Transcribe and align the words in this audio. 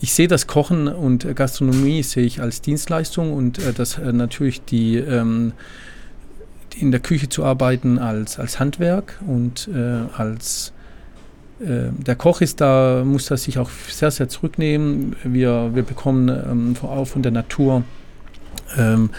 ich 0.00 0.12
sehe 0.12 0.28
das 0.28 0.46
Kochen 0.46 0.88
und 0.88 1.34
Gastronomie 1.34 2.02
sehe 2.02 2.24
ich 2.24 2.40
als 2.40 2.60
Dienstleistung 2.60 3.32
und 3.32 3.58
äh, 3.58 3.72
das 3.72 3.98
äh, 3.98 4.12
natürlich 4.12 4.64
die, 4.64 4.96
ähm, 4.96 5.52
in 6.76 6.90
der 6.92 7.00
Küche 7.00 7.28
zu 7.28 7.44
arbeiten 7.44 7.98
als, 7.98 8.38
als 8.38 8.60
Handwerk 8.60 9.18
und 9.26 9.68
äh, 9.74 10.04
als 10.16 10.72
äh, 11.60 11.90
der 11.98 12.14
Koch 12.14 12.40
ist 12.40 12.60
da, 12.60 13.02
muss 13.04 13.26
das 13.26 13.44
sich 13.44 13.58
auch 13.58 13.70
sehr, 13.88 14.12
sehr 14.12 14.28
zurücknehmen. 14.28 15.16
Wir, 15.24 15.70
wir 15.74 15.82
bekommen 15.82 16.28
ähm, 16.28 16.76
auch 16.82 17.06
von 17.06 17.22
der 17.22 17.32
Natur 17.32 17.82
ähm, 18.76 19.10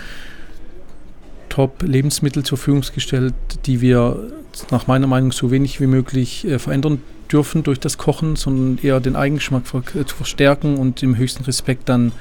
Top-Lebensmittel 1.49 2.43
zur 2.43 2.57
Verfügung 2.57 2.83
gestellt, 2.93 3.33
die 3.65 3.81
wir 3.81 4.31
nach 4.71 4.87
meiner 4.87 5.07
Meinung 5.07 5.31
so 5.33 5.51
wenig 5.51 5.81
wie 5.81 5.87
möglich 5.87 6.47
äh, 6.47 6.59
verändern 6.59 7.01
dürfen 7.31 7.63
durch 7.63 7.79
das 7.79 7.97
Kochen, 7.97 8.35
sondern 8.35 8.83
eher 8.83 8.99
den 8.99 9.15
Eigengeschmack 9.15 9.63
äh, 9.95 10.05
zu 10.05 10.15
verstärken 10.15 10.77
und 10.77 11.03
im 11.03 11.17
höchsten 11.17 11.43
Respekt 11.43 11.89
dann 11.89 12.11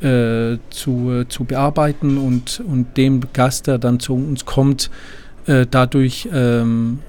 äh, 0.00 0.58
zu, 0.70 1.10
äh, 1.10 1.28
zu 1.28 1.44
bearbeiten 1.44 2.18
und, 2.18 2.62
und 2.66 2.96
dem 2.96 3.20
Gast, 3.32 3.66
der 3.66 3.78
dann 3.78 4.00
zu 4.00 4.14
uns 4.14 4.44
kommt, 4.44 4.90
äh, 5.46 5.66
dadurch 5.68 6.28
ähm, 6.32 7.00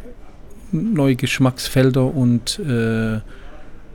neue 0.71 1.15
Geschmacksfelder 1.15 2.05
und, 2.05 2.59
äh, 2.59 3.19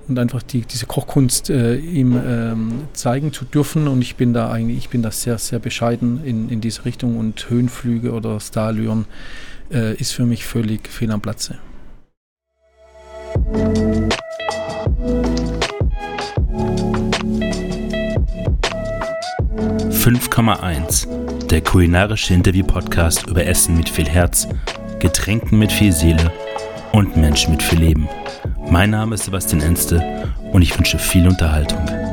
und 0.07 0.19
einfach 0.19 0.43
die, 0.43 0.61
diese 0.63 0.87
Kochkunst 0.87 1.51
äh, 1.51 1.77
ihm 1.77 2.21
ähm, 2.25 2.73
zeigen 2.93 3.33
zu 3.33 3.45
dürfen. 3.45 3.89
Und 3.89 4.03
ich 4.03 4.17
bin 4.17 4.33
da 4.33 4.51
eigentlich, 4.51 4.79
ich 4.79 4.89
bin 4.91 5.03
da 5.03 5.11
sehr, 5.11 5.39
sehr 5.39 5.59
bescheiden 5.59 6.21
in, 6.25 6.49
in 6.49 6.61
diese 6.61 6.85
Richtung 6.85 7.17
und 7.19 7.49
Höhenflüge 7.49 8.13
oder 8.13 8.39
Starlüren 8.41 9.07
ist 9.71 10.13
für 10.13 10.27
mich 10.27 10.45
völlig 10.45 10.87
fehl 10.89 11.11
am 11.11 11.23
Platze. 11.23 11.57
5,1 19.93 21.47
Der 21.49 21.61
kulinarische 21.61 22.33
Interview-Podcast 22.33 23.27
über 23.27 23.45
Essen 23.45 23.77
mit 23.77 23.91
viel 23.91 24.09
Herz, 24.09 24.49
Getränken 24.99 25.59
mit 25.59 25.71
viel 25.73 25.93
Seele 25.93 26.33
und 26.93 27.19
Menschen 27.19 27.51
mit 27.51 27.63
viel 27.63 27.81
Leben. 27.81 28.09
Mein 28.71 28.89
Name 28.91 29.15
ist 29.15 29.25
Sebastian 29.25 29.61
Enste 29.61 30.03
und 30.53 30.63
ich 30.63 30.75
wünsche 30.79 30.99
viel 30.99 31.29
Unterhaltung. 31.29 32.04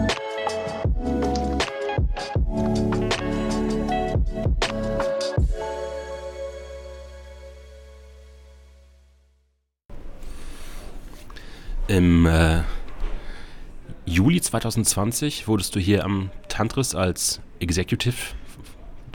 Im 11.91 12.25
äh, 12.25 12.61
Juli 14.05 14.39
2020 14.39 15.47
wurdest 15.47 15.75
du 15.75 15.79
hier 15.79 16.05
am 16.05 16.29
Tantris 16.47 16.95
als 16.95 17.41
Executive 17.59 18.15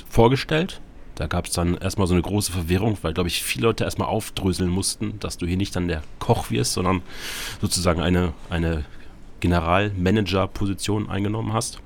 vorgestellt 0.08 0.80
da 1.16 1.26
gab 1.26 1.46
es 1.46 1.52
dann 1.52 1.76
erstmal 1.78 2.06
so 2.06 2.12
eine 2.12 2.22
große 2.22 2.52
Verwirrung, 2.52 2.98
weil, 3.00 3.14
glaube 3.14 3.28
ich, 3.28 3.42
viele 3.42 3.68
Leute 3.68 3.84
erstmal 3.84 4.08
aufdröseln 4.08 4.70
mussten, 4.70 5.18
dass 5.18 5.38
du 5.38 5.46
hier 5.46 5.56
nicht 5.56 5.74
dann 5.74 5.88
der 5.88 6.02
Koch 6.18 6.50
wirst, 6.50 6.74
sondern 6.74 7.00
sozusagen 7.60 8.02
eine, 8.02 8.34
eine 8.50 8.84
Generalmanager-Position 9.40 11.08
eingenommen 11.08 11.54
hast. 11.54 11.80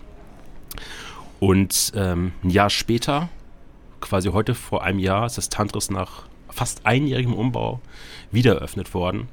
Und 1.39 1.93
ähm, 1.95 2.33
ein 2.43 2.51
Jahr 2.51 2.71
später, 2.71 3.29
quasi 4.01 4.31
heute 4.31 4.57
vor 4.57 4.83
einem 4.83 4.99
Jahr, 4.99 5.27
ist 5.27 5.39
das 5.39 5.49
Tantris 5.49 5.91
nach 5.91 6.25
fast 6.49 6.85
einjährigem 6.85 7.33
Umbau 7.33 7.81
wieder 8.33 8.57
eröffnet 8.57 8.95
worden. 8.95 9.29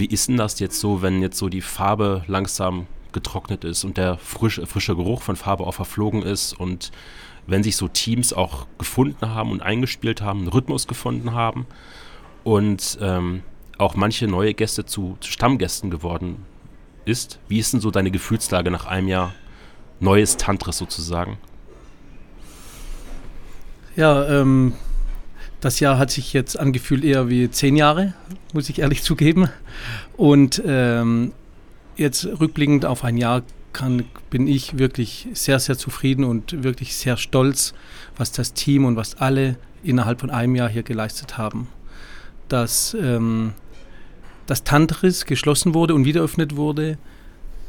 Wie 0.00 0.06
ist 0.06 0.28
denn 0.28 0.38
das 0.38 0.58
jetzt 0.60 0.80
so, 0.80 1.02
wenn 1.02 1.20
jetzt 1.20 1.36
so 1.36 1.50
die 1.50 1.60
Farbe 1.60 2.24
langsam 2.26 2.86
getrocknet 3.12 3.64
ist 3.64 3.84
und 3.84 3.98
der 3.98 4.16
frisch, 4.16 4.58
frische 4.64 4.96
Geruch 4.96 5.20
von 5.20 5.36
Farbe 5.36 5.66
auch 5.66 5.74
verflogen 5.74 6.22
ist 6.22 6.58
und 6.58 6.90
wenn 7.46 7.62
sich 7.62 7.76
so 7.76 7.86
Teams 7.86 8.32
auch 8.32 8.66
gefunden 8.78 9.28
haben 9.28 9.52
und 9.52 9.60
eingespielt 9.60 10.22
haben, 10.22 10.38
einen 10.38 10.48
Rhythmus 10.48 10.86
gefunden 10.86 11.34
haben 11.34 11.66
und 12.44 12.98
ähm, 13.02 13.42
auch 13.76 13.94
manche 13.94 14.26
neue 14.26 14.54
Gäste 14.54 14.86
zu, 14.86 15.18
zu, 15.20 15.30
Stammgästen 15.30 15.90
geworden 15.90 16.46
ist. 17.04 17.38
Wie 17.48 17.58
ist 17.58 17.74
denn 17.74 17.80
so 17.80 17.90
deine 17.90 18.10
Gefühlslage 18.10 18.70
nach 18.70 18.86
einem 18.86 19.08
Jahr 19.08 19.34
neues 19.98 20.38
Tantris 20.38 20.78
sozusagen? 20.78 21.36
Ja, 23.96 24.26
ähm, 24.28 24.72
das 25.60 25.80
Jahr 25.80 25.98
hat 25.98 26.10
sich 26.10 26.32
jetzt 26.32 26.58
angefühlt 26.58 27.04
eher 27.04 27.28
wie 27.28 27.50
zehn 27.50 27.76
Jahre, 27.76 28.14
muss 28.52 28.68
ich 28.68 28.80
ehrlich 28.80 29.02
zugeben. 29.04 29.48
Und 30.16 30.62
ähm, 30.66 31.32
jetzt 31.96 32.24
rückblickend 32.24 32.86
auf 32.86 33.04
ein 33.04 33.16
Jahr 33.16 33.42
kann, 33.72 34.04
bin 34.30 34.46
ich 34.46 34.78
wirklich 34.78 35.28
sehr, 35.34 35.60
sehr 35.60 35.78
zufrieden 35.78 36.24
und 36.24 36.64
wirklich 36.64 36.96
sehr 36.96 37.16
stolz, 37.16 37.74
was 38.16 38.32
das 38.32 38.52
Team 38.52 38.84
und 38.84 38.96
was 38.96 39.18
alle 39.18 39.56
innerhalb 39.82 40.20
von 40.20 40.30
einem 40.30 40.56
Jahr 40.56 40.68
hier 40.68 40.82
geleistet 40.82 41.38
haben. 41.38 41.68
Dass 42.48 42.96
ähm, 43.00 43.52
das 44.46 44.64
Tantris 44.64 45.26
geschlossen 45.26 45.74
wurde 45.74 45.94
und 45.94 46.04
wieder 46.04 46.22
öffnet 46.22 46.56
wurde, 46.56 46.98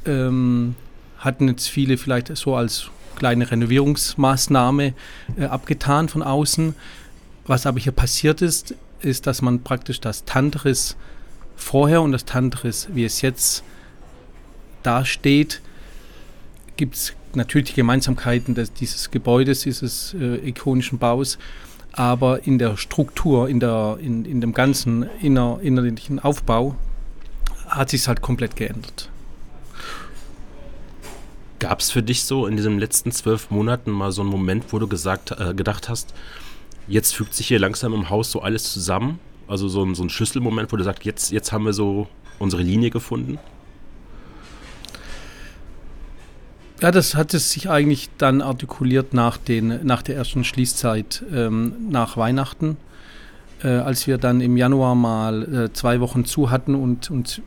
ähm, 0.06 0.75
hatten 1.19 1.47
jetzt 1.47 1.68
viele 1.68 1.97
vielleicht 1.97 2.35
so 2.35 2.56
als 2.56 2.90
kleine 3.16 3.52
Renovierungsmaßnahme 3.52 4.94
äh, 5.38 5.46
abgetan 5.46 6.09
von 6.09 6.23
außen. 6.23 6.73
Was 7.51 7.66
aber 7.66 7.81
hier 7.81 7.91
passiert 7.91 8.41
ist, 8.41 8.75
ist, 9.01 9.28
dass 9.28 9.41
man 9.41 9.62
praktisch 9.62 10.00
das 10.00 10.23
Tantris 10.23 10.95
vorher 11.57 12.01
und 12.01 12.13
das 12.13 12.23
Tantris, 12.23 12.88
wie 12.94 13.03
es 13.03 13.22
jetzt 13.22 13.66
dasteht, 14.84 15.61
gibt 16.78 16.95
es 16.95 17.13
natürlich 17.34 17.75
Gemeinsamkeiten 17.75 18.56
des, 18.56 18.72
dieses 18.72 19.11
Gebäudes, 19.11 19.63
dieses 19.63 20.13
äh, 20.13 20.38
ikonischen 20.47 20.97
Baus, 20.97 21.38
aber 21.91 22.47
in 22.47 22.57
der 22.57 22.78
Struktur, 22.78 23.50
in, 23.50 23.59
der, 23.59 23.97
in, 24.00 24.23
in 24.23 24.40
dem 24.40 24.53
ganzen 24.53 25.09
inner, 25.22 25.59
innerlichen 25.61 26.19
Aufbau 26.19 26.78
hat 27.67 27.90
sich 27.90 28.07
halt 28.07 28.22
komplett 28.22 28.56
geändert. 28.56 29.09
Gab 31.59 31.81
es 31.81 31.91
für 31.91 32.01
dich 32.01 32.23
so 32.23 32.47
in 32.47 32.56
diesen 32.56 32.79
letzten 32.79 33.11
zwölf 33.11 33.51
Monaten 33.51 33.91
mal 33.91 34.13
so 34.13 34.22
einen 34.22 34.31
Moment, 34.31 34.72
wo 34.72 34.79
du 34.79 34.88
gesagt, 34.88 35.31
äh, 35.31 35.53
gedacht 35.53 35.90
hast, 35.90 36.13
jetzt 36.91 37.16
fügt 37.16 37.34
sich 37.34 37.47
hier 37.47 37.59
langsam 37.59 37.94
im 37.94 38.09
Haus 38.09 38.31
so 38.31 38.41
alles 38.41 38.72
zusammen? 38.72 39.19
Also 39.47 39.68
so 39.68 39.84
ein, 39.84 39.96
so 39.96 40.03
ein 40.03 40.09
Schlüsselmoment, 40.09 40.72
wo 40.72 40.78
du 40.78 40.84
sagst, 40.84 41.06
jetzt, 41.06 41.31
jetzt 41.31 41.52
haben 41.52 41.66
wir 41.66 41.74
so 41.74 42.07
unsere 42.38 42.62
Linie 42.62 42.90
gefunden? 42.90 43.40
Ja, 46.81 46.91
das 46.91 47.16
hat 47.16 47.34
es 47.34 47.52
sich 47.52 47.69
eigentlich 47.69 48.09
dann 48.18 48.41
artikuliert 48.41 49.13
nach, 49.13 49.38
den, 49.38 49.85
nach 49.85 50.02
der 50.02 50.16
ersten 50.16 50.44
Schließzeit 50.44 51.24
ähm, 51.31 51.74
nach 51.90 52.18
Weihnachten, 52.18 52.78
äh, 53.63 53.68
als 53.68 54.08
wir 54.08 54.18
dann 54.18 54.41
im 54.41 54.58
Januar 54.58 54.96
mal 54.96 55.53
äh, 55.53 55.73
zwei 55.73 56.00
Wochen 56.00 56.25
zu 56.25 56.50
hatten 56.50 56.73
und 56.75 57.12
uns 57.12 57.41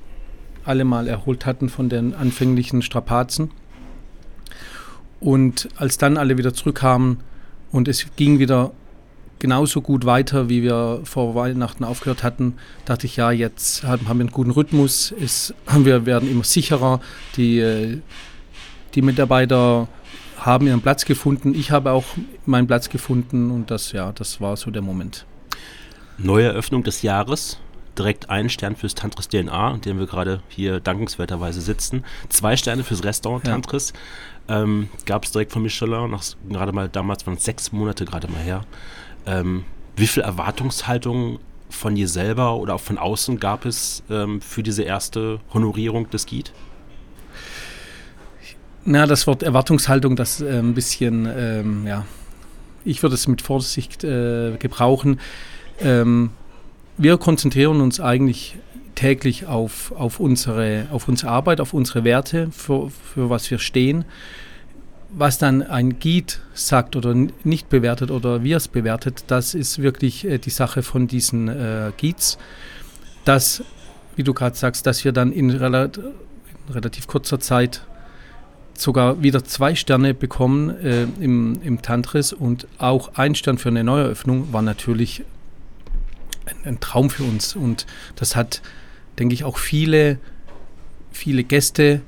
alle 0.65 0.85
mal 0.85 1.09
erholt 1.09 1.47
hatten 1.47 1.69
von 1.69 1.89
den 1.89 2.15
anfänglichen 2.15 2.81
Strapazen. 2.81 3.51
Und 5.21 5.69
als 5.77 5.99
dann 5.99 6.17
alle 6.17 6.39
wieder 6.39 6.55
zurückkamen 6.55 7.19
und 7.73 7.89
es 7.89 8.07
ging 8.17 8.39
wieder 8.39 8.71
genauso 9.39 9.81
gut 9.81 10.07
weiter, 10.07 10.49
wie 10.49 10.63
wir 10.63 11.01
vor 11.05 11.35
Weihnachten 11.35 11.85
aufgehört 11.85 12.23
hatten, 12.23 12.55
dachte 12.85 13.07
ich, 13.07 13.17
ja, 13.17 13.31
jetzt 13.31 13.85
haben 13.85 14.05
wir 14.05 14.11
einen 14.11 14.31
guten 14.31 14.51
Rhythmus, 14.51 15.13
es, 15.21 15.55
wir 15.77 16.07
werden 16.07 16.31
immer 16.31 16.45
sicherer, 16.45 17.01
die 17.37 18.01
die 18.95 19.03
Mitarbeiter 19.03 19.89
haben 20.39 20.67
ihren 20.67 20.81
Platz 20.81 21.05
gefunden. 21.05 21.55
Ich 21.55 21.71
habe 21.71 21.93
auch 21.93 22.05
meinen 22.47 22.67
Platz 22.67 22.89
gefunden 22.89 23.51
und 23.51 23.71
das, 23.71 23.93
ja, 23.93 24.13
das 24.13 24.41
war 24.41 24.57
so 24.57 24.71
der 24.71 24.83
Moment. 24.83 25.27
Neue 26.19 26.47
Eröffnung 26.47 26.83
des 26.83 27.03
Jahres. 27.03 27.59
Direkt 27.97 28.29
ein 28.29 28.49
Stern 28.49 28.75
fürs 28.75 28.97
Tantris 28.97 29.29
DNA, 29.29 29.75
in 29.75 29.81
dem 29.81 29.99
wir 30.01 30.07
gerade 30.07 30.43
hier 30.49 30.81
dankenswerterweise 30.81 31.61
sitzen. 31.61 32.05
Zwei 32.29 32.57
Sterne 32.57 32.83
fürs 32.83 33.05
Restaurant 33.05 33.45
Tantris. 33.45 33.93
Ja. 34.49 34.63
Ähm, 34.63 34.89
Gab 35.07 35.25
es 35.25 35.31
direkt 35.31 35.53
von 35.53 35.63
Michelin, 35.63 36.11
nach, 36.11 36.25
gerade 36.49 36.73
mal 36.73 36.89
damals 36.89 37.25
waren 37.27 37.37
es 37.37 37.45
sechs 37.45 37.71
Monate 37.71 38.05
gerade 38.05 38.29
mal 38.29 38.43
her. 38.43 38.63
Ähm, 39.27 39.65
wie 39.97 40.07
viel 40.07 40.23
Erwartungshaltung 40.23 41.39
von 41.71 41.95
dir 41.95 42.09
selber 42.09 42.57
oder 42.57 42.75
auch 42.75 42.81
von 42.81 42.99
außen 42.99 43.41
gab 43.41 43.65
es 43.65 44.03
ähm, 44.11 44.41
für 44.41 44.63
diese 44.63 44.83
erste 44.83 45.41
Honorierung 45.53 46.11
des 46.11 46.27
Guide? 46.27 46.51
Na, 48.85 49.07
das 49.07 49.27
Wort 49.27 49.43
Erwartungshaltung, 49.43 50.15
das 50.15 50.41
äh, 50.41 50.59
ein 50.59 50.75
bisschen, 50.75 51.27
ähm, 51.35 51.87
ja, 51.87 52.05
ich 52.85 53.03
würde 53.03 53.15
es 53.15 53.27
mit 53.27 53.41
Vorsicht 53.41 54.05
äh, 54.05 54.57
gebrauchen. 54.59 55.21
Ähm, 55.81 56.31
wir 56.99 57.17
konzentrieren 57.17 57.81
uns 57.81 57.99
eigentlich 57.99 58.57
täglich 58.95 59.47
auf, 59.47 59.93
auf, 59.93 60.21
unsere, 60.21 60.87
auf 60.93 61.09
unsere 61.09 61.33
Arbeit, 61.33 61.61
auf 61.61 61.75
unsere 61.75 62.05
Werte, 62.05 62.49
für, 62.53 62.91
für 62.91 63.31
was 63.31 63.51
wir 63.51 63.59
stehen. 63.59 64.05
Was 65.17 65.39
dann 65.39 65.63
ein 65.63 66.01
Guide 66.01 66.35
sagt 66.55 66.97
oder 66.97 67.15
nicht 67.45 67.69
bewertet 67.69 68.11
oder 68.11 68.43
wie 68.43 68.53
es 68.53 68.67
bewertet, 68.67 69.25
das 69.29 69.55
ist 69.55 69.81
wirklich 69.81 70.25
äh, 70.25 70.39
die 70.39 70.51
Sache 70.51 70.83
von 70.83 71.07
diesen 71.07 71.49
äh, 71.49 71.93
Guides. 72.01 72.37
Dass, 73.25 73.63
wie 74.17 74.25
du 74.25 74.35
gerade 74.35 74.57
sagst, 74.57 74.87
dass 74.87 75.05
wir 75.05 75.13
dann 75.13 75.33
in, 75.33 75.51
rela 75.51 75.85
in 75.85 76.73
relativ 76.75 77.07
kurzer 77.07 77.39
Zeit 77.39 77.87
sogar 78.77 79.23
wieder 79.23 79.45
zwei 79.45 79.75
Sterne 79.75 80.15
bekommen 80.15 80.71
äh, 80.71 81.05
im, 81.21 81.61
im 81.63 81.81
Tantris 81.81 82.33
und 82.33 82.67
auch 82.79 83.15
ein 83.15 83.35
Stern 83.35 83.59
für 83.59 83.69
eine 83.69 83.85
Neueröffnung 83.85 84.53
war 84.53 84.63
natürlich 84.63 85.25
ein, 86.47 86.57
ein 86.65 86.81
Traum 86.81 87.11
für 87.11 87.23
uns. 87.23 87.55
Und 87.55 87.87
das 88.17 88.37
hat, 88.37 88.63
denke 89.19 89.35
ich, 89.35 89.45
auch 89.45 89.59
viele, 89.59 90.19
viele 91.13 91.45
Gäste, 91.45 92.01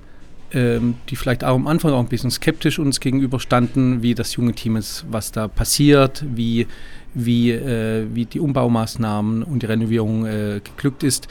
die 0.52 1.16
vielleicht 1.16 1.44
auch 1.44 1.54
am 1.54 1.66
Anfang 1.66 1.92
auch 1.92 2.00
ein 2.00 2.08
bisschen 2.08 2.30
skeptisch 2.30 2.78
uns 2.78 3.00
gegenüberstanden, 3.00 4.02
wie 4.02 4.14
das 4.14 4.36
junge 4.36 4.52
Team 4.52 4.76
ist, 4.76 5.04
was 5.10 5.32
da 5.32 5.48
passiert, 5.48 6.24
wie, 6.34 6.66
wie, 7.14 7.50
äh, 7.50 8.06
wie 8.12 8.26
die 8.26 8.40
Umbaumaßnahmen 8.40 9.42
und 9.42 9.62
die 9.62 9.66
Renovierung 9.66 10.24
äh, 10.24 10.60
geglückt 10.62 11.02
ist, 11.02 11.28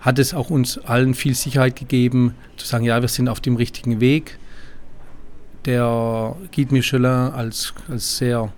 hat 0.00 0.18
es 0.18 0.34
auch 0.34 0.50
uns 0.50 0.78
allen 0.78 1.14
viel 1.14 1.34
Sicherheit 1.34 1.76
gegeben, 1.76 2.34
zu 2.56 2.66
sagen, 2.66 2.84
ja, 2.84 3.00
wir 3.00 3.08
sind 3.08 3.28
auf 3.28 3.40
dem 3.40 3.56
richtigen 3.56 4.00
Weg. 4.00 4.38
Der 5.64 6.36
Guide 6.54 6.72
Michelin 6.72 7.04
als, 7.04 7.74
als 7.88 8.18
sehr 8.18 8.52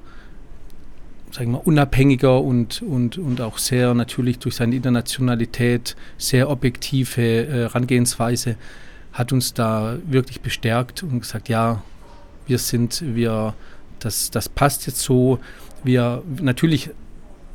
sagen 1.33 1.53
wir, 1.53 1.67
unabhängiger 1.67 2.41
und, 2.41 2.83
und, 2.83 3.19
und 3.19 3.41
auch 3.41 3.59
sehr 3.59 3.95
natürlich 3.95 4.39
durch 4.39 4.57
seine 4.57 4.77
Internationalität 4.77 5.97
sehr 6.19 6.51
objektive 6.51 7.23
äh, 7.23 7.47
Herangehensweise 7.63 8.57
hat 9.19 9.33
uns 9.33 9.53
da 9.53 9.99
wirklich 10.07 10.41
bestärkt 10.43 11.03
und 11.03 11.21
gesagt, 11.21 11.49
ja, 11.49 11.83
wir 12.47 12.59
sind, 12.59 13.03
wir, 13.17 13.55
das, 13.99 14.31
das 14.31 14.49
passt 14.49 14.87
jetzt 14.87 15.01
so. 15.01 15.41
Wir 15.83 16.23
natürlich 16.41 16.91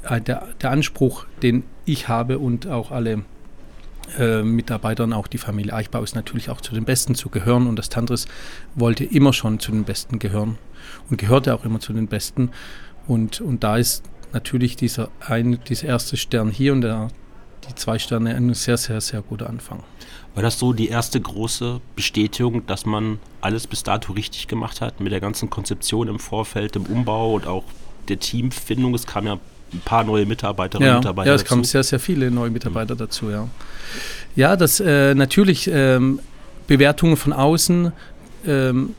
äh, 0.04 0.20
der, 0.20 0.50
der 0.62 0.72
Anspruch, 0.72 1.26
den 1.42 1.64
ich 1.86 2.10
habe 2.10 2.38
und 2.38 2.68
auch 2.68 2.92
alle 2.92 3.24
äh, 4.20 4.44
Mitarbeitern, 4.44 5.14
auch 5.14 5.28
die 5.28 5.38
Familie 5.38 5.74
Eichbau 5.74 6.04
ist 6.04 6.16
natürlich 6.16 6.50
auch 6.50 6.60
zu 6.60 6.74
den 6.74 6.84
Besten 6.84 7.16
zu 7.16 7.30
gehören 7.30 7.68
und 7.68 7.78
das 7.78 7.88
Tantris 7.88 8.28
wollte 8.76 9.06
immer 9.06 9.32
schon 9.32 9.60
zu 9.60 9.72
den 9.72 9.86
Besten 9.86 10.20
gehören 10.20 10.58
und 11.10 11.18
gehörte 11.18 11.56
auch 11.56 11.64
immer 11.64 11.80
zu 11.80 11.94
den 11.94 12.08
Besten. 12.08 12.52
Und, 13.08 13.40
und 13.40 13.64
da 13.64 13.78
ist 13.78 14.04
natürlich 14.34 14.76
dieser, 14.76 15.10
ein, 15.22 15.60
dieser 15.70 15.88
erste 15.88 16.18
Stern 16.18 16.50
hier 16.50 16.74
und 16.74 16.82
der, 16.82 17.08
die 17.68 17.76
zwei 17.76 18.00
Sterne 18.00 18.36
ein 18.36 18.54
sehr, 18.54 18.78
sehr, 18.78 19.02
sehr 19.02 19.22
guter 19.22 19.50
Anfang. 19.50 19.84
War 20.36 20.44
das 20.44 20.58
so 20.58 20.74
die 20.74 20.88
erste 20.88 21.22
große 21.22 21.80
Bestätigung, 21.96 22.66
dass 22.66 22.86
man 22.86 23.20
alles 23.42 23.68
bis 23.68 23.84
dato 23.84 24.14
richtig 24.14 24.48
gemacht 24.48 24.82
hat 24.82 25.00
mit 25.00 25.12
der 25.12 25.20
ganzen 25.20 25.50
Konzeption 25.50 26.08
im 26.08 26.20
Vorfeld, 26.20 26.76
im 26.76 26.86
Umbau 26.86 27.34
und 27.34 27.46
auch 27.46 27.64
der 28.08 28.20
Teamfindung? 28.20 28.96
Es 28.96 29.06
kamen 29.06 29.28
ja 29.28 29.34
ein 29.34 29.82
paar 29.86 30.04
neue 30.04 30.26
Mitarbeiterinnen 30.26 30.88
ja, 30.88 30.96
und 30.96 31.02
Mitarbeiter 31.02 31.30
Ja, 31.30 31.36
es 31.36 31.46
kamen 31.46 31.64
sehr, 31.64 31.84
sehr 31.84 32.00
viele 32.00 32.32
neue 32.32 32.50
Mitarbeiter 32.50 32.96
mhm. 32.96 33.00
dazu, 33.00 33.30
ja. 33.30 33.48
Ja, 34.36 34.56
das 34.56 34.80
äh, 34.80 35.14
natürlich 35.14 35.70
ähm, 35.72 36.20
Bewertungen 36.68 37.18
von 37.18 37.34
außen 37.34 37.92
ähm, 38.48 38.96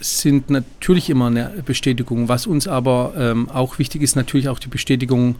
sind 0.00 0.50
natürlich 0.50 1.08
immer 1.10 1.28
eine 1.28 1.52
Bestätigung. 1.64 2.28
Was 2.28 2.46
uns 2.46 2.68
aber 2.68 3.14
ähm, 3.16 3.48
auch 3.48 3.78
wichtig 3.78 4.02
ist, 4.02 4.16
natürlich 4.16 4.48
auch 4.48 4.58
die 4.58 4.68
Bestätigung 4.68 5.36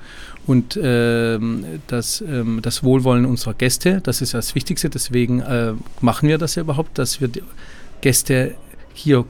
und 0.46 0.78
ähm, 0.82 1.64
das, 1.86 2.22
ähm, 2.22 2.60
das 2.62 2.82
Wohlwollen 2.82 3.26
unserer 3.26 3.54
Gäste. 3.54 4.00
Das 4.02 4.22
ist 4.22 4.34
das 4.34 4.54
Wichtigste. 4.54 4.88
Deswegen 4.88 5.40
äh, 5.40 5.74
machen 6.00 6.28
wir 6.28 6.38
das 6.38 6.54
ja 6.54 6.62
überhaupt, 6.62 6.98
dass 6.98 7.20
wir 7.20 7.30
Gäste 8.00 8.54
hier 8.94 9.24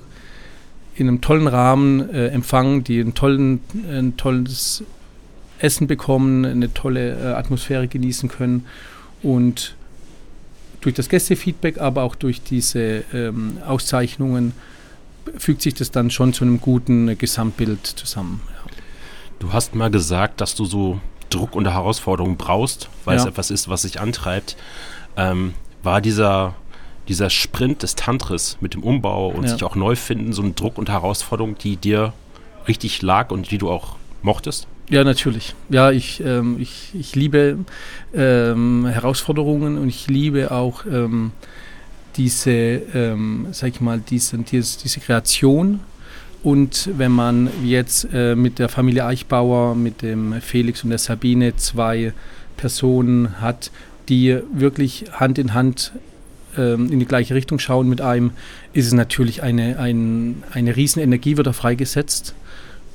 in 0.95 1.09
einem 1.09 1.21
tollen 1.21 1.47
Rahmen 1.47 2.09
äh, 2.11 2.29
empfangen, 2.29 2.85
die 2.85 3.01
einen 3.01 3.15
tollen, 3.15 3.61
ein 3.91 4.17
tolles 4.17 4.83
Essen 5.59 5.87
bekommen, 5.87 6.45
eine 6.45 6.73
tolle 6.73 7.19
äh, 7.19 7.35
Atmosphäre 7.35 7.89
genießen 7.89 8.29
können 8.29 8.65
und 9.23 9.75
durch 10.81 10.95
das 10.95 11.09
Gästefeedback, 11.09 11.79
aber 11.79 12.03
auch 12.03 12.15
durch 12.15 12.43
diese 12.43 13.03
ähm, 13.13 13.59
Auszeichnungen 13.67 14.53
fügt 15.39 15.63
sich 15.63 15.75
das 15.75 15.91
dann 15.91 16.11
schon 16.11 16.33
zu 16.33 16.45
einem 16.45 16.61
guten 16.61 17.17
Gesamtbild 17.19 17.87
zusammen. 17.87 18.41
Ja. 18.49 18.71
Du 19.39 19.53
hast 19.53 19.75
mal 19.75 19.91
gesagt, 19.91 20.41
dass 20.41 20.55
du 20.55 20.65
so 20.65 21.01
Druck 21.31 21.55
und 21.55 21.67
Herausforderungen 21.67 22.37
brauchst, 22.37 22.89
weil 23.05 23.17
ja. 23.17 23.23
es 23.23 23.29
etwas 23.29 23.51
ist, 23.51 23.69
was 23.69 23.83
sich 23.83 24.01
antreibt. 24.01 24.57
Ähm, 25.17 25.55
war 25.83 26.01
dieser, 26.01 26.55
dieser 27.09 27.31
Sprint 27.31 27.83
des 27.83 27.95
Tantris 27.95 28.59
mit 28.61 28.75
dem 28.75 28.83
Umbau 28.83 29.29
und 29.29 29.45
ja. 29.45 29.51
sich 29.51 29.65
auch 29.65 29.75
neu 29.75 29.97
finden, 29.97 30.33
so 30.33 30.43
ein 30.43 30.55
Druck 30.55 30.79
und 30.79 30.89
Herausforderung, 30.89 31.57
die 31.59 31.77
dir 31.77 32.13
richtig 32.69 33.03
lag 33.03 33.31
und 33.31 33.51
die 33.51 33.59
du 33.59 33.71
auch 33.71 33.97
mochtest? 34.23 34.67
Ja, 34.89 35.03
natürlich. 35.03 35.55
Ja, 35.69 35.91
ich, 35.91 36.23
ähm, 36.25 36.57
ich, 36.61 36.91
ich 36.95 37.17
liebe 37.17 37.59
ähm, 38.15 38.87
Herausforderungen 38.87 39.79
und 39.79 39.89
ich 39.89 40.07
liebe 40.09 40.53
auch 40.53 40.85
ähm, 40.87 41.33
diese, 42.17 42.51
ähm, 42.51 43.49
sag 43.53 43.71
ich 43.71 43.81
mal, 43.81 44.01
diese, 44.01 44.39
diese, 44.39 45.01
Kreation. 45.01 45.81
Und 46.43 46.91
wenn 46.97 47.13
man 47.13 47.51
jetzt 47.65 48.09
äh, 48.13 48.35
mit 48.35 48.59
der 48.59 48.69
Familie 48.69 49.05
Eichbauer, 49.05 49.75
mit 49.75 50.03
dem 50.03 50.41
Felix 50.41 50.85
und 50.85 50.91
der 50.91 50.99
Sabine 50.99 51.57
zwei 51.57 52.13
Personen 52.57 53.41
hat, 53.41 53.71
die 54.09 54.39
wirklich 54.53 55.07
Hand 55.13 55.39
in 55.39 55.55
Hand 55.55 55.93
ähm, 56.57 56.91
in 56.93 57.01
die 57.01 57.07
gleiche 57.07 57.35
Richtung 57.35 57.59
schauen 57.59 57.89
mit 57.89 58.01
einem, 58.01 58.31
ist 58.73 58.87
es 58.87 58.93
natürlich 58.93 59.43
eine, 59.43 59.79
ein, 59.79 60.43
eine 60.53 60.77
riesen 60.77 61.03
Energie 61.03 61.37
wird 61.37 61.47
da 61.47 61.53
freigesetzt. 61.53 62.35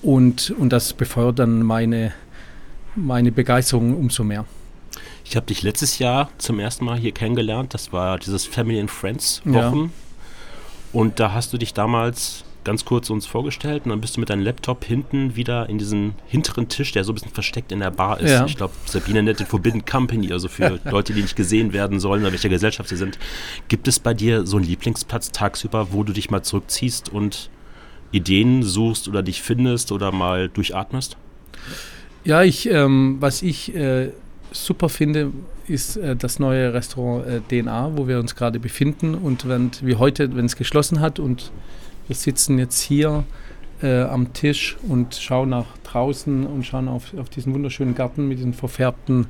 Und, 0.01 0.51
und 0.57 0.74
das 0.74 0.94
befeuert 0.94 1.39
dann 1.39 1.62
meine, 1.63 2.13
meine 2.95 3.31
Begeisterung 3.31 3.95
umso 3.95 4.24
mehr. 4.24 4.45
Ich 5.31 5.37
habe 5.37 5.45
dich 5.45 5.63
letztes 5.63 5.97
Jahr 5.97 6.29
zum 6.39 6.59
ersten 6.59 6.83
Mal 6.83 6.97
hier 6.97 7.13
kennengelernt. 7.13 7.73
Das 7.73 7.93
war 7.93 8.19
dieses 8.19 8.45
Family 8.45 8.81
and 8.81 8.91
Friends 8.91 9.41
Wochen. 9.45 9.83
Ja. 9.83 9.89
Und 10.91 11.21
da 11.21 11.31
hast 11.31 11.53
du 11.53 11.57
dich 11.57 11.73
damals 11.73 12.43
ganz 12.65 12.83
kurz 12.83 13.09
uns 13.09 13.27
vorgestellt 13.27 13.85
und 13.85 13.91
dann 13.91 14.01
bist 14.01 14.17
du 14.17 14.19
mit 14.19 14.29
deinem 14.29 14.41
Laptop 14.41 14.83
hinten 14.83 15.37
wieder 15.37 15.69
in 15.69 15.77
diesen 15.77 16.15
hinteren 16.27 16.67
Tisch, 16.67 16.91
der 16.91 17.05
so 17.05 17.13
ein 17.13 17.15
bisschen 17.15 17.31
versteckt 17.31 17.71
in 17.71 17.79
der 17.79 17.91
Bar 17.91 18.19
ist. 18.19 18.29
Ja. 18.29 18.45
Ich 18.45 18.57
glaube, 18.57 18.73
Sabine 18.83 19.23
nennt 19.23 19.39
den 19.39 19.47
Forbidden 19.47 19.85
Company, 19.85 20.33
also 20.33 20.49
für 20.49 20.81
Leute, 20.91 21.13
die 21.13 21.21
nicht 21.21 21.37
gesehen 21.37 21.71
werden 21.71 22.01
sollen 22.01 22.23
oder 22.23 22.33
welcher 22.33 22.49
Gesellschaft 22.49 22.89
sie 22.89 22.97
sind. 22.97 23.17
Gibt 23.69 23.87
es 23.87 23.99
bei 23.99 24.13
dir 24.13 24.45
so 24.45 24.57
einen 24.57 24.65
Lieblingsplatz 24.65 25.31
tagsüber, 25.31 25.93
wo 25.93 26.03
du 26.03 26.11
dich 26.11 26.29
mal 26.29 26.43
zurückziehst 26.43 27.07
und 27.07 27.49
Ideen 28.11 28.63
suchst 28.63 29.07
oder 29.07 29.23
dich 29.23 29.41
findest 29.41 29.93
oder 29.93 30.11
mal 30.11 30.49
durchatmest? 30.49 31.15
Ja, 32.25 32.43
ich, 32.43 32.69
ähm, 32.69 33.15
was 33.21 33.41
ich 33.41 33.73
äh, 33.73 34.11
super 34.51 34.89
finde, 34.89 35.31
ist 35.68 35.98
äh, 35.98 36.15
das 36.15 36.39
neue 36.39 36.74
Restaurant 36.74 37.25
äh, 37.25 37.42
DNA, 37.42 37.98
wo 37.98 38.07
wir 38.07 38.19
uns 38.19 38.36
gerade 38.36 38.59
befinden. 38.59 39.15
Und 39.15 39.48
wenn, 39.48 39.71
wie 39.81 39.95
heute, 39.95 40.36
wenn 40.36 40.45
es 40.45 40.56
geschlossen 40.56 41.00
hat 41.00 41.19
und 41.19 41.51
wir 42.07 42.15
sitzen 42.15 42.59
jetzt 42.59 42.81
hier 42.81 43.24
äh, 43.81 44.01
am 44.01 44.34
Tisch 44.34 44.77
und 44.88 45.15
schauen 45.15 45.50
nach 45.50 45.77
draußen 45.84 46.46
und 46.46 46.65
schauen 46.65 46.88
auf, 46.88 47.13
auf 47.17 47.29
diesen 47.29 47.53
wunderschönen 47.53 47.96
Garten 47.96 48.27
mit 48.27 48.38
diesen 48.38 48.53
verfärbten 48.53 49.27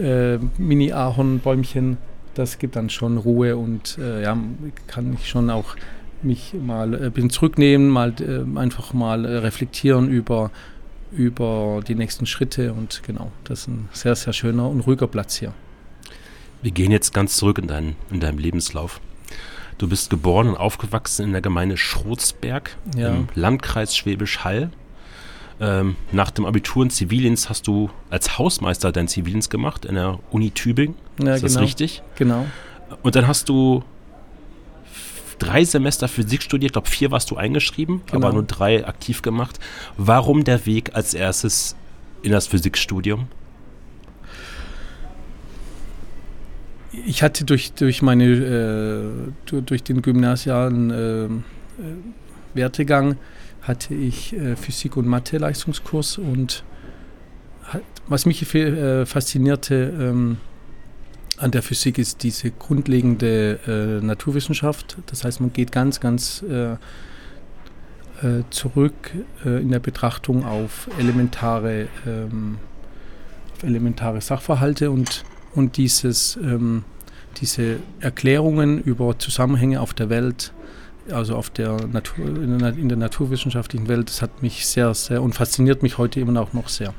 äh, 0.00 0.38
Mini-Ahornbäumchen. 0.58 1.98
Das 2.34 2.58
gibt 2.58 2.76
dann 2.76 2.90
schon 2.90 3.18
Ruhe 3.18 3.56
und 3.56 3.98
äh, 3.98 4.22
ja, 4.22 4.36
kann 4.86 5.14
ich 5.14 5.28
schon 5.28 5.50
auch 5.50 5.76
mich 6.22 6.54
mal 6.54 6.94
ein 6.94 7.12
bisschen 7.12 7.30
zurücknehmen, 7.30 7.88
mal 7.88 8.12
einfach 8.56 8.94
mal 8.94 9.24
reflektieren 9.26 10.08
über 10.08 10.50
über 11.12 11.82
die 11.86 11.94
nächsten 11.94 12.26
Schritte 12.26 12.72
und 12.72 13.02
genau, 13.04 13.30
das 13.44 13.60
ist 13.60 13.68
ein 13.68 13.88
sehr, 13.92 14.16
sehr 14.16 14.32
schöner 14.32 14.68
und 14.68 14.80
ruhiger 14.80 15.06
Platz 15.06 15.36
hier. 15.36 15.52
Wir 16.62 16.70
gehen 16.70 16.90
jetzt 16.90 17.12
ganz 17.12 17.36
zurück 17.36 17.58
in, 17.58 17.68
dein, 17.68 17.96
in 18.10 18.20
deinem 18.20 18.38
Lebenslauf. 18.38 19.00
Du 19.78 19.88
bist 19.88 20.08
geboren 20.10 20.48
und 20.48 20.56
aufgewachsen 20.56 21.26
in 21.26 21.32
der 21.32 21.42
Gemeinde 21.42 21.76
Schrotsberg 21.76 22.76
ja. 22.96 23.10
im 23.10 23.28
Landkreis 23.34 23.94
Schwäbisch 23.94 24.42
Hall. 24.42 24.70
Ähm, 25.58 25.96
nach 26.12 26.30
dem 26.30 26.44
Abitur 26.44 26.82
in 26.82 26.90
Zivildienst 26.90 27.48
hast 27.48 27.66
du 27.66 27.90
als 28.10 28.38
Hausmeister 28.38 28.92
dein 28.92 29.08
Zivildienst 29.08 29.50
gemacht 29.50 29.84
in 29.84 29.94
der 29.94 30.18
Uni 30.30 30.50
Tübingen. 30.50 30.96
Ja, 31.22 31.34
ist 31.34 31.42
genau. 31.42 31.54
das 31.54 31.62
richtig? 31.62 32.02
Genau. 32.16 32.46
Und 33.02 33.16
dann 33.16 33.26
hast 33.26 33.48
du 33.48 33.82
drei 35.38 35.64
Semester 35.64 36.08
Physik 36.08 36.42
studiert, 36.42 36.70
ich 36.70 36.72
glaube 36.72 36.88
vier 36.88 37.10
warst 37.10 37.30
du 37.30 37.36
eingeschrieben, 37.36 38.02
genau. 38.06 38.26
aber 38.26 38.34
nur 38.34 38.44
drei 38.44 38.86
aktiv 38.86 39.22
gemacht. 39.22 39.58
Warum 39.96 40.44
der 40.44 40.66
Weg 40.66 40.94
als 40.94 41.14
erstes 41.14 41.76
in 42.22 42.32
das 42.32 42.46
Physikstudium? 42.46 43.28
Ich 47.06 47.22
hatte 47.22 47.44
durch, 47.44 47.72
durch 47.72 48.00
meine 48.02 48.24
äh, 48.24 49.60
durch 49.60 49.82
den 49.82 50.02
gymnasialen 50.02 50.90
äh, 50.90 51.24
äh, 51.24 51.30
Wertegang 52.54 53.16
hatte 53.60 53.94
ich 53.94 54.34
äh, 54.34 54.56
Physik 54.56 54.96
und 54.96 55.06
Mathe 55.06 55.38
Leistungskurs 55.38 56.18
und 56.18 56.64
was 58.06 58.24
mich 58.24 58.54
äh, 58.54 59.04
faszinierte 59.04 59.92
ähm, 59.98 60.38
an 61.38 61.50
der 61.50 61.62
Physik 61.62 61.98
ist 61.98 62.22
diese 62.22 62.50
grundlegende 62.50 63.58
äh, 63.66 64.04
Naturwissenschaft. 64.04 64.96
Das 65.06 65.24
heißt, 65.24 65.40
man 65.40 65.52
geht 65.52 65.72
ganz, 65.72 66.00
ganz 66.00 66.42
äh, 66.42 66.72
äh, 66.72 68.44
zurück 68.50 69.12
äh, 69.44 69.60
in 69.60 69.70
der 69.70 69.80
Betrachtung 69.80 70.44
auf 70.44 70.88
elementare, 70.98 71.88
ähm, 72.06 72.58
auf 73.54 73.62
elementare 73.62 74.20
Sachverhalte 74.20 74.90
und, 74.90 75.24
und 75.54 75.76
dieses, 75.76 76.36
ähm, 76.36 76.84
diese 77.38 77.80
Erklärungen 78.00 78.80
über 78.80 79.18
Zusammenhänge 79.18 79.80
auf 79.80 79.92
der 79.92 80.08
Welt 80.08 80.52
also 81.12 81.36
auf 81.36 81.50
der 81.50 81.86
Natur, 81.86 82.26
in 82.26 82.58
der, 82.58 82.70
in 82.70 82.88
der 82.88 82.98
naturwissenschaftlichen 82.98 83.88
Welt, 83.88 84.08
das 84.08 84.22
hat 84.22 84.42
mich 84.42 84.66
sehr, 84.66 84.92
sehr 84.94 85.22
und 85.22 85.34
fasziniert 85.34 85.82
mich 85.82 85.98
heute 85.98 86.20
immer 86.20 86.40
auch 86.40 86.52
noch 86.52 86.68
sehr. 86.68 86.94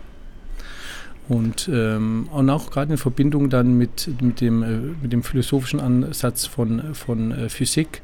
Und, 1.30 1.70
ähm, 1.72 2.30
und 2.32 2.50
auch 2.50 2.72
gerade 2.72 2.94
in 2.94 2.98
Verbindung 2.98 3.50
dann 3.50 3.78
mit, 3.78 4.10
mit, 4.22 4.40
dem, 4.40 4.64
äh, 4.64 4.78
mit 5.02 5.12
dem 5.12 5.24
philosophischen 5.24 5.80
Ansatz 5.80 6.46
von, 6.46 6.94
von 6.94 7.32
äh, 7.32 7.50
Physik, 7.50 8.02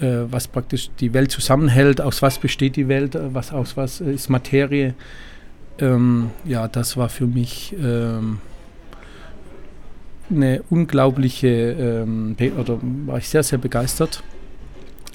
äh, 0.00 0.20
was 0.30 0.48
praktisch 0.48 0.90
die 0.98 1.12
Welt 1.12 1.30
zusammenhält, 1.30 2.00
aus 2.00 2.22
was 2.22 2.38
besteht 2.38 2.76
die 2.76 2.88
Welt, 2.88 3.14
äh, 3.14 3.34
was 3.34 3.52
aus 3.52 3.76
was 3.76 4.00
ist 4.00 4.30
Materie. 4.30 4.94
Ähm, 5.78 6.30
ja, 6.46 6.66
das 6.66 6.96
war 6.96 7.10
für 7.10 7.26
mich 7.26 7.76
ähm, 7.78 8.38
eine 10.30 10.62
unglaubliche, 10.70 11.48
ähm, 11.48 12.36
oder 12.58 12.78
war 13.06 13.18
ich 13.18 13.28
sehr, 13.28 13.42
sehr 13.42 13.58
begeistert. 13.58 14.22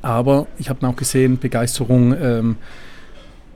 Aber 0.04 0.48
ich 0.58 0.70
habe 0.70 0.88
auch 0.88 0.96
gesehen, 0.96 1.40
Begeisterung 1.40 2.16
ähm, 2.20 2.56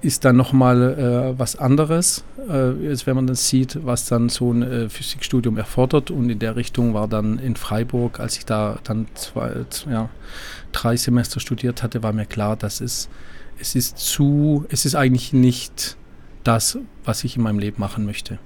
ist 0.06 0.24
dann 0.24 0.36
nochmal 0.36 1.34
äh, 1.34 1.40
was 1.40 1.56
anderes, 1.56 2.24
äh, 2.48 2.90
als 2.90 3.08
wenn 3.08 3.16
man 3.16 3.26
das 3.26 3.50
sieht, 3.50 3.84
was 3.84 4.06
dann 4.06 4.30
so 4.30 4.54
ein 4.54 4.62
äh, 4.62 4.88
Physikstudium 4.88 5.58
erfordert. 5.58 6.12
Und 6.12 6.30
in 6.30 6.38
der 6.38 6.56
Richtung 6.56 6.94
war 6.94 7.08
dann 7.08 7.40
in 7.40 7.56
Freiburg, 7.56 8.20
als 8.20 8.38
ich 8.38 8.46
da 8.46 8.78
dann 8.84 9.08
zwei, 9.16 9.66
ja, 9.90 10.10
drei 10.72 10.96
Semester 10.96 11.40
studiert 11.40 11.82
hatte, 11.82 12.04
war 12.04 12.14
mir 12.14 12.26
klar, 12.26 12.56
dass 12.56 12.82
es, 12.82 13.10
es 13.60 13.74
ist 13.74 13.98
zu, 13.98 14.66
es 14.70 14.86
ist 14.86 14.94
eigentlich 14.94 15.34
nicht 15.34 15.98
das, 16.44 16.78
was 17.04 17.24
ich 17.24 17.36
in 17.36 17.42
meinem 17.42 17.58
Leben 17.58 17.80
machen 17.80 18.06
möchte. 18.06 18.38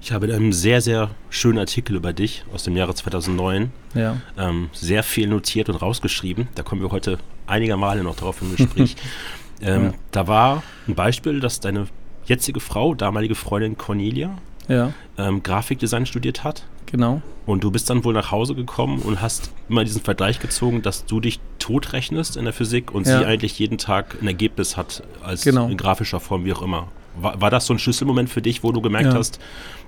Ich 0.00 0.12
habe 0.12 0.26
in 0.26 0.32
einem 0.32 0.52
sehr, 0.52 0.80
sehr 0.80 1.10
schönen 1.30 1.58
Artikel 1.58 1.96
über 1.96 2.12
dich 2.12 2.44
aus 2.54 2.62
dem 2.62 2.76
Jahre 2.76 2.94
2009 2.94 3.72
ja. 3.94 4.16
ähm, 4.38 4.70
sehr 4.72 5.02
viel 5.02 5.26
notiert 5.26 5.68
und 5.68 5.76
rausgeschrieben. 5.76 6.48
Da 6.54 6.62
kommen 6.62 6.80
wir 6.80 6.90
heute 6.90 7.18
einige 7.46 7.76
Male 7.76 8.02
noch 8.04 8.16
drauf 8.16 8.40
im 8.40 8.56
Gespräch. 8.56 8.96
ähm, 9.62 9.84
ja. 9.84 9.92
Da 10.10 10.26
war 10.26 10.62
ein 10.86 10.94
Beispiel, 10.94 11.40
dass 11.40 11.60
deine 11.60 11.86
jetzige 12.24 12.60
Frau, 12.60 12.94
damalige 12.94 13.34
Freundin 13.34 13.76
Cornelia, 13.76 14.38
ja. 14.68 14.92
ähm, 15.18 15.42
Grafikdesign 15.42 16.06
studiert 16.06 16.44
hat. 16.44 16.64
Genau. 16.86 17.22
Und 17.46 17.64
du 17.64 17.70
bist 17.70 17.88
dann 17.88 18.04
wohl 18.04 18.14
nach 18.14 18.30
Hause 18.30 18.54
gekommen 18.54 19.00
und 19.00 19.20
hast 19.20 19.52
immer 19.68 19.84
diesen 19.84 20.02
Vergleich 20.02 20.40
gezogen, 20.40 20.82
dass 20.82 21.04
du 21.04 21.20
dich 21.20 21.40
totrechnest 21.58 22.36
in 22.36 22.44
der 22.44 22.52
Physik 22.52 22.92
und 22.92 23.06
ja. 23.06 23.18
sie 23.18 23.24
eigentlich 23.26 23.58
jeden 23.58 23.78
Tag 23.78 24.16
ein 24.20 24.26
Ergebnis 24.26 24.76
hat, 24.76 25.02
als 25.22 25.42
genau. 25.42 25.68
in 25.68 25.76
grafischer 25.76 26.20
Form, 26.20 26.44
wie 26.44 26.52
auch 26.52 26.62
immer. 26.62 26.88
War, 27.16 27.40
war 27.40 27.50
das 27.50 27.66
so 27.66 27.74
ein 27.74 27.78
Schlüsselmoment 27.78 28.28
für 28.28 28.42
dich, 28.42 28.62
wo 28.62 28.72
du 28.72 28.80
gemerkt 28.80 29.12
ja. 29.12 29.14
hast, 29.14 29.40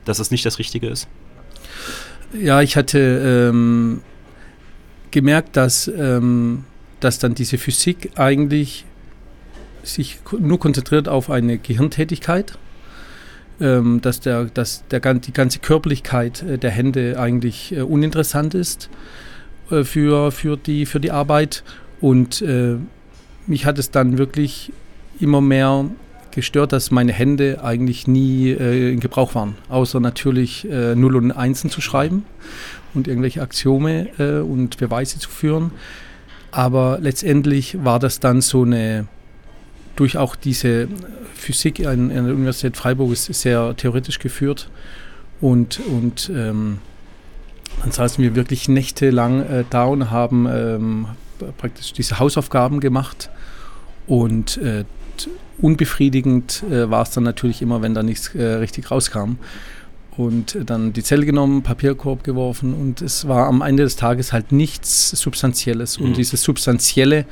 dass 0.05 0.19
es 0.19 0.31
nicht 0.31 0.45
das 0.45 0.59
Richtige 0.59 0.89
ist? 0.89 1.09
Ja, 2.33 2.63
ich 2.63 2.77
hatte 2.77 3.51
ähm, 3.51 4.03
gemerkt, 5.11 5.57
dass, 5.57 5.89
ähm, 5.89 6.65
dass 7.01 7.19
dann 7.19 7.35
diese 7.35 7.59
Physik 7.59 8.13
eigentlich 8.17 8.85
sich 9.83 10.19
nur 10.39 10.59
konzentriert 10.59 11.09
auf 11.09 11.31
eine 11.31 11.59
Gehirntätigkeit, 11.59 12.59
ähm, 13.61 14.01
dass, 14.01 14.21
der, 14.21 14.47
dass 14.47 14.85
der, 14.91 15.01
die 15.15 15.33
ganze 15.33 15.59
Körperlichkeit 15.59 16.43
äh, 16.43 16.59
der 16.59 16.71
Hände 16.71 17.19
eigentlich 17.19 17.73
äh, 17.73 17.83
uninteressant 17.83 18.55
ist 18.55 18.89
äh, 19.71 19.85
für, 19.85 20.31
für, 20.33 20.57
die, 20.57 20.87
für 20.87 21.01
die 21.01 21.11
Arbeit. 21.11 21.65
Und 22.01 22.43
äh, 22.43 22.77
mich 23.47 23.67
hat 23.67 23.79
es 23.79 23.91
dann 23.91 24.19
wirklich 24.19 24.73
immer 25.21 25.41
mehr 25.41 25.87
gestört, 26.33 26.73
dass 26.73 26.91
meine 26.91 27.13
Hände 27.13 27.63
eigentlich 27.63 28.09
nie 28.09 28.51
äh, 28.51 28.93
in 28.93 29.01
Gebrauch 29.01 29.35
waren, 29.35 29.55
außer 29.69 30.01
natürlich 30.01 30.69
äh, 30.69 30.95
Null 30.95 31.17
und 31.17 31.31
Einsen 31.31 31.71
zu 31.71 31.81
schreiben 31.81 32.25
und 32.95 33.07
irgendwelche 33.07 33.43
Axiome 33.43 34.09
äh, 34.19 34.41
und 34.41 34.79
Beweise 34.79 35.19
zu 35.19 35.29
führen. 35.31 35.71
Aber 36.51 36.99
letztendlich 37.01 37.85
war 37.85 37.99
das 37.99 38.21
dann 38.21 38.41
so 38.41 38.63
eine, 38.63 39.07
durch 39.97 40.17
auch 40.17 40.37
diese 40.37 40.89
Physik 41.35 41.81
an, 41.87 42.11
an 42.11 42.27
der 42.27 42.35
Universität 42.35 42.77
Freiburg 42.77 43.13
ist 43.13 43.27
sehr 43.27 43.77
theoretisch 43.77 44.19
geführt 44.19 44.71
und, 45.41 45.81
und 45.81 46.31
ähm, 46.35 46.79
dann 47.81 47.91
saßen 47.91 48.23
wir 48.23 48.35
wirklich 48.35 48.69
nächtelang 48.69 49.43
äh, 49.43 49.65
da 49.69 49.85
und 49.85 50.11
haben 50.11 50.47
ähm, 50.51 51.07
praktisch 51.59 51.93
diese 51.93 52.19
Hausaufgaben 52.19 52.81
gemacht 52.81 53.31
und 54.07 54.57
äh, 54.59 54.85
unbefriedigend 55.59 56.65
äh, 56.71 56.91
war 56.91 57.03
es 57.03 57.11
dann 57.11 57.25
natürlich 57.25 57.63
immer, 57.63 57.83
wenn 57.83 57.95
da 57.95 58.03
nichts 58.03 58.35
äh, 58.35 58.43
richtig 58.45 58.91
rauskam. 58.91 59.37
Und 60.17 60.59
dann 60.67 60.93
die 60.93 61.03
Zelle 61.03 61.25
genommen, 61.25 61.63
Papierkorb 61.63 62.23
geworfen 62.23 62.75
und 62.75 63.01
es 63.01 63.27
war 63.29 63.47
am 63.47 63.63
Ende 63.63 63.83
des 63.83 63.97
Tages 63.97 64.33
halt 64.33 64.53
nichts 64.53 65.11
Substanzielles. 65.11 65.99
Mhm. 65.99 66.07
Und 66.07 66.17
dieses 66.19 66.43
Substanzielle 66.43 67.25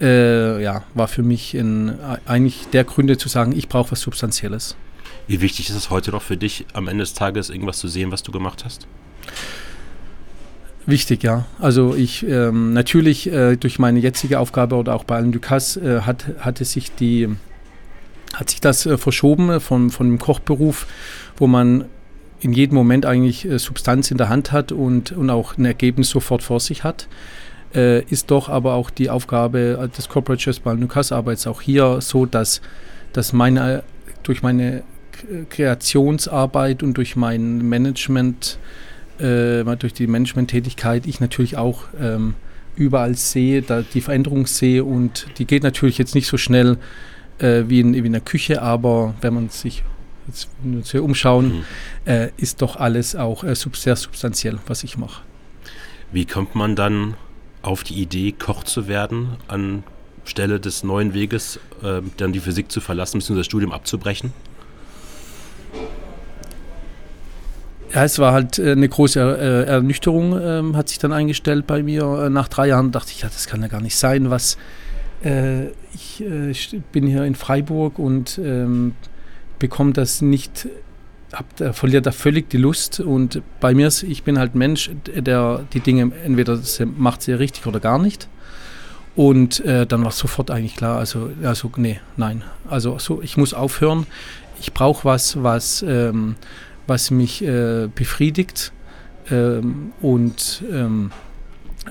äh, 0.00 0.62
ja, 0.62 0.84
war 0.94 1.08
für 1.08 1.22
mich 1.22 1.54
in, 1.54 1.94
eigentlich 2.26 2.68
der 2.72 2.84
Gründe 2.84 3.18
zu 3.18 3.28
sagen, 3.28 3.52
ich 3.56 3.68
brauche 3.68 3.92
was 3.92 4.00
Substanzielles. 4.00 4.76
Wie 5.26 5.40
wichtig 5.40 5.70
ist 5.70 5.76
es 5.76 5.90
heute 5.90 6.10
noch 6.10 6.22
für 6.22 6.36
dich, 6.36 6.66
am 6.72 6.88
Ende 6.88 7.02
des 7.02 7.14
Tages 7.14 7.50
irgendwas 7.50 7.78
zu 7.78 7.88
sehen, 7.88 8.12
was 8.12 8.22
du 8.22 8.32
gemacht 8.32 8.64
hast? 8.64 8.86
Wichtig, 10.86 11.24
ja. 11.24 11.46
Also 11.58 11.96
ich 11.96 12.24
ähm, 12.28 12.72
natürlich 12.72 13.30
äh, 13.32 13.56
durch 13.56 13.80
meine 13.80 13.98
jetzige 13.98 14.38
Aufgabe 14.38 14.76
oder 14.76 14.94
auch 14.94 15.02
bei 15.02 15.16
Alain 15.16 15.32
Ducasse 15.32 15.80
äh, 15.80 16.00
hat, 16.02 16.26
hatte 16.38 16.64
sich 16.64 16.94
die 16.94 17.28
hat 18.34 18.50
sich 18.50 18.60
das 18.60 18.86
äh, 18.86 18.96
verschoben 18.96 19.60
von, 19.60 19.90
von 19.90 20.08
dem 20.08 20.18
Kochberuf, 20.18 20.86
wo 21.36 21.48
man 21.48 21.86
in 22.40 22.52
jedem 22.52 22.76
Moment 22.76 23.06
eigentlich 23.06 23.44
äh, 23.44 23.58
Substanz 23.58 24.10
in 24.10 24.18
der 24.18 24.28
Hand 24.28 24.52
hat 24.52 24.70
und, 24.70 25.10
und 25.12 25.30
auch 25.30 25.58
ein 25.58 25.64
Ergebnis 25.64 26.10
sofort 26.10 26.42
vor 26.42 26.60
sich 26.60 26.84
hat. 26.84 27.08
Äh, 27.76 28.02
ist 28.04 28.30
doch 28.30 28.48
aber 28.48 28.74
auch 28.74 28.90
die 28.90 29.10
Aufgabe 29.10 29.88
des 29.96 30.08
Corporate 30.08 30.42
Chefs 30.42 30.60
bei 30.60 30.72
Lukas 30.72 31.12
Arbeits 31.12 31.46
auch 31.46 31.60
hier 31.60 32.00
so, 32.00 32.26
dass, 32.26 32.62
dass 33.12 33.32
meine, 33.32 33.84
durch 34.22 34.42
meine 34.42 34.82
Kreationsarbeit 35.50 36.82
und 36.82 36.94
durch 36.94 37.16
mein 37.16 37.68
Management 37.68 38.58
äh, 39.18 39.64
durch 39.76 39.94
die 39.94 40.06
Management-Tätigkeit 40.06 41.06
ich 41.06 41.20
natürlich 41.20 41.56
auch 41.56 41.84
ähm, 42.00 42.34
überall 42.76 43.14
sehe, 43.14 43.62
da 43.62 43.82
die 43.82 44.00
Veränderung 44.00 44.46
sehe 44.46 44.84
und 44.84 45.26
die 45.38 45.46
geht 45.46 45.62
natürlich 45.62 45.98
jetzt 45.98 46.14
nicht 46.14 46.26
so 46.26 46.36
schnell 46.36 46.76
äh, 47.38 47.64
wie, 47.66 47.80
in, 47.80 47.94
wie 47.94 47.98
in 47.98 48.12
der 48.12 48.20
Küche, 48.20 48.62
aber 48.62 49.14
wenn 49.20 49.34
man 49.34 49.48
sich 49.48 49.82
jetzt 50.28 50.48
wenn 50.62 50.84
wir 50.84 51.04
umschauen, 51.04 51.58
mhm. 51.58 51.64
äh, 52.04 52.28
ist 52.36 52.62
doch 52.62 52.76
alles 52.76 53.16
auch 53.16 53.44
äh, 53.44 53.54
sehr 53.54 53.96
substanziell, 53.96 54.58
was 54.66 54.84
ich 54.84 54.98
mache. 54.98 55.22
Wie 56.12 56.26
kommt 56.26 56.54
man 56.54 56.76
dann 56.76 57.14
auf 57.66 57.82
die 57.82 57.94
Idee, 57.94 58.32
Koch 58.32 58.64
zu 58.64 58.88
werden, 58.88 59.36
anstelle 59.48 60.60
des 60.60 60.84
neuen 60.84 61.14
Weges, 61.14 61.58
äh, 61.82 62.00
dann 62.16 62.32
die 62.32 62.40
Physik 62.40 62.70
zu 62.70 62.80
verlassen, 62.80 63.18
bzw. 63.18 63.36
das 63.36 63.46
Studium 63.46 63.72
abzubrechen? 63.72 64.32
Ja, 67.92 68.04
es 68.04 68.18
war 68.18 68.32
halt 68.32 68.58
äh, 68.58 68.72
eine 68.72 68.88
große 68.88 69.20
äh, 69.20 69.70
Ernüchterung, 69.70 70.38
ähm, 70.40 70.76
hat 70.76 70.88
sich 70.88 70.98
dann 70.98 71.12
eingestellt 71.12 71.66
bei 71.66 71.82
mir. 71.82 72.26
Äh, 72.26 72.30
nach 72.30 72.48
drei 72.48 72.68
Jahren 72.68 72.92
dachte 72.92 73.12
ich, 73.12 73.22
ja, 73.22 73.28
das 73.28 73.46
kann 73.46 73.62
ja 73.62 73.68
gar 73.68 73.80
nicht 73.80 73.96
sein. 73.96 74.30
Was, 74.30 74.58
äh, 75.24 75.68
ich, 75.94 76.22
ich, 76.22 76.80
bin 76.92 77.06
hier 77.06 77.24
in 77.24 77.34
Freiburg 77.34 77.98
und 77.98 78.38
ähm, 78.42 78.94
bekomme 79.58 79.92
das 79.92 80.20
nicht, 80.20 80.68
hab, 81.32 81.76
verliert 81.76 82.06
da 82.06 82.12
völlig 82.12 82.50
die 82.50 82.56
Lust. 82.56 83.00
Und 83.00 83.42
bei 83.60 83.74
mir 83.74 83.88
ist, 83.88 84.02
ich 84.02 84.22
bin 84.22 84.38
halt 84.38 84.54
Mensch, 84.54 84.90
der 85.14 85.64
die 85.72 85.80
Dinge 85.80 86.12
entweder 86.24 86.58
macht 86.96 87.22
sehr 87.22 87.38
richtig 87.38 87.66
oder 87.66 87.80
gar 87.80 87.98
nicht. 87.98 88.28
Und 89.14 89.64
äh, 89.64 89.86
dann 89.86 90.04
war 90.04 90.10
sofort 90.12 90.50
eigentlich 90.50 90.76
klar, 90.76 90.98
also, 90.98 91.30
also 91.42 91.70
nee, 91.76 92.00
nein. 92.16 92.42
Also 92.68 92.98
so, 92.98 93.22
ich 93.22 93.36
muss 93.36 93.54
aufhören. 93.54 94.06
Ich 94.60 94.72
brauche 94.74 95.04
was, 95.04 95.42
was 95.42 95.84
ähm, 95.86 96.36
was 96.86 97.10
mich 97.10 97.42
äh, 97.42 97.88
befriedigt 97.94 98.72
ähm, 99.30 99.92
und 100.00 100.62
ähm, 100.70 101.10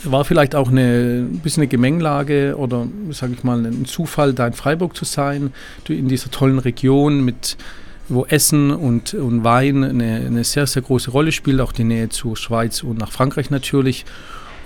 war 0.03 0.25
vielleicht 0.25 0.55
auch 0.55 0.69
eine 0.69 1.25
ein 1.29 1.39
bisschen 1.39 1.61
eine 1.61 1.67
Gemengelage 1.67 2.55
oder 2.57 2.87
sage 3.11 3.33
ich 3.33 3.43
mal 3.43 3.65
ein 3.65 3.85
Zufall, 3.85 4.33
da 4.33 4.47
in 4.47 4.53
Freiburg 4.53 4.95
zu 4.95 5.05
sein, 5.05 5.53
in 5.87 6.09
dieser 6.09 6.31
tollen 6.31 6.59
Region 6.59 7.23
mit 7.23 7.57
wo 8.07 8.25
Essen 8.25 8.71
und, 8.71 9.13
und 9.13 9.43
Wein 9.43 9.83
eine, 9.83 10.17
eine 10.25 10.43
sehr, 10.43 10.67
sehr 10.67 10.81
große 10.81 11.11
Rolle 11.11 11.31
spielt, 11.31 11.59
auch 11.61 11.71
die 11.71 11.83
Nähe 11.83 12.09
zur 12.09 12.37
Schweiz 12.37 12.83
und 12.83 12.99
nach 12.99 13.11
Frankreich 13.11 13.49
natürlich. 13.49 14.05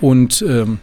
Und 0.00 0.42
ähm, 0.46 0.78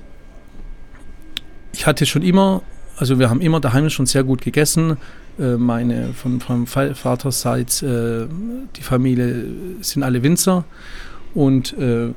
ich 1.73 1.85
hatte 1.85 2.05
schon 2.05 2.23
immer, 2.23 2.61
also 2.97 3.19
wir 3.19 3.29
haben 3.29 3.41
immer 3.41 3.59
daheim 3.59 3.89
schon 3.89 4.05
sehr 4.05 4.23
gut 4.23 4.41
gegessen, 4.41 4.97
äh, 5.39 5.57
meine 5.57 6.13
von, 6.13 6.39
von 6.39 6.65
Vaterseits, 6.65 7.81
äh, 7.83 8.27
die 8.75 8.81
Familie 8.81 9.45
sind 9.81 10.03
alle 10.03 10.23
Winzer 10.23 10.65
und 11.33 11.77
äh, 11.77 12.09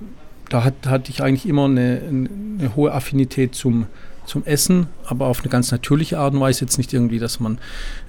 da 0.49 0.65
hat, 0.65 0.87
hatte 0.87 1.11
ich 1.11 1.23
eigentlich 1.23 1.47
immer 1.47 1.67
eine, 1.67 2.03
eine, 2.09 2.77
hohe 2.77 2.93
Affinität 2.93 3.55
zum, 3.55 3.87
zum 4.31 4.45
Essen, 4.47 4.87
aber 5.05 5.27
auf 5.27 5.41
eine 5.41 5.49
ganz 5.49 5.73
natürliche 5.73 6.19
Art 6.19 6.35
und 6.35 6.41
Weise. 6.41 6.63
Jetzt 6.63 6.79
nicht 6.79 6.93
irgendwie, 6.93 7.19
dass 7.19 7.41
man 7.41 7.59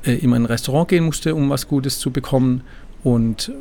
äh, 0.05 0.13
immer 0.13 0.37
in 0.37 0.43
ein 0.43 0.45
Restaurant 0.45 0.87
gehen 0.87 1.03
musste, 1.03 1.33
um 1.33 1.49
was 1.49 1.67
Gutes 1.67 1.97
zu 1.99 2.11
bekommen. 2.11 2.61
Und 3.03 3.51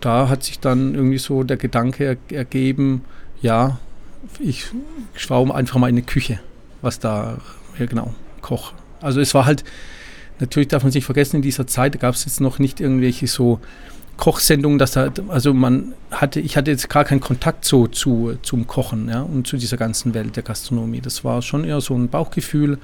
da 0.00 0.28
hat 0.28 0.42
sich 0.42 0.58
dann 0.58 0.94
irgendwie 0.94 1.18
so 1.18 1.44
der 1.44 1.56
Gedanke 1.56 2.18
ergeben, 2.30 3.04
ja, 3.40 3.78
ich 4.40 4.66
schaue 5.14 5.54
einfach 5.54 5.78
mal 5.78 5.88
in 5.88 5.96
die 5.96 6.02
Küche. 6.02 6.40
was 6.80 6.98
da, 6.98 7.38
ja 7.78 7.86
genau, 7.86 8.12
Koch. 8.40 8.72
Also 9.00 9.20
es 9.20 9.34
war 9.34 9.46
halt, 9.46 9.62
natürlich 10.40 10.68
darf 10.68 10.82
man 10.82 10.90
sich 10.90 11.04
vergessen, 11.04 11.36
in 11.36 11.42
dieser 11.42 11.68
Zeit 11.68 12.00
gab 12.00 12.16
es 12.16 12.24
jetzt 12.24 12.40
noch 12.40 12.58
nicht 12.58 12.80
irgendwelche 12.80 13.28
so 13.28 13.60
Kochsendungen, 14.22 14.78
dass 14.78 14.92
da, 14.92 15.12
also 15.26 15.52
man 15.52 15.94
hatte, 16.12 16.38
ich 16.38 16.56
hatte 16.56 16.70
jetzt 16.70 16.88
gar 16.88 17.04
keinen 17.04 17.18
Kontakt 17.18 17.64
so 17.64 17.88
zu, 17.88 18.38
zum 18.42 18.68
Kochen 18.68 19.08
ja, 19.08 19.22
und 19.22 19.48
zu 19.48 19.56
dieser 19.56 19.76
ganzen 19.76 20.14
Welt 20.14 20.36
der 20.36 20.44
Gastronomie. 20.44 21.00
Das 21.00 21.24
war 21.24 21.42
schon 21.42 21.64
eher 21.64 21.80
so 21.80 21.96
ein 21.96 22.08
Bauchgefühl 22.08 22.78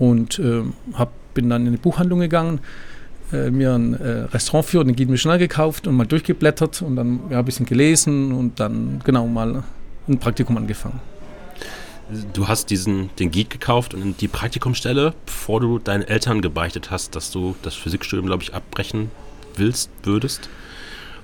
und 0.00 0.40
äh, 0.40 0.62
hab, 0.94 1.12
bin 1.34 1.48
dann 1.48 1.62
in 1.62 1.68
eine 1.68 1.78
Buchhandlung 1.78 2.18
gegangen, 2.18 2.58
äh, 3.32 3.52
mir 3.52 3.72
ein 3.72 3.94
äh, 3.94 4.22
Restaurant 4.32 4.66
für 4.66 4.84
den 4.84 4.96
Guide 4.96 5.12
Michelin 5.12 5.38
gekauft 5.38 5.86
und 5.86 5.94
mal 5.94 6.08
durchgeblättert 6.08 6.82
und 6.82 6.96
dann 6.96 7.20
ja, 7.30 7.38
ein 7.38 7.44
bisschen 7.44 7.64
gelesen 7.66 8.32
und 8.32 8.58
dann 8.58 9.00
genau 9.04 9.28
mal 9.28 9.62
ein 10.08 10.18
Praktikum 10.18 10.56
angefangen. 10.56 10.98
Du 12.32 12.48
hast 12.48 12.70
diesen, 12.70 13.10
den 13.20 13.30
Guide 13.30 13.48
gekauft 13.48 13.94
und 13.94 14.20
die 14.20 14.26
Praktikumsstelle, 14.26 15.14
bevor 15.24 15.60
du 15.60 15.78
deinen 15.78 16.02
Eltern 16.02 16.42
gebeichtet 16.42 16.90
hast, 16.90 17.14
dass 17.14 17.30
du 17.30 17.54
das 17.62 17.76
Physikstudium, 17.76 18.26
glaube 18.26 18.42
ich, 18.42 18.52
abbrechen 18.52 19.12
willst, 19.56 19.90
würdest. 20.02 20.48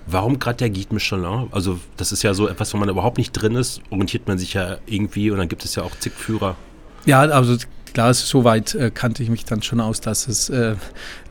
Warum 0.07 0.39
gerade 0.39 0.57
der 0.57 0.71
Guide 0.71 0.95
Michelin? 0.95 1.49
Also 1.51 1.79
das 1.97 2.13
ist 2.13 2.23
ja 2.23 2.33
so 2.33 2.49
etwas, 2.49 2.73
wo 2.73 2.79
man 2.79 2.89
überhaupt 2.89 3.19
nicht 3.19 3.33
drin 3.33 3.55
ist, 3.55 3.83
orientiert 3.91 4.27
man 4.27 4.39
sich 4.39 4.55
ja 4.55 4.79
irgendwie 4.87 5.31
und 5.31 5.39
dann 5.39 5.49
gibt 5.49 5.65
es 5.65 5.75
ja 5.75 5.83
auch 5.83 5.95
zig 5.99 6.15
Führer. 6.15 6.57
Ja, 7.05 7.21
also 7.21 7.57
klar, 7.93 8.15
soweit 8.15 8.75
äh, 8.75 8.91
kannte 8.91 9.23
ich 9.23 9.29
mich 9.29 9.45
dann 9.45 9.63
schon 9.63 9.81
aus, 9.81 10.01
dass 10.01 10.29
es, 10.29 10.49
äh, 10.49 10.77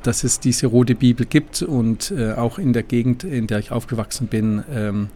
dass 0.04 0.24
es 0.24 0.40
diese 0.40 0.68
rote 0.68 0.96
Bibel 0.96 1.26
gibt 1.26 1.62
und 1.64 2.12
äh, 2.12 2.34
auch 2.34 2.60
in 2.60 2.74
der 2.74 2.84
Gegend, 2.84 3.24
in 3.24 3.48
der 3.48 3.60
ich 3.60 3.72
aufgewachsen 3.72 4.28
bin, 4.28 4.64
ähm, 4.72 5.10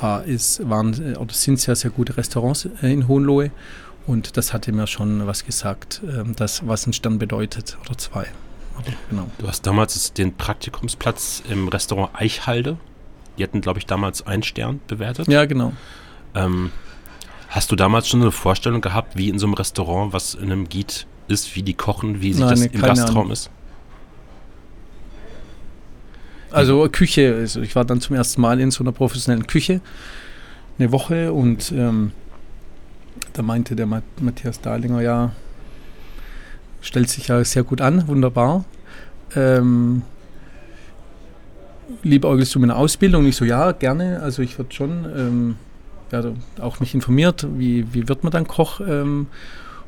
war, 0.00 0.24
ist, 0.24 0.68
waren 0.68 1.14
äh, 1.14 1.16
oder 1.16 1.34
sind 1.34 1.58
sehr, 1.58 1.76
sehr 1.76 1.90
gute 1.90 2.16
Restaurants 2.16 2.68
äh, 2.80 2.92
in 2.92 3.08
Hohenlohe 3.08 3.50
und 4.06 4.36
das 4.36 4.52
hatte 4.52 4.72
mir 4.72 4.86
schon 4.86 5.26
was 5.26 5.44
gesagt, 5.44 6.00
ähm, 6.04 6.34
das, 6.36 6.66
was 6.66 6.86
ein 6.86 6.92
Stern 6.92 7.18
bedeutet 7.18 7.76
oder 7.84 7.96
zwei. 7.98 8.26
Genau. 9.10 9.28
Du 9.38 9.48
hast 9.48 9.66
damals 9.66 10.12
den 10.12 10.34
Praktikumsplatz 10.36 11.42
im 11.48 11.68
Restaurant 11.68 12.10
Eichhalde. 12.14 12.76
Die 13.38 13.42
hatten, 13.42 13.60
glaube 13.60 13.78
ich, 13.78 13.86
damals 13.86 14.26
einen 14.26 14.42
Stern 14.42 14.80
bewertet. 14.86 15.28
Ja, 15.28 15.44
genau. 15.44 15.72
Ähm, 16.34 16.70
hast 17.48 17.70
du 17.70 17.76
damals 17.76 18.08
schon 18.08 18.22
eine 18.22 18.32
Vorstellung 18.32 18.80
gehabt, 18.80 19.16
wie 19.16 19.28
in 19.28 19.38
so 19.38 19.46
einem 19.46 19.54
Restaurant, 19.54 20.12
was 20.12 20.34
in 20.34 20.50
einem 20.52 20.68
Guide 20.68 20.94
ist, 21.28 21.54
wie 21.56 21.62
die 21.62 21.74
kochen, 21.74 22.22
wie 22.22 22.32
sich 22.32 22.40
Nein, 22.40 22.50
das 22.50 22.66
im 22.66 22.80
Gastraum 22.80 23.18
Ahnung. 23.18 23.30
ist? 23.32 23.50
Also 26.50 26.86
Küche, 26.90 27.34
also 27.34 27.62
ich 27.62 27.74
war 27.74 27.84
dann 27.84 28.00
zum 28.00 28.14
ersten 28.16 28.40
Mal 28.42 28.60
in 28.60 28.70
so 28.70 28.84
einer 28.84 28.92
professionellen 28.92 29.46
Küche 29.46 29.80
eine 30.78 30.92
Woche 30.92 31.32
und 31.32 31.72
ähm, 31.72 32.12
da 33.32 33.42
meinte 33.42 33.74
der 33.74 33.86
Matthias 33.86 34.60
Dahlinger, 34.60 35.00
ja, 35.00 35.32
stellt 36.82 37.08
sich 37.08 37.28
ja 37.28 37.42
sehr 37.44 37.62
gut 37.62 37.80
an, 37.80 38.06
wunderbar. 38.08 38.64
Ähm, 39.34 40.02
lieber 42.02 42.28
orgelst 42.28 42.54
du 42.54 42.58
meine 42.58 42.76
Ausbildung? 42.76 43.26
Ich 43.26 43.36
so, 43.36 43.44
ja, 43.44 43.72
gerne. 43.72 44.20
Also 44.20 44.42
ich 44.42 44.58
würde 44.58 44.74
schon, 44.74 45.06
ähm, 45.16 45.56
ja, 46.10 46.22
auch 46.60 46.80
mich 46.80 46.94
informiert, 46.94 47.46
wie, 47.56 47.94
wie 47.94 48.08
wird 48.08 48.22
man 48.22 48.32
dann 48.32 48.46
Koch 48.46 48.80
ähm, 48.80 49.28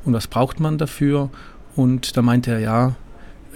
und 0.04 0.14
was 0.14 0.26
braucht 0.26 0.60
man 0.60 0.78
dafür. 0.78 1.28
Und 1.76 2.16
da 2.16 2.22
meinte 2.22 2.52
er, 2.52 2.60
ja, 2.60 2.88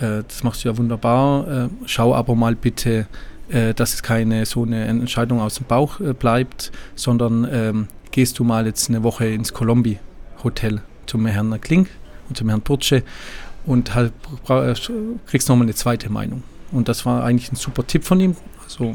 äh, 0.00 0.23
das 0.26 0.42
machst 0.42 0.64
du 0.64 0.68
ja 0.68 0.76
wunderbar, 0.76 1.49
äh, 1.49 1.68
schau 1.87 2.14
aber 2.14 2.35
mal 2.35 2.54
bitte, 2.54 3.07
äh, 3.49 3.73
dass 3.73 3.95
es 3.95 4.02
keine 4.02 4.45
so 4.45 4.64
eine 4.64 4.85
Entscheidung 4.85 5.40
aus 5.40 5.54
dem 5.54 5.66
Bauch 5.66 6.00
äh, 6.00 6.12
bleibt, 6.12 6.73
sondern 6.95 7.49
ähm, 7.50 7.88
gehst 8.11 8.38
du 8.38 8.45
mal 8.45 8.66
jetzt 8.66 8.90
eine 8.90 9.02
Woche 9.02 9.26
ins 9.26 9.52
Colombi 9.52 9.99
Hotel 10.42 10.83
zum 11.07 11.25
Herrn 11.26 11.59
Klink 11.61 11.88
und 12.28 12.37
zum 12.37 12.49
Herrn 12.49 12.64
Turce 12.64 13.02
und 13.66 13.94
halt 13.94 14.12
kriegst 15.26 15.49
nochmal 15.49 15.67
eine 15.67 15.75
zweite 15.75 16.10
Meinung. 16.10 16.43
Und 16.71 16.88
das 16.88 17.06
war 17.06 17.25
eigentlich 17.25 17.50
ein 17.52 17.56
super 17.56 17.86
Tipp 17.86 18.04
von 18.04 18.21
ihm. 18.21 18.36
Also, 18.64 18.95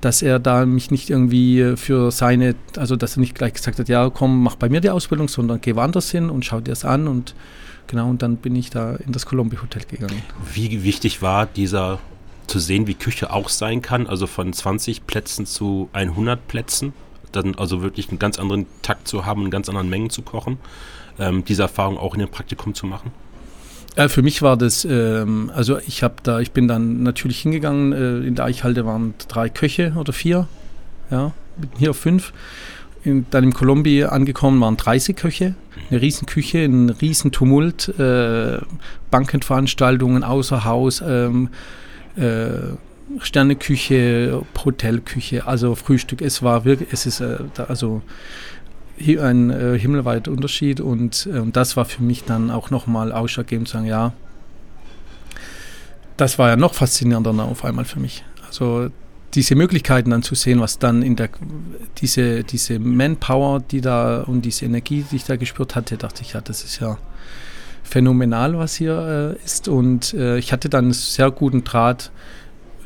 dass 0.00 0.22
er 0.22 0.40
da 0.40 0.66
mich 0.66 0.90
nicht 0.90 1.08
irgendwie 1.08 1.76
für 1.76 2.10
seine, 2.10 2.56
also 2.76 2.96
dass 2.96 3.16
er 3.16 3.20
nicht 3.20 3.36
gleich 3.36 3.54
gesagt 3.54 3.78
hat, 3.78 3.88
ja 3.88 4.10
komm, 4.10 4.42
mach 4.42 4.56
bei 4.56 4.68
mir 4.68 4.80
die 4.80 4.90
Ausbildung, 4.90 5.28
sondern 5.28 5.60
geh 5.60 5.76
woanders 5.76 6.10
hin 6.10 6.30
und 6.30 6.44
schau 6.44 6.58
dir 6.58 6.70
das 6.70 6.84
an 6.84 7.06
und 7.06 7.34
genau, 7.86 8.10
und 8.10 8.22
dann 8.22 8.36
bin 8.36 8.56
ich 8.56 8.70
da 8.70 8.96
in 8.96 9.12
das 9.12 9.24
Columbia 9.24 9.62
Hotel 9.62 9.82
gegangen. 9.88 10.20
Wie 10.52 10.82
wichtig 10.82 11.22
war 11.22 11.46
dieser 11.46 12.00
zu 12.48 12.58
sehen, 12.58 12.88
wie 12.88 12.94
Küche 12.94 13.32
auch 13.32 13.48
sein 13.48 13.82
kann, 13.82 14.08
also 14.08 14.26
von 14.26 14.52
20 14.52 15.06
Plätzen 15.06 15.46
zu 15.46 15.88
100 15.92 16.48
Plätzen, 16.48 16.92
dann 17.30 17.54
also 17.54 17.82
wirklich 17.82 18.08
einen 18.08 18.18
ganz 18.18 18.38
anderen 18.38 18.66
Takt 18.82 19.06
zu 19.06 19.26
haben, 19.26 19.44
in 19.44 19.50
ganz 19.50 19.68
anderen 19.68 19.88
Mengen 19.88 20.10
zu 20.10 20.22
kochen 20.22 20.58
ähm, 21.18 21.44
diese 21.44 21.62
Erfahrung 21.62 21.98
auch 21.98 22.14
in 22.14 22.20
dem 22.20 22.28
Praktikum 22.28 22.74
zu 22.74 22.86
machen? 22.86 23.10
Ja, 23.96 24.08
für 24.08 24.22
mich 24.22 24.42
war 24.42 24.56
das, 24.56 24.84
ähm, 24.84 25.50
also 25.54 25.78
ich 25.78 26.02
habe 26.02 26.14
da, 26.22 26.38
ich 26.38 26.52
bin 26.52 26.68
dann 26.68 27.02
natürlich 27.02 27.40
hingegangen, 27.40 27.92
äh, 27.92 28.26
in 28.26 28.36
der 28.36 28.44
Eichhalde 28.44 28.86
waren 28.86 29.14
drei 29.26 29.48
Köche 29.48 29.94
oder 29.96 30.12
vier, 30.12 30.46
ja, 31.10 31.32
hier 31.78 31.94
fünf. 31.94 32.32
In, 33.04 33.26
dann 33.30 33.44
im 33.44 33.54
Kolumbi 33.54 34.04
angekommen 34.04 34.60
waren 34.60 34.76
30 34.76 35.16
Köche, 35.16 35.54
eine 35.90 36.00
Riesenküche, 36.00 36.58
ein 36.64 36.90
Riesentumult, 36.90 37.88
äh, 37.98 38.58
Bankenveranstaltungen 39.10 40.24
außer 40.24 40.64
Haus, 40.64 41.02
ähm, 41.04 41.48
äh, 42.16 42.76
Sterneküche, 43.20 44.42
Hotelküche, 44.64 45.46
also 45.46 45.74
Frühstück. 45.74 46.20
Es 46.20 46.42
war 46.42 46.64
wirklich, 46.64 46.92
es 46.92 47.06
ist 47.06 47.20
äh, 47.20 47.38
da, 47.54 47.64
also 47.64 48.02
ein 49.00 49.50
äh, 49.50 49.78
himmelweiter 49.78 50.30
Unterschied 50.30 50.80
und 50.80 51.26
äh, 51.26 51.42
das 51.52 51.76
war 51.76 51.84
für 51.84 52.02
mich 52.02 52.24
dann 52.24 52.50
auch 52.50 52.70
nochmal 52.70 53.12
ausschlaggebend 53.12 53.68
zu 53.68 53.74
sagen, 53.74 53.86
ja, 53.86 54.12
das 56.16 56.38
war 56.38 56.48
ja 56.48 56.56
noch 56.56 56.74
faszinierender 56.74 57.32
auf 57.44 57.64
einmal 57.64 57.84
für 57.84 58.00
mich. 58.00 58.24
Also 58.46 58.90
diese 59.34 59.54
Möglichkeiten 59.54 60.10
dann 60.10 60.22
zu 60.22 60.34
sehen, 60.34 60.60
was 60.60 60.78
dann 60.78 61.02
in 61.02 61.16
der, 61.16 61.28
diese, 61.98 62.44
diese 62.44 62.78
Manpower, 62.78 63.60
die 63.60 63.80
da 63.80 64.22
und 64.22 64.42
diese 64.42 64.64
Energie, 64.64 65.04
die 65.10 65.16
ich 65.16 65.24
da 65.24 65.36
gespürt 65.36 65.76
hatte, 65.76 65.96
dachte 65.96 66.22
ich, 66.22 66.32
ja, 66.32 66.40
das 66.40 66.64
ist 66.64 66.80
ja 66.80 66.98
phänomenal, 67.82 68.58
was 68.58 68.74
hier 68.74 69.36
äh, 69.38 69.44
ist. 69.44 69.68
Und 69.68 70.14
äh, 70.14 70.38
ich 70.38 70.52
hatte 70.52 70.68
dann 70.68 70.86
einen 70.86 70.92
sehr 70.92 71.30
guten 71.30 71.64
Draht 71.64 72.10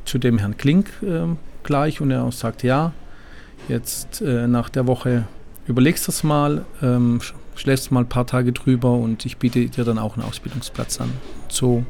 zu 0.04 0.18
dem 0.18 0.38
Herrn 0.38 0.56
Klink 0.56 0.90
äh, 1.02 1.26
gleich 1.62 2.00
und 2.00 2.10
er 2.10 2.30
sagte, 2.32 2.66
ja, 2.66 2.92
jetzt 3.68 4.20
äh, 4.20 4.46
nach 4.48 4.68
der 4.68 4.86
Woche 4.86 5.26
überlegst 5.72 6.06
das 6.06 6.22
mal, 6.22 6.64
ähm, 6.82 7.20
schläfst 7.56 7.90
mal 7.90 8.00
ein 8.00 8.08
paar 8.08 8.26
Tage 8.26 8.52
drüber 8.52 8.92
und 8.92 9.26
ich 9.26 9.38
biete 9.38 9.66
dir 9.66 9.84
dann 9.84 9.98
auch 9.98 10.16
einen 10.16 10.24
Ausbildungsplatz 10.24 11.00
an. 11.00 11.12
So 11.48 11.84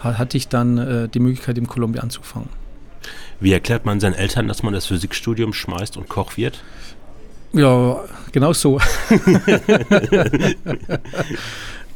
hatte 0.00 0.36
ich 0.36 0.48
dann 0.48 0.78
äh, 0.78 1.08
die 1.08 1.18
Möglichkeit, 1.18 1.58
im 1.58 1.66
Kolumbien 1.66 2.04
anzufangen. 2.04 2.48
Wie 3.40 3.52
erklärt 3.52 3.84
man 3.84 3.98
seinen 3.98 4.14
Eltern, 4.14 4.46
dass 4.46 4.62
man 4.62 4.72
das 4.72 4.86
Physikstudium 4.86 5.52
schmeißt 5.52 5.96
und 5.96 6.08
Koch 6.08 6.36
wird? 6.36 6.62
Ja, 7.52 8.04
genau 8.32 8.52
so. 8.52 8.80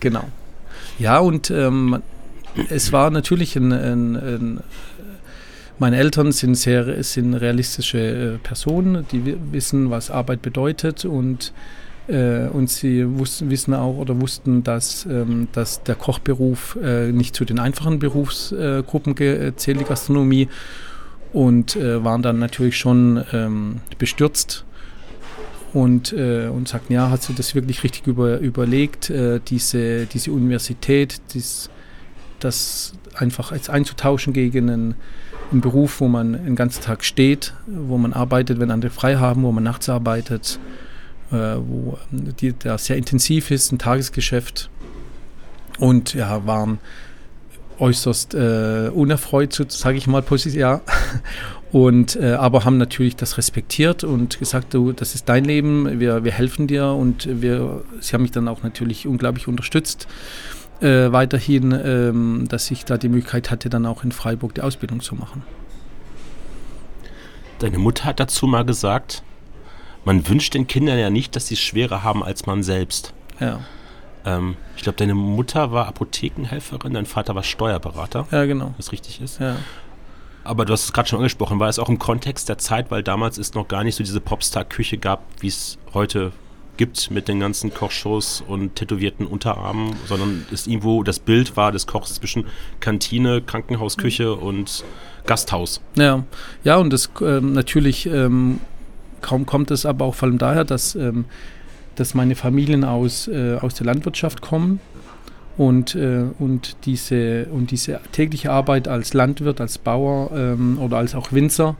genau. 0.00 0.24
Ja, 0.98 1.18
und 1.18 1.50
ähm, 1.50 2.02
es 2.68 2.92
war 2.92 3.10
natürlich 3.10 3.56
ein, 3.56 3.72
ein, 3.72 4.16
ein 4.16 4.60
meine 5.80 5.96
Eltern 5.96 6.30
sind 6.30 6.54
sehr 6.54 7.02
sind 7.02 7.34
realistische 7.34 7.98
äh, 7.98 8.38
Personen, 8.38 9.06
die 9.10 9.34
wissen, 9.50 9.90
was 9.90 10.10
Arbeit 10.10 10.42
bedeutet 10.42 11.04
und 11.06 11.52
äh, 12.06 12.48
und 12.48 12.68
sie 12.68 13.18
wussten, 13.18 13.50
wissen 13.50 13.72
auch 13.72 13.96
oder 13.96 14.20
wussten, 14.20 14.62
dass, 14.62 15.06
ähm, 15.06 15.48
dass 15.52 15.82
der 15.82 15.94
Kochberuf 15.94 16.76
äh, 16.82 17.12
nicht 17.12 17.34
zu 17.34 17.44
den 17.44 17.58
einfachen 17.58 17.98
Berufsgruppen 17.98 19.16
äh, 19.18 19.54
zählt, 19.56 19.80
die 19.80 19.84
Gastronomie, 19.84 20.48
und 21.32 21.76
waren 21.76 22.22
dann 22.22 22.40
natürlich 22.40 22.76
schon 22.76 23.24
ähm, 23.32 23.82
bestürzt 23.98 24.64
und, 25.72 26.12
und 26.12 26.66
sagten, 26.66 26.92
ja, 26.92 27.08
hast 27.08 27.28
du 27.28 27.32
das 27.32 27.54
wirklich 27.54 27.84
richtig 27.84 28.08
über, 28.08 28.40
überlegt, 28.40 29.12
diese, 29.48 30.06
diese 30.06 30.32
Universität, 30.32 31.20
dies, 31.32 31.70
das 32.40 32.94
einfach 33.14 33.52
jetzt 33.52 33.70
einzutauschen 33.70 34.32
gegen 34.32 34.70
einen 34.70 34.94
ein 35.52 35.60
Beruf, 35.60 36.00
wo 36.00 36.08
man 36.08 36.32
den 36.32 36.56
ganzen 36.56 36.82
Tag 36.82 37.04
steht, 37.04 37.54
wo 37.66 37.98
man 37.98 38.12
arbeitet, 38.12 38.60
wenn 38.60 38.70
andere 38.70 38.90
frei 38.90 39.16
haben, 39.16 39.42
wo 39.42 39.52
man 39.52 39.64
nachts 39.64 39.88
arbeitet, 39.88 40.58
äh, 41.32 41.56
wo 41.56 41.98
die, 42.10 42.52
der 42.52 42.78
sehr 42.78 42.96
intensiv 42.96 43.50
ist, 43.50 43.72
ein 43.72 43.78
Tagesgeschäft 43.78 44.70
und 45.78 46.14
ja, 46.14 46.46
waren 46.46 46.78
äußerst 47.78 48.34
äh, 48.34 48.90
unerfreut, 48.92 49.66
sage 49.68 49.96
ich 49.96 50.06
mal, 50.06 50.22
ja. 50.52 50.80
Und 51.72 52.16
äh, 52.16 52.32
aber 52.32 52.64
haben 52.64 52.78
natürlich 52.78 53.14
das 53.14 53.38
respektiert 53.38 54.02
und 54.02 54.40
gesagt, 54.40 54.74
du, 54.74 54.90
das 54.90 55.14
ist 55.14 55.28
dein 55.28 55.44
Leben, 55.44 56.00
wir, 56.00 56.24
wir 56.24 56.32
helfen 56.32 56.66
dir 56.66 56.86
und 56.86 57.28
wir, 57.40 57.84
sie 58.00 58.12
haben 58.12 58.22
mich 58.22 58.32
dann 58.32 58.48
auch 58.48 58.64
natürlich 58.64 59.06
unglaublich 59.06 59.46
unterstützt 59.46 60.08
äh, 60.80 61.12
weiterhin, 61.12 61.72
ähm, 61.72 62.46
dass 62.48 62.70
ich 62.70 62.84
da 62.84 62.96
die 62.96 63.08
Möglichkeit 63.08 63.50
hatte, 63.50 63.68
dann 63.68 63.86
auch 63.86 64.04
in 64.04 64.12
Freiburg 64.12 64.54
die 64.54 64.62
Ausbildung 64.62 65.00
zu 65.00 65.14
machen. 65.14 65.42
Deine 67.58 67.78
Mutter 67.78 68.04
hat 68.04 68.20
dazu 68.20 68.46
mal 68.46 68.64
gesagt, 68.64 69.22
man 70.04 70.26
wünscht 70.26 70.54
den 70.54 70.66
Kindern 70.66 70.98
ja 70.98 71.10
nicht, 71.10 71.36
dass 71.36 71.48
sie 71.48 71.54
es 71.54 71.60
schwerer 71.60 72.02
haben 72.02 72.24
als 72.24 72.46
man 72.46 72.62
selbst. 72.62 73.12
Ja. 73.38 73.60
Ähm, 74.24 74.56
ich 74.76 74.82
glaube, 74.82 74.96
deine 74.96 75.14
Mutter 75.14 75.72
war 75.72 75.86
Apothekenhelferin, 75.86 76.94
dein 76.94 77.06
Vater 77.06 77.34
war 77.34 77.42
Steuerberater. 77.42 78.26
Ja, 78.30 78.46
genau. 78.46 78.74
Was 78.76 78.92
richtig 78.92 79.20
ist. 79.20 79.40
Ja. 79.40 79.56
Aber 80.42 80.64
du 80.64 80.72
hast 80.72 80.84
es 80.84 80.92
gerade 80.92 81.08
schon 81.08 81.18
angesprochen, 81.18 81.60
war 81.60 81.68
es 81.68 81.78
auch 81.78 81.90
im 81.90 81.98
Kontext 81.98 82.48
der 82.48 82.56
Zeit, 82.56 82.90
weil 82.90 83.02
damals 83.02 83.36
es 83.36 83.52
noch 83.54 83.68
gar 83.68 83.84
nicht 83.84 83.94
so 83.94 84.02
diese 84.02 84.20
Popstar-Küche 84.20 84.96
gab, 84.96 85.22
wie 85.40 85.48
es 85.48 85.76
heute 85.92 86.32
gibt 86.80 87.10
mit 87.10 87.28
den 87.28 87.40
ganzen 87.40 87.74
Kochshows 87.74 88.42
und 88.48 88.74
tätowierten 88.74 89.26
Unterarmen, 89.26 89.94
sondern 90.08 90.46
es 90.50 90.66
irgendwo 90.66 91.02
das 91.02 91.18
Bild 91.18 91.54
war 91.54 91.72
des 91.72 91.86
Kochs 91.86 92.14
zwischen 92.14 92.46
Kantine, 92.80 93.42
Krankenhausküche 93.42 94.34
und 94.34 94.82
Gasthaus. 95.26 95.82
Ja, 95.96 96.24
ja 96.64 96.76
und 96.76 96.90
das 96.90 97.10
ähm, 97.20 97.52
natürlich 97.52 98.06
ähm, 98.06 98.60
kaum 99.20 99.44
kommt 99.44 99.70
es 99.70 99.84
aber 99.84 100.06
auch 100.06 100.14
vor 100.14 100.28
allem 100.28 100.38
daher, 100.38 100.64
dass, 100.64 100.94
ähm, 100.94 101.26
dass 101.96 102.14
meine 102.14 102.34
Familien 102.34 102.82
aus, 102.84 103.28
äh, 103.28 103.58
aus 103.60 103.74
der 103.74 103.84
Landwirtschaft 103.84 104.40
kommen 104.40 104.80
und, 105.58 105.94
äh, 105.94 106.24
und, 106.38 106.86
diese, 106.86 107.44
und 107.52 107.72
diese 107.72 108.00
tägliche 108.12 108.52
Arbeit 108.52 108.88
als 108.88 109.12
Landwirt, 109.12 109.60
als 109.60 109.76
Bauer 109.76 110.30
ähm, 110.34 110.78
oder 110.78 110.96
als 110.96 111.14
auch 111.14 111.30
Winzer, 111.30 111.76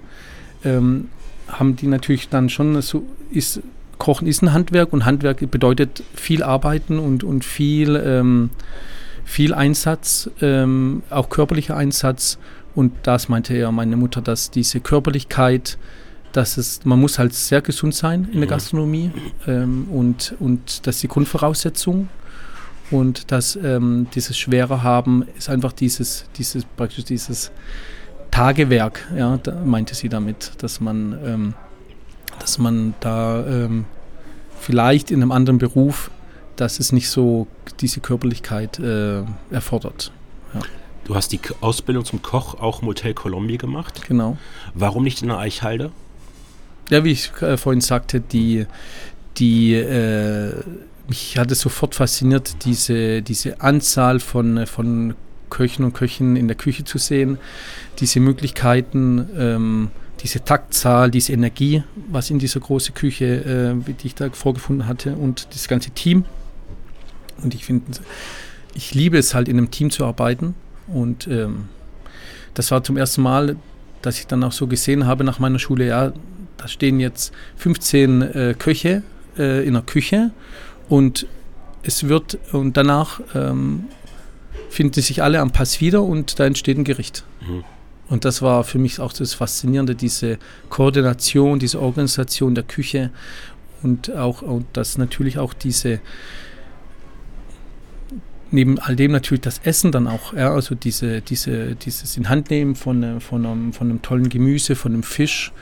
ähm, 0.63 1.09
haben 1.49 1.75
die 1.77 1.87
natürlich 1.87 2.29
dann 2.29 2.51
schon 2.51 2.83
so, 2.83 3.03
ist, 3.31 3.63
Kochen 4.01 4.27
ist 4.27 4.43
ein 4.43 4.53
Handwerk 4.53 4.93
und 4.93 5.05
Handwerk 5.05 5.49
bedeutet 5.49 6.03
viel 6.15 6.43
Arbeiten 6.43 6.99
und, 6.99 7.23
und 7.23 7.45
viel, 7.45 7.95
ähm, 7.95 8.51
viel 9.25 9.55
Einsatz, 9.55 10.29
ähm, 10.41 11.05
auch 11.11 11.29
körperlicher 11.29 11.77
Einsatz. 11.77 12.39
Und 12.75 12.93
das 13.05 13.29
meinte 13.29 13.57
ja 13.57 13.71
meine 13.71 13.97
Mutter, 13.97 14.23
dass 14.23 14.51
diese 14.51 14.81
Körperlichkeit, 14.81 15.79
dass 16.33 16.57
es, 16.57 16.85
man 16.85 16.99
muss 16.99 17.19
halt 17.19 17.35
sehr 17.35 17.61
gesund 17.61 17.95
sein 17.95 18.29
in 18.33 18.41
der 18.41 18.49
Gastronomie 18.49 19.13
ähm, 19.47 19.87
und, 19.91 20.35
und 20.41 20.87
das 20.87 20.97
ist 20.97 21.03
die 21.05 21.09
Grundvoraussetzung. 21.09 22.09
Und 22.91 23.31
dass 23.31 23.55
ähm, 23.55 24.09
dieses 24.15 24.37
Schwere 24.37 24.83
haben 24.83 25.25
ist 25.39 25.49
einfach 25.49 25.73
dieses, 25.73 26.25
dieses, 26.37 26.65
praktisch 26.65 27.05
dieses 27.05 27.53
Tagewerk, 28.31 29.07
ja, 29.17 29.39
meinte 29.65 29.95
sie 29.95 30.09
damit, 30.09 30.53
dass 30.59 30.81
man, 30.81 31.19
ähm, 31.25 31.55
dass 32.41 32.59
man 32.59 32.95
da 33.01 33.47
ähm, 33.47 33.85
vielleicht 34.59 35.11
in 35.11 35.23
einem 35.23 35.33
anderen 35.33 35.59
Beruf, 35.59 36.11
dass 36.57 36.81
es 36.81 36.93
nicht 36.93 37.09
so 37.09 37.47
diese 37.81 38.01
Körperlichkeit 38.01 38.79
äh, 38.79 39.23
erfordert. 39.51 40.13
Ja. 40.53 40.61
Du 41.05 41.15
hast 41.15 41.33
die 41.33 41.41
Ausbildung 41.61 42.05
zum 42.05 42.23
Koch 42.23 42.55
auch 42.61 42.83
im 42.83 42.89
Hotel 42.89 43.15
Colombia 43.15 43.57
gemacht. 43.57 44.03
Genau. 44.07 44.37
Warum 44.75 45.05
nicht 45.05 45.23
in 45.23 45.29
der 45.29 45.39
Eichhalde? 45.39 45.91
Ja, 46.91 47.05
wie 47.05 47.13
ich 47.13 47.33
äh, 47.41 47.57
vorhin 47.57 47.81
sagte, 47.81 48.21
die, 48.21 48.67
die 49.39 49.75
äh, 49.75 50.53
mich 51.09 51.39
hat 51.39 51.51
es 51.51 51.61
sofort 51.61 51.95
fasziniert, 51.95 52.65
diese, 52.65 53.23
diese 53.23 53.61
Anzahl 53.61 54.21
von, 54.21 54.67
von 54.67 55.15
Köchen 55.51 55.85
und 55.85 55.93
Köchen 55.93 56.37
in 56.37 56.47
der 56.47 56.57
Küche 56.57 56.85
zu 56.85 56.99
sehen, 56.99 57.39
diese 57.99 58.21
Möglichkeiten, 58.21 59.29
ähm, 59.37 59.91
diese 60.23 60.45
Taktzahl, 60.45 61.11
diese 61.11 61.33
Energie, 61.33 61.83
was 62.11 62.31
in 62.31 62.39
dieser 62.39 62.61
großen 62.61 62.95
Küche, 62.95 63.75
äh, 63.87 63.93
die 63.93 64.07
ich 64.07 64.15
da 64.15 64.31
vorgefunden 64.31 64.87
hatte 64.87 65.15
und 65.15 65.49
das 65.55 65.69
ganze 65.69 65.91
Team. 65.91 66.25
Und 67.43 67.55
ich 67.55 67.65
finde, 67.65 67.85
ich 68.75 68.95
liebe 68.95 69.19
es 69.19 69.35
halt 69.35 69.49
in 69.49 69.57
einem 69.57 69.71
Team 69.71 69.91
zu 69.91 70.05
arbeiten 70.05 70.55
und 70.89 71.27
ähm, 71.27 71.69
das 72.55 72.71
war 72.71 72.83
zum 72.83 72.97
ersten 72.97 73.23
Mal, 73.23 73.57
dass 74.03 74.19
ich 74.19 74.27
dann 74.27 74.45
auch 74.45 74.53
so 74.53 74.67
gesehen 74.67 75.07
habe 75.07 75.25
nach 75.25 75.39
meiner 75.39 75.59
Schule, 75.59 75.87
ja, 75.87 76.13
da 76.57 76.69
stehen 76.69 77.01
jetzt 77.01 77.33
15 77.57 78.23
äh, 78.23 78.55
Köche 78.59 79.03
äh, 79.39 79.67
in 79.67 79.75
der 79.75 79.83
Küche 79.83 80.33
und 80.89 81.27
es 81.83 82.09
wird, 82.09 82.39
und 82.53 82.77
danach 82.77 83.21
ähm, 83.35 83.85
finden 84.69 85.01
sich 85.01 85.23
alle 85.23 85.41
am 85.41 85.51
Pass 85.51 85.81
wieder 85.81 86.03
und 86.03 86.39
da 86.39 86.45
entsteht 86.45 86.77
ein 86.77 86.85
Gericht. 86.85 87.25
Mhm. 87.41 87.65
Und 88.11 88.25
das 88.25 88.43
war 88.43 88.65
für 88.65 88.79
mich 88.79 89.01
auch 89.01 89.13
das 89.13 89.33
Faszinierende, 89.35 89.95
diese 89.95 90.39
Koordination, 90.69 91.59
diese 91.59 91.81
Organisation 91.81 92.55
der 92.55 92.65
Küche 92.65 93.11
und 93.83 94.15
auch, 94.15 94.43
und 94.43 94.67
das 94.75 94.99
natürlich 94.99 95.39
auch 95.39 95.55
diese, 95.55 96.01
neben 98.51 98.79
all 98.79 98.97
dem 98.97 99.13
natürlich 99.13 99.43
das 99.43 99.61
Essen 99.65 99.93
dann 99.93 100.07
auch, 100.07 100.35
ja, 100.35 100.53
also 100.53 100.75
diese, 100.75 101.23
diese, 101.23 101.77
dieses 101.77 102.17
in 102.17 102.29
Hand 102.29 102.51
nehmen 102.51 102.75
von, 102.75 103.21
von, 103.21 103.47
einem, 103.47 103.73
von 103.73 103.89
einem 103.89 104.03
tollen 104.03 104.29
Gemüse, 104.29 104.75
von 104.75 104.93
einem 104.93 105.05
Fisch, 105.05 105.53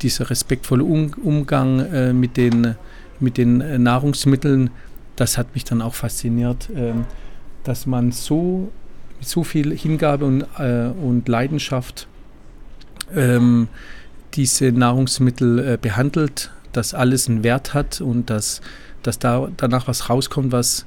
dieser 0.00 0.30
respektvolle 0.30 0.82
um 0.82 1.12
Umgang 1.22 1.78
äh, 1.78 2.12
mit 2.12 2.36
den 2.36 2.74
mit 3.22 3.38
den 3.38 3.60
äh, 3.60 3.78
Nahrungsmitteln, 3.78 4.70
das 5.16 5.38
hat 5.38 5.54
mich 5.54 5.64
dann 5.64 5.80
auch 5.80 5.94
fasziniert, 5.94 6.68
äh, 6.70 6.92
dass 7.64 7.86
man 7.86 8.12
so 8.12 8.70
so 9.22 9.44
viel 9.44 9.76
Hingabe 9.76 10.24
und, 10.24 10.42
äh, 10.58 10.88
und 10.88 11.28
Leidenschaft 11.28 12.06
ähm, 13.14 13.68
diese 14.34 14.72
Nahrungsmittel 14.72 15.58
äh, 15.58 15.78
behandelt, 15.80 16.50
dass 16.72 16.94
alles 16.94 17.28
einen 17.28 17.44
Wert 17.44 17.74
hat 17.74 18.00
und 18.00 18.30
dass, 18.30 18.60
dass 19.02 19.18
da 19.18 19.48
danach 19.56 19.88
was 19.88 20.08
rauskommt, 20.08 20.52
was 20.52 20.86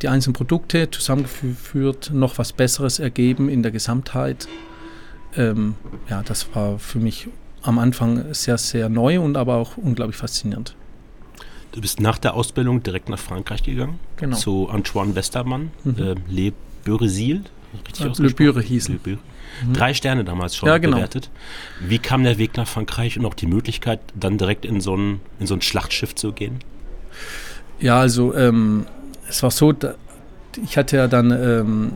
die 0.00 0.08
einzelnen 0.08 0.34
Produkte 0.34 0.90
zusammengeführt 0.90 2.10
noch 2.12 2.38
was 2.38 2.52
Besseres 2.52 2.98
ergeben 2.98 3.48
in 3.48 3.62
der 3.62 3.70
Gesamtheit. 3.70 4.48
Ähm, 5.36 5.76
ja, 6.08 6.22
das 6.22 6.54
war 6.54 6.78
für 6.78 6.98
mich 6.98 7.28
am 7.62 7.78
Anfang 7.78 8.34
sehr, 8.34 8.58
sehr 8.58 8.88
neu 8.88 9.20
und 9.20 9.36
aber 9.36 9.56
auch 9.56 9.76
unglaublich 9.76 10.16
faszinierend. 10.16 10.74
Du 11.70 11.80
bist 11.80 12.00
nach 12.00 12.18
der 12.18 12.34
Ausbildung 12.34 12.82
direkt 12.82 13.08
nach 13.08 13.18
Frankreich 13.18 13.62
gegangen. 13.62 13.98
Genau. 14.16 14.36
Zu 14.36 14.68
Antoine 14.68 15.14
Westermann, 15.14 15.70
mhm. 15.84 15.96
äh, 15.98 16.14
Le 16.28 16.52
Beurezil. 16.84 17.42
Richtig 17.86 18.18
Le 18.18 18.30
Beure 18.30 18.60
hieß 18.60 18.88
Le 18.88 18.96
Beure. 18.96 19.18
Mhm. 19.66 19.72
Drei 19.72 19.94
Sterne 19.94 20.24
damals 20.24 20.56
schon 20.56 20.68
ja, 20.68 20.78
genau. 20.78 20.96
bewertet. 20.96 21.30
Wie 21.80 21.98
kam 21.98 22.24
der 22.24 22.38
Weg 22.38 22.56
nach 22.56 22.68
Frankreich 22.68 23.18
und 23.18 23.24
auch 23.26 23.34
die 23.34 23.46
Möglichkeit, 23.46 24.00
dann 24.14 24.38
direkt 24.38 24.64
in 24.64 24.80
so 24.80 24.96
ein, 24.96 25.20
in 25.38 25.46
so 25.46 25.54
ein 25.54 25.62
Schlachtschiff 25.62 26.14
zu 26.14 26.32
gehen? 26.32 26.58
Ja, 27.80 27.98
also 27.98 28.34
ähm, 28.34 28.86
es 29.28 29.42
war 29.42 29.50
so, 29.50 29.72
da, 29.72 29.94
ich 30.62 30.76
hatte 30.76 30.96
ja 30.96 31.08
dann 31.08 31.30
ähm, 31.30 31.92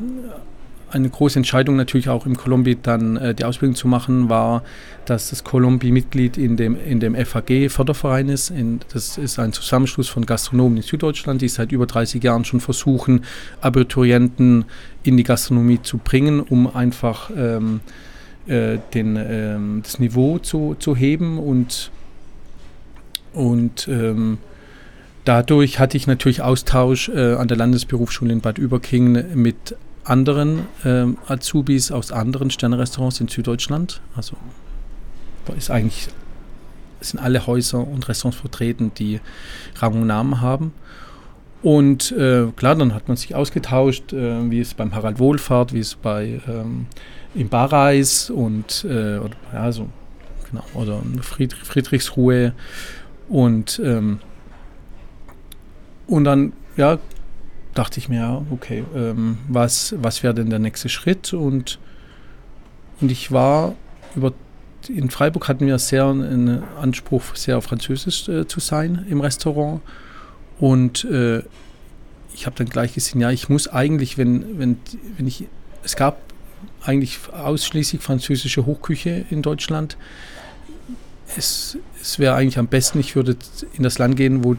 eine 0.90 1.08
große 1.08 1.38
Entscheidung 1.38 1.76
natürlich 1.76 2.08
auch 2.08 2.26
im 2.26 2.36
Colombi 2.36 2.76
dann 2.80 3.16
äh, 3.16 3.34
die 3.34 3.44
Ausbildung 3.44 3.74
zu 3.74 3.88
machen, 3.88 4.28
war, 4.28 4.62
dass 5.04 5.30
das 5.30 5.44
Colombi 5.44 5.90
Mitglied 5.90 6.38
in 6.38 6.56
dem, 6.56 6.76
in 6.76 7.00
dem 7.00 7.14
FAG 7.14 7.70
Förderverein 7.70 8.28
ist. 8.28 8.50
In, 8.50 8.80
das 8.92 9.18
ist 9.18 9.38
ein 9.38 9.52
Zusammenschluss 9.52 10.08
von 10.08 10.26
Gastronomen 10.26 10.78
in 10.78 10.82
Süddeutschland, 10.82 11.42
die 11.42 11.48
seit 11.48 11.72
über 11.72 11.86
30 11.86 12.22
Jahren 12.22 12.44
schon 12.44 12.60
versuchen, 12.60 13.24
Abiturienten 13.60 14.64
in 15.02 15.16
die 15.16 15.24
Gastronomie 15.24 15.82
zu 15.82 15.98
bringen, 15.98 16.40
um 16.40 16.74
einfach 16.74 17.30
ähm, 17.36 17.80
äh, 18.46 18.78
den, 18.94 19.16
ähm, 19.16 19.80
das 19.82 19.98
Niveau 19.98 20.38
zu, 20.38 20.76
zu 20.78 20.94
heben 20.94 21.38
und, 21.38 21.90
und 23.32 23.88
ähm, 23.88 24.38
Dadurch 25.26 25.80
hatte 25.80 25.96
ich 25.96 26.06
natürlich 26.06 26.40
Austausch 26.40 27.08
äh, 27.08 27.34
an 27.34 27.48
der 27.48 27.56
Landesberufsschule 27.56 28.32
in 28.32 28.40
Bad 28.40 28.58
Überkingen 28.58 29.26
mit 29.34 29.74
anderen 30.08 30.66
ähm, 30.84 31.18
Azubis 31.26 31.90
aus 31.90 32.12
anderen 32.12 32.50
Sternerestaurants 32.50 33.20
in 33.20 33.28
Süddeutschland. 33.28 34.00
Also 34.14 34.36
ist 35.56 35.70
eigentlich 35.70 36.08
sind 37.00 37.20
alle 37.20 37.46
Häuser 37.46 37.86
und 37.86 38.08
Restaurants 38.08 38.40
vertreten, 38.40 38.92
die 38.96 39.20
Rang 39.76 40.00
und 40.00 40.06
Namen 40.06 40.40
haben. 40.40 40.72
Und 41.62 42.12
äh, 42.12 42.46
klar, 42.56 42.74
dann 42.74 42.94
hat 42.94 43.08
man 43.08 43.16
sich 43.16 43.34
ausgetauscht, 43.34 44.12
äh, 44.12 44.50
wie 44.50 44.60
es 44.60 44.74
beim 44.74 44.94
Harald 44.94 45.18
Wohlfahrt, 45.18 45.72
wie 45.72 45.80
es 45.80 45.94
bei 45.94 46.40
ähm, 46.46 46.86
im 47.34 47.48
Barreis 47.48 48.30
und 48.30 48.84
äh, 48.88 49.18
oder, 49.18 49.36
ja, 49.52 49.72
so, 49.72 49.88
genau, 50.50 50.64
oder 50.74 51.02
Friedrich, 51.22 51.64
Friedrichsruhe 51.64 52.52
und 53.28 53.80
ähm, 53.84 54.20
und 56.06 56.24
dann 56.24 56.52
ja 56.76 56.98
dachte 57.76 58.00
ich 58.00 58.08
mir, 58.08 58.44
okay, 58.50 58.84
ähm, 58.94 59.38
was, 59.48 59.94
was 59.98 60.22
wäre 60.22 60.34
denn 60.34 60.50
der 60.50 60.58
nächste 60.58 60.88
Schritt? 60.88 61.32
Und, 61.32 61.78
und 63.00 63.10
ich 63.10 63.30
war 63.30 63.74
über 64.14 64.32
in 64.88 65.10
Freiburg 65.10 65.48
hatten 65.48 65.66
wir 65.66 65.78
sehr 65.78 66.06
einen 66.06 66.62
Anspruch, 66.80 67.34
sehr 67.34 67.60
französisch 67.60 68.28
äh, 68.28 68.46
zu 68.46 68.60
sein 68.60 69.04
im 69.08 69.20
Restaurant. 69.20 69.80
Und 70.58 71.04
äh, 71.04 71.42
ich 72.34 72.46
habe 72.46 72.56
dann 72.56 72.68
gleich 72.68 72.94
gesehen, 72.94 73.20
ja, 73.20 73.30
ich 73.30 73.48
muss 73.48 73.68
eigentlich, 73.68 74.18
wenn, 74.18 74.58
wenn, 74.58 74.78
wenn 75.16 75.26
ich, 75.26 75.46
es 75.82 75.96
gab 75.96 76.20
eigentlich 76.82 77.18
ausschließlich 77.32 78.02
französische 78.02 78.66
Hochküche 78.66 79.24
in 79.30 79.42
Deutschland. 79.42 79.96
Es, 81.36 81.76
es 82.00 82.18
wäre 82.18 82.34
eigentlich 82.34 82.58
am 82.58 82.68
besten, 82.68 83.00
ich 83.00 83.16
würde 83.16 83.36
in 83.74 83.82
das 83.82 83.98
Land 83.98 84.16
gehen, 84.16 84.44
wo, 84.44 84.56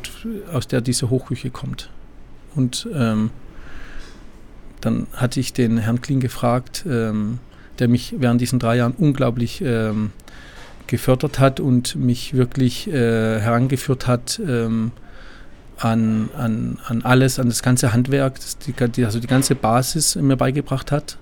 aus 0.51 0.67
der 0.67 0.81
diese 0.81 1.09
Hochküche 1.09 1.49
kommt. 1.49 1.89
Und 2.57 2.87
ähm, 2.93 3.29
dann 4.81 5.07
hatte 5.13 5.39
ich 5.39 5.53
den 5.53 5.77
Herrn 5.77 6.01
Kling 6.01 6.19
gefragt, 6.19 6.85
ähm, 6.89 7.39
der 7.79 7.87
mich 7.87 8.15
während 8.17 8.41
diesen 8.41 8.59
drei 8.59 8.77
Jahren 8.77 8.93
unglaublich 8.97 9.61
ähm, 9.61 10.11
gefördert 10.87 11.39
hat 11.39 11.59
und 11.59 11.95
mich 11.95 12.33
wirklich 12.33 12.87
äh, 12.87 13.39
herangeführt 13.39 14.07
hat, 14.07 14.41
ähm, 14.45 14.91
an, 15.77 16.29
an, 16.35 16.79
an 16.85 17.03
alles, 17.03 17.39
an 17.39 17.49
das 17.49 17.61
ganze 17.61 17.93
Handwerk, 17.93 18.35
das 18.35 18.57
die, 18.57 19.05
also 19.05 19.19
die 19.19 19.27
ganze 19.27 19.53
Basis 19.53 20.15
mir 20.15 20.35
beigebracht 20.35 20.91
hat, 20.91 21.17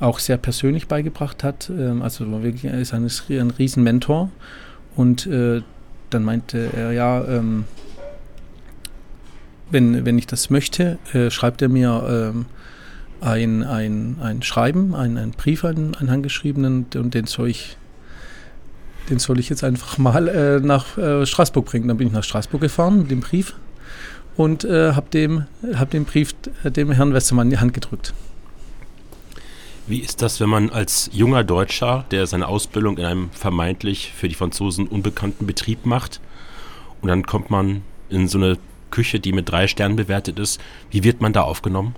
auch 0.00 0.18
sehr 0.18 0.38
persönlich 0.38 0.88
beigebracht 0.88 1.44
hat. 1.44 1.70
Ähm, 1.70 2.02
also 2.02 2.42
wirklich 2.42 2.64
er 2.64 2.80
ist 2.80 2.92
ein, 2.92 3.08
ein 3.30 3.50
Riesenmentor. 3.50 4.30
Und 4.96 5.26
äh, 5.26 5.62
dann 6.10 6.24
meinte 6.24 6.70
er, 6.74 6.92
ja, 6.92 7.24
ähm, 7.24 7.64
wenn, 9.70 10.04
wenn 10.04 10.18
ich 10.18 10.26
das 10.26 10.50
möchte, 10.50 10.98
äh, 11.12 11.30
schreibt 11.30 11.62
er 11.62 11.68
mir 11.68 12.32
ähm, 12.34 12.46
ein, 13.20 13.62
ein, 13.62 14.16
ein 14.20 14.42
Schreiben, 14.42 14.94
ein, 14.94 15.16
ein 15.16 15.32
Brief, 15.32 15.64
einen, 15.64 15.94
einen 15.94 16.10
handgeschriebenen, 16.10 16.86
und 16.94 17.14
den 17.14 17.26
soll 17.26 17.48
ich 17.48 17.76
den 19.10 19.18
soll 19.18 19.38
ich 19.38 19.48
jetzt 19.48 19.62
einfach 19.62 19.98
mal 19.98 20.28
äh, 20.28 20.60
nach 20.60 20.98
äh, 20.98 21.24
Straßburg 21.24 21.66
bringen. 21.66 21.88
Dann 21.88 21.96
bin 21.96 22.08
ich 22.08 22.12
nach 22.12 22.24
Straßburg 22.24 22.60
gefahren 22.60 22.98
mit 22.98 23.10
dem 23.10 23.20
Brief 23.20 23.54
und 24.36 24.64
äh, 24.64 24.92
habe 24.92 25.08
dem, 25.10 25.46
hab 25.74 25.90
den 25.90 26.04
Brief 26.04 26.34
äh, 26.64 26.70
dem 26.70 26.90
Herrn 26.90 27.14
Westermann 27.14 27.46
in 27.46 27.50
die 27.50 27.58
Hand 27.58 27.72
gedrückt. 27.72 28.14
Wie 29.86 30.00
ist 30.00 30.20
das, 30.20 30.40
wenn 30.40 30.48
man 30.48 30.70
als 30.70 31.08
junger 31.12 31.44
Deutscher, 31.44 32.04
der 32.10 32.26
seine 32.26 32.48
Ausbildung 32.48 32.98
in 32.98 33.04
einem 33.04 33.30
vermeintlich 33.30 34.12
für 34.16 34.28
die 34.28 34.34
Franzosen 34.34 34.88
unbekannten 34.88 35.46
Betrieb 35.46 35.86
macht, 35.86 36.20
und 37.02 37.08
dann 37.08 37.24
kommt 37.24 37.50
man 37.50 37.82
in 38.08 38.26
so 38.26 38.38
eine 38.38 38.58
Küche, 38.90 39.20
die 39.20 39.32
mit 39.32 39.50
drei 39.50 39.66
Sternen 39.66 39.96
bewertet 39.96 40.38
ist, 40.38 40.60
wie 40.90 41.04
wird 41.04 41.20
man 41.20 41.32
da 41.32 41.42
aufgenommen? 41.42 41.94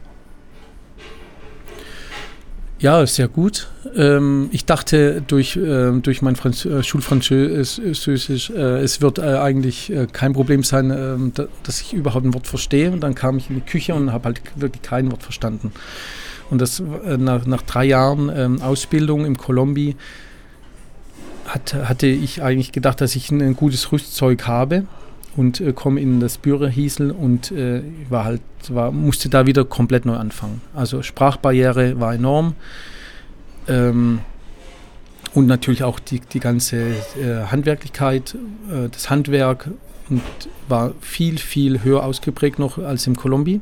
Ja, 2.80 3.04
sehr 3.06 3.26
gut. 3.26 3.68
Ähm, 3.96 4.50
ich 4.52 4.64
dachte 4.64 5.20
durch, 5.26 5.56
äh, 5.56 5.90
durch 6.00 6.22
mein 6.22 6.36
Franz 6.36 6.64
äh, 6.64 6.84
Schulfranzösisch, 6.84 8.50
äh, 8.50 8.78
es 8.78 9.00
wird 9.02 9.18
äh, 9.18 9.22
eigentlich 9.38 9.90
äh, 9.90 10.06
kein 10.06 10.32
Problem 10.32 10.62
sein, 10.62 10.90
ähm, 10.90 11.32
da, 11.34 11.46
dass 11.64 11.80
ich 11.80 11.92
überhaupt 11.92 12.24
ein 12.24 12.34
Wort 12.34 12.46
verstehe. 12.46 12.92
Und 12.92 13.00
dann 13.00 13.16
kam 13.16 13.36
ich 13.38 13.50
in 13.50 13.56
die 13.56 13.62
Küche 13.62 13.94
und 13.94 14.12
habe 14.12 14.26
halt 14.26 14.42
wirklich 14.54 14.82
kein 14.82 15.10
Wort 15.10 15.24
verstanden. 15.24 15.72
Und 16.50 16.60
das 16.60 16.78
äh, 16.78 17.16
nach, 17.16 17.46
nach 17.46 17.62
drei 17.62 17.84
Jahren 17.84 18.30
ähm, 18.32 18.62
Ausbildung 18.62 19.26
im 19.26 19.36
Kolumbi 19.36 19.96
hat, 21.46 21.74
hatte 21.74 22.06
ich 22.06 22.42
eigentlich 22.42 22.70
gedacht, 22.70 23.00
dass 23.00 23.16
ich 23.16 23.32
ein, 23.32 23.42
ein 23.42 23.56
gutes 23.56 23.90
Rüstzeug 23.90 24.46
habe 24.46 24.84
und 25.36 25.60
äh, 25.60 25.72
komme 25.72 26.00
in 26.00 26.20
das 26.20 26.38
Büro 26.38 26.66
Hiesel 26.66 27.10
und 27.10 27.50
äh, 27.52 27.82
war 28.08 28.24
halt, 28.24 28.42
war, 28.68 28.90
musste 28.90 29.28
da 29.28 29.46
wieder 29.46 29.64
komplett 29.64 30.04
neu 30.04 30.16
anfangen. 30.16 30.60
Also 30.74 31.02
Sprachbarriere 31.02 32.00
war 32.00 32.14
enorm. 32.14 32.54
Ähm, 33.68 34.20
und 35.34 35.46
natürlich 35.46 35.84
auch 35.84 36.00
die, 36.00 36.20
die 36.20 36.40
ganze 36.40 36.76
äh, 36.76 37.44
Handwerklichkeit, 37.50 38.34
äh, 38.70 38.88
das 38.88 39.10
Handwerk 39.10 39.70
und 40.08 40.22
war 40.68 40.92
viel, 41.00 41.38
viel 41.38 41.84
höher 41.84 42.02
ausgeprägt 42.02 42.58
noch 42.58 42.78
als 42.78 43.06
im 43.06 43.16
Kolumbi. 43.16 43.60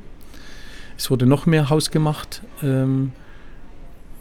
Es 0.96 1.10
wurde 1.10 1.26
noch 1.26 1.46
mehr 1.46 1.68
Haus 1.68 1.90
gemacht 1.90 2.42
ähm, 2.62 3.12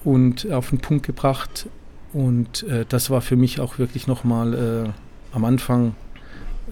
und 0.03 0.51
auf 0.51 0.69
den 0.69 0.79
Punkt 0.79 1.05
gebracht. 1.05 1.67
Und 2.13 2.63
äh, 2.63 2.85
das 2.87 3.09
war 3.09 3.21
für 3.21 3.35
mich 3.35 3.59
auch 3.59 3.77
wirklich 3.77 4.07
nochmal 4.07 4.53
äh, 4.53 5.35
am 5.35 5.45
Anfang 5.45 5.95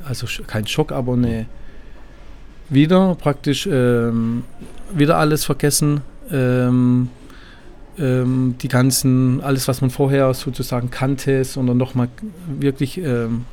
also 0.05 0.27
kein 0.47 0.67
Schock, 0.67 0.91
aber 0.91 1.13
eine 1.13 1.45
wieder 2.69 3.15
praktisch 3.15 3.67
ähm, 3.71 4.43
wieder 4.93 5.17
alles 5.17 5.45
vergessen. 5.45 6.01
Ähm, 6.31 7.09
ähm, 7.99 8.55
die 8.59 8.67
ganzen, 8.69 9.41
alles, 9.41 9.67
was 9.67 9.81
man 9.81 9.89
vorher 9.89 10.33
sozusagen 10.33 10.89
kannte, 10.89 11.43
sondern 11.43 11.77
nochmal 11.77 12.09
wirklich 12.47 12.97
ähm, 12.97 13.45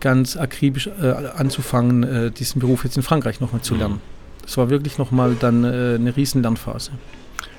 ganz 0.00 0.36
akribisch 0.36 0.88
äh, 1.02 1.10
anzufangen, 1.36 2.02
äh, 2.04 2.30
diesen 2.30 2.60
Beruf 2.60 2.84
jetzt 2.84 2.96
in 2.96 3.02
Frankreich 3.02 3.40
nochmal 3.40 3.62
zu 3.62 3.74
mhm. 3.74 3.80
lernen. 3.80 4.00
Das 4.42 4.56
war 4.56 4.70
wirklich 4.70 4.98
nochmal 4.98 5.34
dann 5.38 5.64
äh, 5.64 5.96
eine 5.96 6.16
riesen 6.16 6.42
Lernphase. 6.42 6.92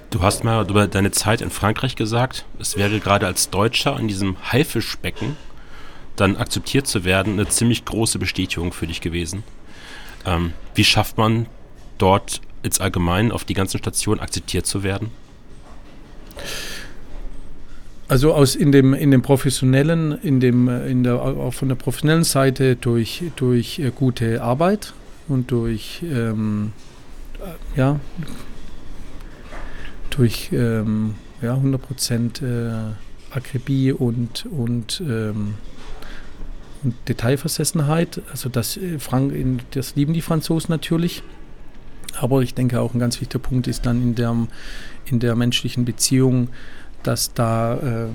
Du 0.10 0.22
hast 0.22 0.46
mal 0.46 0.66
über 0.70 0.88
deine 0.88 1.12
Zeit 1.12 1.42
in 1.42 1.50
Frankreich 1.50 1.98
gesagt, 1.98 2.46
es 2.60 2.78
wäre 2.78 3.02
gerade 3.02 3.26
als 3.26 3.50
Deutscher 3.50 4.00
in 4.00 4.08
diesem 4.08 4.38
Haifischbecken 4.54 5.36
dann 6.18 6.36
akzeptiert 6.36 6.88
zu 6.88 7.04
werden, 7.06 7.34
eine 7.34 7.48
ziemlich 7.48 7.86
große 7.86 8.20
Bestätigung 8.20 8.74
für 8.74 8.88
dich 8.88 9.02
gewesen. 9.02 9.44
Ähm, 10.26 10.54
wie 10.76 10.84
schafft 10.84 11.18
man 11.18 11.46
dort 11.98 12.42
jetzt 12.64 12.82
allgemein 12.82 13.32
auf 13.32 13.46
die 13.46 13.54
ganzen 13.54 13.78
Stationen 13.78 14.20
akzeptiert 14.20 14.66
zu 14.66 14.84
werden? 14.84 15.12
Also 18.10 18.34
aus 18.34 18.56
in 18.56 18.72
dem 18.72 18.94
in 18.94 19.12
dem 19.12 19.22
professionellen, 19.22 20.18
in 20.22 20.40
dem 20.40 20.70
in 20.70 21.04
der 21.04 21.22
auch 21.22 21.54
von 21.54 21.68
der 21.68 21.76
professionellen 21.76 22.24
Seite 22.24 22.78
durch 22.78 23.24
durch 23.36 23.80
äh, 23.80 23.92
gute 23.94 24.42
Arbeit 24.42 24.94
und 25.28 25.52
durch 25.52 26.02
ähm, 26.04 26.72
ja 27.76 28.00
durch 30.10 30.50
ähm, 30.54 31.16
ja 31.42 31.54
100 31.54 31.82
Prozent 31.82 32.42
äh, 32.42 32.72
Akribie 33.32 33.92
und 33.92 34.46
und 34.46 35.04
ähm, 35.06 35.56
und 36.84 36.96
Detailversessenheit. 37.08 38.22
Also 38.32 38.50
das, 38.50 38.78
äh, 38.78 39.00
Frank, 39.00 39.34
das 39.72 39.96
lieben 39.96 40.14
die 40.14 40.22
Franzosen 40.22 40.72
natürlich. 40.72 41.24
Aber 42.20 42.42
ich 42.42 42.54
denke 42.54 42.80
auch 42.82 42.94
ein 42.94 43.00
ganz 43.00 43.20
wichtiger 43.22 43.40
Punkt 43.40 43.68
ist 43.68 43.86
dann 43.86 44.02
in 44.02 44.16
der, 44.16 44.36
in 45.06 45.20
der 45.20 45.36
menschlichen 45.36 45.86
Beziehung, 45.86 46.50
dass 47.04 47.34
da 47.34 47.76
äh, 47.76 48.08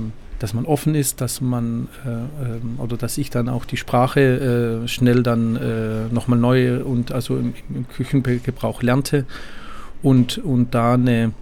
dass 0.42 0.54
man 0.54 0.66
offen 0.66 0.96
ist, 0.96 1.20
dass 1.20 1.40
man 1.40 1.88
äh, 2.04 2.08
ähm, 2.08 2.74
oder 2.78 2.96
dass 2.96 3.16
ich 3.16 3.30
dann 3.30 3.48
auch 3.48 3.64
die 3.64 3.76
Sprache 3.76 4.82
äh, 4.82 4.88
schnell 4.88 5.22
dann 5.22 5.54
äh, 5.54 6.12
nochmal 6.12 6.36
neu 6.36 6.82
und 6.82 7.12
also 7.12 7.36
im, 7.36 7.54
im, 7.72 7.86
Küchengebrauch 7.86 8.82
lernte 8.82 9.24
und, 10.02 10.38
und 10.38 10.74
da 10.74 10.94
eine 10.94 11.32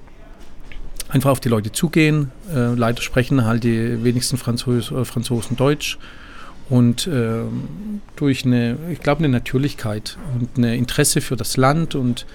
einfach 1.09 1.31
auf 1.31 1.41
die 1.41 1.49
Leute 1.49 1.73
zugehen. 1.73 2.31
Äh, 2.55 2.75
leider 2.75 3.01
sprechen 3.01 3.47
halt 3.47 3.65
die 3.65 4.05
wenigsten 4.05 4.37
Franzos, 4.37 4.93
äh, 4.93 5.07
Franzosen 5.07 5.57
Deutsch 5.57 5.99
und 6.71 7.09
äh, 7.09 7.43
durch 8.17 8.47
eine, 8.47 8.79
ich 8.91 9.01
glaube, 9.01 9.19
eine 9.19 9.29
Natürlichkeit 9.29 10.17
und 10.35 10.57
ein 10.57 10.65
Interesse 10.65 11.21
für 11.21 11.37
das 11.37 11.57
Land 11.57 11.97
und, 11.97 12.27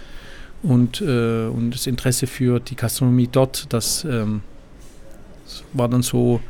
und, 0.61 1.01
äh, 1.01 1.45
und 1.47 1.71
das 1.71 1.87
Interesse 1.87 2.27
für 2.27 2.59
die 2.59 2.75
Gastronomie 2.75 3.29
dort, 3.31 3.71
das, 3.71 4.03
ähm, 4.03 4.41
das 5.45 5.63
war 5.71 5.87
dann 5.87 6.03
so 6.03 6.41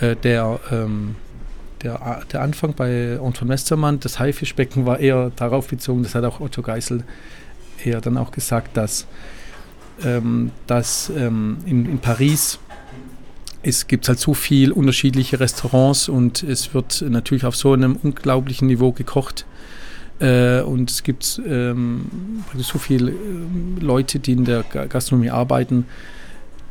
äh, 0.00 0.16
der, 0.16 0.58
ähm, 0.72 1.14
der, 1.82 2.22
der 2.32 2.42
Anfang 2.42 2.74
bei 2.74 3.20
Anton 3.22 3.48
Westermann. 3.48 4.00
Das 4.00 4.18
Haifischbecken 4.18 4.84
war 4.84 4.98
eher 4.98 5.30
darauf 5.36 5.68
bezogen, 5.68 6.02
das 6.02 6.16
hat 6.16 6.24
auch 6.24 6.40
Otto 6.40 6.60
Geisel 6.60 7.04
eher 7.84 8.00
dann 8.00 8.16
auch 8.16 8.32
gesagt, 8.32 8.76
dass, 8.76 9.06
ähm, 10.04 10.50
dass 10.66 11.08
ähm, 11.16 11.58
in, 11.66 11.86
in 11.86 11.98
Paris 12.00 12.58
es 13.62 13.86
gibt 13.86 14.08
halt 14.08 14.18
so 14.18 14.34
viele 14.34 14.74
unterschiedliche 14.74 15.40
Restaurants 15.40 16.08
und 16.08 16.42
es 16.42 16.72
wird 16.72 17.02
natürlich 17.02 17.44
auf 17.44 17.56
so 17.56 17.72
einem 17.72 17.96
unglaublichen 18.02 18.68
Niveau 18.68 18.92
gekocht. 18.92 19.44
Äh, 20.18 20.60
und 20.62 20.90
es 20.90 21.02
gibt 21.02 21.40
ähm, 21.46 22.44
so 22.56 22.78
viele 22.78 23.10
ähm, 23.10 23.78
Leute, 23.80 24.18
die 24.18 24.32
in 24.32 24.44
der 24.44 24.62
Gastronomie 24.62 25.30
arbeiten, 25.30 25.86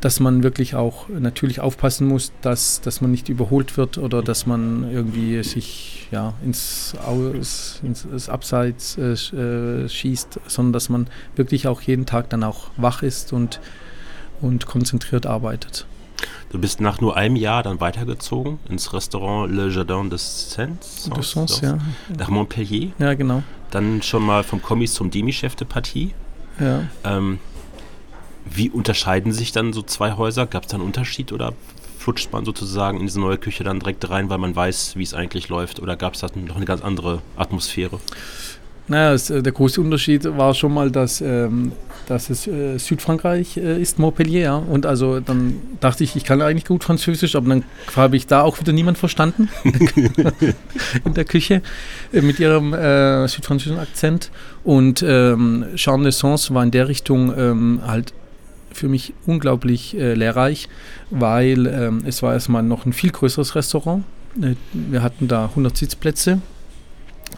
dass 0.00 0.18
man 0.18 0.42
wirklich 0.42 0.74
auch 0.74 1.08
natürlich 1.08 1.60
aufpassen 1.60 2.06
muss, 2.06 2.32
dass, 2.40 2.80
dass 2.80 3.00
man 3.00 3.10
nicht 3.10 3.28
überholt 3.28 3.76
wird 3.76 3.98
oder 3.98 4.22
dass 4.22 4.46
man 4.46 4.90
irgendwie 4.90 5.42
sich 5.42 6.08
ja, 6.10 6.34
ins, 6.44 6.94
Aus, 7.04 7.80
ins 7.82 8.28
Abseits 8.28 8.96
äh, 8.96 9.12
äh, 9.12 9.88
schießt, 9.88 10.40
sondern 10.46 10.72
dass 10.72 10.88
man 10.88 11.08
wirklich 11.36 11.68
auch 11.68 11.82
jeden 11.82 12.06
Tag 12.06 12.30
dann 12.30 12.42
auch 12.44 12.70
wach 12.76 13.02
ist 13.02 13.32
und, 13.32 13.60
und 14.40 14.66
konzentriert 14.66 15.26
arbeitet. 15.26 15.86
Du 16.50 16.58
bist 16.58 16.80
nach 16.80 17.00
nur 17.00 17.16
einem 17.16 17.36
Jahr 17.36 17.62
dann 17.62 17.80
weitergezogen 17.80 18.58
ins 18.68 18.92
Restaurant 18.92 19.52
Le 19.52 19.68
Jardin 19.68 20.10
des 20.10 20.50
Sens. 20.50 21.08
De 21.08 21.22
Sens, 21.22 21.60
ja. 21.60 21.78
Nach 22.18 22.28
Montpellier. 22.28 22.90
Ja, 22.98 23.14
genau. 23.14 23.44
Dann 23.70 24.02
schon 24.02 24.24
mal 24.24 24.42
vom 24.42 24.60
Kommis 24.60 24.94
zum 24.94 25.12
Demi-Chef 25.12 25.54
de 25.54 25.66
Partie. 25.66 26.12
Ja. 26.58 26.82
Ähm, 27.04 27.38
wie 28.44 28.68
unterscheiden 28.68 29.32
sich 29.32 29.52
dann 29.52 29.72
so 29.72 29.82
zwei 29.82 30.16
Häuser? 30.16 30.46
Gab 30.46 30.64
es 30.64 30.70
da 30.70 30.76
einen 30.76 30.86
Unterschied 30.86 31.32
oder 31.32 31.52
flutscht 31.98 32.32
man 32.32 32.44
sozusagen 32.44 32.98
in 32.98 33.06
diese 33.06 33.20
neue 33.20 33.38
Küche 33.38 33.62
dann 33.62 33.78
direkt 33.78 34.10
rein, 34.10 34.28
weil 34.28 34.38
man 34.38 34.56
weiß, 34.56 34.96
wie 34.96 35.04
es 35.04 35.14
eigentlich 35.14 35.48
läuft? 35.50 35.78
Oder 35.78 35.96
gab 35.96 36.14
es 36.14 36.20
da 36.20 36.28
noch 36.34 36.56
eine 36.56 36.64
ganz 36.64 36.82
andere 36.82 37.22
Atmosphäre? 37.36 38.00
Naja, 38.90 39.14
äh, 39.14 39.40
der 39.40 39.52
große 39.52 39.80
Unterschied 39.80 40.24
war 40.36 40.52
schon 40.52 40.74
mal, 40.74 40.90
dass, 40.90 41.20
ähm, 41.20 41.70
dass 42.08 42.28
es 42.28 42.48
äh, 42.48 42.76
Südfrankreich 42.76 43.56
äh, 43.56 43.80
ist, 43.80 44.00
Montpellier. 44.00 44.40
Ja? 44.40 44.56
Und 44.56 44.84
also 44.84 45.20
dann 45.20 45.54
dachte 45.78 46.02
ich, 46.02 46.16
ich 46.16 46.24
kann 46.24 46.42
eigentlich 46.42 46.64
gut 46.64 46.82
Französisch, 46.82 47.36
aber 47.36 47.48
dann 47.50 47.64
habe 47.94 48.16
ich 48.16 48.26
da 48.26 48.42
auch 48.42 48.58
wieder 48.58 48.72
niemand 48.72 48.98
verstanden 48.98 49.48
in 51.04 51.14
der 51.14 51.24
Küche 51.24 51.62
äh, 52.12 52.20
mit 52.20 52.40
ihrem 52.40 52.74
äh, 52.74 53.28
südfranzösischen 53.28 53.78
Akzent. 53.78 54.32
Und 54.64 55.04
ähm, 55.06 55.66
Charles 55.76 56.18
Sens 56.18 56.52
war 56.52 56.64
in 56.64 56.72
der 56.72 56.88
Richtung 56.88 57.32
ähm, 57.38 57.82
halt 57.86 58.12
für 58.72 58.88
mich 58.88 59.14
unglaublich 59.24 59.96
äh, 59.96 60.14
lehrreich, 60.14 60.68
weil 61.10 61.68
ähm, 61.68 62.02
es 62.06 62.24
war 62.24 62.32
erstmal 62.32 62.64
noch 62.64 62.86
ein 62.86 62.92
viel 62.92 63.10
größeres 63.10 63.54
Restaurant. 63.54 64.02
wir 64.72 65.02
hatten 65.02 65.28
da 65.28 65.44
100 65.44 65.76
Sitzplätze 65.76 66.40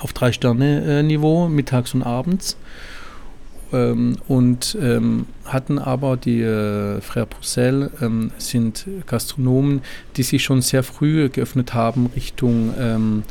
auf 0.00 0.12
Drei-Sterne-Niveau, 0.12 1.48
mittags 1.48 1.94
und 1.94 2.02
abends. 2.02 2.56
Ähm, 3.72 4.16
und 4.28 4.76
ähm, 4.80 5.26
hatten 5.44 5.78
aber 5.78 6.16
die 6.16 6.42
äh, 6.42 7.00
Frère 7.00 7.26
Poussel 7.26 7.90
ähm, 8.00 8.30
sind 8.38 8.86
Gastronomen, 9.06 9.82
die 10.16 10.22
sich 10.22 10.42
schon 10.42 10.60
sehr 10.60 10.82
früh 10.82 11.28
geöffnet 11.28 11.72
haben 11.72 12.10
Richtung 12.14 12.74
ähm, 12.78 13.22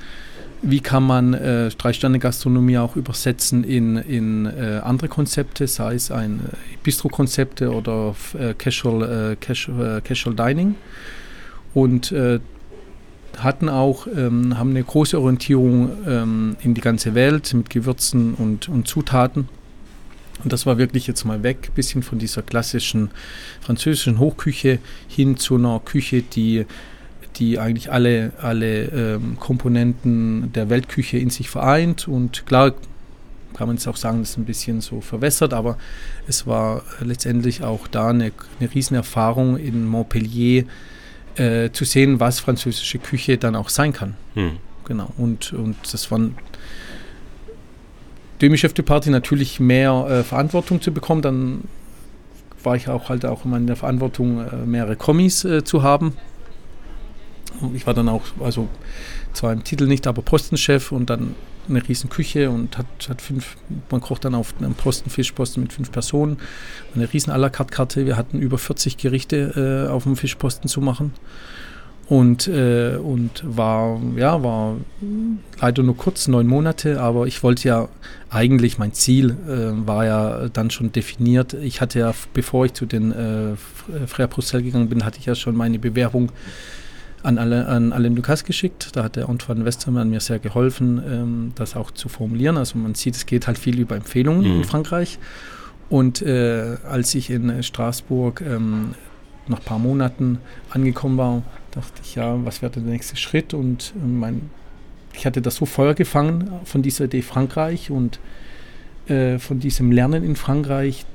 wie 0.62 0.80
kann 0.80 1.04
man 1.04 1.34
äh, 1.34 1.70
Drei-Sterne-Gastronomie 1.70 2.78
auch 2.78 2.96
übersetzen 2.96 3.64
in, 3.64 3.98
in 3.98 4.46
äh, 4.46 4.82
andere 4.84 5.08
Konzepte, 5.08 5.68
sei 5.68 5.96
es 5.96 6.12
ein 6.12 6.40
äh, 6.40 6.56
Bistro-Konzepte 6.84 7.72
oder 7.72 8.16
äh, 8.38 8.54
Casual, 8.54 9.32
äh, 9.32 9.36
Casual, 9.38 9.98
äh, 9.98 10.02
Casual 10.02 10.36
Dining. 10.36 10.76
Und 11.74 12.14
hatten 13.38 13.70
auch, 13.70 14.08
ähm, 14.08 14.58
haben 14.58 14.72
eine 14.72 14.84
große 14.84 15.20
Orientierung 15.20 15.92
ähm, 16.08 16.56
in 16.62 16.74
die 16.74 16.82
ganze 16.82 17.16
Welt 17.16 17.54
mit 17.54 17.70
Gewürzen 17.70 18.34
und, 18.36 18.70
und 18.70 18.88
Zutaten. 18.88 19.48
Und 20.44 20.52
das 20.52 20.66
war 20.66 20.78
wirklich 20.78 21.08
jetzt 21.08 21.24
mal 21.24 21.44
weg, 21.44 21.70
ein 21.70 21.76
bisschen 21.76 22.04
von 22.04 22.18
dieser 22.18 22.42
klassischen 22.42 23.12
französischen 23.62 24.20
Hochküche 24.20 24.80
hin 25.08 25.38
zu 25.38 25.56
einer 25.56 25.80
Küche, 25.80 26.24
die 26.24 26.66
die 27.38 27.60
eigentlich 27.60 27.92
alle, 27.92 28.34
alle 28.42 28.84
ähm, 28.86 29.38
Komponenten 29.40 30.52
der 30.54 30.70
Weltküche 30.70 31.18
in 31.18 31.30
sich 31.30 31.50
vereint. 31.50 32.08
Und 32.08 32.46
klar 32.46 32.74
kann 33.54 33.68
man 33.68 33.78
jetzt 33.78 33.88
auch 33.88 33.96
sagen, 33.96 34.20
das 34.20 34.32
ist 34.32 34.38
ein 34.38 34.46
bisschen 34.46 34.82
so 34.82 35.02
verwässert, 35.02 35.54
aber 35.54 35.78
es 36.28 36.48
war 36.48 36.84
letztendlich 37.00 37.64
auch 37.64 37.88
da 37.88 38.10
eine, 38.10 38.32
eine 38.60 38.74
Riesenerfahrung 38.74 39.58
in 39.58 39.88
Montpellier 39.88 40.66
äh, 41.36 41.72
zu 41.72 41.86
sehen, 41.86 42.20
was 42.20 42.40
französische 42.40 43.00
Küche 43.00 43.38
dann 43.38 43.56
auch 43.56 43.70
sein 43.70 43.94
kann. 43.94 44.16
Hm. 44.34 44.58
Genau. 44.86 45.12
Und, 45.18 45.54
und 45.54 45.76
das 45.92 46.10
waren 46.12 46.36
Demi-Chef 48.42 48.74
de 48.74 48.84
Party 48.84 49.10
natürlich 49.10 49.60
mehr 49.60 50.08
äh, 50.10 50.24
Verantwortung 50.24 50.82
zu 50.82 50.92
bekommen, 50.92 51.22
dann 51.22 51.64
war 52.64 52.76
ich 52.76 52.90
auch 52.90 53.10
halt 53.10 53.26
auch 53.26 53.46
immer 53.46 53.58
in 53.58 53.68
der 53.68 53.76
Verantwortung, 53.76 54.46
äh, 54.46 54.56
mehrere 54.66 54.96
Kommis 54.96 55.46
äh, 55.46 55.64
zu 55.64 55.84
haben 55.84 56.14
ich 57.76 57.86
war 57.86 57.94
dann 57.94 58.10
auch, 58.10 58.24
also 58.40 58.68
zwar 59.34 59.54
im 59.54 59.64
Titel 59.64 59.88
nicht, 59.88 60.08
aber 60.08 60.22
Postenchef 60.22 60.92
und 60.92 61.10
dann 61.10 61.36
eine 61.72 61.88
riesen 61.88 62.10
Küche 62.10 62.50
und 62.50 62.78
hat, 62.78 62.86
hat 63.10 63.22
fünf, 63.22 63.58
man 63.90 64.02
kocht 64.02 64.26
dann 64.26 64.36
auf 64.36 64.54
einem 64.60 64.76
Posten, 64.76 65.10
Fischposten 65.10 65.64
mit 65.64 65.74
fünf 65.74 65.92
Personen, 65.92 66.38
eine 66.96 67.12
riesen 67.12 67.32
à 67.32 67.38
la 67.38 67.50
carte 67.50 67.74
Karte. 67.74 68.06
Wir 68.06 68.18
hatten 68.18 68.40
über 68.40 68.58
40 68.58 68.98
Gerichte 68.98 69.88
äh, 69.88 69.92
auf 69.92 70.04
dem 70.04 70.16
Fischposten 70.16 70.70
zu 70.70 70.82
machen 70.82 71.14
und, 72.12 72.50
äh, 72.50 72.98
und 72.98 73.42
war, 73.46 74.02
ja, 74.18 74.44
war 74.44 74.76
leider 75.62 75.82
nur 75.82 75.96
kurz, 75.96 76.28
neun 76.28 76.46
Monate, 76.46 77.00
aber 77.00 77.26
ich 77.26 77.42
wollte 77.42 77.70
ja 77.70 77.88
eigentlich, 78.30 78.78
mein 78.78 78.92
Ziel 78.92 79.38
äh, 79.48 79.88
war 79.88 80.06
ja 80.06 80.50
dann 80.50 80.72
schon 80.72 80.92
definiert. 80.92 81.54
Ich 81.54 81.80
hatte 81.80 82.00
ja, 82.00 82.14
bevor 82.34 82.66
ich 82.66 82.74
zu 82.74 82.86
den 82.86 83.14
äh, 83.14 83.56
Frère 84.08 84.28
Bruxelles 84.28 84.66
gegangen 84.66 84.90
bin, 84.90 85.06
hatte 85.06 85.20
ich 85.20 85.26
ja 85.26 85.36
schon 85.36 85.56
meine 85.56 85.80
Bewerbung 85.80 86.34
an, 87.24 87.38
alle, 87.38 87.68
an 87.68 87.94
Alain 87.94 88.16
Ducasse 88.16 88.44
geschickt. 88.46 88.96
Da 88.96 89.04
hat 89.04 89.16
der 89.16 89.30
Antoine 89.30 89.66
Westermann 89.66 90.10
mir 90.10 90.20
sehr 90.20 90.40
geholfen, 90.40 91.02
ähm, 91.06 91.52
das 91.56 91.76
auch 91.76 91.92
zu 91.92 92.10
formulieren. 92.10 92.58
Also 92.58 92.78
man 92.78 92.96
sieht, 92.96 93.16
es 93.16 93.26
geht 93.26 93.48
halt 93.48 93.58
viel 93.58 93.80
über 93.80 93.96
Empfehlungen 93.96 94.42
mhm. 94.42 94.62
in 94.62 94.64
Frankreich. 94.64 95.20
Und 95.90 96.22
äh, 96.22 96.78
als 96.90 97.14
ich 97.16 97.30
in 97.30 97.62
Straßburg 97.64 98.42
ähm, 98.42 98.96
nach 99.48 99.60
ein 99.60 99.66
paar 99.66 99.80
Monaten 99.80 100.40
angekommen 100.70 101.18
war, 101.18 101.44
dachte 101.72 102.02
ich, 102.04 102.16
ja, 102.16 102.44
was 102.46 102.62
wäre 102.62 102.72
der 102.72 102.84
nächste 102.84 103.18
Schritt? 103.18 103.54
Und 103.54 103.94
äh, 103.96 104.08
mein, 104.08 104.50
ich 105.14 105.26
hatte 105.26 105.42
das 105.42 105.56
so 105.56 105.66
Feuer 105.66 105.94
gefangen 105.94 106.50
von 106.64 106.82
dieser 106.82 107.06
Idee 107.06 107.22
Frankreich 107.22 107.92
und 107.92 108.20
äh, 109.08 109.40
von 109.40 109.60
diesem 109.60 109.92
Lernen 109.92 110.24
in 110.24 110.36
Frankreich, 110.36 111.06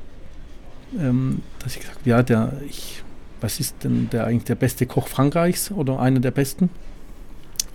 ähm, 0.98 1.40
dass 1.60 1.74
ich 1.74 1.80
gesagt 1.80 2.00
habe, 2.00 2.10
ja, 2.10 2.22
der, 2.22 2.52
ich 2.68 3.02
was 3.40 3.60
ist 3.60 3.84
denn 3.84 4.08
der 4.10 4.24
eigentlich 4.24 4.44
der 4.44 4.54
beste 4.54 4.86
Koch 4.86 5.08
Frankreichs 5.08 5.70
oder 5.70 6.00
einer 6.00 6.20
der 6.20 6.30
besten? 6.30 6.70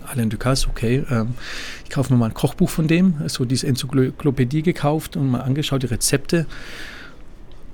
Alain 0.04 0.30
Ducasse, 0.30 0.68
okay. 0.68 1.04
Ähm, 1.10 1.34
ich 1.84 1.90
kaufe 1.90 2.12
mir 2.12 2.18
mal 2.18 2.26
ein 2.26 2.34
Kochbuch 2.34 2.68
von 2.68 2.88
dem, 2.88 3.14
so 3.28 3.44
diese 3.44 3.66
Enzyklopädie 3.66 4.62
gekauft 4.62 5.16
und 5.16 5.30
mal 5.30 5.40
angeschaut, 5.40 5.82
die 5.82 5.86
Rezepte 5.86 6.46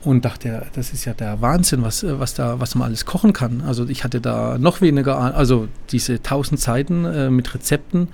und 0.05 0.25
dachte, 0.25 0.67
das 0.75 0.93
ist 0.93 1.05
ja 1.05 1.15
der 1.15 1.41
Wahnsinn, 1.41 1.83
was, 1.83 2.05
was, 2.07 2.35
da, 2.35 2.61
was 2.61 2.75
man 2.75 2.89
alles 2.89 3.05
kochen 3.05 3.33
kann. 3.33 3.63
Also 3.63 3.87
ich 3.89 4.05
hatte 4.05 4.21
da 4.21 4.59
noch 4.59 4.81
weniger, 4.81 5.19
also 5.35 5.69
diese 5.91 6.15
1000 6.15 6.61
Seiten 6.61 7.05
äh, 7.05 7.31
mit 7.31 7.53
Rezepten 7.55 8.09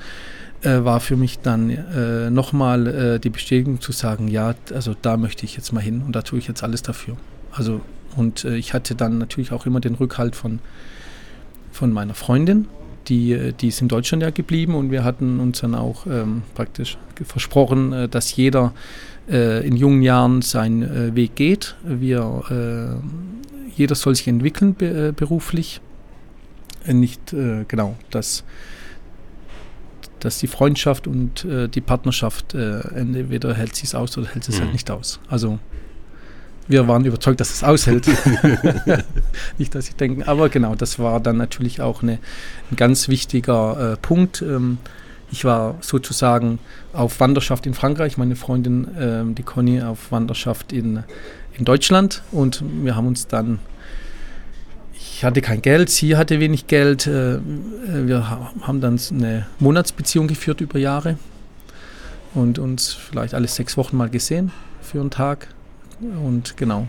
äh, 0.63 0.83
war 0.85 1.01
für 1.01 1.17
mich 1.17 1.41
dann 1.41 1.71
äh, 1.71 2.31
nochmal 2.31 2.87
äh, 2.87 3.21
die 3.21 3.31
Bestätigung 3.31 3.81
zu 3.81 3.93
sagen, 3.93 4.29
ja, 4.29 4.55
also 4.73 4.95
da 5.01 5.17
möchte 5.17 5.45
ich 5.45 5.57
jetzt 5.57 5.73
mal 5.73 5.81
hin 5.81 6.03
und 6.03 6.17
da 6.17 6.23
tue 6.23 6.39
ich 6.39 6.49
jetzt 6.49 6.63
alles 6.63 6.83
dafür. 6.83 7.17
Also 7.53 7.83
und 8.17 8.45
äh, 8.45 8.57
ich 8.57 8.75
hatte 8.75 8.95
dann 8.95 9.19
natürlich 9.19 9.53
auch 9.53 9.67
immer 9.67 9.81
den 9.81 9.95
Rückhalt 9.95 10.37
von, 10.37 10.61
von 11.73 11.93
meiner 11.93 12.15
Freundin, 12.15 12.69
die, 13.09 13.33
äh, 13.33 13.53
die 13.53 13.69
ist 13.69 13.81
in 13.81 13.89
Deutschland 13.89 14.23
ja 14.23 14.31
geblieben 14.31 14.75
und 14.75 14.91
wir 14.91 15.05
hatten 15.05 15.41
uns 15.41 15.61
dann 15.61 15.75
auch 15.75 16.07
ähm, 16.07 16.43
praktisch 16.55 16.99
versprochen, 17.25 17.93
äh, 17.93 18.09
dass 18.09 18.35
jeder 18.37 18.73
äh, 19.29 19.67
in 19.67 19.77
jungen 19.77 20.03
Jahren 20.03 20.43
seinen 20.43 20.83
äh, 20.83 21.15
Weg 21.15 21.35
geht. 21.35 21.77
Wir, 21.83 22.43
äh, 22.51 23.71
jeder 23.75 23.95
soll 23.95 24.15
sich 24.15 24.29
entwickeln 24.29 24.75
be 24.75 25.13
beruflich. 25.17 25.81
nicht, 26.87 27.35
genau, 27.67 27.97
dass, 28.11 28.45
dass 30.21 30.39
die 30.39 30.47
Freundschaft 30.47 31.09
und 31.09 31.45
die 31.45 31.81
Partnerschaft 31.81 32.55
entweder 32.55 33.55
hält 33.55 33.75
sich 33.75 33.97
aus 33.97 34.17
oder 34.17 34.29
hält 34.29 34.47
es 34.47 34.51
halt 34.51 34.59
mhm. 34.59 34.65
halt 34.65 34.73
nicht 34.75 34.91
aus. 34.91 35.19
Also 35.29 35.59
wir 36.67 36.89
waren 36.89 37.05
überzeugt, 37.05 37.41
dass 37.41 37.53
es 37.53 37.63
aushält. 37.63 38.07
Nicht, 39.59 39.75
dass 39.75 39.89
ich 39.89 39.97
denke, 39.97 40.27
aber 40.27 40.49
genau, 40.49 40.75
das 40.75 40.99
war 40.99 41.21
dann 41.21 41.37
natürlich 41.37 41.81
auch 41.81 42.03
eine, 42.03 42.19
ein 42.71 42.77
ganz 42.77 43.09
wichtiger 43.09 43.93
äh, 43.93 43.97
Punkt. 43.97 44.43
Ähm, 44.43 44.79
ich 45.31 45.45
war 45.45 45.77
sozusagen 45.81 46.59
auf 46.93 47.21
Wanderschaft 47.21 47.67
in 47.67 47.75
Frankreich, 47.75 48.17
meine 48.17 48.37
Freundin, 48.37 48.97
äh, 48.97 49.35
die 49.35 49.43
Conny, 49.43 49.83
auf 49.83 50.13
Wanderschaft 50.13 50.73
in, 50.73 51.05
in 51.59 51.65
Deutschland 51.65 52.23
und 52.33 52.63
wir 52.83 52.97
haben 52.97 53.07
uns 53.07 53.27
dann 53.27 53.59
ich 55.17 55.23
hatte 55.25 55.41
kein 55.43 55.63
Geld, 55.63 55.91
sie 55.91 56.17
hatte 56.17 56.41
wenig 56.41 56.67
Geld. 56.67 57.07
Äh, 57.07 57.39
wir 57.41 58.29
haben 58.63 58.81
dann 58.81 58.99
eine 59.13 59.47
Monatsbeziehung 59.61 60.27
geführt 60.27 60.61
über 60.61 60.79
Jahre 60.79 61.19
und 62.35 62.59
uns 62.59 62.93
vielleicht 62.93 63.33
alle 63.33 63.47
sechs 63.47 63.77
Wochen 63.77 63.97
mal 63.97 64.11
gesehen 64.11 64.51
für 64.83 65.01
einen 65.01 65.11
Tag. 65.11 65.49
Und 66.25 66.57
genau. 66.57 66.89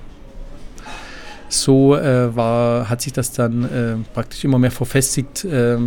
So 1.50 1.96
äh, 1.96 2.36
war, 2.36 2.90
hat 2.90 3.02
sich 3.02 3.14
das 3.14 3.32
dann 3.32 3.64
äh, 3.64 3.96
praktisch 4.14 4.44
immer 4.44 4.58
mehr 4.58 4.72
verfestigt, 4.72 5.46
äh, 5.46 5.78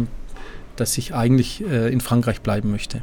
dass 0.76 0.96
ich 0.98 1.14
eigentlich 1.14 1.64
äh, 1.64 1.92
in 1.92 2.00
Frankreich 2.00 2.40
bleiben 2.40 2.70
möchte. 2.70 3.02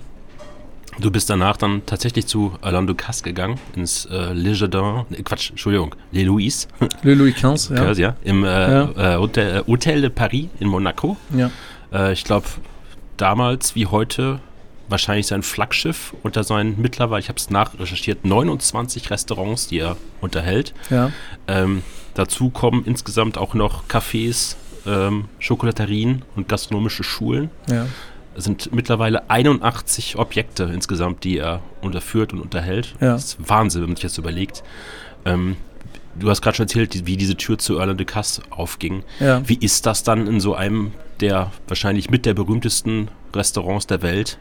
Du 1.00 1.12
bist 1.12 1.30
danach 1.30 1.58
dann 1.58 1.86
tatsächlich 1.86 2.26
zu 2.26 2.54
Alain 2.62 2.88
Ducasse 2.88 3.22
gegangen, 3.24 3.60
ins 3.76 4.06
äh, 4.06 4.32
Le 4.32 4.52
Jardin, 4.52 5.06
ne, 5.10 5.24
Quatsch, 5.24 5.50
Entschuldigung, 5.50 5.94
Le 6.14 6.24
Louis. 6.24 6.70
Le 7.04 7.16
Louis 7.16 7.34
XV, 7.34 7.72
ja. 7.72 7.92
ja. 7.92 8.16
Im 8.24 8.46
äh, 8.46 8.48
ja. 8.48 9.18
Hotel, 9.20 9.64
Hotel, 9.68 10.02
de 10.02 10.10
Paris 10.10 10.48
in 10.60 10.70
Monaco. 10.70 11.18
Ja. 11.36 12.12
ich 12.12 12.24
glaube, 12.24 12.48
damals 13.18 13.76
wie 13.76 13.88
heute 13.88 14.40
wahrscheinlich 14.88 15.28
sein 15.28 15.44
Flaggschiff 15.44 16.14
unter 16.24 16.44
seinen 16.44 16.80
mittlerweile, 16.82 17.20
ich 17.20 17.30
habe 17.30 17.38
es 17.38 17.50
nachrecherchiert, 17.50 18.26
29 18.26 19.10
Restaurants, 19.10 19.68
die 19.68 19.80
er 19.80 19.98
unterhält. 20.22 20.74
Ja. 20.90 21.12
Ähm, 21.48 21.84
dazu 22.14 22.50
kommen 22.50 22.84
insgesamt 22.86 23.38
auch 23.38 23.54
noch 23.54 23.88
Cafés, 23.88 24.56
ähm, 24.86 25.26
Schokolaterien 25.40 26.24
und 26.36 26.48
gastronomische 26.48 27.04
Schulen. 27.04 27.50
Ja. 27.70 27.88
Es 28.38 28.44
sind 28.44 28.74
mittlerweile 28.74 29.30
81 29.30 30.18
Objekte 30.18 30.66
insgesamt, 30.66 31.24
die 31.24 31.38
er 31.38 31.62
unterführt 31.82 32.34
und 32.34 32.42
unterhält. 32.42 32.94
Ja. 33.00 33.14
Das 33.14 33.26
ist 33.26 33.50
Wahnsinn, 33.50 33.82
wenn 33.82 33.90
man 33.90 33.96
sich 33.96 34.04
das 34.04 34.18
überlegt. 34.18 34.64
Ähm, 35.24 35.56
du 36.20 36.30
hast 36.30 36.42
gerade 36.42 36.58
schon 36.58 36.66
erzählt, 36.66 37.06
wie 37.06 37.18
diese 37.18 37.38
Tür 37.38 37.58
zu 37.58 37.78
Erland 37.78 38.00
de 38.00 38.06
Casse 38.06 38.42
aufging. 38.50 39.04
Ja. 39.20 39.42
Wie 39.48 39.56
ist 39.56 39.86
das 39.86 40.04
dann 40.04 40.28
in 40.28 40.40
so 40.40 40.54
einem 40.54 40.92
der 41.22 41.52
wahrscheinlich 41.68 42.10
mit 42.10 42.26
der 42.26 42.34
berühmtesten 42.34 43.10
Restaurants 43.34 43.88
der 43.88 44.02
Welt 44.02 44.38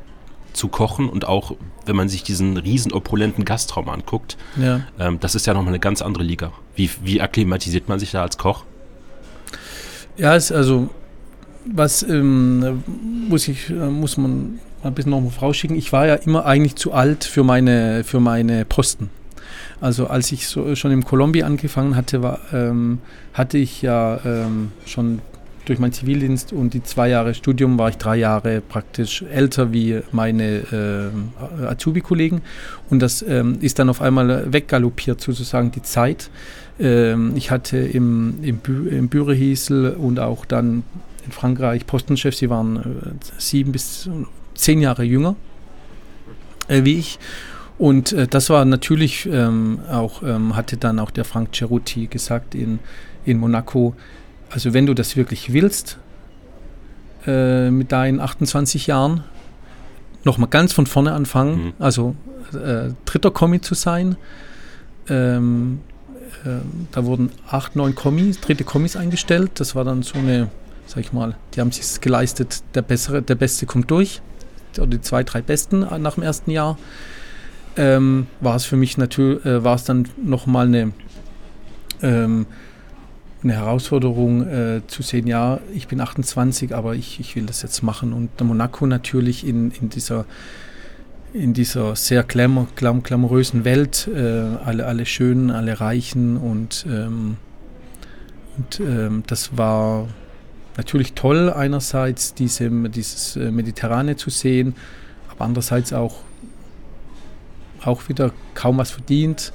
zu 0.55 0.69
kochen 0.69 1.09
und 1.09 1.27
auch, 1.27 1.57
wenn 1.85 1.97
man 1.97 2.09
sich 2.09 2.23
diesen 2.23 2.57
riesen 2.57 2.93
opulenten 2.93 3.45
Gastraum 3.45 3.89
anguckt, 3.89 4.37
ja. 4.57 4.81
ähm, 4.99 5.21
das 5.21 5.35
ist 5.35 5.47
ja 5.47 5.55
nochmal 5.55 5.73
eine 5.73 5.81
ganz 5.81 6.01
andere 6.01 6.25
Liga. 6.25 6.53
Wie, 6.75 6.91
wie 7.03 7.21
akklimatisiert 7.21 7.89
man 7.89 7.99
sich 7.99 8.13
da 8.13 8.23
als 8.23 8.39
Koch? 8.39 8.65
Ja, 10.17 10.35
es, 10.37 10.53
also 10.53 10.89
was 11.67 12.03
ähm, 12.03 12.83
muss 13.29 13.49
ich, 13.49 13.71
äh, 13.71 13.75
muss 13.75 14.17
man 14.17 14.61
ein 14.83 14.95
bisschen 14.95 15.11
noch 15.11 15.31
vorausschicken. 15.31 15.77
Ich 15.77 15.93
war 15.93 16.07
ja 16.07 16.15
immer 16.15 16.45
eigentlich 16.45 16.77
zu 16.77 16.93
alt 16.93 17.25
für 17.25 17.43
meine, 17.43 18.05
für 18.05 18.21
meine 18.21 18.65
Posten. 18.65 19.11
Also 19.81 20.07
als 20.07 20.31
ich 20.33 20.47
so, 20.47 20.75
schon 20.77 20.93
im 20.93 21.05
Colombia 21.05 21.47
angefangen 21.47 21.97
hatte, 21.97 22.23
war, 22.23 22.41
ähm, 22.53 23.01
hatte 23.33 23.59
ich 23.59 23.83
ja 23.83 24.21
ähm, 24.25 24.73
schon 24.87 25.21
durch 25.65 25.79
meinen 25.79 25.93
Zivildienst 25.93 26.53
und 26.53 26.75
die 26.75 26.83
zwei 26.83 27.09
Jahre 27.09 27.35
Studium 27.35 27.79
war 27.79 27.89
ich 27.89 27.97
drei 27.97 28.17
Jahre 28.17 28.61
praktisch 28.61 29.23
älter 29.23 29.73
wie 29.73 30.01
meine 30.13 31.11
äh, 31.61 31.67
Azubi-Kollegen. 31.67 32.43
Und 32.91 33.01
das 33.01 33.23
ähm, 33.23 33.59
ist 33.61 33.79
dann 33.79 33.89
auf 33.89 34.01
einmal 34.01 34.53
weggaloppiert, 34.53 35.21
sozusagen 35.21 35.71
die 35.73 35.83
Zeit. 35.83 36.31
Ähm, 36.79 37.33
ich 37.37 37.51
hatte 37.51 37.79
im, 37.79 38.43
im, 38.43 38.59
Bü 38.59 38.89
im 38.89 39.09
Bürehiesel 39.09 39.93
und 39.93 40.21
auch 40.21 40.45
dann 40.45 40.85
in 41.25 41.33
Frankreich 41.33 41.87
Postenchefs, 41.87 42.39
die 42.39 42.51
waren 42.51 42.77
äh, 42.77 42.81
sieben 43.39 43.73
bis 43.73 44.09
zehn 44.55 44.81
Jahre 44.81 45.05
jünger 45.05 45.37
äh, 46.69 46.85
wie 46.85 46.99
ich. 46.99 47.19
Und 47.79 48.13
äh, 48.13 48.27
das 48.27 48.51
war 48.51 48.65
natürlich 48.65 49.27
ähm, 49.31 49.81
auch, 49.91 50.23
ähm, 50.23 50.57
hatte 50.57 50.77
dann 50.77 50.99
auch 50.99 51.11
der 51.11 51.25
Frank 51.25 51.55
Ceruti 51.55 52.07
gesagt 52.07 52.55
in, 52.55 52.79
in 53.25 53.39
Monaco, 53.39 53.95
also 54.55 54.73
wenn 54.73 54.87
du 54.87 54.95
das 54.95 55.17
wirklich 55.17 55.53
willst, 55.53 55.99
äh, 57.27 57.71
mit 57.71 57.91
deinen 57.91 58.21
28 58.21 58.87
Jahren, 58.87 59.25
nochmal 60.23 60.49
ganz 60.49 60.73
von 60.73 60.87
vorne 60.87 61.13
anfangen, 61.13 61.67
mhm. 61.67 61.73
also 61.81 62.15
äh, 62.53 62.91
dritter 63.05 63.33
Kommi 63.33 63.61
zu 63.61 63.75
sein. 63.75 64.15
Ähm, 65.09 65.81
äh, 66.45 66.51
da 66.93 67.05
wurden 67.05 67.33
acht, 67.51 67.75
neun 67.75 67.97
Kommis, 67.97 68.41
dritte 68.41 68.63
Kommis 68.63 68.95
eingestellt. 68.95 69.51
Das 69.57 69.75
war 69.75 69.83
dann 69.83 70.05
so 70.05 70.19
eine, 70.21 70.51
sag 70.87 71.01
ich 71.01 71.13
mal, 71.13 71.35
die 71.55 71.61
haben 71.61 71.73
sich 71.73 72.01
geleistet, 72.01 72.63
der 72.77 72.83
bessere, 72.83 73.23
der 73.23 73.35
Beste 73.35 73.67
kommt 73.67 73.91
durch. 73.91 74.23
Oder 74.79 74.87
die 74.87 75.01
zwei, 75.01 75.25
drei 75.25 75.43
Besten 75.43 75.81
nach 75.81 76.15
dem 76.15 76.23
ersten 76.23 76.53
Jahr 76.53 76.79
ähm, 77.77 78.29
war 78.41 78.55
es 78.55 78.65
für 78.65 78.77
mich 78.77 78.99
natürlich, 78.99 79.45
äh, 79.45 79.65
war 79.65 79.75
es 79.75 79.83
dann 79.83 80.09
nochmal 80.23 80.69
eine, 80.69 80.93
ähm, 82.03 82.47
eine 83.45 83.55
Herausforderung 83.55 84.49
äh, 84.49 84.81
zu 84.87 85.03
sehen, 85.03 85.27
ja, 85.27 85.61
ich 85.73 85.87
bin 85.87 86.01
28, 86.01 86.75
aber 86.75 86.95
ich, 86.95 87.21
ich 87.21 87.37
will 87.37 87.47
das 87.47 87.63
jetzt 87.63 87.83
machen. 87.83 88.13
Und 88.13 88.41
Monaco 88.41 88.87
natürlich 88.87 89.47
in, 89.47 89.71
in 89.71 89.91
dieser 89.91 90.25
in 91.33 91.53
dieser 91.53 91.97
sehr 91.97 92.23
glamour, 92.23 92.69
glam, 92.77 93.03
glamourösen 93.03 93.65
Welt, 93.65 94.09
äh, 94.15 94.21
alle, 94.65 94.87
alle 94.87 95.05
Schönen, 95.05 95.51
alle 95.51 95.81
Reichen 95.81 96.37
und, 96.37 96.87
ähm, 96.89 97.39
und 98.57 98.79
ähm, 98.79 99.25
das 99.27 99.57
war 99.59 100.07
natürlich 100.77 101.15
toll, 101.15 101.53
einerseits 101.53 102.35
diese, 102.35 102.71
dieses 102.89 103.35
äh, 103.35 103.51
Mediterrane 103.51 104.15
zu 104.15 104.31
sehen, 104.31 104.77
aber 105.29 105.45
andererseits 105.45 105.93
auch 105.93 106.23
auch 107.87 108.09
wieder 108.09 108.33
kaum 108.55 108.79
was 108.79 108.91
verdient, 108.91 109.53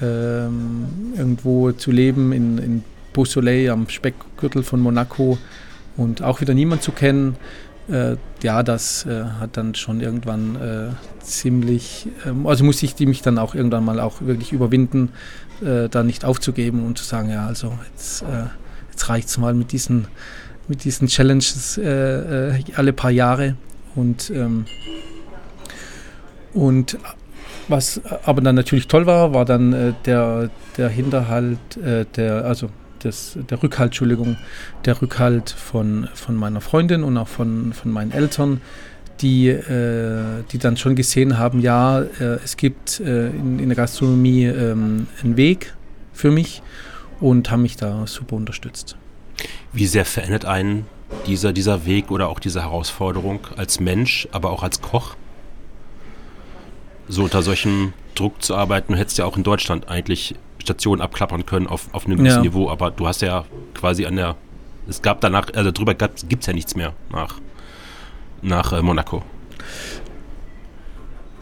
ähm, 0.00 1.12
irgendwo 1.16 1.72
zu 1.72 1.90
leben 1.90 2.32
in, 2.32 2.58
in 2.58 2.84
Beausoleil 3.18 3.70
am 3.70 3.88
Speckgürtel 3.88 4.62
von 4.62 4.78
Monaco 4.78 5.38
und 5.96 6.22
auch 6.22 6.40
wieder 6.40 6.54
niemand 6.54 6.84
zu 6.84 6.92
kennen. 6.92 7.34
Äh, 7.90 8.14
ja, 8.44 8.62
das 8.62 9.06
äh, 9.06 9.24
hat 9.40 9.56
dann 9.56 9.74
schon 9.74 10.00
irgendwann 10.00 10.54
äh, 10.54 11.24
ziemlich, 11.24 12.06
ähm, 12.24 12.46
also 12.46 12.62
muss 12.62 12.80
ich 12.80 12.94
die 12.94 13.06
mich 13.06 13.20
dann 13.20 13.38
auch 13.38 13.56
irgendwann 13.56 13.84
mal 13.84 13.98
auch 13.98 14.20
wirklich 14.20 14.52
überwinden, 14.52 15.10
äh, 15.62 15.88
da 15.88 16.04
nicht 16.04 16.24
aufzugeben 16.24 16.86
und 16.86 16.96
zu 16.96 17.02
sagen, 17.02 17.28
ja, 17.28 17.44
also 17.44 17.76
jetzt, 17.90 18.22
äh, 18.22 18.44
jetzt 18.92 19.08
reicht 19.08 19.26
es 19.26 19.36
mal 19.36 19.52
mit 19.52 19.72
diesen, 19.72 20.06
mit 20.68 20.84
diesen 20.84 21.08
Challenges 21.08 21.76
äh, 21.76 22.62
alle 22.76 22.92
paar 22.92 23.10
Jahre 23.10 23.56
und 23.96 24.30
ähm, 24.30 24.66
und 26.54 26.98
was 27.66 28.00
aber 28.24 28.42
dann 28.42 28.54
natürlich 28.54 28.86
toll 28.86 29.06
war, 29.06 29.34
war 29.34 29.44
dann 29.44 29.94
der, 30.06 30.48
der 30.78 30.88
Hinterhalt, 30.88 31.58
der, 32.16 32.46
also 32.46 32.70
das, 33.00 33.38
der 33.50 33.62
Rückhalt, 33.62 33.88
Entschuldigung, 33.88 34.36
der 34.84 35.00
Rückhalt 35.00 35.50
von, 35.50 36.08
von 36.14 36.34
meiner 36.34 36.60
Freundin 36.60 37.04
und 37.04 37.16
auch 37.16 37.28
von, 37.28 37.72
von 37.72 37.90
meinen 37.90 38.12
Eltern, 38.12 38.60
die, 39.20 39.48
äh, 39.48 40.44
die 40.52 40.58
dann 40.58 40.76
schon 40.76 40.94
gesehen 40.94 41.38
haben, 41.38 41.60
ja, 41.60 42.00
äh, 42.00 42.38
es 42.44 42.56
gibt 42.56 43.00
äh, 43.00 43.28
in, 43.28 43.58
in, 43.58 43.68
der 43.68 43.76
Gastronomie 43.76 44.44
ähm, 44.44 45.08
einen 45.22 45.36
Weg 45.36 45.74
für 46.12 46.30
mich 46.30 46.62
und 47.20 47.50
haben 47.50 47.62
mich 47.62 47.76
da 47.76 48.06
super 48.06 48.36
unterstützt. 48.36 48.96
Wie 49.72 49.86
sehr 49.86 50.04
verändert 50.04 50.44
einen 50.44 50.86
dieser, 51.26 51.52
dieser 51.52 51.84
Weg 51.86 52.10
oder 52.10 52.28
auch 52.28 52.38
diese 52.38 52.62
Herausforderung 52.62 53.40
als 53.56 53.80
Mensch, 53.80 54.28
aber 54.30 54.50
auch 54.50 54.62
als 54.62 54.80
Koch? 54.80 55.16
so 57.08 57.24
unter 57.24 57.42
solchem 57.42 57.94
Druck 58.14 58.42
zu 58.42 58.54
arbeiten. 58.54 58.92
Du 58.92 58.98
hättest 58.98 59.18
ja 59.18 59.24
auch 59.24 59.36
in 59.36 59.42
Deutschland 59.42 59.88
eigentlich 59.88 60.34
Stationen 60.58 61.00
abklappern 61.00 61.46
können 61.46 61.66
auf, 61.66 61.88
auf 61.92 62.06
einem 62.06 62.18
gewissen 62.18 62.36
ja. 62.36 62.42
Niveau, 62.42 62.70
aber 62.70 62.90
du 62.90 63.06
hast 63.06 63.22
ja 63.22 63.44
quasi 63.74 64.06
an 64.06 64.16
der, 64.16 64.36
es 64.88 65.02
gab 65.02 65.20
danach, 65.20 65.48
also 65.54 65.70
drüber 65.70 65.94
gibt 65.94 66.40
es 66.40 66.46
ja 66.46 66.52
nichts 66.52 66.74
mehr 66.76 66.92
nach, 67.12 67.36
nach 68.42 68.72
äh, 68.72 68.82
Monaco. 68.82 69.22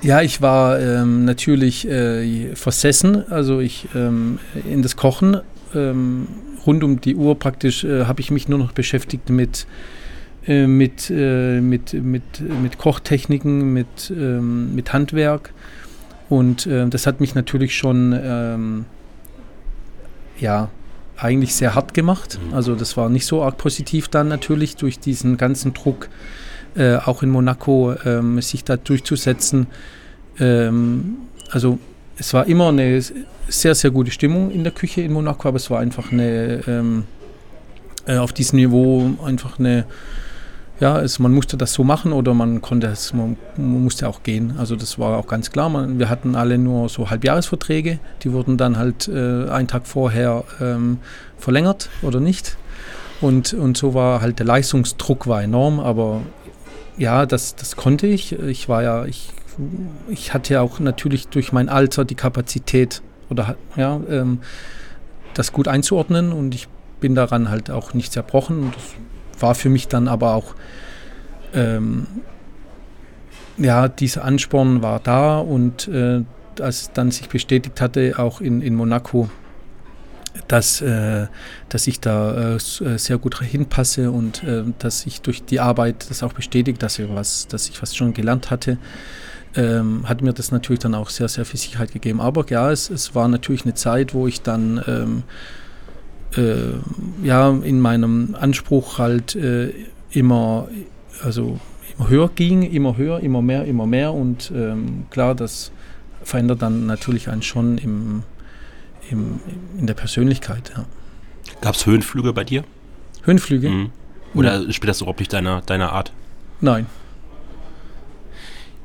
Ja, 0.02 0.20
ich 0.20 0.42
war 0.42 0.78
ähm, 0.78 1.24
natürlich 1.24 1.88
äh, 1.88 2.54
versessen, 2.54 3.30
also 3.30 3.60
ich 3.60 3.88
ähm, 3.94 4.38
in 4.70 4.82
das 4.82 4.96
Kochen. 4.96 5.40
Ähm, 5.74 6.28
rund 6.66 6.84
um 6.84 7.00
die 7.00 7.16
Uhr 7.16 7.38
praktisch 7.38 7.84
äh, 7.84 8.04
habe 8.04 8.20
ich 8.20 8.30
mich 8.30 8.48
nur 8.48 8.58
noch 8.58 8.72
beschäftigt 8.72 9.30
mit 9.30 9.66
äh, 10.46 10.66
mit, 10.66 11.10
äh, 11.10 11.60
mit, 11.60 11.92
mit, 11.92 12.22
mit 12.62 12.78
Kochtechniken, 12.78 13.72
mit, 13.72 14.12
ähm, 14.16 14.74
mit 14.76 14.92
Handwerk. 14.92 15.52
Und 16.28 16.66
äh, 16.66 16.88
das 16.88 17.06
hat 17.06 17.20
mich 17.20 17.34
natürlich 17.34 17.76
schon 17.76 18.16
ähm, 18.20 18.84
ja, 20.38 20.68
eigentlich 21.16 21.54
sehr 21.54 21.74
hart 21.74 21.94
gemacht. 21.94 22.38
Mhm. 22.42 22.54
Also 22.54 22.74
das 22.74 22.96
war 22.96 23.08
nicht 23.08 23.26
so 23.26 23.42
arg 23.42 23.56
positiv 23.56 24.08
dann 24.08 24.28
natürlich 24.28 24.76
durch 24.76 24.98
diesen 24.98 25.36
ganzen 25.36 25.72
Druck, 25.74 26.08
äh, 26.76 26.96
auch 26.96 27.22
in 27.22 27.30
Monaco 27.30 27.94
ähm, 28.04 28.40
sich 28.42 28.64
da 28.64 28.76
durchzusetzen. 28.76 29.66
Ähm, 30.38 31.16
also 31.50 31.78
es 32.18 32.34
war 32.34 32.46
immer 32.46 32.68
eine 32.68 33.02
sehr, 33.48 33.74
sehr 33.74 33.90
gute 33.90 34.10
Stimmung 34.10 34.50
in 34.50 34.64
der 34.64 34.72
Küche 34.72 35.02
in 35.02 35.12
Monaco, 35.12 35.48
aber 35.48 35.56
es 35.56 35.70
war 35.70 35.80
einfach 35.80 36.12
eine 36.12 36.62
ähm, 36.66 37.04
äh, 38.06 38.16
auf 38.18 38.32
diesem 38.32 38.56
Niveau 38.56 39.10
einfach 39.24 39.58
eine 39.58 39.86
ja, 40.78 41.00
es, 41.00 41.18
man 41.18 41.32
musste 41.32 41.56
das 41.56 41.72
so 41.72 41.84
machen 41.84 42.12
oder 42.12 42.34
man 42.34 42.60
konnte 42.60 42.88
es, 42.88 43.14
man, 43.14 43.36
man, 43.56 43.82
musste 43.82 44.08
auch 44.08 44.22
gehen. 44.22 44.54
Also 44.58 44.76
das 44.76 44.98
war 44.98 45.16
auch 45.16 45.26
ganz 45.26 45.50
klar. 45.50 45.70
Man, 45.70 45.98
wir 45.98 46.10
hatten 46.10 46.34
alle 46.34 46.58
nur 46.58 46.88
so 46.88 47.08
Halbjahresverträge, 47.08 47.98
die 48.22 48.32
wurden 48.32 48.58
dann 48.58 48.76
halt 48.76 49.08
äh, 49.08 49.48
einen 49.48 49.68
Tag 49.68 49.86
vorher 49.86 50.44
ähm, 50.60 50.98
verlängert 51.38 51.88
oder 52.02 52.20
nicht. 52.20 52.56
Und, 53.22 53.54
und 53.54 53.78
so 53.78 53.94
war 53.94 54.20
halt 54.20 54.38
der 54.38 54.46
Leistungsdruck 54.46 55.26
war 55.26 55.42
enorm, 55.42 55.80
aber 55.80 56.20
ja, 56.98 57.24
das, 57.24 57.56
das 57.56 57.76
konnte 57.76 58.06
ich. 58.06 58.32
Ich 58.32 58.68
war 58.68 58.82
ja, 58.82 59.06
ich, 59.06 59.32
ich 60.08 60.34
hatte 60.34 60.54
ja 60.54 60.60
auch 60.60 60.78
natürlich 60.78 61.28
durch 61.28 61.52
mein 61.52 61.70
Alter 61.70 62.04
die 62.04 62.14
Kapazität 62.14 63.00
oder 63.30 63.56
ja, 63.76 63.98
ähm, 64.10 64.40
das 65.32 65.52
gut 65.52 65.68
einzuordnen 65.68 66.32
und 66.32 66.54
ich 66.54 66.68
bin 67.00 67.14
daran 67.14 67.48
halt 67.48 67.70
auch 67.70 67.94
nicht 67.94 68.12
zerbrochen. 68.12 68.64
Und 68.64 68.76
das 68.76 68.94
war 69.40 69.54
für 69.54 69.68
mich 69.68 69.88
dann 69.88 70.08
aber 70.08 70.34
auch, 70.34 70.54
ähm, 71.54 72.06
ja, 73.58 73.88
dieser 73.88 74.24
Ansporn 74.24 74.82
war 74.82 75.00
da 75.00 75.38
und 75.38 75.88
äh, 75.88 76.22
als 76.60 76.90
dann 76.92 77.10
sich 77.10 77.28
bestätigt 77.28 77.80
hatte, 77.80 78.14
auch 78.18 78.40
in, 78.40 78.62
in 78.62 78.74
Monaco, 78.74 79.30
dass, 80.48 80.80
äh, 80.80 81.26
dass 81.68 81.86
ich 81.86 82.00
da 82.00 82.54
äh, 82.54 82.56
äh 82.56 82.98
sehr 82.98 83.18
gut 83.18 83.40
hinpasse 83.40 84.10
und 84.10 84.42
äh, 84.44 84.64
dass 84.78 85.06
ich 85.06 85.22
durch 85.22 85.44
die 85.44 85.60
Arbeit 85.60 86.10
das 86.10 86.22
auch 86.22 86.32
bestätigt, 86.32 86.82
dass 86.82 86.98
ich 86.98 87.08
was, 87.08 87.48
dass 87.48 87.68
ich 87.68 87.80
was 87.80 87.96
schon 87.96 88.12
gelernt 88.12 88.50
hatte, 88.50 88.78
ähm, 89.54 90.08
hat 90.08 90.22
mir 90.22 90.32
das 90.32 90.52
natürlich 90.52 90.80
dann 90.80 90.94
auch 90.94 91.08
sehr, 91.08 91.28
sehr 91.28 91.44
viel 91.44 91.58
Sicherheit 91.58 91.92
gegeben. 91.92 92.20
Aber 92.20 92.44
ja, 92.48 92.70
es, 92.70 92.90
es 92.90 93.14
war 93.14 93.28
natürlich 93.28 93.64
eine 93.64 93.74
Zeit, 93.74 94.12
wo 94.12 94.26
ich 94.26 94.42
dann 94.42 94.82
ähm, 94.86 95.22
äh, 96.36 97.26
ja, 97.26 97.50
in 97.50 97.80
meinem 97.80 98.36
Anspruch 98.38 98.98
halt 98.98 99.34
äh, 99.36 99.72
immer, 100.10 100.68
also 101.22 101.58
immer 101.96 102.08
höher 102.08 102.30
ging, 102.34 102.62
immer 102.62 102.96
höher, 102.96 103.20
immer 103.20 103.42
mehr, 103.42 103.64
immer 103.64 103.86
mehr. 103.86 104.12
Und 104.12 104.52
ähm, 104.54 105.06
klar, 105.10 105.34
das 105.34 105.70
verändert 106.22 106.62
dann 106.62 106.86
natürlich 106.86 107.28
einen 107.28 107.42
schon 107.42 107.78
im, 107.78 108.22
im, 109.10 109.40
in 109.78 109.86
der 109.86 109.94
Persönlichkeit. 109.94 110.72
Ja. 110.76 110.84
Gab 111.60 111.74
es 111.74 111.86
Höhenflüge 111.86 112.32
bei 112.32 112.44
dir? 112.44 112.64
Höhenflüge? 113.22 113.68
Mhm. 113.68 113.90
Oder 114.34 114.60
ja. 114.60 114.72
spielt 114.72 114.90
das 114.90 115.00
überhaupt 115.00 115.20
nicht 115.20 115.32
deiner, 115.32 115.62
deiner 115.62 115.92
Art? 115.92 116.12
Nein. 116.60 116.86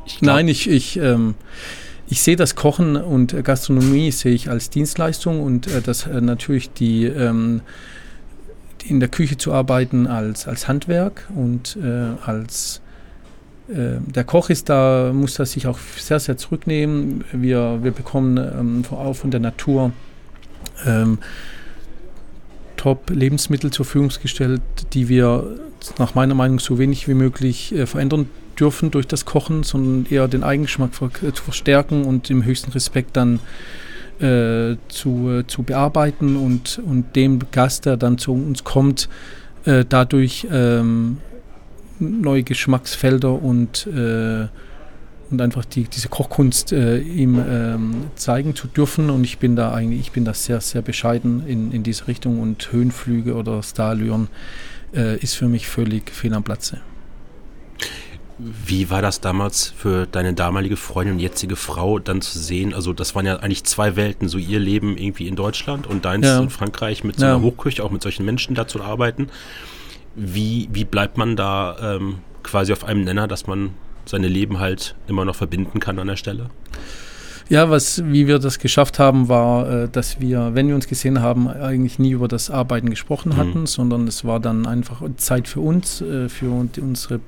Ich 0.06 0.20
glaub, 0.20 0.36
Nein, 0.36 0.48
ich, 0.48 0.70
ich 0.70 0.98
ähm, 0.98 1.36
ich 2.12 2.22
sehe 2.22 2.36
das 2.36 2.56
Kochen 2.56 2.98
und 2.98 3.42
Gastronomie 3.46 4.12
sehe 4.12 4.34
ich 4.34 4.50
als 4.50 4.70
Dienstleistung 4.70 5.42
und 5.42 5.68
äh, 5.68 5.82
das 5.82 6.08
äh, 6.08 6.20
natürlich 6.20 6.74
die, 6.74 7.06
ähm, 7.06 7.62
in 8.86 9.00
der 9.00 9.08
Küche 9.08 9.38
zu 9.38 9.54
arbeiten 9.54 10.08
als, 10.08 10.46
als 10.46 10.68
Handwerk 10.68 11.30
und 11.34 11.78
äh, 11.82 12.10
als 12.26 12.82
äh, 13.70 14.02
der 14.06 14.26
Koch 14.26 14.50
ist 14.50 14.68
da, 14.68 15.12
muss 15.14 15.36
das 15.36 15.54
sich 15.54 15.68
auch 15.68 15.80
sehr, 15.98 16.20
sehr 16.20 16.36
zurücknehmen. 16.36 17.24
Wir, 17.32 17.80
wir 17.82 17.92
bekommen 17.92 18.38
ähm, 18.38 18.84
auch 18.92 19.14
von 19.14 19.32
der 19.32 19.40
Natur 19.40 19.94
ähm, 20.86 21.18
Top-Lebensmittel 22.76 23.72
zur 23.72 23.86
Verfügung 23.86 24.12
gestellt, 24.22 24.62
die 24.92 25.08
wir 25.08 25.60
nach 25.98 26.14
meiner 26.14 26.36
Meinung 26.36 26.60
so 26.60 26.78
wenig 26.78 27.08
wie 27.08 27.14
möglich 27.14 27.74
äh, 27.74 27.86
verändern 27.86 28.28
dürfen 28.62 28.92
durch 28.92 29.08
das 29.08 29.26
Kochen, 29.26 29.64
sondern 29.64 30.06
eher 30.12 30.28
den 30.28 30.44
Eigengeschmack 30.44 30.92
äh, 31.24 31.34
zu 31.34 31.44
verstärken 31.44 32.06
und 32.06 32.30
im 32.30 32.46
höchsten 32.46 32.72
Respekt 32.72 33.18
dann 33.18 33.40
äh, 34.22 34.78
zu, 34.88 35.30
äh, 35.32 35.48
zu 35.48 35.64
bearbeiten 35.64 36.36
und, 36.36 36.80
und 36.86 37.16
dem 37.16 37.40
Gast, 37.52 37.88
der 37.88 37.98
dann 37.98 38.20
zu 38.20 38.34
uns 38.34 38.64
kommt, 38.64 39.10
äh, 39.66 39.84
dadurch 39.88 40.48
ähm, 40.52 41.18
neue 42.00 42.44
Geschmacksfelder 42.44 43.34
und, 43.34 43.88
äh, 43.88 44.48
und 45.32 45.42
einfach 45.42 45.66
die, 45.66 45.86
diese 45.86 46.10
Kochkunst 46.10 46.72
ihm 46.72 47.42
ähm, 47.50 47.94
zeigen 48.16 48.56
zu 48.56 48.68
dürfen. 48.68 49.10
Und 49.10 49.24
ich 49.24 49.40
bin 49.40 49.56
da 49.56 49.74
eigentlich, 49.74 50.02
ich 50.02 50.12
bin 50.12 50.26
da 50.26 50.34
sehr, 50.34 50.62
sehr 50.62 50.82
bescheiden 50.82 51.48
in, 51.48 51.72
in 51.72 51.84
diese 51.84 52.08
Richtung 52.08 52.42
und 52.42 52.72
Höhenflüge 52.72 53.36
oder 53.36 53.64
Starlüren 53.64 54.28
ist 54.92 55.36
für 55.36 55.48
mich 55.48 55.70
völlig 55.70 56.12
fehl 56.12 56.34
am 56.34 56.44
Platze. 56.44 56.82
Wie 58.66 58.90
war 58.90 59.02
das 59.02 59.22
damals 59.22 59.74
für 59.76 60.08
deine 60.08 60.34
damalige 60.34 60.78
Freundin 60.78 61.16
und 61.16 61.20
jetzige 61.20 61.56
Frau 61.56 62.00
dann 62.00 62.22
zu 62.22 62.40
sehen? 62.40 62.74
Also 62.74 62.94
das 62.94 63.14
waren 63.14 63.26
ja 63.26 63.38
eigentlich 63.38 63.64
zwei 63.66 63.96
Welten, 63.96 64.28
so 64.28 64.38
ihr 64.38 64.60
Leben 64.60 64.98
irgendwie 64.98 65.28
in 65.28 65.36
Deutschland 65.36 65.86
und 65.86 66.06
deins 66.06 66.26
ja. 66.26 66.40
in 66.40 66.50
Frankreich 66.50 67.04
mit 67.04 67.20
so 67.20 67.26
einer 67.26 67.36
ja. 67.36 67.42
Hochküche, 67.42 67.84
auch 67.84 67.92
mit 67.92 68.02
solchen 68.02 68.26
Menschen 68.26 68.56
da 68.56 68.68
zu 68.68 68.82
arbeiten. 68.82 69.28
Wie, 70.16 70.70
wie 70.72 70.86
bleibt 70.86 71.18
man 71.18 71.36
da 71.36 71.96
ähm, 71.96 72.20
quasi 72.44 72.74
auf 72.74 72.84
einem 72.84 73.04
Nenner, 73.04 73.28
dass 73.28 73.48
man 73.48 73.72
seine 74.06 74.28
Leben 74.28 74.60
halt 74.60 74.96
immer 75.08 75.24
noch 75.26 75.36
verbinden 75.36 75.80
kann 75.80 76.00
an 76.00 76.08
der 76.08 76.16
Stelle? 76.16 76.50
Ja, 77.50 77.70
was, 77.70 78.02
wie 78.06 78.28
wir 78.28 78.40
das 78.40 78.60
geschafft 78.60 78.98
haben, 78.98 79.28
war, 79.28 79.70
äh, 79.70 79.90
dass 79.90 80.22
wir, 80.22 80.52
wenn 80.54 80.68
wir 80.70 80.76
uns 80.76 80.88
gesehen 80.88 81.22
haben, 81.22 81.50
eigentlich 81.50 82.00
nie 82.00 82.12
über 82.12 82.28
das 82.30 82.50
Arbeiten 82.50 82.90
gesprochen 82.90 83.34
mhm. 83.34 83.38
hatten, 83.38 83.66
sondern 83.66 84.08
es 84.08 84.24
war 84.24 84.40
dann 84.40 84.66
einfach 84.66 85.02
Zeit 85.18 85.48
für 85.48 85.60
uns, 85.60 86.02
äh, 86.02 86.30
für 86.30 86.50
unsere 86.50 87.20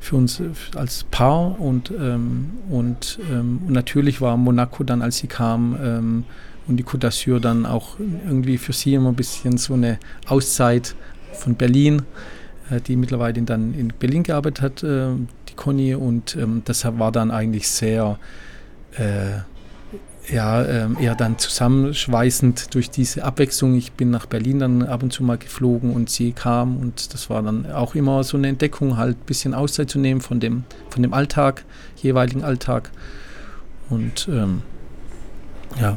für 0.00 0.16
uns 0.16 0.40
äh, 0.40 0.50
als 0.76 1.04
Paar 1.04 1.60
und, 1.60 1.90
ähm, 1.90 2.50
und, 2.70 3.18
ähm, 3.30 3.60
natürlich 3.68 4.20
war 4.20 4.36
Monaco 4.36 4.84
dann, 4.84 5.02
als 5.02 5.18
sie 5.18 5.26
kam 5.26 5.76
ähm, 5.82 6.24
und 6.66 6.76
die 6.76 6.84
Côte 6.84 7.08
d'Azur 7.08 7.40
dann 7.40 7.66
auch 7.66 7.98
irgendwie 7.98 8.58
für 8.58 8.72
sie 8.72 8.94
immer 8.94 9.08
ein 9.08 9.16
bisschen 9.16 9.56
so 9.56 9.74
eine 9.74 9.98
Auszeit 10.26 10.94
von 11.32 11.54
Berlin, 11.54 12.02
äh, 12.70 12.80
die 12.80 12.96
mittlerweile 12.96 13.40
dann 13.42 13.74
in 13.74 13.88
Berlin 13.88 14.22
gearbeitet 14.22 14.62
hat, 14.62 14.82
äh, 14.82 15.08
die 15.48 15.54
Conny. 15.54 15.94
Und 15.94 16.36
ähm, 16.36 16.62
deshalb 16.66 16.98
war 16.98 17.12
dann 17.12 17.30
eigentlich 17.30 17.68
sehr 17.68 18.18
äh, 18.92 19.40
ja, 20.30 20.64
ähm, 20.64 20.96
eher 21.00 21.14
dann 21.14 21.38
zusammenschweißend 21.38 22.74
durch 22.74 22.90
diese 22.90 23.24
Abwechslung. 23.24 23.74
Ich 23.74 23.92
bin 23.92 24.10
nach 24.10 24.26
Berlin 24.26 24.58
dann 24.58 24.82
ab 24.82 25.02
und 25.02 25.12
zu 25.12 25.22
mal 25.22 25.38
geflogen 25.38 25.92
und 25.92 26.10
sie 26.10 26.32
kam 26.32 26.76
und 26.76 27.14
das 27.14 27.30
war 27.30 27.42
dann 27.42 27.70
auch 27.70 27.94
immer 27.94 28.22
so 28.24 28.36
eine 28.36 28.48
Entdeckung, 28.48 28.96
halt 28.96 29.16
ein 29.16 29.26
bisschen 29.26 29.54
Auszeit 29.54 29.90
zu 29.90 29.98
nehmen 29.98 30.20
von 30.20 30.40
dem, 30.40 30.64
von 30.90 31.02
dem 31.02 31.14
Alltag, 31.14 31.64
jeweiligen 31.96 32.44
Alltag. 32.44 32.90
Und 33.88 34.28
ähm, 34.30 34.62
ja. 35.80 35.96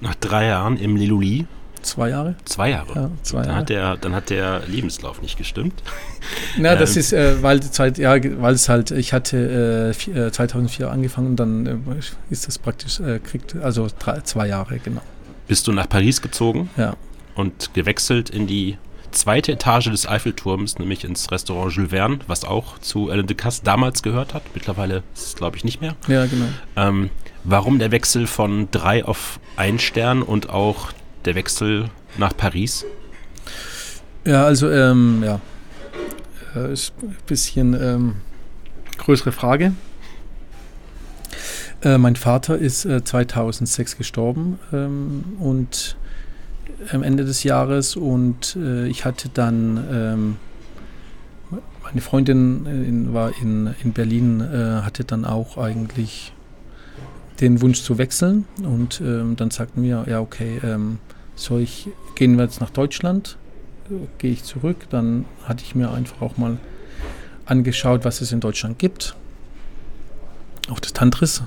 Nach 0.00 0.14
drei 0.14 0.46
Jahren 0.46 0.76
im 0.76 0.94
Liluli 0.96 1.46
Zwei 1.88 2.10
Jahre? 2.10 2.34
Zwei 2.44 2.70
Jahre. 2.70 2.92
Ja, 2.94 3.10
zwei 3.22 3.42
dann, 3.42 3.56
Hat 3.56 3.68
der, 3.68 3.96
dann 3.96 4.14
hat 4.14 4.30
der 4.30 4.62
Lebenslauf 4.66 5.22
nicht 5.22 5.36
gestimmt. 5.38 5.82
Na, 6.58 6.76
das 6.76 6.96
ähm. 6.96 7.00
ist, 7.00 7.12
äh, 7.12 7.42
weil, 7.42 7.60
Zeit, 7.60 7.98
ja, 7.98 8.16
weil 8.40 8.54
es 8.54 8.68
halt, 8.68 8.90
ich 8.90 9.12
hatte 9.12 9.94
äh, 9.94 10.30
2004 10.30 10.86
äh, 10.86 10.88
angefangen 10.88 11.28
und 11.28 11.36
dann 11.36 11.66
äh, 11.66 11.76
ist 12.30 12.46
das 12.46 12.58
praktisch, 12.58 13.00
äh, 13.00 13.18
kriegt, 13.18 13.56
also 13.56 13.88
drei, 13.98 14.20
zwei 14.20 14.48
Jahre, 14.48 14.78
genau. 14.78 15.02
Bist 15.46 15.66
du 15.66 15.72
nach 15.72 15.88
Paris 15.88 16.20
gezogen? 16.20 16.70
Ja. 16.76 16.94
Und 17.34 17.72
gewechselt 17.72 18.30
in 18.30 18.46
die 18.46 18.76
zweite 19.10 19.52
Etage 19.52 19.90
des 19.90 20.08
Eiffelturms, 20.08 20.78
nämlich 20.78 21.04
ins 21.04 21.30
Restaurant 21.30 21.72
Jules 21.72 21.90
Verne, 21.90 22.18
was 22.26 22.44
auch 22.44 22.78
zu 22.78 23.10
Alain 23.10 23.26
de 23.26 23.36
Casse 23.36 23.62
damals 23.64 24.02
gehört 24.02 24.34
hat. 24.34 24.42
Mittlerweile 24.54 25.02
ist 25.14 25.26
es, 25.26 25.36
glaube 25.36 25.56
ich, 25.56 25.64
nicht 25.64 25.80
mehr. 25.80 25.96
Ja, 26.06 26.26
genau. 26.26 26.46
Ähm, 26.76 27.10
warum 27.44 27.78
der 27.78 27.90
Wechsel 27.90 28.26
von 28.26 28.68
drei 28.70 29.04
auf 29.04 29.40
ein 29.56 29.78
Stern 29.78 30.22
und 30.22 30.50
auch 30.50 30.92
der 31.24 31.34
Wechsel 31.34 31.90
nach 32.16 32.36
Paris? 32.36 32.84
Ja, 34.24 34.44
also 34.44 34.70
ähm, 34.70 35.22
ja, 35.24 35.40
äh, 36.54 36.72
ist 36.72 36.92
ein 37.02 37.16
bisschen 37.26 37.74
ähm, 37.74 38.16
größere 38.98 39.32
Frage. 39.32 39.72
Äh, 41.82 41.98
mein 41.98 42.16
Vater 42.16 42.58
ist 42.58 42.84
äh, 42.84 43.04
2006 43.04 43.96
gestorben 43.96 44.58
ähm, 44.72 45.24
und 45.38 45.96
am 46.92 47.02
Ende 47.02 47.24
des 47.24 47.44
Jahres 47.44 47.96
und 47.96 48.56
äh, 48.56 48.86
ich 48.86 49.04
hatte 49.04 49.28
dann 49.32 49.84
ähm, 49.90 50.36
meine 51.82 52.00
Freundin 52.00 52.66
in, 52.66 53.14
war 53.14 53.32
in, 53.40 53.74
in 53.82 53.92
Berlin, 53.92 54.40
äh, 54.40 54.82
hatte 54.82 55.04
dann 55.04 55.24
auch 55.24 55.56
eigentlich 55.56 56.32
den 57.40 57.62
Wunsch 57.62 57.82
zu 57.82 57.98
wechseln 57.98 58.44
und 58.62 59.00
ähm, 59.00 59.36
dann 59.36 59.50
sagten 59.50 59.82
wir, 59.82 60.04
ja 60.08 60.20
okay, 60.20 60.60
ähm, 60.62 60.98
soll 61.38 61.60
ich, 61.60 61.88
gehen 62.14 62.36
wir 62.36 62.44
jetzt 62.44 62.60
nach 62.60 62.70
Deutschland, 62.70 63.36
gehe 64.18 64.32
ich 64.32 64.44
zurück, 64.44 64.86
dann 64.90 65.24
hatte 65.44 65.64
ich 65.64 65.74
mir 65.74 65.90
einfach 65.90 66.20
auch 66.22 66.36
mal 66.36 66.58
angeschaut, 67.46 68.04
was 68.04 68.20
es 68.20 68.32
in 68.32 68.40
Deutschland 68.40 68.78
gibt. 68.78 69.14
Auch 70.70 70.80
das 70.80 70.92
Tantris 70.92 71.42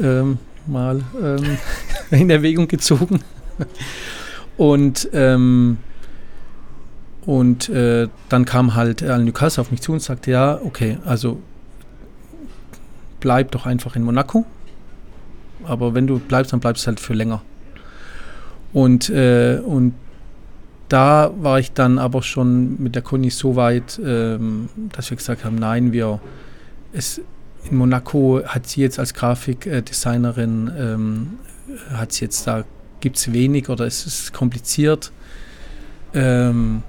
ähm, 0.00 0.38
mal 0.66 1.02
ähm, 1.20 1.58
in 2.10 2.30
Erwägung 2.30 2.66
gezogen. 2.68 3.20
Und, 4.56 5.08
ähm, 5.12 5.78
und 7.24 7.68
äh, 7.68 8.08
dann 8.28 8.44
kam 8.44 8.74
halt 8.74 9.02
Al 9.02 9.24
Newcastle 9.24 9.60
auf 9.60 9.70
mich 9.70 9.80
zu 9.80 9.92
und 9.92 10.02
sagte, 10.02 10.30
ja, 10.30 10.60
okay, 10.64 10.98
also 11.04 11.40
bleib 13.20 13.52
doch 13.52 13.66
einfach 13.66 13.96
in 13.96 14.02
Monaco. 14.02 14.44
Aber 15.64 15.94
wenn 15.94 16.06
du 16.06 16.18
bleibst, 16.18 16.52
dann 16.52 16.60
bleibst 16.60 16.84
du 16.84 16.88
halt 16.88 17.00
für 17.00 17.14
länger. 17.14 17.42
Und, 18.72 19.10
äh, 19.10 19.60
und 19.64 19.94
da 20.88 21.32
war 21.36 21.58
ich 21.60 21.72
dann 21.72 21.98
aber 21.98 22.22
schon 22.22 22.80
mit 22.82 22.94
der 22.94 23.02
Conny 23.02 23.30
so 23.30 23.56
weit, 23.56 24.00
ähm, 24.04 24.68
dass 24.92 25.10
wir 25.10 25.16
gesagt 25.16 25.44
haben, 25.44 25.56
nein, 25.56 25.92
wir, 25.92 26.20
es, 26.92 27.20
in 27.70 27.76
Monaco 27.76 28.42
hat 28.44 28.66
sie 28.66 28.80
jetzt 28.80 28.98
als 28.98 29.14
Grafikdesignerin, 29.14 30.70
ähm, 30.76 31.26
hat 31.92 32.12
sie 32.12 32.24
jetzt 32.24 32.46
da, 32.46 32.64
gibt 33.00 33.16
es 33.16 33.32
wenig 33.32 33.68
oder 33.68 33.86
es 33.86 34.06
ist 34.06 34.32
kompliziert. 34.32 35.12
Ähm, 36.12 36.82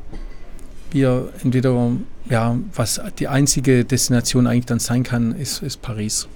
wir 0.91 1.29
entweder, 1.43 1.91
ja, 2.29 2.57
was 2.73 2.99
die 3.19 3.27
einzige 3.27 3.85
Destination 3.85 4.47
eigentlich 4.47 4.65
dann 4.65 4.79
sein 4.79 5.03
kann, 5.03 5.33
ist, 5.33 5.61
ist 5.61 5.81
Paris. 5.81 6.27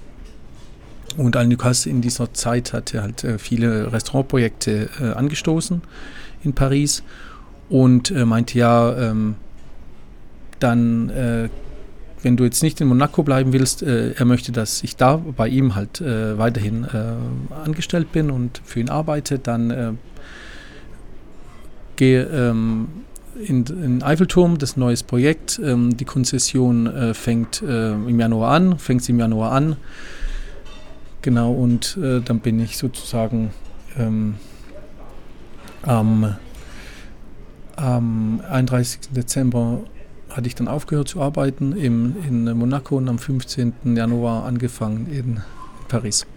Und 1.16 1.36
Al-Nukas 1.36 1.86
in 1.86 2.02
dieser 2.02 2.34
Zeit 2.34 2.72
hatte 2.72 3.02
halt 3.02 3.24
äh, 3.24 3.38
viele 3.38 3.92
Restaurantprojekte 3.92 4.88
äh, 5.00 5.04
angestoßen 5.12 5.80
in 6.42 6.52
Paris 6.52 7.02
und 7.68 8.10
äh, 8.10 8.24
meinte 8.24 8.58
ja, 8.58 8.96
ähm, 8.96 9.36
dann, 10.58 11.10
äh, 11.10 11.48
wenn 12.22 12.36
du 12.36 12.44
jetzt 12.44 12.62
nicht 12.62 12.80
in 12.80 12.88
Monaco 12.88 13.22
bleiben 13.22 13.52
willst, 13.52 13.82
äh, 13.82 14.12
er 14.12 14.24
möchte, 14.24 14.52
dass 14.52 14.82
ich 14.82 14.96
da 14.96 15.16
bei 15.16 15.48
ihm 15.48 15.74
halt 15.74 16.00
äh, 16.00 16.38
weiterhin 16.38 16.86
angestellt 17.64 18.12
bin 18.12 18.30
und 18.30 18.60
für 18.64 18.80
ihn 18.80 18.88
arbeite, 18.88 19.38
dann 19.38 19.98
gehe 21.96 22.24
ähm, 22.24 22.88
in, 23.42 23.64
in 23.66 24.02
Eiffelturm, 24.02 24.58
das 24.58 24.76
neues 24.76 25.02
Projekt. 25.02 25.60
Ähm, 25.62 25.96
die 25.96 26.04
Konzession 26.04 27.14
fängt 27.14 27.62
im 27.62 28.18
Januar 28.20 28.52
an, 28.52 28.78
fängt 28.78 29.02
sie 29.02 29.12
im 29.12 29.18
Januar 29.18 29.52
an. 29.52 29.76
Genau, 31.26 31.50
und 31.50 31.98
äh, 32.00 32.20
dann 32.20 32.38
bin 32.38 32.60
ich 32.60 32.76
sozusagen 32.76 33.50
ähm, 33.98 34.36
am, 35.82 36.36
am 37.74 38.40
31. 38.48 39.10
Dezember 39.10 39.80
hatte 40.30 40.46
ich 40.46 40.54
dann 40.54 40.68
aufgehört 40.68 41.08
zu 41.08 41.20
arbeiten 41.20 41.72
im, 41.72 42.14
in 42.24 42.44
Monaco 42.56 42.98
und 42.98 43.08
am 43.08 43.18
15. 43.18 43.96
Januar 43.96 44.44
angefangen 44.44 45.10
in 45.10 45.40
Paris. 45.88 46.28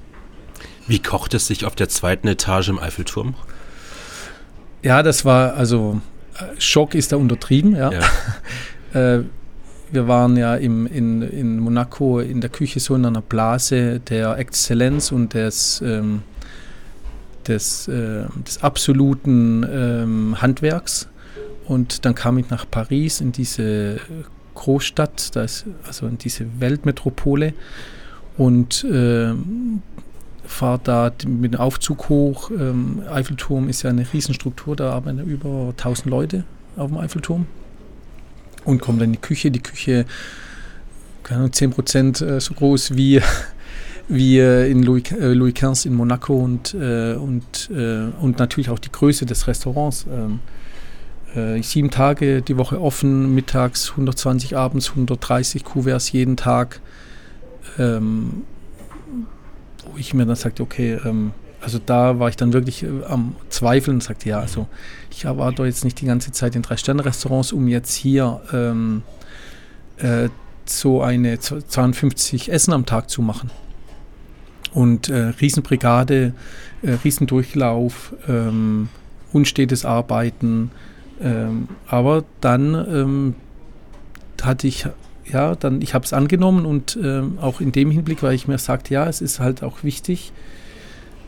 Wie 0.87 0.97
kocht 0.97 1.35
es 1.35 1.45
sich 1.45 1.65
auf 1.65 1.75
der 1.75 1.89
zweiten 1.89 2.27
Etage 2.27 2.69
im 2.69 2.79
Eiffelturm? 2.79 3.35
Ja, 4.81 5.03
das 5.03 5.23
war, 5.23 5.53
also 5.53 6.01
äh, 6.33 6.59
Schock 6.59 6.95
ist 6.95 7.11
da 7.11 7.17
untertrieben, 7.17 7.75
ja. 7.75 7.91
ja. 7.91 8.01
äh, 9.17 9.23
wir 9.91 10.07
waren 10.07 10.37
ja 10.37 10.55
im, 10.55 10.87
in, 10.87 11.21
in 11.21 11.59
Monaco 11.59 12.19
in 12.19 12.41
der 12.41 12.49
Küche 12.49 12.79
so 12.79 12.95
in 12.95 13.05
einer 13.05 13.21
Blase 13.21 13.99
der 13.99 14.37
Exzellenz 14.37 15.11
und 15.11 15.33
des, 15.33 15.81
ähm, 15.85 16.21
des, 17.47 17.87
äh, 17.87 18.25
des 18.45 18.61
absoluten 18.61 19.65
ähm, 19.69 20.41
Handwerks. 20.41 21.07
Und 21.65 22.05
dann 22.05 22.15
kam 22.15 22.37
ich 22.37 22.49
nach 22.49 22.65
Paris 22.69 23.21
in 23.21 23.31
diese 23.31 23.99
Großstadt, 24.55 25.35
das, 25.35 25.65
also 25.85 26.07
in 26.07 26.17
diese 26.17 26.45
Weltmetropole 26.59 27.53
und 28.37 28.83
äh, 28.83 29.33
fahre 30.43 30.79
da 30.83 31.11
mit 31.27 31.53
dem 31.53 31.59
Aufzug 31.59 32.09
hoch. 32.09 32.51
Ähm, 32.51 33.03
Eiffelturm 33.09 33.69
ist 33.69 33.83
ja 33.83 33.89
eine 33.91 34.05
Riesenstruktur, 34.11 34.75
da 34.75 34.91
arbeiten 34.93 35.19
über 35.19 35.73
1000 35.77 36.07
Leute 36.07 36.43
auf 36.75 36.89
dem 36.89 36.97
Eiffelturm. 36.97 37.45
Und 38.70 38.82
komme 38.82 38.99
dann 38.99 39.09
in 39.09 39.13
die 39.13 39.22
Küche. 39.22 39.51
Die 39.51 39.61
Küche, 39.61 40.05
keine 41.24 41.39
Ahnung, 41.39 41.53
10 41.53 41.72
Prozent 41.72 42.22
äh, 42.22 42.39
so 42.39 42.53
groß 42.53 42.95
wie, 42.95 43.22
wie 44.07 44.39
in 44.39 44.84
Louis, 44.84 45.11
äh, 45.11 45.34
Louis 45.34 45.53
XV 45.53 45.86
in 45.86 45.95
Monaco 45.95 46.36
und, 46.36 46.74
äh, 46.74 47.13
und, 47.13 47.70
äh, 47.72 48.09
und 48.22 48.39
natürlich 48.39 48.70
auch 48.70 48.80
die 48.80 48.91
Größe 48.91 49.26
des 49.26 49.47
Restaurants. 49.47 50.05
Ähm, 50.11 50.39
äh, 51.36 51.61
sieben 51.61 51.91
Tage 51.91 52.41
die 52.41 52.57
Woche 52.57 52.82
offen, 52.82 53.34
mittags 53.36 53.91
120, 53.91 54.57
abends 54.57 54.89
130 54.89 55.63
Kuverts 55.63 56.11
jeden 56.11 56.38
Tag. 56.38 56.82
Ähm, 57.78 58.43
wo 59.86 59.97
ich 59.97 60.13
mir 60.13 60.26
dann 60.26 60.36
sagte, 60.36 60.63
okay, 60.63 60.99
ähm, 61.05 61.32
also 61.62 61.80
da 61.84 62.20
war 62.20 62.30
ich 62.30 62.38
dann 62.38 62.53
wirklich 62.53 62.84
äh, 62.84 62.88
am 63.07 63.36
Zweifeln 63.49 63.97
und 63.97 64.03
sagte, 64.03 64.30
ja, 64.30 64.39
also 64.39 64.68
ich 65.12 65.26
war 65.26 65.51
doch 65.51 65.66
jetzt 65.66 65.84
nicht 65.84 65.99
die 66.01 66.05
ganze 66.05 66.32
Zeit 66.32 66.55
in 66.55 66.62
Drei-Sterne-Restaurants, 66.62 67.51
um 67.51 67.68
jetzt 67.68 67.93
hier 67.93 68.41
ähm, 68.53 69.03
äh, 69.97 70.30
so 70.66 71.01
eine 71.01 71.39
52 71.39 72.51
Essen 72.51 72.74
am 72.74 72.86
Tag 72.86 73.10
zu 73.10 73.22
machen. 73.22 73.49
Und 74.74 75.10
äh, 75.10 75.34
Riesenbrigade, 75.41 76.34
äh, 76.84 76.91
Riesendurchlauf, 77.03 78.14
ähm, 78.28 78.89
unstetes 79.34 79.84
Arbeiten. 79.84 80.72
Ähm, 81.22 81.68
aber 81.88 82.24
dann 82.39 82.76
ähm, 82.76 83.36
hatte 84.41 84.68
ich 84.68 84.86
ja, 85.32 85.55
dann, 85.55 85.82
ich 85.82 85.93
habe 85.93 86.05
es 86.05 86.14
angenommen 86.14 86.66
und 86.66 86.97
ähm, 87.01 87.38
auch 87.39 87.62
in 87.62 87.72
dem 87.72 87.91
Hinblick, 87.91 88.24
weil 88.24 88.34
ich 88.34 88.47
mir 88.47 88.57
sagte, 88.57 88.93
ja, 88.93 89.07
es 89.07 89.22
ist 89.22 89.39
halt 89.39 89.64
auch 89.64 89.84
wichtig, 89.84 90.32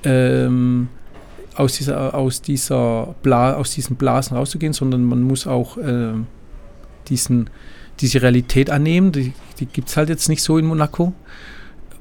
ähm, 0.03 0.89
aus 1.55 1.77
dieser, 1.77 2.13
aus 2.15 2.41
dieser 2.41 3.15
Bla, 3.21 3.55
aus 3.55 3.71
diesen 3.71 3.95
Blasen 3.95 4.37
rauszugehen, 4.37 4.73
sondern 4.73 5.03
man 5.03 5.21
muss 5.21 5.47
auch 5.47 5.77
äh, 5.77 6.13
diesen, 7.07 7.49
diese 7.99 8.21
Realität 8.21 8.69
annehmen. 8.69 9.11
Die, 9.11 9.33
die 9.59 9.65
gibt 9.65 9.89
es 9.89 9.97
halt 9.97 10.09
jetzt 10.09 10.29
nicht 10.29 10.41
so 10.41 10.57
in 10.57 10.65
Monaco. 10.65 11.13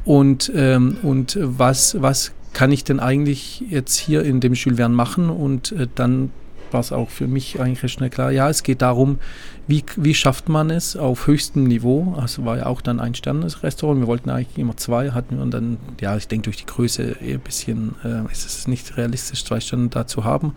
Und, 0.05 0.51
ähm, 0.55 0.97
und 1.03 1.39
was, 1.41 2.01
was 2.01 2.33
kann 2.53 2.73
ich 2.73 2.85
denn 2.85 3.01
eigentlich 3.01 3.63
jetzt 3.69 3.97
hier 3.97 4.23
in 4.25 4.41
dem 4.41 4.55
Jules 4.55 4.79
Verne 4.79 4.95
machen? 4.95 5.31
Und 5.31 5.73
äh, 5.73 5.87
dann 5.95 6.31
war 6.73 6.81
es 6.81 6.93
auch 6.93 7.11
für 7.11 7.27
mich 7.27 7.61
eigentlich 7.61 7.93
schnell 7.93 8.11
klar, 8.11 8.31
ja, 8.31 8.49
es 8.49 8.63
geht 8.63 8.83
darum, 8.83 9.19
wie, 9.67 9.85
wie 9.97 10.15
schafft 10.15 10.49
man 10.49 10.71
es 10.71 10.97
auf 10.97 11.27
höchstem 11.27 11.65
Niveau? 11.65 12.15
Also 12.19 12.45
war 12.45 12.59
ja 12.59 12.67
auch 12.67 12.81
dann 12.81 12.99
ein 12.99 13.15
Sternes-Restaurant. 13.15 14.01
Wir 14.01 14.07
wollten 14.07 14.31
eigentlich 14.31 14.59
immer 14.59 14.77
zwei, 14.77 15.11
hatten 15.11 15.37
wir 15.37 15.43
und 15.43 15.53
dann, 15.53 15.79
ja, 16.01 16.17
ich 16.17 16.27
denke 16.29 16.45
durch 16.45 16.57
die 16.57 16.67
Größe 16.67 17.17
eher 17.21 17.35
ein 17.35 17.41
bisschen 17.41 17.95
äh, 18.05 18.31
ist 18.33 18.47
es 18.47 18.67
nicht 18.67 18.97
realistisch, 18.97 19.45
zwei 19.45 19.61
Sterne 19.61 19.89
da 19.89 20.07
zu 20.07 20.25
haben. 20.25 20.55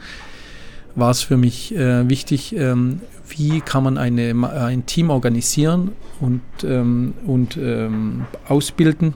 War 0.95 1.11
es 1.11 1.21
für 1.21 1.37
mich 1.37 1.75
äh, 1.75 2.07
wichtig, 2.09 2.55
ähm, 2.55 3.01
wie 3.27 3.61
kann 3.61 3.83
man 3.83 3.97
eine, 3.97 4.33
ein 4.51 4.85
Team 4.85 5.09
organisieren 5.09 5.91
und, 6.19 6.41
ähm, 6.63 7.13
und 7.25 7.57
ähm, 7.57 8.25
ausbilden, 8.47 9.13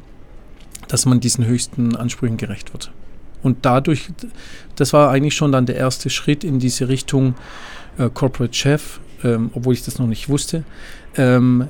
dass 0.87 1.05
man 1.05 1.19
diesen 1.19 1.45
höchsten 1.45 1.95
Ansprüchen 1.95 2.37
gerecht 2.37 2.73
wird. 2.73 2.91
Und 3.43 3.65
dadurch, 3.65 4.09
das 4.78 4.93
war 4.93 5.11
eigentlich 5.11 5.36
schon 5.36 5.51
dann 5.51 5.65
der 5.65 5.75
erste 5.75 6.09
Schritt 6.09 6.43
in 6.43 6.59
diese 6.59 6.88
Richtung 6.88 7.36
äh, 7.97 8.09
Corporate 8.09 8.53
Chef, 8.53 8.99
ähm, 9.23 9.51
obwohl 9.53 9.73
ich 9.73 9.84
das 9.84 9.99
noch 9.99 10.07
nicht 10.07 10.30
wusste. 10.30 10.63
Ähm, 11.15 11.67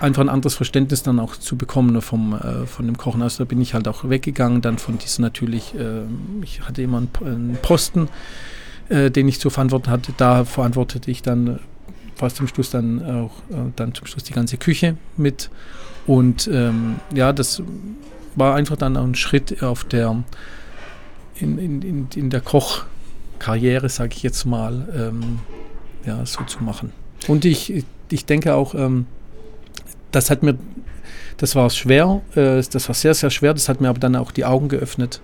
einfach 0.00 0.22
ein 0.22 0.28
anderes 0.28 0.54
Verständnis 0.54 1.02
dann 1.02 1.20
auch 1.20 1.36
zu 1.36 1.56
bekommen 1.56 2.00
vom, 2.02 2.34
äh, 2.34 2.66
von 2.66 2.86
dem 2.86 2.98
Kochen. 2.98 3.22
Also 3.22 3.44
da 3.44 3.48
bin 3.48 3.60
ich 3.60 3.74
halt 3.74 3.86
auch 3.86 4.08
weggegangen, 4.08 4.60
dann 4.60 4.78
von 4.78 4.98
diesem 4.98 5.22
natürlich, 5.22 5.74
äh, 5.74 6.02
ich 6.42 6.62
hatte 6.62 6.82
immer 6.82 6.98
einen, 6.98 7.10
einen 7.24 7.58
Posten, 7.62 8.08
äh, 8.88 9.10
den 9.10 9.28
ich 9.28 9.38
zu 9.38 9.48
verantworten 9.50 9.90
hatte. 9.90 10.12
Da 10.16 10.44
verantwortete 10.44 11.10
ich 11.10 11.22
dann 11.22 11.46
äh, 11.46 11.58
fast 12.16 12.36
zum 12.36 12.48
Schluss 12.48 12.70
dann 12.70 13.04
auch 13.04 13.32
äh, 13.50 13.70
dann 13.76 13.94
zum 13.94 14.06
Schluss 14.06 14.24
die 14.24 14.32
ganze 14.32 14.56
Küche 14.56 14.96
mit. 15.16 15.50
Und 16.06 16.50
ähm, 16.52 16.96
ja, 17.14 17.32
das 17.32 17.62
war 18.34 18.54
einfach 18.54 18.76
dann 18.76 18.96
ein 18.96 19.14
Schritt 19.14 19.62
auf 19.62 19.84
der, 19.84 20.24
in, 21.42 21.58
in, 21.58 21.82
in, 21.82 22.08
in 22.14 22.30
der 22.30 22.40
Kochkarriere, 22.40 23.88
sage 23.88 24.14
ich 24.14 24.22
jetzt 24.22 24.44
mal, 24.44 24.88
ähm, 24.96 25.40
ja, 26.06 26.24
so 26.24 26.44
zu 26.44 26.62
machen. 26.62 26.92
Und 27.28 27.44
ich, 27.44 27.84
ich 28.10 28.26
denke 28.26 28.54
auch, 28.54 28.74
ähm, 28.74 29.06
das 30.10 30.30
hat 30.30 30.42
mir, 30.42 30.56
das 31.36 31.54
war 31.54 31.68
schwer, 31.70 32.20
äh, 32.34 32.62
das 32.62 32.88
war 32.88 32.94
sehr, 32.94 33.14
sehr 33.14 33.30
schwer, 33.30 33.54
das 33.54 33.68
hat 33.68 33.80
mir 33.80 33.88
aber 33.88 33.98
dann 33.98 34.16
auch 34.16 34.30
die 34.30 34.44
Augen 34.44 34.68
geöffnet. 34.68 35.20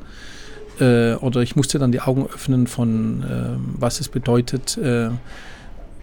Äh, 0.80 1.14
oder 1.14 1.40
ich 1.40 1.56
musste 1.56 1.78
dann 1.78 1.92
die 1.92 2.00
Augen 2.00 2.26
öffnen 2.26 2.66
von, 2.66 3.22
äh, 3.22 3.80
was 3.80 4.00
es 4.00 4.08
bedeutet, 4.08 4.76
äh, 4.78 5.10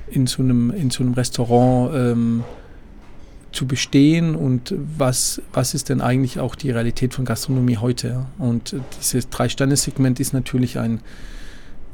in, 0.08 0.28
so 0.28 0.44
einem, 0.44 0.72
in 0.72 0.90
so 0.90 1.04
einem 1.04 1.14
Restaurant 1.14 1.94
ähm, 1.96 2.44
zu 3.56 3.66
bestehen 3.66 4.36
und 4.36 4.74
was, 4.98 5.42
was 5.54 5.74
ist 5.74 5.90
denn 5.90 6.02
eigentlich 6.02 6.40
auch 6.40 6.56
die 6.56 6.72
Realität 6.72 7.14
von 7.14 7.26
Gastronomie 7.26 7.78
heute. 7.78 8.26
Und 8.38 8.76
dieses 9.00 9.30
Drei-Sterne-Segment 9.30 10.20
ist 10.20 10.34
natürlich 10.34 10.78
ein, 10.78 11.00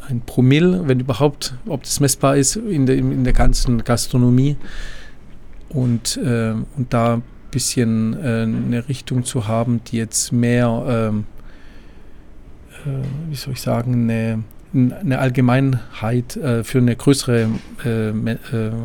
ein 0.07 0.21
Promille, 0.21 0.87
wenn 0.87 0.99
überhaupt, 0.99 1.55
ob 1.67 1.83
das 1.83 1.99
messbar 1.99 2.35
ist 2.35 2.55
in 2.55 2.85
der, 2.85 2.97
in 2.97 3.23
der 3.23 3.33
ganzen 3.33 3.83
Gastronomie. 3.83 4.57
Und, 5.69 6.17
äh, 6.17 6.51
und 6.51 6.87
da 6.89 7.15
ein 7.15 7.23
bisschen 7.51 8.13
äh, 8.21 8.41
eine 8.43 8.89
Richtung 8.89 9.23
zu 9.23 9.47
haben, 9.47 9.81
die 9.85 9.97
jetzt 9.97 10.33
mehr, 10.33 10.83
ähm, 10.87 11.25
äh, 12.85 13.29
wie 13.29 13.35
soll 13.35 13.53
ich 13.53 13.61
sagen, 13.61 14.09
eine 14.09 14.43
eine 14.73 15.19
Allgemeinheit, 15.19 16.37
äh, 16.37 16.63
für 16.63 16.77
eine 16.77 16.95
größere 16.95 17.49
äh, 17.83 18.09
äh, 18.09 18.37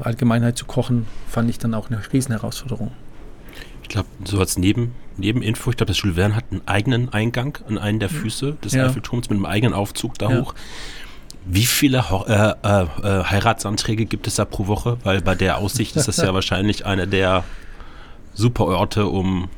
Allgemeinheit 0.02 0.58
zu 0.58 0.64
kochen, 0.64 1.06
fand 1.28 1.48
ich 1.48 1.58
dann 1.58 1.74
auch 1.74 1.90
eine 1.90 2.00
Riesenherausforderung. 2.12 2.92
Ich 3.82 3.88
glaube, 3.88 4.08
so 4.24 4.40
als 4.40 4.58
Neben, 4.58 4.92
Nebeninfo, 5.16 5.70
ich 5.70 5.76
glaube, 5.76 5.92
das 5.92 6.02
Jules 6.02 6.16
Verne 6.16 6.34
hat 6.34 6.44
einen 6.50 6.62
eigenen 6.66 7.12
Eingang 7.12 7.58
an 7.68 7.78
einen 7.78 8.00
der 8.00 8.08
Füße 8.08 8.56
des 8.64 8.72
ja. 8.72 8.86
Eiffelturms 8.86 9.30
mit 9.30 9.36
einem 9.36 9.46
eigenen 9.46 9.74
Aufzug 9.74 10.18
da 10.18 10.30
ja. 10.30 10.40
hoch. 10.40 10.54
Wie 11.44 11.66
viele 11.66 11.98
äh, 12.26 12.32
äh, 12.32 12.82
äh, 12.82 13.24
Heiratsanträge 13.24 14.06
gibt 14.06 14.26
es 14.26 14.34
da 14.34 14.44
pro 14.44 14.66
Woche? 14.66 14.98
Weil 15.04 15.20
bei 15.20 15.36
der 15.36 15.58
Aussicht 15.58 15.94
ist 15.94 16.08
das 16.08 16.16
ja 16.16 16.34
wahrscheinlich 16.34 16.84
einer 16.84 17.06
der 17.06 17.44
super 18.34 18.64
Orte, 18.66 19.06
um 19.06 19.48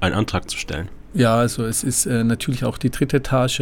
einen 0.00 0.14
Antrag 0.14 0.48
zu 0.48 0.56
stellen. 0.56 0.88
Ja, 1.12 1.36
also 1.36 1.66
es 1.66 1.84
ist 1.84 2.06
äh, 2.06 2.24
natürlich 2.24 2.64
auch 2.64 2.78
die 2.78 2.90
dritte 2.90 3.18
Etage 3.18 3.60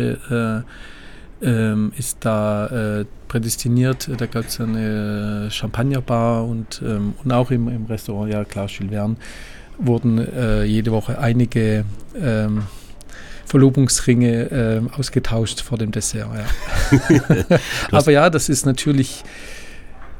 ähm, 1.43 1.93
ist 1.97 2.18
da 2.20 3.01
äh, 3.01 3.05
prädestiniert. 3.28 4.09
Da 4.16 4.26
gab 4.26 4.47
es 4.47 4.61
eine 4.61 5.49
Champagnerbar 5.51 6.45
und, 6.47 6.82
ähm, 6.84 7.14
und 7.22 7.32
auch 7.32 7.51
im, 7.51 7.68
im 7.68 7.87
Restaurant, 7.87 8.32
ja 8.32 8.45
klar, 8.45 8.66
Jules 8.66 8.93
Verne, 8.93 9.16
wurden 9.78 10.18
äh, 10.18 10.64
jede 10.64 10.91
Woche 10.93 11.18
einige 11.18 11.84
ähm, 12.18 12.62
Verlobungsringe 13.45 14.51
äh, 14.51 14.99
ausgetauscht 14.99 15.61
vor 15.61 15.78
dem 15.78 15.93
Dessert. 15.93 16.28
Ja. 16.34 17.59
Aber 17.93 18.11
ja, 18.11 18.30
das 18.30 18.49
ist 18.49 18.66
natürlich, 18.66 19.22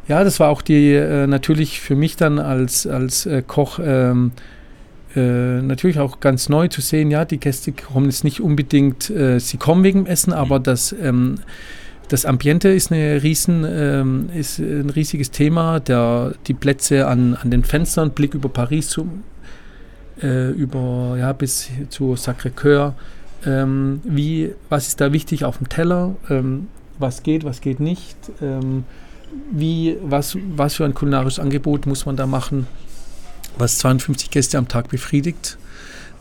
ja, 0.07 0.23
das 0.23 0.39
war 0.39 0.51
auch 0.51 0.63
die 0.63 0.93
äh, 0.93 1.27
natürlich 1.27 1.81
für 1.81 1.97
mich 1.97 2.17
dann 2.17 2.39
als, 2.39 2.87
als 2.87 3.27
äh, 3.27 3.43
Koch 3.45 3.81
ähm, 3.83 4.33
äh, 5.17 5.63
natürlich 5.63 5.99
auch 5.99 6.21
ganz 6.21 6.49
neu 6.49 6.69
zu 6.69 6.81
sehen, 6.81 7.11
ja, 7.11 7.25
die 7.25 7.39
Gäste 7.39 7.73
kommen 7.73 8.07
jetzt 8.07 8.23
nicht 8.23 8.41
unbedingt, 8.41 9.11
äh, 9.11 9.41
sie 9.41 9.57
kommen 9.57 9.83
wegen 9.83 10.05
dem 10.05 10.07
Essen, 10.07 10.33
aber 10.33 10.61
das, 10.61 10.93
ähm, 10.93 11.37
das 12.09 12.25
Ambiente 12.25 12.69
ist, 12.69 12.93
eine 12.93 13.23
riesen, 13.23 13.65
ähm, 13.69 14.29
ist 14.35 14.59
ein 14.59 14.91
riesiges 14.91 15.31
Thema. 15.31 15.81
Der, 15.81 16.35
die 16.47 16.55
Plätze 16.55 17.07
an, 17.09 17.35
an 17.35 17.51
den 17.51 17.65
Fenstern, 17.65 18.11
Blick 18.11 18.35
über 18.35 18.49
Paris 18.49 18.91
zu, 18.91 19.09
äh, 20.23 20.51
über, 20.51 21.17
ja, 21.19 21.33
bis 21.33 21.69
zu 21.89 22.15
Sacré-Cœur. 22.15 22.93
Ähm, 23.45 24.01
wie, 24.05 24.53
was 24.69 24.89
ist 24.89 25.01
da 25.01 25.13
wichtig 25.13 25.45
auf 25.45 25.59
dem 25.59 25.69
Teller? 25.69 26.15
Ähm, 26.31 26.69
was 26.99 27.23
geht, 27.23 27.45
was 27.45 27.61
geht 27.61 27.81
nicht? 27.81 28.17
Ähm, 28.41 28.85
wie, 29.51 29.97
was, 30.03 30.39
was 30.57 30.75
für 30.75 30.85
ein 30.85 30.95
kulinarisches 30.95 31.41
Angebot 31.41 31.87
muss 31.87 32.07
man 32.07 32.17
da 32.17 32.27
machen? 32.27 32.67
Was 33.57 33.79
52 33.79 34.31
Gäste 34.31 34.59
am 34.59 34.69
Tag 34.69 34.89
befriedigt. 34.89 35.59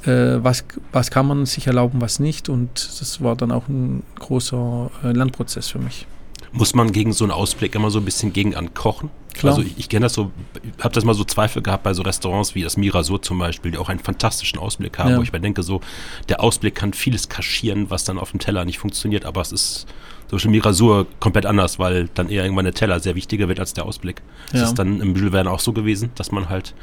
Äh, 0.05 0.43
was, 0.43 0.63
was 0.91 1.09
kann 1.09 1.27
man 1.27 1.45
sich 1.45 1.67
erlauben, 1.67 2.01
was 2.01 2.19
nicht. 2.19 2.49
Und 2.49 2.89
das 2.99 3.21
war 3.21 3.35
dann 3.35 3.51
auch 3.51 3.67
ein 3.67 4.03
großer 4.19 4.91
äh, 5.03 5.11
Lernprozess 5.11 5.69
für 5.69 5.79
mich. 5.79 6.05
Muss 6.51 6.73
man 6.73 6.91
gegen 6.91 7.11
so 7.11 7.25
einen 7.25 7.31
Ausblick 7.31 7.75
immer 7.75 7.91
so 7.91 7.99
ein 7.99 8.05
bisschen 8.05 8.31
gegen 8.31 8.55
ankochen? 8.55 9.09
Klar. 9.33 9.55
Also 9.55 9.67
ich, 9.67 9.77
ich 9.77 9.89
kenne 9.89 10.05
das 10.05 10.13
so, 10.13 10.31
habe 10.79 10.93
das 10.93 11.03
mal 11.03 11.13
so 11.13 11.25
Zweifel 11.25 11.61
gehabt 11.61 11.83
bei 11.83 11.93
so 11.93 12.01
Restaurants 12.03 12.55
wie 12.55 12.63
das 12.63 12.77
Mirasur 12.77 13.21
zum 13.21 13.39
Beispiel, 13.39 13.71
die 13.71 13.77
auch 13.77 13.89
einen 13.89 13.99
fantastischen 13.99 14.59
Ausblick 14.59 14.97
haben, 14.97 15.11
ja. 15.11 15.17
wo 15.17 15.21
ich 15.21 15.33
mir 15.33 15.41
denke, 15.41 15.63
so 15.63 15.81
der 16.29 16.41
Ausblick 16.41 16.75
kann 16.75 16.93
vieles 16.93 17.27
kaschieren, 17.27 17.89
was 17.89 18.05
dann 18.05 18.17
auf 18.17 18.31
dem 18.31 18.39
Teller 18.39 18.63
nicht 18.63 18.79
funktioniert, 18.79 19.25
aber 19.25 19.41
es 19.41 19.51
ist 19.51 19.87
zum 20.27 20.37
Beispiel 20.37 20.51
Mirasur 20.51 21.07
komplett 21.19 21.45
anders, 21.45 21.77
weil 21.79 22.09
dann 22.13 22.29
eher 22.29 22.43
irgendwann 22.43 22.65
der 22.65 22.73
Teller 22.73 22.99
sehr 23.01 23.15
wichtiger 23.15 23.49
wird 23.49 23.59
als 23.59 23.73
der 23.73 23.85
Ausblick. 23.85 24.21
Ja. 24.53 24.61
Ist 24.61 24.69
es 24.69 24.73
dann 24.73 25.01
im 25.01 25.15
Verne 25.15 25.51
auch 25.51 25.59
so 25.59 25.73
gewesen, 25.73 26.11
dass 26.15 26.31
man 26.31 26.47
halt 26.47 26.73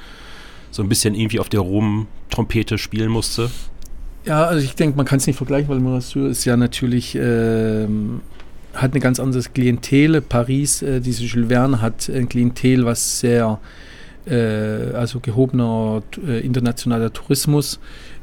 so 0.73 0.83
ein 0.83 0.89
bisschen 0.89 1.15
irgendwie 1.15 1.39
auf 1.39 1.49
der 1.49 1.61
Rom-Trompete 1.61 2.79
spielen 2.79 3.11
musste? 3.11 3.51
Ja, 4.25 4.45
also 4.47 4.65
ich 4.65 4.75
denke, 4.75 4.97
man 4.97 5.07
kann 5.07 5.19
es 5.19 5.27
nicht 5.27 5.37
vergleichen, 5.37 5.69
weil 5.69 5.81
Mercure 5.81 6.29
ist 6.29 6.45
ja 6.45 6.57
natürlich, 6.57 7.15
ähm, 7.15 8.23
hat 8.75 8.93
eine 8.93 9.01
ganz 9.01 9.21
andere 9.21 9.43
Klientel. 9.43 10.21
Paris, 10.21 10.83
äh, 10.83 11.01
diese 11.01 11.25
Jules 11.25 11.49
Verne 11.49 11.81
hat 11.81 12.09
ein 12.09 12.29
Klientel, 12.29 12.85
was 12.85 13.21
sehr, 13.21 13.61
äh, 14.27 14.35
also 14.95 15.21
gehobener 15.21 16.03
äh, 16.27 16.41
internationaler 16.41 17.13
Tourismus. 17.13 17.79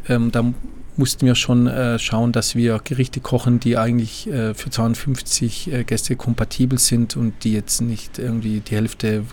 Ähm, 0.07 0.31
da 0.31 0.53
mussten 0.95 1.25
wir 1.25 1.35
schon 1.35 1.67
äh, 1.67 1.99
schauen, 1.99 2.31
dass 2.31 2.55
wir 2.55 2.79
Gerichte 2.83 3.19
kochen, 3.19 3.59
die 3.59 3.77
eigentlich 3.77 4.27
äh, 4.27 4.53
für 4.53 4.69
250 4.69 5.71
äh, 5.71 5.83
Gäste 5.83 6.15
kompatibel 6.15 6.79
sind 6.79 7.15
und 7.15 7.43
die 7.43 7.53
jetzt 7.53 7.81
nicht 7.81 8.17
irgendwie 8.19 8.61
die 8.61 8.75
Hälfte 8.75 9.23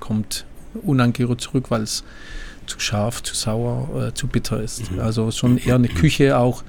kommt 0.00 0.46
unangerührt 0.82 1.40
zurück, 1.40 1.70
weil 1.70 1.82
es 1.82 2.04
zu 2.66 2.80
scharf, 2.80 3.22
zu 3.22 3.34
sauer, 3.34 4.08
äh, 4.08 4.14
zu 4.14 4.26
bitter 4.26 4.62
ist. 4.62 4.90
Mhm. 4.92 5.00
Also 5.00 5.30
schon 5.30 5.58
eher 5.58 5.76
eine 5.76 5.88
Küche 5.88 6.38
auch, 6.38 6.62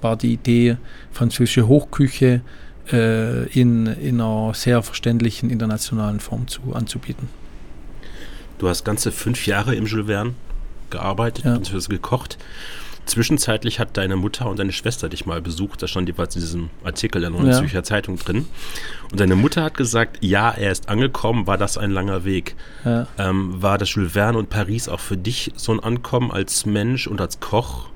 war 0.00 0.16
die 0.16 0.32
Idee, 0.32 0.76
französische 1.12 1.66
Hochküche 1.66 2.40
äh, 2.92 3.46
in, 3.48 3.86
in 3.86 4.20
einer 4.20 4.52
sehr 4.54 4.82
verständlichen 4.82 5.50
internationalen 5.50 6.20
Form 6.20 6.48
zu, 6.48 6.60
anzubieten. 6.72 7.28
Du 8.58 8.68
hast 8.68 8.84
ganze 8.84 9.12
fünf 9.12 9.46
Jahre 9.46 9.74
im 9.74 9.86
Jules 9.86 10.06
Verne 10.06 10.34
gearbeitet 10.90 11.44
ja. 11.44 11.54
und 11.56 11.88
gekocht. 11.88 12.38
Zwischenzeitlich 13.08 13.80
hat 13.80 13.96
deine 13.96 14.16
Mutter 14.16 14.48
und 14.50 14.58
deine 14.58 14.72
Schwester 14.72 15.08
dich 15.08 15.24
mal 15.24 15.40
besucht. 15.40 15.82
Da 15.82 15.88
stand 15.88 16.08
jeweils 16.08 16.36
in 16.36 16.42
diesem 16.42 16.70
Artikel 16.84 17.22
in 17.24 17.32
der 17.32 17.40
Neuen 17.40 17.52
ja. 17.52 17.58
Zürcher 17.58 17.82
Zeitung 17.82 18.18
drin. 18.18 18.46
Und 19.10 19.18
deine 19.18 19.34
Mutter 19.34 19.62
hat 19.62 19.78
gesagt, 19.78 20.18
ja, 20.20 20.50
er 20.50 20.70
ist 20.70 20.90
angekommen, 20.90 21.46
war 21.46 21.56
das 21.56 21.78
ein 21.78 21.90
langer 21.90 22.26
Weg. 22.26 22.54
Ja. 22.84 23.06
Ähm, 23.16 23.62
war 23.62 23.78
das 23.78 23.94
Jules 23.94 24.12
Verne 24.12 24.36
und 24.36 24.50
Paris 24.50 24.90
auch 24.90 25.00
für 25.00 25.16
dich 25.16 25.52
so 25.56 25.72
ein 25.72 25.80
Ankommen 25.80 26.30
als 26.30 26.66
Mensch 26.66 27.06
und 27.06 27.20
als 27.20 27.40
Koch? 27.40 27.88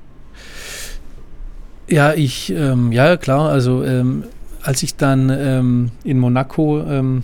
Ja, 1.89 2.15
ich, 2.15 2.51
ähm, 2.51 2.91
ja, 2.91 3.19
klar. 3.19 3.51
Also, 3.51 3.85
ähm, 3.85 4.25
als 4.63 4.83
ich 4.83 4.97
dann 4.97 5.29
ähm, 5.29 5.91
in 6.05 6.19
Monaco 6.19 6.81
ähm, 6.81 7.23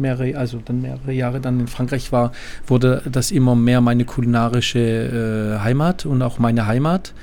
mehrere, 0.00 0.36
also 0.36 0.60
dann 0.64 0.82
mehrere 0.82 1.12
Jahre 1.12 1.40
dann 1.40 1.60
in 1.60 1.68
Frankreich 1.68 2.12
war, 2.12 2.32
wurde 2.66 3.02
das 3.10 3.30
immer 3.30 3.54
mehr 3.54 3.80
meine 3.80 4.04
kulinarische 4.04 4.78
äh, 5.58 5.58
Heimat 5.60 6.06
und 6.06 6.22
auch 6.22 6.38
meine 6.38 6.66
Heimat. 6.66 7.14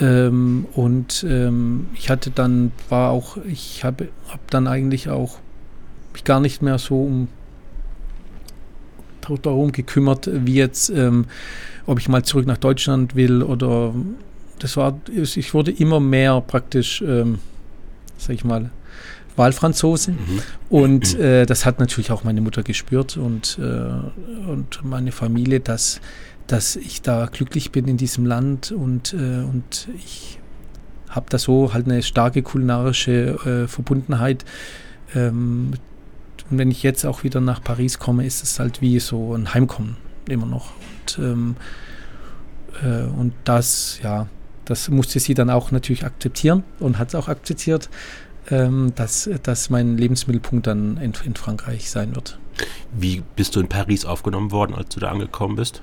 Ähm, 0.00 0.66
und 0.74 1.24
ähm, 1.28 1.88
ich 1.94 2.10
hatte 2.10 2.30
dann, 2.30 2.72
war 2.88 3.10
auch, 3.10 3.38
ich 3.46 3.84
habe 3.84 4.08
hab 4.28 4.50
dann 4.50 4.66
eigentlich 4.66 5.08
auch 5.08 5.38
mich 6.12 6.24
gar 6.24 6.40
nicht 6.40 6.62
mehr 6.62 6.78
so 6.78 7.02
um 7.02 7.28
darum 9.42 9.72
gekümmert, 9.72 10.30
wie 10.32 10.54
jetzt, 10.54 10.88
ähm, 10.90 11.24
ob 11.86 11.98
ich 11.98 12.08
mal 12.08 12.22
zurück 12.22 12.46
nach 12.46 12.58
Deutschland 12.58 13.16
will 13.16 13.42
oder 13.42 13.92
das 14.60 14.76
war, 14.76 15.00
ich 15.12 15.52
wurde 15.52 15.72
immer 15.72 15.98
mehr 15.98 16.40
praktisch, 16.40 17.02
ähm, 17.02 17.40
sag 18.16 18.34
ich 18.34 18.44
mal, 18.44 18.70
Wahlfranzose. 19.36 20.12
Mhm. 20.12 20.42
Und 20.68 21.18
äh, 21.18 21.46
das 21.46 21.64
hat 21.64 21.78
natürlich 21.78 22.10
auch 22.10 22.24
meine 22.24 22.40
Mutter 22.40 22.62
gespürt 22.62 23.16
und, 23.16 23.58
äh, 23.60 24.48
und 24.48 24.84
meine 24.84 25.12
Familie, 25.12 25.60
dass, 25.60 26.00
dass 26.46 26.76
ich 26.76 27.02
da 27.02 27.26
glücklich 27.26 27.72
bin 27.72 27.86
in 27.88 27.96
diesem 27.96 28.26
Land 28.26 28.72
und, 28.72 29.12
äh, 29.12 29.16
und 29.16 29.88
ich 29.96 30.38
habe 31.08 31.26
da 31.28 31.38
so 31.38 31.72
halt 31.72 31.86
eine 31.86 32.02
starke 32.02 32.42
kulinarische 32.42 33.64
äh, 33.64 33.68
Verbundenheit. 33.68 34.44
Ähm, 35.14 35.72
und 36.50 36.58
wenn 36.58 36.70
ich 36.70 36.82
jetzt 36.82 37.04
auch 37.04 37.24
wieder 37.24 37.40
nach 37.40 37.62
Paris 37.62 37.98
komme, 37.98 38.24
ist 38.26 38.42
es 38.42 38.58
halt 38.58 38.80
wie 38.80 39.00
so 39.00 39.34
ein 39.34 39.52
Heimkommen 39.54 39.96
immer 40.28 40.46
noch. 40.46 40.72
Und, 40.72 41.18
ähm, 41.18 41.56
äh, 42.82 43.04
und 43.04 43.32
das, 43.44 43.98
ja, 44.02 44.28
das 44.64 44.88
musste 44.88 45.20
sie 45.20 45.34
dann 45.34 45.50
auch 45.50 45.70
natürlich 45.70 46.04
akzeptieren 46.04 46.64
und 46.80 46.98
hat 46.98 47.08
es 47.08 47.14
auch 47.14 47.28
akzeptiert 47.28 47.88
ähm, 48.50 48.92
dass, 48.94 49.28
dass 49.42 49.70
mein 49.70 49.96
Lebensmittelpunkt 49.96 50.66
dann 50.66 50.96
in, 50.98 51.12
in 51.24 51.34
Frankreich 51.34 51.90
sein 51.90 52.14
wird. 52.14 52.38
Wie 52.92 53.22
bist 53.34 53.56
du 53.56 53.60
in 53.60 53.68
Paris 53.68 54.04
aufgenommen 54.04 54.50
worden, 54.50 54.74
als 54.74 54.94
du 54.94 55.00
da 55.00 55.10
angekommen 55.10 55.56
bist? 55.56 55.82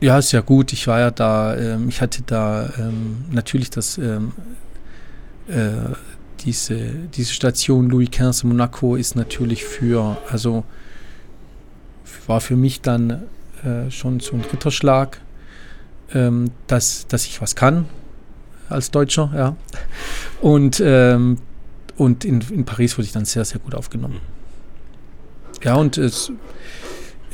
Ja, 0.00 0.20
sehr 0.20 0.42
gut. 0.42 0.72
Ich 0.72 0.86
war 0.88 0.98
ja 0.98 1.10
da, 1.10 1.56
ähm, 1.56 1.88
ich 1.88 2.00
hatte 2.00 2.22
da 2.26 2.70
ähm, 2.78 3.24
natürlich 3.30 3.70
das, 3.70 3.98
ähm, 3.98 4.32
äh, 5.46 5.94
diese, 6.40 6.76
diese 7.14 7.32
Station 7.32 7.88
Louis 7.88 8.10
XV 8.10 8.44
Monaco 8.44 8.96
ist 8.96 9.14
natürlich 9.14 9.64
für, 9.64 10.16
also 10.28 10.64
war 12.26 12.40
für 12.40 12.56
mich 12.56 12.80
dann 12.80 13.22
äh, 13.64 13.90
schon 13.90 14.20
so 14.20 14.34
ein 14.34 14.40
Ritterschlag, 14.40 15.20
ähm, 16.14 16.50
dass, 16.66 17.06
dass 17.06 17.24
ich 17.26 17.40
was 17.40 17.54
kann, 17.54 17.86
als 18.68 18.90
Deutscher, 18.90 19.30
ja. 19.34 19.56
Und, 20.40 20.82
ähm, 20.84 21.38
und 21.96 22.24
in, 22.24 22.40
in 22.50 22.64
Paris 22.64 22.96
wurde 22.96 23.06
ich 23.06 23.12
dann 23.12 23.24
sehr, 23.24 23.44
sehr 23.44 23.60
gut 23.60 23.74
aufgenommen. 23.74 24.20
Ja, 25.62 25.74
und 25.74 25.98
es, 25.98 26.32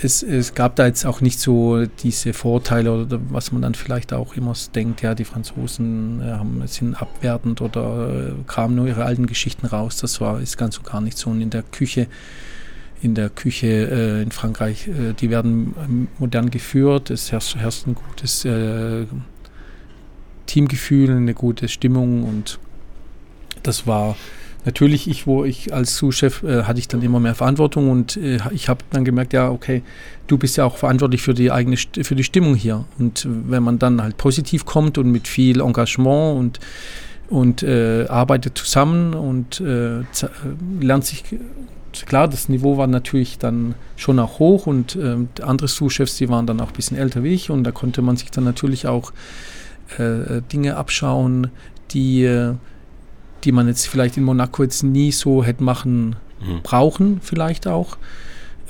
es, 0.01 0.23
es 0.23 0.55
gab 0.55 0.77
da 0.77 0.87
jetzt 0.87 1.07
auch 1.07 1.21
nicht 1.21 1.41
so 1.41 1.87
diese 1.87 2.33
Vorteile 2.33 2.93
oder 2.93 3.19
was 3.31 3.53
man 3.53 3.63
dann 3.63 3.75
vielleicht 3.75 4.13
auch 4.13 4.35
immer 4.35 4.53
denkt, 4.75 5.03
ja, 5.03 5.15
die 5.15 5.25
Franzosen 5.25 6.21
äh, 6.21 6.33
haben, 6.33 6.63
sind 6.67 7.01
abwertend 7.01 7.61
oder 7.61 8.29
äh, 8.29 8.33
kramen 8.47 8.77
nur 8.77 8.87
ihre 8.87 9.05
alten 9.05 9.27
Geschichten 9.27 9.67
raus. 9.67 9.97
Das 9.97 10.21
war 10.21 10.41
ist 10.41 10.59
ganz 10.59 10.77
so 10.77 10.83
gar 10.83 11.01
nicht 11.01 11.19
so. 11.19 11.31
Und 11.31 11.41
in 11.41 11.51
der 11.51 11.63
Küche, 11.63 12.07
in 13.01 13.15
der 13.15 13.31
Küche 13.31 13.67
äh, 13.67 14.23
in 14.23 14.31
Frankreich, 14.31 14.89
äh, 14.89 15.15
die 15.15 15.31
werden 15.31 15.75
ähm, 15.83 16.09
modern 16.19 16.51
geführt, 16.51 17.11
es 17.11 17.33
herrscht, 17.33 17.57
herrscht 17.57 17.87
ein 17.87 17.95
gutes 17.95 18.45
äh, 18.45 19.07
Teamgefühl, 20.49 21.11
eine 21.11 21.35
gute 21.35 21.69
Stimmung 21.69 22.25
und 22.25 22.59
das 23.63 23.87
war 23.87 24.17
natürlich 24.65 25.09
ich, 25.09 25.27
wo 25.27 25.45
ich 25.45 25.73
als 25.73 25.97
Sous-Chef 25.97 26.43
äh, 26.43 26.65
hatte 26.65 26.79
ich 26.79 26.89
dann 26.89 27.03
immer 27.03 27.21
mehr 27.21 27.35
Verantwortung 27.35 27.91
und 27.91 28.17
äh, 28.17 28.39
ich 28.53 28.69
habe 28.69 28.81
dann 28.91 29.05
gemerkt, 29.05 29.33
ja, 29.33 29.51
okay, 29.51 29.83
du 30.27 30.37
bist 30.37 30.57
ja 30.57 30.65
auch 30.65 30.77
verantwortlich 30.77 31.23
für 31.23 31.35
die 31.35 31.51
eigene 31.51 31.77
für 31.77 32.15
die 32.15 32.25
Stimmung 32.25 32.55
hier. 32.55 32.85
Und 32.99 33.27
wenn 33.29 33.63
man 33.63 33.79
dann 33.79 34.03
halt 34.03 34.17
positiv 34.17 34.65
kommt 34.65 34.99
und 34.99 35.11
mit 35.11 35.29
viel 35.29 35.61
Engagement 35.61 36.39
und 36.39 36.61
und 37.31 37.63
äh, 37.63 38.07
arbeitet 38.09 38.57
zusammen 38.57 39.15
und 39.15 39.61
äh, 39.61 40.01
lernt 40.81 41.05
sich 41.05 41.25
klar, 42.07 42.27
das 42.27 42.49
Niveau 42.49 42.79
war 42.79 42.87
natürlich 42.87 43.39
dann 43.39 43.75
schon 43.97 44.19
auch 44.19 44.39
hoch 44.39 44.67
und 44.67 44.97
äh, 44.97 45.17
andere 45.43 45.69
Sous-Chefs, 45.69 46.17
die 46.17 46.29
waren 46.29 46.47
dann 46.47 46.61
auch 46.61 46.69
ein 46.69 46.75
bisschen 46.77 46.97
älter 46.97 47.23
wie 47.23 47.35
ich 47.35 47.51
und 47.51 47.65
da 47.65 47.71
konnte 47.71 48.03
man 48.03 48.17
sich 48.17 48.31
dann 48.31 48.45
natürlich 48.45 48.87
auch 48.87 49.13
äh, 49.97 50.43
Dinge 50.53 50.77
abschauen, 50.77 51.49
die, 51.91 52.25
äh, 52.25 52.55
die 53.45 53.53
man 53.53 53.69
jetzt 53.69 53.89
vielleicht 53.89 54.17
in 54.17 54.25
Monaco 54.25 54.63
jetzt 54.63 54.83
nie 54.83 55.13
so 55.13 55.45
hätte 55.45 55.63
machen 55.65 56.17
mhm. 56.41 56.63
brauchen, 56.63 57.21
vielleicht 57.23 57.67
auch, 57.67 57.97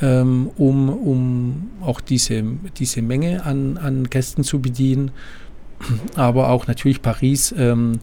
ähm, 0.00 0.50
um, 0.56 0.88
um 0.88 1.70
auch 1.80 2.00
diese, 2.00 2.42
diese 2.76 3.02
Menge 3.02 3.44
an, 3.44 3.78
an 3.78 4.04
Gästen 4.04 4.44
zu 4.44 4.60
bedienen. 4.60 5.10
Aber 6.16 6.50
auch 6.50 6.66
natürlich 6.66 7.02
Paris. 7.02 7.54
Ähm, 7.56 8.00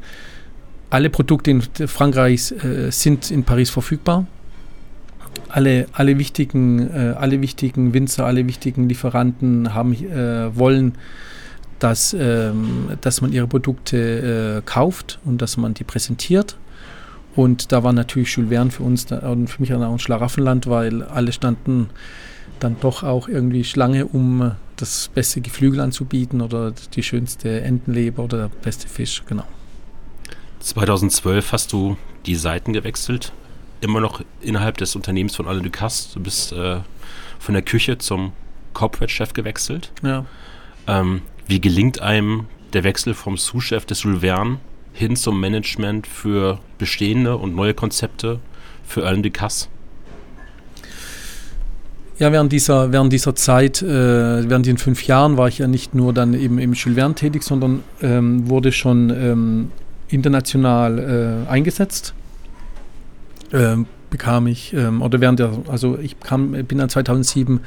alle 0.90 1.10
Produkte 1.10 1.52
in 1.52 1.62
Frankreich 1.62 2.54
äh, 2.64 2.90
sind 2.92 3.32
in 3.32 3.44
Paris 3.44 3.70
verfügbar. 3.70 4.26
Alle, 5.50 5.88
alle, 5.92 6.18
wichtigen, 6.18 6.90
äh, 6.90 7.16
alle 7.18 7.42
wichtigen 7.42 7.94
Winzer, 7.94 8.26
alle 8.26 8.48
wichtigen 8.48 8.88
Lieferanten 8.88 9.74
haben, 9.74 9.94
äh, 9.94 10.56
wollen 10.56 10.94
dass, 11.80 12.16
ähm, 12.18 12.90
dass 13.02 13.22
man 13.22 13.32
ihre 13.32 13.48
Produkte 13.48 14.58
äh, 14.58 14.62
kauft 14.66 15.20
und 15.26 15.42
dass 15.42 15.58
man 15.58 15.74
die 15.74 15.84
präsentiert. 15.84 16.58
Und 17.36 17.72
da 17.72 17.84
war 17.84 17.92
natürlich 17.92 18.34
Jules 18.36 18.50
Verne 18.50 18.72
für 18.72 18.84
uns 18.84 19.06
da, 19.06 19.30
und 19.30 19.48
für 19.48 19.62
mich 19.62 19.74
auch 19.74 19.82
ein 19.82 20.00
Schlaraffenland, 20.00 20.68
weil 20.68 21.04
alle 21.04 21.32
standen 21.32 21.90
dann 22.60 22.78
doch 22.80 23.04
auch 23.04 23.28
irgendwie 23.28 23.64
Schlange, 23.64 24.06
um 24.06 24.54
das 24.78 25.10
beste 25.14 25.42
Geflügel 25.42 25.80
anzubieten 25.80 26.42
oder 26.42 26.72
die 26.72 27.04
schönste 27.04 27.62
Entenleber 27.62 28.24
oder 28.24 28.38
der 28.38 28.50
beste 28.62 28.88
Fisch, 28.88 29.24
genau. 29.28 29.46
2012 30.60 31.52
hast 31.52 31.74
du 31.74 31.98
die 32.26 32.36
Seiten 32.36 32.74
gewechselt, 32.74 33.34
immer 33.82 34.00
noch 34.00 34.22
innerhalb 34.42 34.78
des 34.78 34.96
Unternehmens 34.96 35.36
von 35.36 35.48
Alain 35.48 35.64
Ducasse. 35.64 36.10
Du 36.14 36.22
bist 36.22 36.54
äh, 36.54 36.80
von 37.40 37.54
der 37.54 37.62
Küche 37.62 37.98
zum 37.98 38.32
Corporate-Chef 38.74 39.34
gewechselt. 39.34 39.92
Ja. 40.02 40.26
Ähm, 40.88 41.22
wie 41.48 41.62
gelingt 41.62 42.02
einem 42.02 42.46
der 42.74 42.84
Wechsel 42.84 43.14
vom 43.14 43.38
Sous-Chef 43.38 43.86
des 43.86 44.04
Jules 44.04 44.22
Verne 44.22 44.58
hin 44.94 45.16
zum 45.16 45.40
Management 45.40 46.08
für 46.08 46.60
bestehende 46.78 47.38
und 47.38 47.56
neue 47.56 47.74
Konzepte 47.74 48.40
für 48.86 49.06
Alain 49.06 49.24
Ducasse? 49.24 49.68
Ja, 52.18 52.32
während 52.32 52.54
dieser, 52.54 52.94
während 52.94 53.12
dieser 53.12 53.36
Zeit, 53.36 53.82
äh, 53.82 54.50
während 54.50 54.66
den 54.66 54.78
fünf 54.78 55.04
Jahren, 55.06 55.36
war 55.36 55.50
ich 55.50 55.58
ja 55.58 55.68
nicht 55.68 55.94
nur 55.94 56.14
dann 56.14 56.34
eben 56.34 56.60
im 56.60 56.74
Jules 56.74 56.98
Verne 56.98 57.16
tätig, 57.16 57.44
sondern 57.44 57.84
ähm, 58.02 58.48
wurde 58.48 58.72
schon 58.72 59.10
ähm, 59.10 59.72
international 60.08 61.46
äh, 61.48 61.50
eingesetzt. 61.50 62.14
Ähm, 63.52 63.86
bekam 64.10 64.48
ich, 64.48 64.74
ähm, 64.74 65.02
oder 65.02 65.20
während 65.20 65.40
der, 65.40 65.52
also 65.68 66.00
ich 66.00 66.18
kam, 66.22 66.52
bin 66.52 66.78
dann 66.78 66.90
2007 66.90 67.60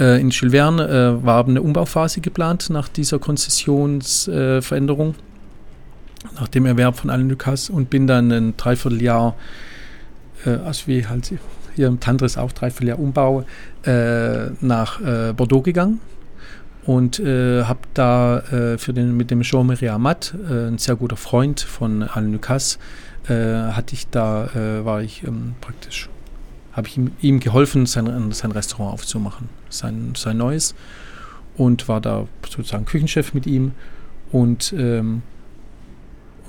Äh, 0.00 0.20
in 0.20 0.32
Verne 0.32 0.88
äh, 0.88 1.24
war 1.24 1.46
eine 1.46 1.60
Umbauphase 1.60 2.20
geplant 2.20 2.70
nach 2.70 2.88
dieser 2.88 3.18
Konzessionsveränderung, 3.18 5.14
nach 6.34 6.48
dem 6.48 6.64
Erwerb 6.66 6.96
von 6.96 7.10
Alain 7.10 7.28
Ducasse 7.28 7.72
und 7.72 7.90
bin 7.90 8.06
dann 8.06 8.32
ein 8.32 8.56
Dreivierteljahr, 8.56 9.36
äh, 10.46 10.50
also 10.50 10.86
wie 10.86 11.06
halt 11.06 11.30
hier 11.76 11.86
im 11.86 12.00
Tantris 12.00 12.38
auch 12.38 12.52
Dreivierteljahr 12.52 12.98
Umbau, 12.98 13.44
äh, 13.84 14.46
nach 14.60 15.00
äh, 15.02 15.34
Bordeaux 15.34 15.60
gegangen 15.60 16.00
und 16.86 17.20
äh, 17.20 17.64
habe 17.64 17.80
da 17.92 18.38
äh, 18.38 18.78
für 18.78 18.94
den, 18.94 19.16
mit 19.16 19.30
dem 19.30 19.42
Jean-Marie 19.42 19.90
Amat, 19.90 20.34
äh, 20.48 20.68
ein 20.68 20.78
sehr 20.78 20.96
guter 20.96 21.16
Freund 21.16 21.60
von 21.60 22.02
Alain 22.04 22.40
äh, 23.28 23.34
hatte 23.72 23.94
ich 23.94 24.08
da, 24.08 24.46
äh, 24.46 24.84
war 24.84 25.02
ich 25.02 25.24
ähm, 25.24 25.54
praktisch, 25.60 26.08
habe 26.72 26.88
ich 26.88 26.96
ihm, 26.96 27.12
ihm, 27.20 27.38
geholfen, 27.38 27.84
sein, 27.84 28.32
sein 28.32 28.52
Restaurant 28.52 28.94
aufzumachen, 28.94 29.50
sein, 29.70 30.12
sein 30.16 30.36
neues 30.36 30.74
und 31.56 31.88
war 31.88 32.00
da 32.00 32.26
sozusagen 32.48 32.84
Küchenchef 32.84 33.34
mit 33.34 33.46
ihm 33.46 33.72
und 34.32 34.74
ähm, 34.76 35.22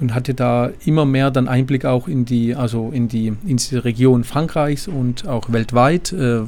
und 0.01 0.15
hatte 0.15 0.33
da 0.33 0.71
immer 0.83 1.05
mehr 1.05 1.29
dann 1.29 1.47
Einblick 1.47 1.85
auch 1.85 2.07
in 2.07 2.25
die, 2.25 2.55
also 2.55 2.89
in 2.91 3.07
die, 3.07 3.27
in 3.27 3.57
diese 3.57 3.85
Region 3.85 4.23
Frankreichs 4.23 4.87
und 4.87 5.27
auch 5.27 5.53
weltweit. 5.53 6.11
Äh, 6.11 6.41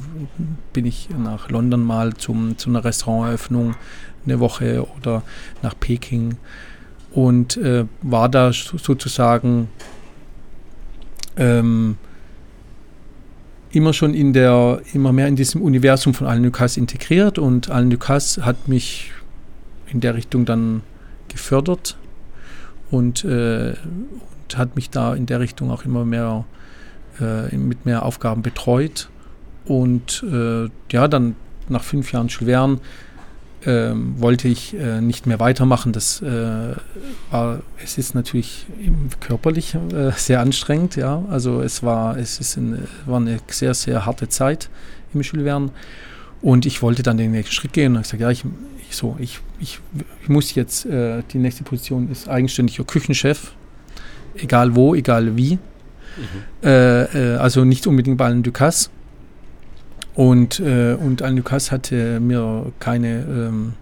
bin 0.73 0.85
ich 0.85 1.09
nach 1.15 1.49
London 1.49 1.83
mal 1.83 2.15
zum, 2.15 2.57
zu 2.57 2.71
einer 2.71 2.83
Restauranteröffnung 2.83 3.75
eine 4.25 4.39
Woche 4.39 4.85
oder 4.97 5.21
nach 5.61 5.75
Peking 5.79 6.37
und 7.11 7.57
äh, 7.57 7.85
war 8.01 8.27
da 8.27 8.51
sozusagen 8.51 9.69
ähm, 11.37 11.97
immer 13.73 13.91
schon 13.91 14.13
in 14.13 14.33
der, 14.33 14.81
immer 14.93 15.11
mehr 15.11 15.27
in 15.27 15.35
diesem 15.35 15.61
Universum 15.61 16.13
von 16.13 16.27
Alain 16.27 16.43
Ducasse 16.43 16.79
integriert 16.79 17.39
und 17.39 17.69
Alain 17.69 17.89
Ducasse 17.89 18.45
hat 18.45 18.67
mich 18.67 19.11
in 19.87 19.99
der 19.99 20.15
Richtung 20.15 20.45
dann 20.45 20.81
gefördert 21.27 21.97
und, 22.91 23.25
äh, 23.25 23.73
und 23.73 24.57
hat 24.57 24.75
mich 24.75 24.91
da 24.91 25.15
in 25.15 25.25
der 25.25 25.39
Richtung 25.39 25.71
auch 25.71 25.85
immer 25.85 26.05
mehr 26.05 26.45
äh, 27.19 27.55
mit 27.55 27.85
mehr 27.85 28.05
Aufgaben 28.05 28.41
betreut. 28.43 29.09
Und 29.65 30.23
äh, 30.29 30.69
ja, 30.91 31.07
dann 31.07 31.35
nach 31.69 31.83
fünf 31.83 32.11
Jahren 32.11 32.29
Schulwern 32.29 32.79
ähm, 33.65 34.15
wollte 34.19 34.47
ich 34.47 34.73
äh, 34.75 35.01
nicht 35.01 35.25
mehr 35.25 35.39
weitermachen. 35.39 35.93
Das 35.93 36.21
äh, 36.21 36.75
war, 37.31 37.59
es 37.83 37.97
ist 37.97 38.15
natürlich 38.15 38.65
körperlich 39.19 39.75
äh, 39.75 40.11
sehr 40.15 40.41
anstrengend, 40.41 40.95
ja. 40.95 41.23
Also 41.29 41.61
es 41.61 41.83
war, 41.83 42.17
es 42.17 42.39
ist 42.39 42.57
ein, 42.57 42.87
war 43.05 43.19
eine 43.19 43.39
sehr, 43.47 43.73
sehr 43.73 44.05
harte 44.05 44.29
Zeit 44.29 44.69
im 45.13 45.23
Schulwern. 45.23 45.71
Und 46.41 46.65
ich 46.65 46.81
wollte 46.81 47.03
dann 47.03 47.17
den 47.17 47.31
nächsten 47.31 47.53
Schritt 47.53 47.73
gehen 47.73 47.93
und 47.93 47.97
habe 47.99 48.03
gesagt, 48.03 48.21
ja, 48.21 48.29
ich, 48.29 48.43
ich, 48.89 48.97
so, 48.97 49.15
ich, 49.19 49.39
ich, 49.59 49.79
ich 50.21 50.29
muss 50.29 50.55
jetzt, 50.55 50.85
äh, 50.85 51.23
die 51.31 51.37
nächste 51.37 51.63
Position 51.63 52.11
ist 52.11 52.27
eigenständiger 52.27 52.83
Küchenchef, 52.83 53.53
egal 54.35 54.75
wo, 54.75 54.93
egal 54.93 55.37
wie. 55.37 55.53
Mhm. 55.53 56.67
Äh, 56.67 57.03
äh, 57.03 57.37
also 57.37 57.63
nicht 57.63 57.87
unbedingt 57.87 58.17
bei 58.17 58.25
Alain 58.25 58.43
Ducasse. 58.43 58.89
Und, 60.15 60.59
äh, 60.59 60.93
und 60.93 61.21
Alain 61.21 61.37
Ducasse 61.37 61.71
hatte 61.71 62.19
mir 62.19 62.71
keine, 62.79 63.23
ähm, 63.23 63.73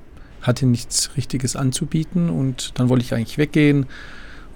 hatte 0.41 0.65
nichts 0.65 1.11
Richtiges 1.17 1.55
anzubieten 1.55 2.29
und 2.29 2.79
dann 2.79 2.89
wollte 2.89 3.03
ich 3.03 3.13
eigentlich 3.13 3.37
weggehen 3.37 3.85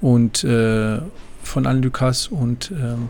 und 0.02 0.44
äh, 0.44 1.00
von 1.44 1.66
Alain 1.66 1.82
Ducasse 1.82 2.34
und 2.34 2.72
ähm, 2.72 3.10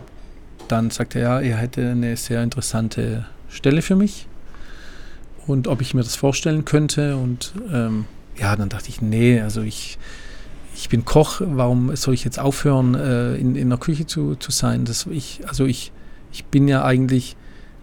dann 0.68 0.90
sagte 0.90 1.20
er, 1.20 1.40
ja, 1.42 1.52
er 1.52 1.56
hätte 1.58 1.90
eine 1.90 2.16
sehr 2.16 2.42
interessante 2.42 3.24
Stelle 3.48 3.82
für 3.82 3.96
mich 3.96 4.26
und 5.46 5.68
ob 5.68 5.80
ich 5.80 5.94
mir 5.94 6.02
das 6.02 6.16
vorstellen 6.16 6.64
könnte. 6.64 7.16
Und 7.16 7.52
ähm, 7.72 8.06
ja, 8.36 8.56
dann 8.56 8.68
dachte 8.68 8.88
ich, 8.88 9.00
nee, 9.00 9.40
also 9.40 9.62
ich, 9.62 9.98
ich 10.74 10.88
bin 10.88 11.04
Koch, 11.04 11.40
warum 11.44 11.94
soll 11.96 12.14
ich 12.14 12.24
jetzt 12.24 12.38
aufhören, 12.38 12.94
äh, 12.94 13.36
in, 13.36 13.56
in 13.56 13.68
der 13.68 13.78
Küche 13.78 14.06
zu, 14.06 14.34
zu 14.34 14.50
sein? 14.50 14.84
Das, 14.84 15.06
ich, 15.06 15.40
also 15.46 15.64
ich, 15.64 15.92
ich 16.32 16.44
bin 16.46 16.68
ja 16.68 16.84
eigentlich 16.84 17.36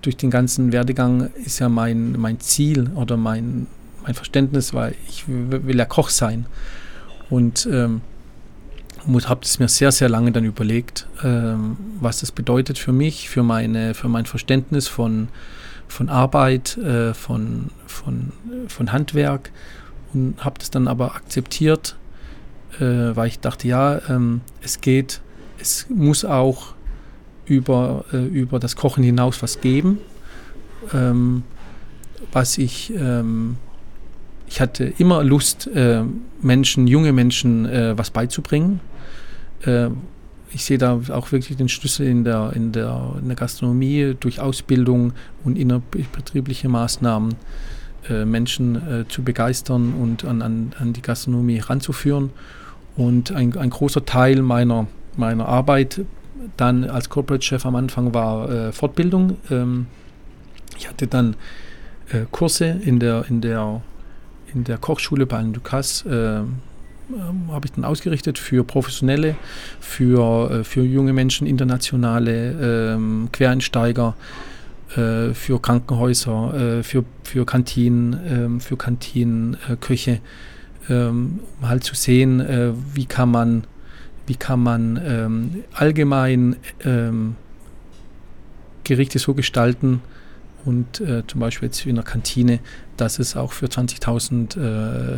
durch 0.03 0.17
den 0.17 0.29
ganzen 0.29 0.71
Werdegang 0.71 1.31
ist 1.45 1.59
ja 1.59 1.69
mein, 1.69 2.13
mein 2.19 2.39
Ziel 2.39 2.89
oder 2.93 3.17
mein, 3.17 3.67
mein 4.03 4.13
Verständnis, 4.13 4.73
weil 4.73 4.95
ich 5.07 5.23
will 5.27 5.77
ja 5.77 5.85
Koch 5.85 6.09
sein. 6.09 6.45
Und 7.29 7.67
ähm, 7.71 8.01
habe 9.07 9.41
es 9.43 9.59
mir 9.59 9.67
sehr, 9.67 9.91
sehr 9.91 10.09
lange 10.09 10.31
dann 10.31 10.45
überlegt, 10.45 11.07
ähm, 11.23 11.77
was 11.99 12.19
das 12.19 12.31
bedeutet 12.31 12.77
für 12.77 12.91
mich, 12.91 13.29
für, 13.29 13.43
meine, 13.43 13.93
für 13.93 14.09
mein 14.09 14.25
Verständnis 14.25 14.87
von, 14.87 15.29
von 15.87 16.09
Arbeit, 16.09 16.77
äh, 16.77 17.13
von, 17.13 17.69
von, 17.87 18.31
von 18.67 18.91
Handwerk 18.91 19.51
und 20.13 20.43
habe 20.43 20.59
das 20.59 20.69
dann 20.69 20.87
aber 20.87 21.15
akzeptiert, 21.15 21.95
äh, 22.79 23.15
weil 23.15 23.27
ich 23.27 23.39
dachte, 23.39 23.67
ja, 23.67 24.01
ähm, 24.09 24.41
es 24.61 24.81
geht, 24.81 25.21
es 25.59 25.87
muss 25.89 26.25
auch 26.25 26.73
über, 27.45 28.05
äh, 28.13 28.25
über 28.25 28.59
das 28.59 28.75
Kochen 28.75 29.03
hinaus 29.03 29.41
was 29.41 29.61
geben, 29.61 29.99
ähm, 30.93 31.43
was 32.31 32.57
ich, 32.57 32.93
ähm, 32.95 33.57
ich 34.47 34.61
hatte 34.61 34.85
immer 34.97 35.23
Lust, 35.23 35.67
äh, 35.67 36.03
Menschen, 36.41 36.87
junge 36.87 37.11
Menschen 37.11 37.65
äh, 37.65 37.97
was 37.97 38.11
beizubringen 38.11 38.79
äh, 39.65 39.89
ich 40.51 40.65
sehe 40.65 40.77
da 40.77 40.99
auch 41.09 41.31
wirklich 41.31 41.57
den 41.57 41.69
Schlüssel 41.69 42.07
in 42.07 42.23
der, 42.23 42.53
in 42.53 42.71
der, 42.71 43.15
in 43.19 43.27
der 43.27 43.35
Gastronomie 43.35 44.15
durch 44.19 44.39
Ausbildung 44.39 45.13
und 45.43 45.57
innerbetriebliche 45.57 46.69
Maßnahmen 46.69 47.35
äh, 48.07 48.23
Menschen 48.23 48.75
äh, 48.75 49.07
zu 49.07 49.23
begeistern 49.23 49.93
und 49.99 50.25
an, 50.25 50.43
an, 50.43 50.73
an 50.79 50.93
die 50.93 51.01
Gastronomie 51.01 51.57
ranzuführen. 51.57 52.29
Und 52.95 53.31
ein, 53.31 53.57
ein 53.57 53.71
großer 53.71 54.05
Teil 54.05 54.43
meiner, 54.43 54.85
meiner 55.17 55.47
Arbeit 55.47 56.01
dann 56.57 56.83
als 56.85 57.09
Corporate 57.09 57.43
Chef 57.43 57.65
am 57.65 57.75
Anfang 57.75 58.13
war 58.13 58.49
äh, 58.49 58.71
Fortbildung. 58.71 59.37
Ähm, 59.49 59.87
ich 60.77 60.89
hatte 60.89 61.07
dann 61.07 61.35
äh, 62.09 62.25
Kurse 62.31 62.65
in 62.65 62.99
der, 62.99 63.25
in 63.29 63.41
der, 63.41 63.81
in 64.53 64.63
der 64.63 64.77
Kochschule 64.77 65.25
bei 65.25 65.37
Alain 65.37 65.53
Ducasse 65.53 66.43
äh, 66.43 66.43
ähm, 67.11 67.51
habe 67.51 67.65
ich 67.65 67.73
dann 67.73 67.83
ausgerichtet 67.83 68.39
für 68.39 68.63
Professionelle, 68.63 69.35
für, 69.79 70.51
äh, 70.51 70.63
für 70.63 70.83
junge 70.83 71.13
Menschen, 71.13 71.45
internationale 71.47 72.93
ähm, 72.95 73.29
Quereinsteiger, 73.31 74.15
äh, 74.95 75.33
für 75.33 75.61
Krankenhäuser, 75.61 76.79
äh, 76.79 76.83
für, 76.83 77.03
für 77.23 77.45
Kantinen, 77.45 78.19
ähm, 78.27 78.61
für 78.61 78.77
Kantinenköche, 78.77 80.19
um 80.89 81.39
halt 81.61 81.85
zu 81.85 81.95
sehen, 81.95 82.75
wie 82.93 83.05
kann 83.05 83.31
man, 83.31 83.63
wie 84.27 84.35
kann 84.35 84.61
man 84.61 85.01
ähm, 85.05 85.63
allgemein 85.73 86.55
ähm, 86.83 87.35
Gerichte 88.83 89.19
so 89.19 89.33
gestalten, 89.33 90.01
und 90.65 91.01
äh, 91.01 91.23
zum 91.27 91.39
Beispiel 91.39 91.67
jetzt 91.67 91.85
in 91.85 91.95
der 91.95 92.03
Kantine, 92.03 92.59
dass 92.97 93.19
es 93.19 93.35
auch 93.35 93.51
für 93.51 93.65
20.000 93.65 94.57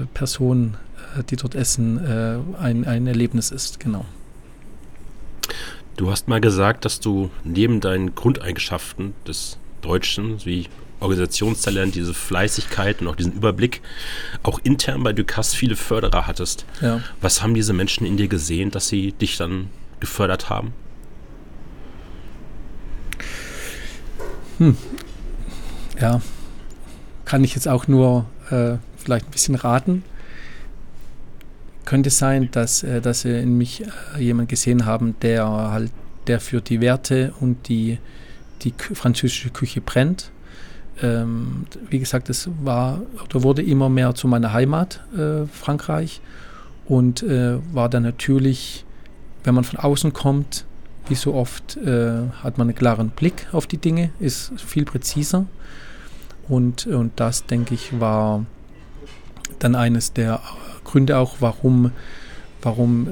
äh, 0.01 0.05
Personen 0.13 0.77
äh, 1.17 1.23
die 1.23 1.35
dort 1.35 1.55
essen, 1.55 2.03
äh, 2.03 2.37
ein, 2.59 2.85
ein 2.85 3.07
Erlebnis 3.07 3.51
ist, 3.51 3.79
genau. 3.79 4.05
Du 5.97 6.11
hast 6.11 6.27
mal 6.27 6.41
gesagt, 6.41 6.83
dass 6.83 6.99
du 6.99 7.29
neben 7.43 7.79
deinen 7.79 8.15
Grundeigenschaften 8.15 9.13
des 9.27 9.57
Deutschen, 9.81 10.43
wie 10.45 10.67
Organisationstalent, 10.99 11.95
diese 11.95 12.13
Fleißigkeit 12.13 13.01
und 13.01 13.07
auch 13.07 13.15
diesen 13.15 13.33
Überblick, 13.33 13.81
auch 14.43 14.59
intern 14.63 15.03
bei 15.03 15.13
Ducasse 15.13 15.55
viele 15.55 15.75
Förderer 15.75 16.27
hattest. 16.27 16.65
Ja. 16.81 17.01
Was 17.21 17.41
haben 17.41 17.53
diese 17.53 17.73
Menschen 17.73 18.05
in 18.05 18.17
dir 18.17 18.27
gesehen, 18.27 18.71
dass 18.71 18.87
sie 18.87 19.11
dich 19.11 19.37
dann 19.37 19.69
gefördert 19.99 20.49
haben? 20.49 20.73
Hm. 24.57 24.77
Ja, 25.99 26.21
kann 27.25 27.43
ich 27.43 27.55
jetzt 27.55 27.67
auch 27.67 27.87
nur 27.87 28.25
äh, 28.49 28.77
vielleicht 28.97 29.27
ein 29.27 29.31
bisschen 29.31 29.55
raten 29.55 30.03
könnte 31.85 32.09
sein, 32.09 32.49
dass, 32.51 32.83
äh, 32.83 32.99
dass 32.99 33.21
sie 33.21 33.39
in 33.39 33.57
mich 33.57 33.83
äh, 33.83 34.21
jemand 34.21 34.49
gesehen 34.49 34.85
haben, 34.85 35.15
der 35.21 35.47
halt, 35.47 35.91
der 36.27 36.39
für 36.41 36.61
die 36.61 36.81
Werte 36.81 37.33
und 37.39 37.69
die, 37.69 37.99
die 38.63 38.73
französische 38.93 39.51
Küche 39.51 39.81
brennt. 39.81 40.31
Ähm, 41.01 41.65
wie 41.89 41.99
gesagt, 41.99 42.29
es 42.29 42.49
war 42.63 43.01
oder 43.23 43.43
wurde 43.43 43.61
immer 43.61 43.89
mehr 43.89 44.15
zu 44.15 44.27
meiner 44.27 44.53
Heimat, 44.53 45.01
äh, 45.17 45.45
Frankreich, 45.47 46.21
und 46.87 47.23
äh, 47.23 47.57
war 47.73 47.89
dann 47.89 48.03
natürlich, 48.03 48.85
wenn 49.43 49.55
man 49.55 49.63
von 49.63 49.79
außen 49.79 50.13
kommt, 50.13 50.65
wie 51.07 51.15
so 51.15 51.33
oft, 51.33 51.77
äh, 51.77 52.29
hat 52.43 52.57
man 52.57 52.69
einen 52.69 52.75
klaren 52.75 53.09
Blick 53.09 53.47
auf 53.51 53.67
die 53.67 53.77
Dinge, 53.77 54.11
ist 54.19 54.53
viel 54.57 54.85
präziser. 54.85 55.45
Und, 56.47 56.87
und 56.87 57.13
das, 57.15 57.45
denke 57.45 57.73
ich, 57.73 57.99
war 57.99 58.45
dann 59.59 59.75
eines 59.75 60.13
der 60.13 60.41
Gründe 60.83 61.17
auch, 61.17 61.37
warum, 61.39 61.91
warum 62.61 63.07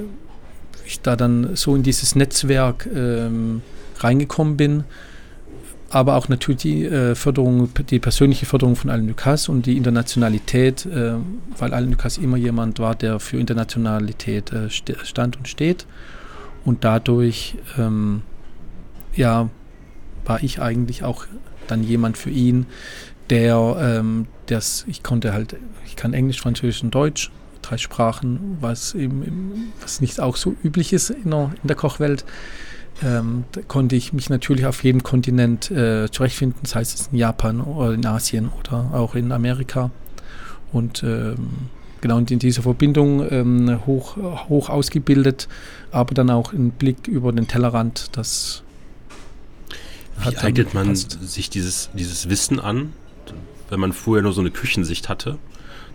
ich 0.86 1.02
da 1.02 1.16
dann 1.16 1.56
so 1.56 1.76
in 1.76 1.84
dieses 1.84 2.16
Netzwerk 2.16 2.88
ähm, 2.94 3.62
reingekommen 4.00 4.58
bin. 4.58 4.84
Aber 5.94 6.16
auch 6.16 6.28
natürlich 6.28 6.62
die 6.62 6.86
äh, 6.86 7.14
Förderung, 7.14 7.70
die 7.90 8.00
persönliche 8.00 8.48
Förderung 8.48 8.76
von 8.76 8.90
Alain 8.90 9.08
Ducasse 9.08 9.52
und 9.52 9.68
die 9.68 9.78
Internationalität, 9.78 10.88
äh, 10.88 11.14
weil 11.58 11.74
Alain 11.74 11.92
Ducasse 11.92 12.20
immer 12.20 12.38
jemand 12.38 12.80
war, 12.80 12.96
der 12.96 13.20
für 13.20 13.38
Internationalität 13.38 14.52
äh, 14.52 14.70
stand 14.70 15.38
und 15.38 15.48
steht. 15.48 15.86
Und 16.66 16.84
dadurch, 16.84 17.58
ähm, 17.78 18.24
ja, 19.16 19.50
war 20.26 20.42
ich 20.42 20.60
eigentlich 20.60 21.04
auch 21.04 21.26
dann 21.68 21.84
jemand 21.84 22.18
für 22.18 22.32
ihn, 22.32 22.66
der, 23.30 23.78
ähm, 23.80 24.26
das, 24.48 24.86
ich 24.88 25.04
konnte 25.04 25.32
halt, 25.32 25.58
ich 25.86 25.96
kann 25.96 26.16
Englisch, 26.16 26.42
Französisch 26.42 26.84
und 26.84 26.96
Deutsch, 26.96 27.30
drei 27.62 27.78
Sprachen, 27.78 28.58
was, 28.62 28.96
im, 28.96 29.72
was 29.80 30.02
nicht 30.02 30.20
auch 30.20 30.38
so 30.38 30.56
üblich 30.64 30.92
ist 30.92 31.12
in 31.12 31.30
der, 31.30 31.52
in 31.62 31.68
der 31.68 31.76
Kochwelt. 31.76 32.26
Ähm, 33.02 33.46
da 33.54 33.62
konnte 33.62 33.96
ich 33.96 34.14
mich 34.14 34.30
natürlich 34.30 34.66
auf 34.66 34.84
jedem 34.84 35.04
Kontinent 35.04 35.72
äh, 35.72 36.10
zurechtfinden, 36.12 36.66
sei 36.66 36.82
es 36.82 37.10
in 37.12 37.18
Japan 37.18 37.62
oder 37.62 37.94
in 37.94 38.06
Asien 38.06 38.50
oder 38.60 38.92
auch 38.94 39.16
in 39.16 39.32
Amerika. 39.32 39.90
Und 40.72 41.04
ähm, 41.04 41.70
genau 42.02 42.18
in 42.18 42.26
dieser 42.26 42.62
Verbindung 42.62 43.26
ähm, 43.32 43.80
hoch, 43.86 44.18
hoch 44.50 44.70
ausgebildet, 44.70 45.48
aber 45.92 46.14
dann 46.14 46.30
auch 46.30 46.54
einen 46.54 46.72
Blick 46.72 47.08
über 47.08 47.32
den 47.32 47.48
Tellerrand, 47.48 48.10
das 48.14 48.64
Wie 50.22 50.38
eignet 50.38 50.74
man 50.74 50.88
passt. 50.90 51.18
sich 51.22 51.50
dieses, 51.50 51.90
dieses 51.94 52.30
Wissen 52.30 52.60
an, 52.60 52.94
wenn 53.70 53.80
man 53.80 53.94
vorher 53.94 54.22
nur 54.22 54.34
so 54.34 54.42
eine 54.42 54.52
Küchensicht 54.52 55.10
hatte? 55.10 55.38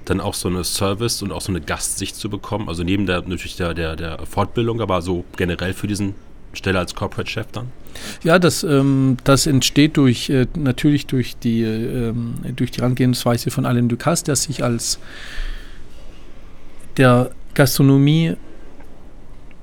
dann 0.05 0.21
auch 0.21 0.33
so 0.33 0.49
eine 0.49 0.65
Service 0.65 1.23
und 1.23 1.33
auch 1.33 1.43
so 1.43 1.53
eine 1.53 1.61
Gastsicht 1.61 2.17
zu 2.17 2.31
bekommen. 2.31 2.69
Also 2.69 2.83
neben 2.83 3.05
der 3.05 3.21
natürlich 3.23 3.57
der, 3.57 3.75
der, 3.75 3.95
der 3.95 4.25
Fortbildung, 4.27 4.81
aber 4.81 5.03
so 5.03 5.25
generell 5.37 5.75
für 5.75 5.87
diesen 5.87 6.15
Stelle 6.53 6.79
als 6.79 6.95
Corporate 6.95 7.31
Chef 7.31 7.47
dann? 7.53 7.69
Ja, 8.23 8.39
das, 8.39 8.63
ähm, 8.63 9.17
das 9.25 9.47
entsteht 9.47 9.97
durch 9.97 10.31
äh, 10.31 10.47
natürlich 10.57 11.07
durch 11.07 11.37
die 11.37 11.63
ähm, 11.63 12.35
durch 12.55 12.71
die 12.71 12.81
Herangehensweise 12.81 13.51
von 13.51 13.67
Alain 13.67 13.89
Ducasse, 13.89 14.25
der 14.25 14.37
sich 14.37 14.63
als 14.63 14.99
der 16.97 17.31
Gastronomie 17.55 18.37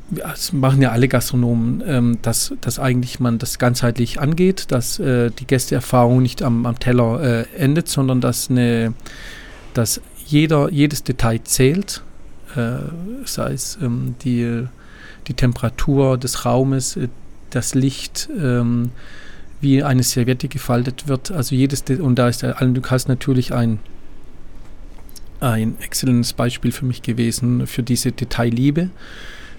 das 0.09 0.53
machen 0.53 0.81
ja 0.81 0.91
alle 0.91 1.07
Gastronomen, 1.07 1.83
ähm, 1.86 2.17
dass, 2.21 2.53
dass 2.61 2.79
eigentlich 2.79 3.19
man 3.19 3.39
das 3.39 3.57
ganzheitlich 3.57 4.19
angeht, 4.19 4.71
dass 4.71 4.99
äh, 4.99 5.31
die 5.31 5.47
Gästeerfahrung 5.47 6.21
nicht 6.21 6.43
am, 6.43 6.65
am 6.65 6.77
Teller 6.79 7.21
äh, 7.21 7.57
endet, 7.57 7.88
sondern 7.88 8.21
dass, 8.21 8.49
eine, 8.49 8.93
dass 9.73 10.01
jeder, 10.25 10.71
jedes 10.71 11.03
Detail 11.03 11.41
zählt, 11.43 12.03
äh, 12.55 12.77
sei 13.25 13.53
es 13.53 13.77
ähm, 13.81 14.15
die, 14.23 14.67
die 15.28 15.34
Temperatur 15.34 16.17
des 16.17 16.45
Raumes, 16.45 16.97
äh, 16.97 17.07
das 17.49 17.76
Licht, 17.76 18.30
ähm, 18.39 18.91
wie 19.61 19.84
eine 19.84 20.03
Serviette 20.03 20.47
gefaltet 20.47 21.07
wird. 21.07 21.32
Also 21.32 21.55
jedes, 21.55 21.84
De 21.84 21.99
und 21.99 22.15
da 22.15 22.28
ist 22.28 22.41
der 22.41 22.61
Alain 22.61 22.73
Ducasse 22.73 23.07
natürlich 23.07 23.53
ein, 23.53 23.80
ein 25.39 25.78
exzellentes 25.82 26.34
Beispiel 26.34 26.71
für 26.71 26.86
mich 26.86 27.01
gewesen, 27.01 27.65
für 27.67 27.84
diese 27.84 28.11
Detailliebe. 28.11 28.89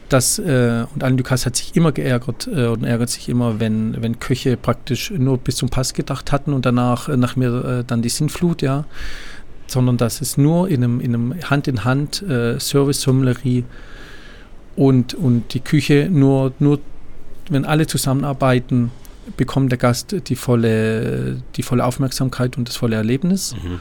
Das, 0.09 0.39
äh, 0.39 0.85
und 0.95 1.03
Alain 1.03 1.17
Ducasse 1.17 1.47
hat 1.47 1.57
sich 1.57 1.75
immer 1.75 1.91
geärgert 1.91 2.49
äh, 2.53 2.67
und 2.67 2.85
ärgert 2.85 3.11
sich 3.11 3.29
immer, 3.29 3.59
wenn, 3.59 4.01
wenn 4.01 4.21
Köche 4.21 4.57
praktisch 4.57 5.11
nur 5.11 5.39
bis 5.39 5.57
zum 5.57 5.69
Pass 5.69 5.95
gedacht 5.95 6.31
hatten 6.31 6.53
und 6.53 6.64
danach 6.64 7.09
äh, 7.09 7.17
nach 7.17 7.35
mir 7.35 7.64
äh, 7.64 7.85
dann 7.85 8.03
die 8.03 8.09
Sinnflut, 8.09 8.62
ja 8.62 8.85
sondern 9.69 9.97
dass 9.97 10.21
es 10.21 10.37
nur 10.37 10.69
in 10.69 10.85
einem, 10.85 11.01
in 11.01 11.14
einem 11.14 11.35
Hand 11.51 11.67
und, 14.77 15.14
und 15.14 15.55
die 15.55 15.61
Küche 15.61 16.09
nur, 16.11 16.53
nur, 16.59 16.79
wenn 17.49 17.64
alle 17.64 17.87
zusammenarbeiten, 17.87 18.91
bekommt 19.37 19.72
der 19.72 19.79
Gast 19.79 20.14
die 20.29 20.37
volle, 20.37 21.43
die 21.57 21.62
volle 21.62 21.85
Aufmerksamkeit 21.85 22.57
und 22.57 22.68
das 22.68 22.77
volle 22.77 22.97
Erlebnis. 22.97 23.55
Mhm. 23.55 23.81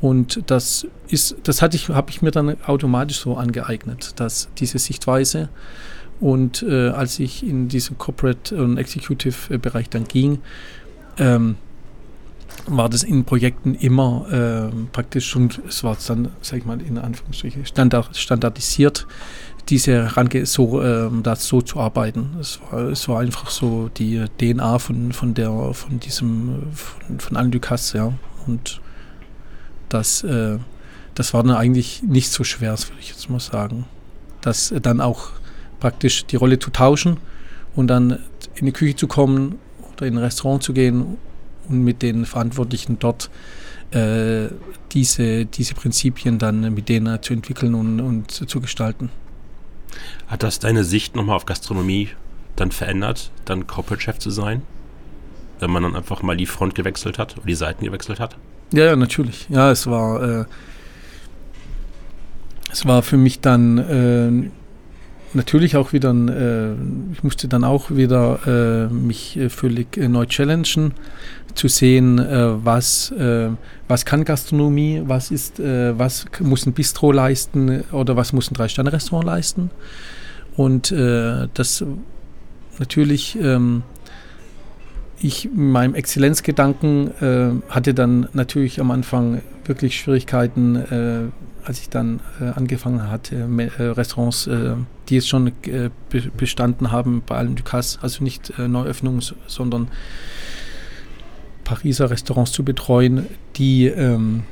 Und 0.00 0.42
das 0.46 0.86
ist, 1.08 1.36
das 1.44 1.62
hatte 1.62 1.76
ich, 1.76 1.88
habe 1.88 2.10
ich 2.10 2.22
mir 2.22 2.30
dann 2.30 2.56
automatisch 2.64 3.20
so 3.20 3.36
angeeignet, 3.36 4.12
dass 4.16 4.48
diese 4.58 4.78
Sichtweise. 4.78 5.48
Und 6.20 6.62
äh, 6.62 6.88
als 6.88 7.18
ich 7.18 7.46
in 7.46 7.68
diesen 7.68 7.98
Corporate 7.98 8.56
und 8.56 8.78
Executive 8.78 9.54
äh, 9.54 9.58
Bereich 9.58 9.90
dann 9.90 10.04
ging, 10.04 10.38
ähm, 11.18 11.56
war 12.66 12.88
das 12.88 13.02
in 13.02 13.24
Projekten 13.24 13.74
immer 13.74 14.26
äh, 14.72 14.86
praktisch 14.92 15.28
schon, 15.28 15.50
es 15.68 15.84
war 15.84 15.96
dann, 16.06 16.30
sag 16.40 16.58
ich 16.58 16.64
mal, 16.64 16.80
in 16.80 16.98
Anführungsstrichen 16.98 17.66
standard, 17.66 18.16
standardisiert, 18.16 19.06
diese 19.68 20.04
Herange 20.04 20.46
so, 20.46 20.80
äh, 20.80 21.10
das 21.22 21.46
so 21.46 21.60
zu 21.60 21.80
arbeiten. 21.80 22.36
Es 22.40 22.60
war, 22.70 22.80
es 22.88 23.08
war 23.08 23.20
einfach 23.20 23.50
so 23.50 23.88
die 23.88 24.24
DNA 24.38 24.78
von, 24.78 25.12
von 25.12 25.34
der, 25.34 25.74
von 25.74 25.98
diesem, 26.00 26.72
von, 26.72 27.20
von 27.20 27.36
Alain 27.36 27.50
Ducasse, 27.50 27.98
ja. 27.98 28.12
Und 28.46 28.80
das, 29.88 30.22
äh, 30.22 30.58
das 31.14 31.34
war 31.34 31.42
dann 31.42 31.56
eigentlich 31.56 32.02
nicht 32.02 32.30
so 32.30 32.44
schwer, 32.44 32.78
würde 32.78 33.00
ich 33.00 33.08
jetzt 33.08 33.28
mal 33.28 33.40
sagen. 33.40 33.86
Das 34.40 34.72
dann 34.82 35.00
auch 35.00 35.30
praktisch 35.80 36.26
die 36.26 36.36
Rolle 36.36 36.58
zu 36.58 36.70
tauschen 36.70 37.16
und 37.74 37.88
dann 37.88 38.18
in 38.54 38.66
die 38.66 38.72
Küche 38.72 38.96
zu 38.96 39.08
kommen 39.08 39.58
oder 39.92 40.06
in 40.06 40.14
ein 40.14 40.22
Restaurant 40.22 40.62
zu 40.62 40.72
gehen 40.72 41.18
und 41.68 41.82
mit 41.82 42.02
den 42.02 42.24
Verantwortlichen 42.24 42.98
dort 42.98 43.30
äh, 43.90 44.48
diese, 44.92 45.46
diese 45.46 45.74
Prinzipien 45.74 46.38
dann 46.38 46.74
mit 46.74 46.88
denen 46.88 47.20
zu 47.22 47.32
entwickeln 47.32 47.74
und, 47.74 48.00
und 48.00 48.30
zu 48.30 48.60
gestalten. 48.60 49.10
Hat 50.28 50.42
das 50.42 50.58
deine 50.58 50.84
Sicht 50.84 51.16
nochmal 51.16 51.36
auf 51.36 51.46
Gastronomie 51.46 52.10
dann 52.56 52.70
verändert, 52.70 53.30
dann 53.44 53.66
Corporate 53.66 54.02
Chef 54.02 54.18
zu 54.18 54.30
sein? 54.30 54.62
Wenn 55.60 55.70
man 55.70 55.82
dann 55.82 55.96
einfach 55.96 56.22
mal 56.22 56.36
die 56.36 56.46
Front 56.46 56.74
gewechselt 56.74 57.18
hat 57.18 57.36
oder 57.36 57.46
die 57.46 57.54
Seiten 57.54 57.84
gewechselt 57.84 58.20
hat? 58.20 58.36
Ja, 58.72 58.84
ja 58.86 58.96
natürlich. 58.96 59.46
Ja, 59.48 59.70
es 59.70 59.86
war, 59.86 60.22
äh, 60.22 60.44
es 62.70 62.84
war 62.84 63.02
für 63.02 63.16
mich 63.16 63.40
dann 63.40 63.78
äh, 63.78 64.50
natürlich 65.36 65.76
auch 65.76 65.92
wieder, 65.92 66.10
äh, 66.10 66.72
ich 67.12 67.22
musste 67.22 67.46
dann 67.46 67.62
auch 67.62 67.90
wieder 67.90 68.40
äh, 68.46 68.92
mich 68.92 69.36
äh, 69.36 69.48
völlig 69.48 69.96
äh, 69.96 70.08
neu 70.08 70.26
challengen, 70.26 70.92
zu 71.54 71.68
sehen, 71.68 72.18
äh, 72.18 72.64
was, 72.64 73.12
äh, 73.12 73.50
was 73.88 74.04
kann 74.04 74.24
Gastronomie, 74.24 75.02
was 75.06 75.30
ist, 75.30 75.58
was 75.58 76.26
muss 76.40 76.66
ein 76.66 76.72
Bistro 76.72 77.12
leisten 77.12 77.84
oder 77.92 78.16
was 78.16 78.32
muss 78.32 78.50
ein 78.50 78.54
Drei-Sterne-Restaurant 78.54 79.24
leisten. 79.24 79.70
Und 80.56 80.90
das 80.90 81.84
natürlich, 82.78 83.38
ähm, 83.40 83.82
ich 85.20 85.44
in 85.44 85.70
meinem 85.70 85.94
Exzellenzgedanken 85.94 87.12
hatte 87.68 87.94
dann 87.94 88.28
natürlich 88.32 88.80
am 88.80 88.90
Anfang 88.90 89.40
wirklich 89.64 90.00
Schwierigkeiten, 90.00 91.32
als 91.66 91.80
ich 91.80 91.90
dann 91.90 92.20
angefangen 92.54 93.10
hatte, 93.10 93.48
Restaurants 93.78 94.48
die 95.08 95.14
jetzt 95.14 95.28
schon 95.28 95.48
äh, 95.48 95.90
bestanden 96.36 96.90
haben 96.92 97.22
bei 97.26 97.36
allen 97.36 97.54
Ducasse, 97.54 97.98
also 98.02 98.24
nicht 98.24 98.52
äh, 98.58 98.68
Neuöffnungen, 98.68 99.22
sondern 99.46 99.88
Pariser 101.64 102.10
Restaurants 102.10 102.52
zu 102.52 102.64
betreuen, 102.64 103.26
die, 103.56 103.86
ähm, 103.86 104.44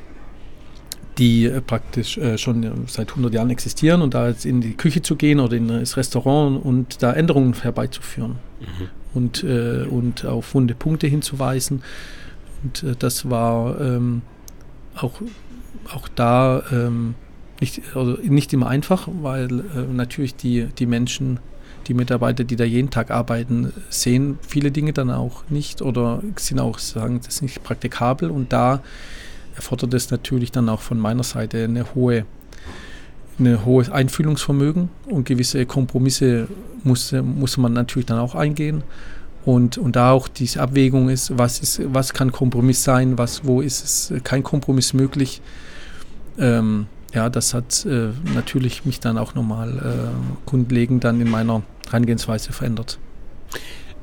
die 1.17 1.45
äh, 1.45 1.61
praktisch 1.61 2.17
äh, 2.17 2.37
schon 2.37 2.87
seit 2.87 3.11
100 3.11 3.33
Jahren 3.33 3.49
existieren 3.49 4.01
und 4.01 4.13
da 4.13 4.27
jetzt 4.27 4.45
in 4.45 4.61
die 4.61 4.73
Küche 4.73 5.01
zu 5.01 5.15
gehen 5.15 5.39
oder 5.39 5.55
in 5.55 5.67
das 5.67 5.97
Restaurant 5.97 6.63
und 6.63 7.01
da 7.01 7.13
Änderungen 7.13 7.53
herbeizuführen 7.53 8.37
mhm. 8.59 8.89
und, 9.13 9.43
äh, 9.43 9.85
und 9.89 10.25
auf 10.25 10.53
wunde 10.53 10.75
Punkte 10.75 11.07
hinzuweisen. 11.07 11.83
Und 12.63 12.83
äh, 12.83 12.95
das 12.97 13.29
war 13.29 13.79
ähm, 13.79 14.21
auch, 14.95 15.21
auch 15.93 16.07
da 16.07 16.63
ähm, 16.71 17.15
nicht, 17.59 17.81
also 17.95 18.17
nicht 18.23 18.53
immer 18.53 18.67
einfach, 18.67 19.07
weil 19.21 19.49
äh, 19.51 19.93
natürlich 19.93 20.35
die, 20.35 20.67
die 20.77 20.85
Menschen, 20.85 21.39
die 21.87 21.93
Mitarbeiter, 21.93 22.43
die 22.43 22.55
da 22.55 22.63
jeden 22.63 22.89
Tag 22.89 23.11
arbeiten, 23.11 23.71
sehen 23.89 24.39
viele 24.41 24.71
Dinge 24.71 24.93
dann 24.93 25.11
auch 25.11 25.43
nicht 25.49 25.81
oder 25.81 26.21
sind 26.37 26.59
auch 26.59 26.79
sagen, 26.79 27.19
das 27.19 27.35
ist 27.35 27.41
nicht 27.41 27.63
praktikabel 27.63 28.31
und 28.31 28.51
da 28.51 28.81
erfordert 29.55 29.93
es 29.93 30.11
natürlich 30.11 30.51
dann 30.51 30.67
auch 30.67 30.81
von 30.81 30.99
meiner 30.99 31.23
Seite 31.23 31.63
eine 31.63 31.95
hohe 31.95 32.25
eine 33.37 33.65
hohes 33.65 33.89
Einfühlungsvermögen 33.89 34.89
und 35.07 35.25
gewisse 35.25 35.65
Kompromisse 35.65 36.47
muss, 36.83 37.11
muss 37.11 37.57
man 37.57 37.73
natürlich 37.73 38.05
dann 38.05 38.19
auch 38.19 38.35
eingehen. 38.35 38.83
Und, 39.45 39.77
und 39.77 39.95
da 39.95 40.11
auch 40.11 40.27
diese 40.27 40.61
Abwägung 40.61 41.09
ist, 41.09 41.37
was, 41.37 41.59
ist, 41.59 41.81
was 41.93 42.13
kann 42.13 42.31
Kompromiss 42.31 42.83
sein, 42.83 43.17
was, 43.17 43.45
wo 43.45 43.61
ist 43.61 43.83
es 43.83 44.23
kein 44.23 44.41
Kompromiss 44.41 44.93
möglich. 44.93 45.41
Ähm, 46.37 46.87
ja, 47.13 47.29
das 47.29 47.53
hat 47.53 47.85
äh, 47.85 48.09
natürlich 48.33 48.85
mich 48.85 48.99
dann 48.99 49.17
auch 49.17 49.35
nochmal 49.35 49.77
äh, 49.77 50.49
grundlegend 50.49 51.03
dann 51.03 51.21
in 51.21 51.29
meiner 51.29 51.63
Herangehensweise 51.85 52.51
verändert. 52.51 52.99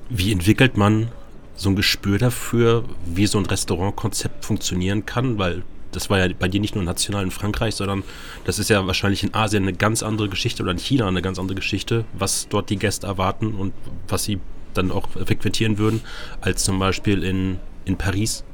Wie 0.08 0.32
entwickelt 0.32 0.76
man 0.76 1.08
so 1.54 1.68
ein 1.68 1.76
Gespür 1.76 2.18
dafür, 2.18 2.84
wie 3.06 3.26
so 3.26 3.38
ein 3.38 3.46
Restaurantkonzept 3.46 4.44
funktionieren 4.44 5.04
kann? 5.04 5.38
Weil 5.38 5.62
das 5.90 6.08
war 6.08 6.18
ja 6.18 6.32
bei 6.38 6.48
dir 6.48 6.60
nicht 6.60 6.74
nur 6.74 6.84
national 6.84 7.24
in 7.24 7.30
Frankreich, 7.30 7.74
sondern 7.74 8.02
das 8.44 8.58
ist 8.58 8.70
ja 8.70 8.86
wahrscheinlich 8.86 9.22
in 9.22 9.34
Asien 9.34 9.64
eine 9.64 9.74
ganz 9.74 10.02
andere 10.02 10.30
Geschichte 10.30 10.62
oder 10.62 10.72
in 10.72 10.78
China 10.78 11.06
eine 11.06 11.22
ganz 11.22 11.38
andere 11.38 11.56
Geschichte, 11.56 12.06
was 12.14 12.48
dort 12.48 12.70
die 12.70 12.76
Gäste 12.76 13.06
erwarten 13.06 13.54
und 13.54 13.74
was 14.08 14.24
sie 14.24 14.40
dann 14.72 14.90
auch 14.90 15.10
frequentieren 15.10 15.76
würden, 15.76 16.00
als 16.40 16.64
zum 16.64 16.78
Beispiel 16.78 17.22
in 17.22 17.58
in 17.84 17.96
Paris? 17.96 18.44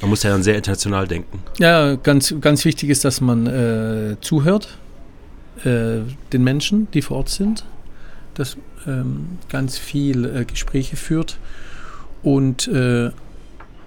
Man 0.00 0.10
muss 0.10 0.22
ja 0.22 0.30
dann 0.30 0.42
sehr 0.42 0.56
international 0.56 1.08
denken. 1.08 1.42
Ja, 1.58 1.94
ganz, 1.96 2.34
ganz 2.40 2.64
wichtig 2.64 2.90
ist, 2.90 3.04
dass 3.04 3.20
man 3.20 3.46
äh, 3.46 4.16
zuhört, 4.20 4.76
äh, 5.64 6.00
den 6.32 6.44
Menschen, 6.44 6.88
die 6.92 7.02
vor 7.02 7.18
Ort 7.18 7.30
sind, 7.30 7.64
dass 8.34 8.56
ähm, 8.86 9.38
ganz 9.48 9.78
viel 9.78 10.24
äh, 10.24 10.44
Gespräche 10.44 10.96
führt 10.96 11.38
und 12.22 12.68
äh, 12.68 13.10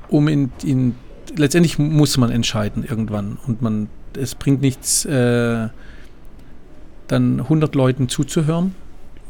um 0.07 0.28
in, 0.28 0.51
in, 0.64 0.95
letztendlich 1.36 1.78
muss 1.78 2.18
man 2.18 2.32
entscheiden 2.32 2.84
irgendwann 2.84 3.38
und 3.45 3.62
man 3.62 3.89
es 4.18 4.34
bringt 4.34 4.62
nichts 4.62 5.05
äh, 5.05 5.70
dann 7.07 7.39
100 7.39 7.76
Leuten 7.76 8.10
zuzuhören 8.10 8.74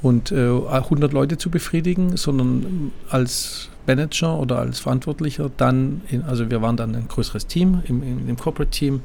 und 0.01 0.31
äh, 0.31 0.49
100 0.49 1.11
Leute 1.11 1.37
zu 1.37 1.49
befriedigen, 1.49 2.17
sondern 2.17 2.91
als 3.09 3.69
Manager 3.89 4.39
oder 4.39 4.59
als 4.59 4.79
Verantwortlicher 4.79 5.49
dann, 5.57 6.01
in, 6.09 6.23
also 6.23 6.49
wir 6.51 6.61
waren 6.61 6.77
dann 6.77 6.95
ein 6.95 7.07
größeres 7.07 7.47
Team 7.47 7.81
im, 7.85 8.03
im, 8.03 8.29
im 8.29 8.37
Corporate-Team, 8.37 9.01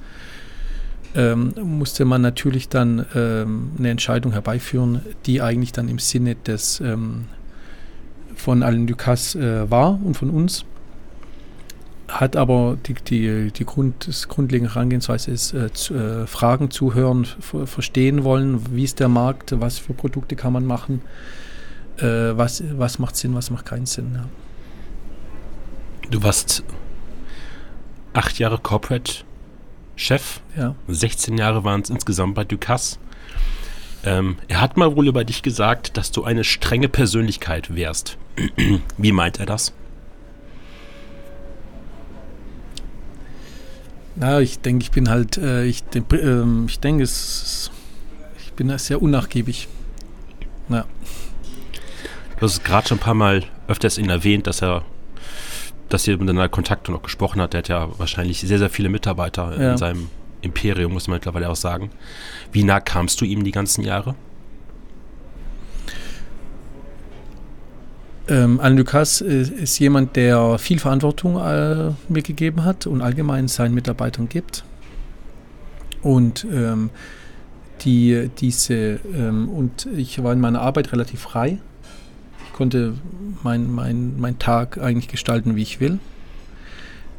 ähm, 1.14 1.54
musste 1.62 2.04
man 2.04 2.22
natürlich 2.22 2.68
dann 2.68 3.06
ähm, 3.14 3.70
eine 3.78 3.90
Entscheidung 3.90 4.32
herbeiführen, 4.32 5.00
die 5.26 5.40
eigentlich 5.40 5.72
dann 5.72 5.88
im 5.88 5.98
Sinne 5.98 6.34
des 6.34 6.80
ähm, 6.80 7.26
von 8.34 8.62
Alain 8.62 8.86
Ducasse 8.86 9.38
äh, 9.38 9.70
war 9.70 9.98
und 10.04 10.16
von 10.16 10.30
uns. 10.30 10.64
Hat 12.08 12.36
aber 12.36 12.76
die, 12.84 12.94
die, 12.94 13.52
die 13.52 13.64
Grund, 13.64 14.06
das 14.06 14.28
grundlegende 14.28 14.74
Herangehensweise 14.74 15.30
ist, 15.30 15.54
äh, 15.54 15.72
zu, 15.72 15.94
äh, 15.94 16.26
Fragen 16.26 16.70
zuhören, 16.70 17.24
verstehen 17.24 18.24
wollen, 18.24 18.76
wie 18.76 18.84
ist 18.84 19.00
der 19.00 19.08
Markt, 19.08 19.58
was 19.58 19.78
für 19.78 19.94
Produkte 19.94 20.36
kann 20.36 20.52
man 20.52 20.66
machen, 20.66 21.00
äh, 21.98 22.36
was, 22.36 22.62
was 22.76 22.98
macht 22.98 23.16
Sinn, 23.16 23.34
was 23.34 23.50
macht 23.50 23.64
keinen 23.64 23.86
Sinn. 23.86 24.10
Ja. 24.14 24.24
Du 26.10 26.22
warst 26.22 26.62
acht 28.12 28.38
Jahre 28.38 28.58
Corporate 28.58 29.24
Chef. 29.96 30.40
Ja. 30.56 30.74
16 30.88 31.38
Jahre 31.38 31.64
waren 31.64 31.80
es 31.82 31.90
insgesamt 31.90 32.34
bei 32.34 32.44
Ducasse. 32.44 32.98
Ähm, 34.04 34.36
er 34.48 34.60
hat 34.60 34.76
mal 34.76 34.96
wohl 34.96 35.08
über 35.08 35.24
dich 35.24 35.42
gesagt, 35.42 35.96
dass 35.96 36.10
du 36.10 36.24
eine 36.24 36.44
strenge 36.44 36.88
Persönlichkeit 36.88 37.74
wärst. 37.74 38.18
Wie 38.98 39.12
meint 39.12 39.40
er 39.40 39.46
das? 39.46 39.72
Na, 44.16 44.40
ich 44.40 44.60
denke, 44.60 44.82
ich 44.82 44.90
bin 44.90 45.08
halt, 45.08 45.38
äh, 45.38 45.64
ich, 45.64 45.82
äh, 45.94 46.64
ich 46.66 46.80
denke, 46.80 47.02
es, 47.02 47.70
ich 48.38 48.52
bin 48.52 48.76
sehr 48.78 49.02
unnachgiebig. 49.02 49.68
Ja. 50.68 50.84
Du 52.38 52.42
hast 52.42 52.62
gerade 52.64 52.86
schon 52.88 52.98
ein 52.98 53.00
paar 53.00 53.14
Mal 53.14 53.44
öfters 53.66 53.98
ihn 53.98 54.10
erwähnt, 54.10 54.46
dass 54.46 54.62
er 54.62 54.84
dass 55.94 56.08
ihr 56.08 56.18
miteinander 56.18 56.48
Kontakte 56.48 56.90
noch 56.90 57.02
gesprochen 57.02 57.40
hat. 57.40 57.52
Der 57.52 57.58
hat 57.58 57.68
ja 57.68 57.88
wahrscheinlich 57.98 58.40
sehr, 58.40 58.58
sehr 58.58 58.68
viele 58.68 58.88
Mitarbeiter 58.88 59.56
ja. 59.56 59.72
in 59.72 59.78
seinem 59.78 60.08
Imperium, 60.42 60.92
muss 60.92 61.06
man 61.06 61.16
mittlerweile 61.16 61.48
auch 61.48 61.56
sagen. 61.56 61.90
Wie 62.50 62.64
nah 62.64 62.80
kamst 62.80 63.20
du 63.20 63.24
ihm 63.24 63.44
die 63.44 63.52
ganzen 63.52 63.84
Jahre? 63.84 64.16
Ähm, 68.26 68.58
Alain 68.58 68.76
Ducasse 68.76 69.24
ist, 69.24 69.52
ist, 69.52 69.78
jemand, 69.78 70.16
der 70.16 70.58
viel 70.58 70.80
Verantwortung 70.80 71.36
äh, 71.36 71.92
mir 72.08 72.22
gegeben 72.22 72.64
hat 72.64 72.88
und 72.88 73.00
allgemein 73.00 73.46
seinen 73.46 73.74
Mitarbeitern 73.74 74.28
gibt. 74.28 74.64
Und 76.02 76.44
ähm, 76.52 76.90
die, 77.82 78.30
diese, 78.38 78.98
ähm, 79.14 79.48
und 79.48 79.86
ich 79.96 80.20
war 80.24 80.32
in 80.32 80.40
meiner 80.40 80.60
Arbeit 80.60 80.90
relativ 80.90 81.20
frei 81.20 81.58
konnte 82.54 82.94
meinen 83.42 83.70
mein, 83.70 84.18
mein 84.18 84.38
Tag 84.38 84.78
eigentlich 84.78 85.08
gestalten, 85.08 85.56
wie 85.56 85.62
ich 85.62 85.80
will. 85.80 85.98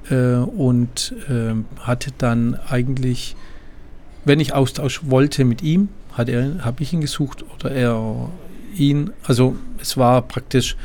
Äh, 0.10 0.38
und 0.38 1.14
äh, 1.30 1.54
hatte 1.80 2.12
dann 2.18 2.56
eigentlich, 2.68 3.36
wenn 4.24 4.40
ich 4.40 4.54
Austausch 4.54 5.02
wollte 5.06 5.46
mit 5.46 5.62
ihm, 5.62 5.90
hat 6.14 6.30
er, 6.30 6.64
habe 6.64 6.82
ich 6.82 6.94
ihn 6.94 7.02
gesucht 7.02 7.46
oder 7.54 7.72
er 7.72 8.30
ihn. 8.76 9.12
Also 9.24 9.56
es 9.80 9.98
war 9.98 10.22
praktisch, 10.24 10.76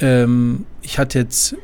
ähm, 0.00 0.66
ich 0.82 0.98
hatte 0.98 1.18
jetzt 1.18 1.56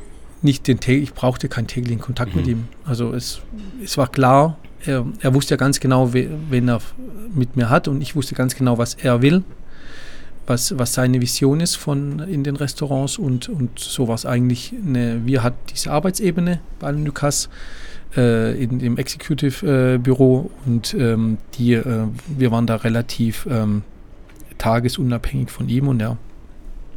nicht 0.42 0.66
den 0.68 0.78
ich 0.86 1.12
brauchte 1.12 1.48
keinen 1.48 1.66
täglichen 1.66 2.00
Kontakt 2.00 2.34
mhm. 2.34 2.40
mit 2.40 2.48
ihm. 2.48 2.68
Also 2.84 3.12
es, 3.12 3.40
es 3.82 3.98
war 3.98 4.08
klar, 4.08 4.56
er, 4.84 5.06
er 5.20 5.34
wusste 5.34 5.54
ja 5.54 5.56
ganz 5.58 5.80
genau, 5.80 6.12
wen 6.12 6.68
er 6.68 6.80
mit 7.34 7.56
mir 7.56 7.68
hat 7.68 7.88
und 7.88 8.00
ich 8.00 8.16
wusste 8.16 8.34
ganz 8.34 8.54
genau, 8.54 8.78
was 8.78 8.94
er 8.94 9.22
will 9.22 9.44
was, 10.50 10.76
was 10.76 10.94
seine 10.94 11.22
Vision 11.22 11.60
ist 11.60 11.76
von 11.76 12.18
in 12.18 12.42
den 12.42 12.56
Restaurants 12.56 13.18
und, 13.18 13.48
und 13.48 13.78
so 13.78 14.08
war 14.08 14.16
es 14.16 14.26
eigentlich 14.26 14.74
eine, 14.84 15.24
wir 15.24 15.44
hatten 15.44 15.60
diese 15.70 15.92
Arbeitsebene 15.92 16.60
bei 16.80 16.88
Alain 16.88 17.04
Ducasse 17.04 17.48
äh, 18.16 18.60
in, 18.62 18.80
im 18.80 18.98
Executive 18.98 19.94
äh, 19.94 19.98
Büro 19.98 20.50
und 20.66 20.92
ähm, 20.94 21.38
die, 21.54 21.74
äh, 21.74 22.08
wir 22.26 22.50
waren 22.50 22.66
da 22.66 22.76
relativ 22.76 23.46
ähm, 23.48 23.82
tagesunabhängig 24.58 25.50
von 25.50 25.68
ihm 25.68 25.86
und 25.86 26.00
ja, 26.00 26.18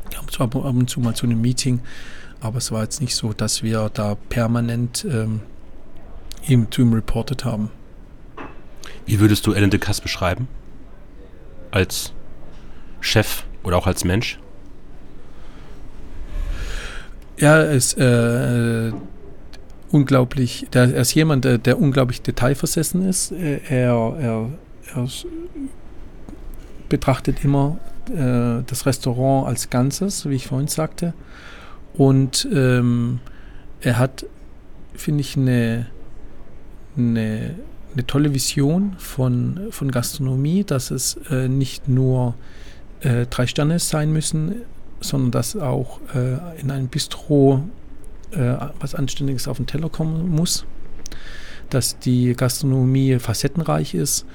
wir 0.09 0.17
haben 0.17 0.29
zwar 0.29 0.47
ab 0.47 0.55
und 0.55 0.89
zu 0.89 0.99
mal 0.99 1.13
zu 1.13 1.27
einem 1.27 1.39
Meeting, 1.39 1.79
aber 2.41 2.57
es 2.57 2.71
war 2.71 2.81
jetzt 2.81 3.01
nicht 3.01 3.15
so, 3.15 3.33
dass 3.33 3.61
wir 3.61 3.91
da 3.93 4.15
permanent 4.29 5.05
ähm, 5.05 5.41
ihm 6.47 6.71
zu 6.71 6.81
ihm 6.81 6.93
reportet 6.93 7.45
haben. 7.45 7.69
Wie 9.05 9.19
würdest 9.19 9.45
du 9.45 9.53
Alain 9.53 9.69
Ducasse 9.69 10.01
beschreiben? 10.01 10.47
Als 11.69 12.13
Chef 13.03 13.43
oder 13.63 13.77
auch 13.77 13.87
als 13.87 14.03
Mensch? 14.03 14.39
Ja, 17.37 17.57
er 17.57 17.71
ist 17.71 17.97
äh, 17.97 18.91
unglaublich, 19.91 20.67
der, 20.73 20.93
er 20.93 21.01
ist 21.01 21.13
jemand, 21.13 21.45
der, 21.45 21.57
der 21.57 21.79
unglaublich 21.79 22.21
detailversessen 22.21 23.07
ist. 23.07 23.31
Er, 23.31 23.69
er, 23.69 24.49
er 24.93 25.07
betrachtet 26.89 27.43
immer 27.43 27.77
äh, 28.09 28.63
das 28.65 28.85
Restaurant 28.85 29.47
als 29.47 29.69
Ganzes, 29.69 30.29
wie 30.29 30.35
ich 30.35 30.47
vorhin 30.47 30.67
sagte. 30.67 31.13
Und 31.95 32.47
ähm, 32.53 33.19
er 33.81 33.99
hat, 33.99 34.25
finde 34.95 35.21
ich, 35.21 35.37
eine, 35.37 35.87
eine, 36.97 37.55
eine 37.93 38.07
tolle 38.07 38.33
Vision 38.33 38.95
von, 38.97 39.67
von 39.69 39.91
Gastronomie, 39.91 40.63
dass 40.63 40.91
es 40.91 41.17
äh, 41.29 41.47
nicht 41.47 41.87
nur 41.87 42.35
äh, 43.03 43.25
drei 43.27 43.47
Sterne 43.47 43.79
sein 43.79 44.11
müssen, 44.11 44.55
sondern 45.01 45.31
dass 45.31 45.55
auch 45.55 45.99
äh, 46.15 46.59
in 46.59 46.71
einem 46.71 46.87
Bistro 46.87 47.63
äh, 48.31 48.55
was 48.79 48.95
Anständiges 48.95 49.47
auf 49.47 49.57
den 49.57 49.67
Teller 49.67 49.89
kommen 49.89 50.29
muss, 50.29 50.65
dass 51.69 51.99
die 51.99 52.33
Gastronomie 52.33 53.19
facettenreich 53.19 53.93
ist, 53.93 54.25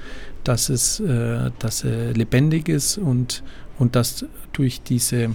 dass 0.43 0.69
es 0.69 0.99
äh, 0.99 1.51
dass, 1.59 1.83
lebendig 1.83 2.69
ist 2.69 2.97
und, 2.97 3.43
und 3.77 3.95
dass 3.95 4.25
durch 4.53 4.81
diese, 4.81 5.31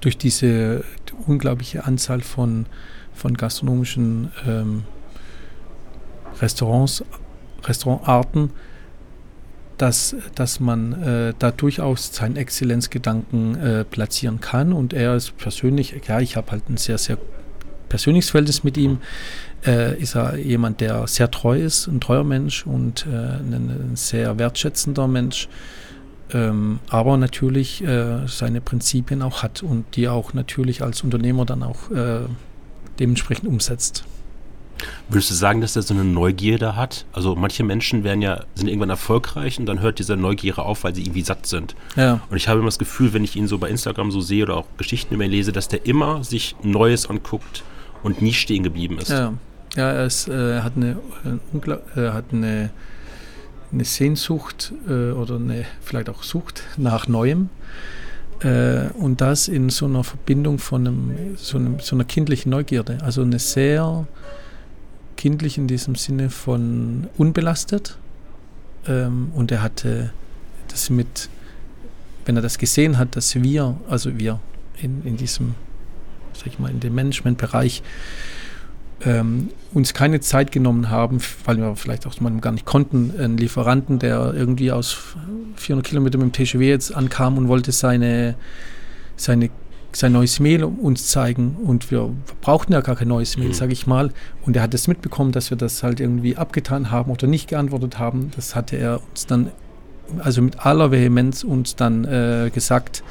durch 0.00 0.18
diese 0.18 0.84
unglaubliche 1.26 1.84
Anzahl 1.84 2.20
von, 2.20 2.66
von 3.14 3.34
gastronomischen 3.34 4.30
ähm, 4.46 4.84
Restaurants, 6.40 7.04
Restaurantarten 7.64 8.50
dass, 9.78 10.16
dass 10.34 10.60
man 10.60 11.02
äh, 11.02 11.34
da 11.38 11.50
durchaus 11.50 12.14
seinen 12.14 12.36
Exzellenzgedanken 12.36 13.56
äh, 13.56 13.84
platzieren 13.84 14.40
kann. 14.40 14.72
Und 14.72 14.92
er 14.92 15.14
ist 15.16 15.36
persönlich, 15.36 15.94
ja, 16.06 16.20
ich 16.20 16.36
habe 16.36 16.50
halt 16.52 16.68
ein 16.68 16.76
sehr, 16.76 16.98
sehr 16.98 17.18
persönliches 17.88 18.30
Verhältnis 18.30 18.64
mit 18.64 18.76
ihm, 18.76 18.98
äh, 19.66 20.00
ist 20.00 20.16
er 20.16 20.36
jemand, 20.36 20.80
der 20.80 21.06
sehr 21.06 21.30
treu 21.30 21.58
ist, 21.60 21.86
ein 21.86 22.00
treuer 22.00 22.24
Mensch 22.24 22.66
und 22.66 23.06
äh, 23.06 23.10
ein, 23.10 23.52
ein, 23.52 23.96
sehr 23.96 24.38
wertschätzender 24.38 25.06
Mensch. 25.06 25.48
Ähm, 26.32 26.80
aber 26.88 27.16
natürlich 27.16 27.84
äh, 27.84 28.26
seine 28.26 28.60
Prinzipien 28.60 29.22
auch 29.22 29.42
hat 29.44 29.62
und 29.62 29.84
die 29.94 30.08
auch 30.08 30.34
natürlich 30.34 30.82
als 30.82 31.02
Unternehmer 31.02 31.44
dann 31.44 31.62
auch 31.62 31.90
äh, 31.92 32.20
dementsprechend 32.98 33.46
umsetzt. 33.46 34.04
Würdest 35.08 35.30
du 35.30 35.34
sagen, 35.34 35.60
dass 35.60 35.76
er 35.76 35.82
so 35.82 35.94
eine 35.94 36.04
Neugierde 36.04 36.76
hat? 36.76 37.06
Also 37.12 37.34
manche 37.34 37.64
Menschen 37.64 38.04
werden 38.04 38.22
ja, 38.22 38.44
sind 38.54 38.68
irgendwann 38.68 38.90
erfolgreich 38.90 39.58
und 39.58 39.66
dann 39.66 39.80
hört 39.80 39.98
diese 39.98 40.16
Neugierde 40.16 40.62
auf, 40.62 40.84
weil 40.84 40.94
sie 40.94 41.02
irgendwie 41.02 41.22
satt 41.22 41.46
sind. 41.46 41.74
Ja. 41.96 42.20
Und 42.30 42.36
ich 42.36 42.48
habe 42.48 42.58
immer 42.58 42.68
das 42.68 42.78
Gefühl, 42.78 43.12
wenn 43.12 43.24
ich 43.24 43.36
ihn 43.36 43.48
so 43.48 43.58
bei 43.58 43.68
Instagram 43.68 44.10
so 44.10 44.20
sehe 44.20 44.42
oder 44.42 44.56
auch 44.56 44.66
Geschichten 44.76 45.14
über 45.14 45.24
ihn 45.24 45.30
lese, 45.30 45.52
dass 45.52 45.68
der 45.68 45.86
immer 45.86 46.24
sich 46.24 46.56
Neues 46.62 47.08
anguckt 47.08 47.62
und 48.02 48.20
nie 48.20 48.32
stehen 48.32 48.62
geblieben 48.62 48.98
ist. 48.98 49.10
Ja, 49.10 49.32
ja 49.76 49.90
er, 49.92 50.06
ist, 50.06 50.28
äh, 50.28 50.60
hat 50.60 50.72
eine, 50.76 50.96
äh, 51.96 52.10
hat 52.10 52.26
eine, 52.32 52.70
eine 53.72 53.84
Sehnsucht 53.84 54.72
äh, 54.88 55.10
oder 55.10 55.36
eine, 55.36 55.64
vielleicht 55.82 56.08
auch 56.08 56.22
Sucht 56.22 56.62
nach 56.76 57.08
Neuem. 57.08 57.48
Äh, 58.40 58.88
und 58.98 59.20
das 59.20 59.48
in 59.48 59.70
so 59.70 59.86
einer 59.86 60.04
Verbindung 60.04 60.58
von 60.58 60.86
einem, 60.86 61.36
so, 61.36 61.56
einem, 61.56 61.80
so 61.80 61.96
einer 61.96 62.04
kindlichen 62.04 62.50
Neugierde. 62.50 62.98
Also 63.02 63.22
eine 63.22 63.38
sehr 63.38 64.06
kindlich 65.16 65.58
in 65.58 65.66
diesem 65.66 65.94
Sinne 65.94 66.30
von 66.30 67.08
unbelastet. 67.16 67.98
Ähm, 68.86 69.32
und 69.34 69.50
er 69.50 69.62
hatte 69.62 70.12
das 70.68 70.90
mit, 70.90 71.28
wenn 72.24 72.36
er 72.36 72.42
das 72.42 72.58
gesehen 72.58 72.98
hat, 72.98 73.16
dass 73.16 73.34
wir, 73.34 73.76
also 73.88 74.18
wir 74.18 74.40
in, 74.80 75.04
in 75.04 75.16
diesem 75.16 75.54
sag 76.36 76.48
ich 76.48 76.58
mal, 76.58 76.70
in 76.70 76.80
dem 76.80 76.94
Managementbereich 76.94 77.82
ähm, 79.04 79.50
uns 79.74 79.94
keine 79.94 80.20
Zeit 80.20 80.52
genommen 80.52 80.90
haben, 80.90 81.18
weil 81.44 81.58
wir 81.58 81.76
vielleicht 81.76 82.06
auch 82.06 82.18
mal 82.20 82.32
gar 82.40 82.52
nicht 82.52 82.64
konnten, 82.64 83.12
einen 83.18 83.36
Lieferanten, 83.36 83.98
der 83.98 84.32
irgendwie 84.34 84.72
aus 84.72 84.96
400 85.56 85.86
Kilometern 85.86 86.22
mit 86.22 86.38
dem 86.38 86.46
TGW 86.46 86.68
jetzt 86.68 86.94
ankam 86.94 87.36
und 87.36 87.48
wollte 87.48 87.72
seine, 87.72 88.36
seine 89.16 89.50
sein 89.98 90.12
neues 90.12 90.40
Mail 90.40 90.64
uns 90.64 91.08
zeigen 91.08 91.56
und 91.64 91.90
wir 91.90 92.10
brauchten 92.40 92.72
ja 92.72 92.80
gar 92.80 92.96
kein 92.96 93.08
neues 93.08 93.36
Mail, 93.36 93.48
mhm. 93.48 93.54
sage 93.54 93.72
ich 93.72 93.86
mal. 93.86 94.10
Und 94.44 94.56
er 94.56 94.62
hat 94.62 94.74
es 94.74 94.88
mitbekommen, 94.88 95.32
dass 95.32 95.50
wir 95.50 95.56
das 95.56 95.82
halt 95.82 96.00
irgendwie 96.00 96.36
abgetan 96.36 96.90
haben 96.90 97.10
oder 97.10 97.26
nicht 97.26 97.48
geantwortet 97.48 97.98
haben. 97.98 98.30
Das 98.36 98.54
hatte 98.54 98.76
er 98.76 99.00
uns 99.10 99.26
dann, 99.26 99.50
also 100.18 100.42
mit 100.42 100.64
aller 100.64 100.90
Vehemenz 100.90 101.44
uns 101.44 101.76
dann 101.76 102.04
äh, 102.04 102.50
gesagt, 102.52 103.02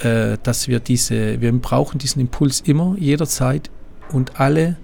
äh, 0.00 0.38
dass 0.42 0.68
wir 0.68 0.80
diese, 0.80 1.40
wir 1.40 1.52
brauchen 1.52 1.98
diesen 1.98 2.20
Impuls 2.20 2.60
immer, 2.60 2.96
jederzeit 2.98 3.70
und 4.12 4.40
alle 4.40 4.76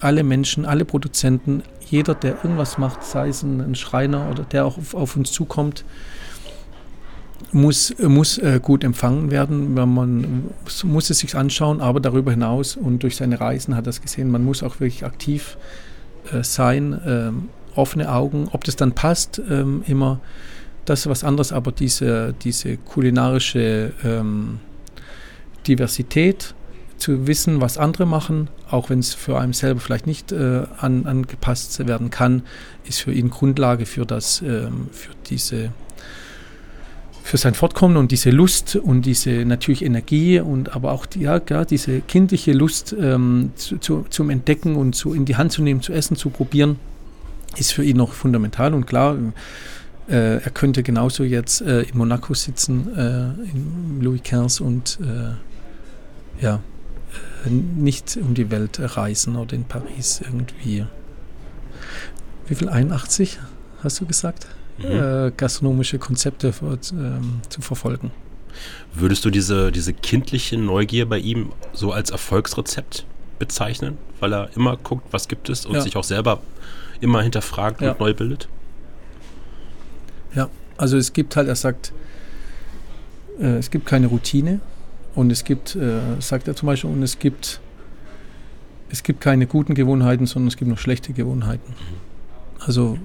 alle 0.00 0.22
Menschen, 0.22 0.66
alle 0.66 0.84
Produzenten, 0.84 1.62
jeder, 1.88 2.14
der 2.14 2.36
irgendwas 2.36 2.78
macht, 2.78 3.04
sei 3.04 3.28
es 3.28 3.42
ein, 3.42 3.74
Schreiner 3.74 4.30
oder 4.30 4.42
der 4.44 4.66
auch 4.66 4.78
auf, 4.78 4.94
auf 4.94 5.16
uns 5.16 5.32
zukommt, 5.32 5.84
muss, 7.52 7.94
muss 7.98 8.38
äh, 8.38 8.60
gut 8.62 8.84
empfangen 8.84 9.30
werden. 9.30 9.76
Wenn 9.76 9.92
man 9.92 10.44
muss 10.84 11.10
es 11.10 11.18
sich 11.18 11.34
anschauen, 11.36 11.80
aber 11.80 12.00
darüber 12.00 12.30
hinaus 12.30 12.76
und 12.76 13.02
durch 13.02 13.16
seine 13.16 13.40
Reisen 13.40 13.76
hat 13.76 13.86
er 13.86 13.90
es 13.90 14.02
gesehen, 14.02 14.30
man 14.30 14.44
muss 14.44 14.62
auch 14.62 14.80
wirklich 14.80 15.04
aktiv 15.04 15.56
äh, 16.32 16.42
sein, 16.42 17.00
ähm, 17.06 17.48
offene 17.74 18.12
Augen. 18.12 18.48
Ob 18.52 18.64
das 18.64 18.76
dann 18.76 18.92
passt, 18.92 19.40
ähm, 19.50 19.82
immer, 19.86 20.20
das 20.84 21.00
ist 21.00 21.06
was 21.08 21.24
anderes, 21.24 21.52
aber 21.52 21.72
diese, 21.72 22.34
diese 22.42 22.76
kulinarische 22.76 23.92
ähm, 24.04 24.60
Diversität, 25.66 26.54
zu 26.98 27.26
wissen, 27.26 27.60
was 27.60 27.78
andere 27.78 28.06
machen, 28.06 28.48
auch 28.70 28.90
wenn 28.90 28.98
es 28.98 29.14
für 29.14 29.38
einen 29.38 29.52
selber 29.52 29.80
vielleicht 29.80 30.06
nicht 30.06 30.32
äh, 30.32 30.64
an, 30.78 31.06
angepasst 31.06 31.86
werden 31.86 32.10
kann, 32.10 32.42
ist 32.84 33.00
für 33.00 33.12
ihn 33.12 33.30
Grundlage 33.30 33.86
für 33.86 34.06
das, 34.06 34.42
ähm, 34.42 34.88
für 34.92 35.12
diese, 35.26 35.72
für 37.26 37.38
sein 37.38 37.54
Fortkommen 37.54 37.96
und 37.96 38.12
diese 38.12 38.30
Lust 38.30 38.76
und 38.76 39.02
diese 39.02 39.44
natürlich 39.44 39.84
Energie 39.84 40.38
und 40.38 40.76
aber 40.76 40.92
auch 40.92 41.06
die, 41.06 41.22
ja, 41.22 41.40
ja, 41.48 41.64
diese 41.64 42.00
kindliche 42.00 42.52
Lust 42.52 42.94
ähm, 42.96 43.50
zu, 43.56 43.78
zu, 43.78 44.06
zum 44.08 44.30
Entdecken 44.30 44.76
und 44.76 44.94
zu, 44.94 45.12
in 45.12 45.24
die 45.24 45.34
Hand 45.34 45.50
zu 45.50 45.60
nehmen, 45.60 45.82
zu 45.82 45.92
essen, 45.92 46.16
zu 46.16 46.30
probieren, 46.30 46.78
ist 47.56 47.72
für 47.72 47.82
ihn 47.82 47.96
noch 47.96 48.12
fundamental 48.12 48.74
und 48.74 48.86
klar. 48.86 49.16
Äh, 50.08 50.36
er 50.36 50.50
könnte 50.52 50.84
genauso 50.84 51.24
jetzt 51.24 51.62
äh, 51.62 51.82
in 51.82 51.98
Monaco 51.98 52.32
sitzen, 52.32 52.96
äh, 52.96 53.24
in 53.50 54.00
Louis 54.02 54.22
XV 54.22 54.60
und 54.60 55.00
äh, 55.02 56.44
ja, 56.44 56.60
nicht 57.50 58.16
um 58.22 58.34
die 58.34 58.52
Welt 58.52 58.78
reisen 58.80 59.34
oder 59.34 59.54
in 59.54 59.64
Paris 59.64 60.20
irgendwie. 60.22 60.86
Wie 62.46 62.54
viel? 62.54 62.68
81 62.68 63.40
hast 63.82 64.00
du 64.00 64.06
gesagt? 64.06 64.46
Mhm. 64.78 64.84
Äh, 64.84 65.32
gastronomische 65.36 65.98
Konzepte 65.98 66.52
ähm, 66.62 67.40
zu 67.48 67.60
verfolgen. 67.60 68.10
Würdest 68.94 69.24
du 69.24 69.30
diese, 69.30 69.70
diese 69.72 69.92
kindliche 69.92 70.56
Neugier 70.56 71.06
bei 71.06 71.18
ihm 71.18 71.52
so 71.72 71.92
als 71.92 72.10
Erfolgsrezept 72.10 73.04
bezeichnen, 73.38 73.98
weil 74.20 74.32
er 74.32 74.50
immer 74.56 74.76
guckt, 74.76 75.06
was 75.10 75.28
gibt 75.28 75.50
es 75.50 75.66
und 75.66 75.74
ja. 75.74 75.80
sich 75.80 75.96
auch 75.96 76.04
selber 76.04 76.40
immer 77.00 77.22
hinterfragt 77.22 77.82
ja. 77.82 77.92
und 77.92 78.00
neu 78.00 78.14
bildet? 78.14 78.48
Ja, 80.34 80.48
also 80.78 80.96
es 80.96 81.12
gibt 81.12 81.36
halt, 81.36 81.48
er 81.48 81.56
sagt, 81.56 81.92
äh, 83.38 83.56
es 83.56 83.70
gibt 83.70 83.86
keine 83.86 84.06
Routine, 84.06 84.60
und 85.16 85.32
es 85.32 85.44
gibt, 85.44 85.74
äh, 85.74 86.20
sagt 86.20 86.46
er 86.46 86.54
zum 86.54 86.66
Beispiel, 86.66 86.90
und 86.90 87.02
es 87.02 87.18
gibt, 87.18 87.60
es 88.90 89.02
gibt 89.02 89.22
keine 89.22 89.46
guten 89.46 89.74
Gewohnheiten, 89.74 90.26
sondern 90.26 90.48
es 90.48 90.58
gibt 90.58 90.68
nur 90.68 90.76
schlechte 90.76 91.14
Gewohnheiten. 91.14 91.74
Also 92.60 92.98
er 92.98 93.00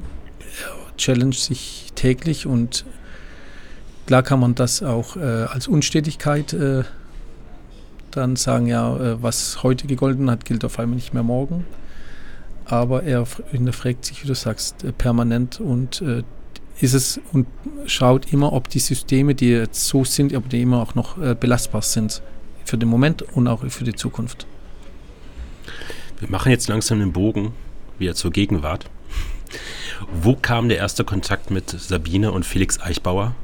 challenge 1.01 1.35
sich 1.35 1.91
täglich 1.95 2.45
und 2.45 2.85
klar 4.05 4.23
kann 4.23 4.39
man 4.39 4.55
das 4.55 4.83
auch 4.83 5.15
äh, 5.15 5.19
als 5.19 5.67
Unstetigkeit 5.67 6.53
äh, 6.53 6.83
dann 8.11 8.35
sagen, 8.35 8.67
ja, 8.67 8.95
äh, 8.95 9.23
was 9.23 9.63
heute 9.63 9.87
gegolten 9.87 10.29
hat, 10.29 10.45
gilt 10.45 10.63
auf 10.63 10.79
einmal 10.79 10.95
nicht 10.95 11.13
mehr 11.13 11.23
morgen. 11.23 11.65
Aber 12.65 13.03
er 13.03 13.25
hinterfragt 13.51 14.05
sich, 14.05 14.23
wie 14.23 14.27
du 14.27 14.35
sagst, 14.35 14.83
äh, 14.83 14.91
permanent 14.91 15.59
und 15.59 16.01
äh, 16.01 16.23
ist 16.79 16.93
es 16.93 17.19
und 17.31 17.47
schaut 17.85 18.31
immer, 18.31 18.53
ob 18.53 18.69
die 18.69 18.79
Systeme, 18.79 19.35
die 19.35 19.49
jetzt 19.49 19.87
so 19.87 20.03
sind, 20.03 20.33
ob 20.35 20.49
die 20.49 20.61
immer 20.61 20.81
auch 20.81 20.95
noch 20.95 21.15
belastbar 21.35 21.83
sind 21.83 22.23
für 22.65 22.75
den 22.75 22.89
Moment 22.89 23.21
und 23.21 23.47
auch 23.47 23.63
für 23.67 23.83
die 23.83 23.93
Zukunft. 23.93 24.47
Wir 26.19 26.29
machen 26.31 26.51
jetzt 26.51 26.67
langsam 26.69 26.97
den 26.97 27.11
Bogen 27.11 27.53
wieder 27.99 28.15
zur 28.15 28.31
Gegenwart. 28.31 28.89
Wo 30.11 30.35
kam 30.35 30.69
der 30.69 30.77
erste 30.77 31.03
Kontakt 31.03 31.51
mit 31.51 31.69
Sabine 31.69 32.31
und 32.31 32.45
Felix 32.45 32.79
Eichbauer? 32.79 33.35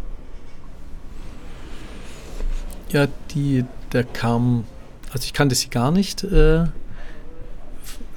Ja, 2.89 3.07
die, 3.33 3.65
der 3.91 4.03
kam, 4.03 4.63
also 5.11 5.23
ich 5.25 5.33
kannte 5.33 5.55
sie 5.55 5.69
gar 5.69 5.91
nicht. 5.91 6.23
Äh, 6.23 6.65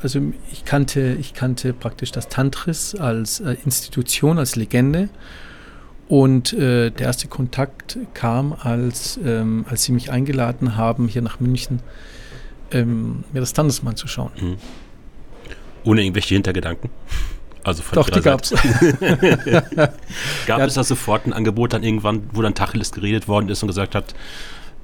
also 0.03 0.21
ich 0.51 0.65
kannte, 0.65 1.17
ich 1.21 1.35
kannte 1.35 1.73
praktisch 1.73 2.13
das 2.13 2.29
Tantris 2.29 2.95
als 2.95 3.41
äh, 3.41 3.57
Institution, 3.65 4.39
als 4.39 4.57
Legende. 4.57 5.09
Und 6.09 6.53
äh, 6.53 6.91
der 6.91 7.07
erste 7.07 7.29
Kontakt 7.29 7.99
kam, 8.15 8.53
als, 8.53 9.19
ähm, 9.25 9.65
als 9.69 9.85
sie 9.85 9.93
mich 9.93 10.11
eingeladen 10.11 10.77
haben, 10.77 11.07
hier 11.07 11.23
nach 11.23 11.39
München 11.39 11.81
ähm, 12.73 13.25
mir 13.33 13.41
das 13.41 13.53
Tantris 13.53 13.83
mal 13.83 13.95
zu 13.95 14.09
schauen. 14.09 14.33
Mhm. 14.41 14.57
Ohne 15.85 16.03
irgendwelche 16.03 16.35
Hintergedanken? 16.35 16.91
Also 17.63 17.83
von 17.83 17.97
Doch, 17.97 18.09
die 18.09 18.21
gab 18.21 18.43
es. 18.43 18.51
Gab 20.47 20.59
ja. 20.59 20.65
es 20.65 20.75
da 20.75 20.85
sofort 20.85 21.27
ein 21.27 21.33
Angebot 21.33 21.73
dann 21.73 21.83
irgendwann, 21.83 22.23
wo 22.33 22.43
dann 22.43 22.55
Tacheles 22.55 22.93
geredet 22.93 23.29
worden 23.29 23.49
ist 23.49 23.63
und 23.63 23.67
gesagt 23.67 23.95
hat, 23.95 24.15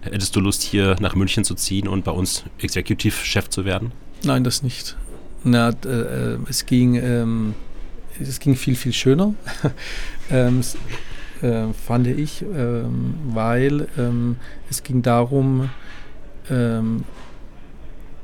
hättest 0.03 0.37
du 0.37 0.41
Lust 0.41 0.63
hier 0.63 0.97
nach 1.01 1.15
München 1.15 1.45
zu 1.45 1.55
ziehen 1.55 1.89
und 1.89 2.05
bei 2.05 2.13
uns 2.13 2.45
Executive-Chef 2.59 3.49
zu 3.49 3.65
werden? 3.65 3.93
Nein, 4.23 4.45
das 4.45 4.63
nicht. 4.63 4.97
Na, 5.43 5.71
äh, 5.71 6.39
es 6.49 6.67
ging, 6.67 6.97
ähm, 6.97 7.55
es 8.21 8.41
ging 8.41 8.57
viel, 8.57 8.77
viel 8.77 8.93
schöner, 8.93 9.35
ähm, 10.31 10.61
äh, 11.43 11.73
fand 11.73 12.07
ich, 12.07 12.43
ähm, 12.43 13.15
weil 13.29 13.89
ähm, 13.97 14.37
es 14.71 14.83
ging 14.83 15.03
darum, 15.03 15.71
ähm, 16.51 17.05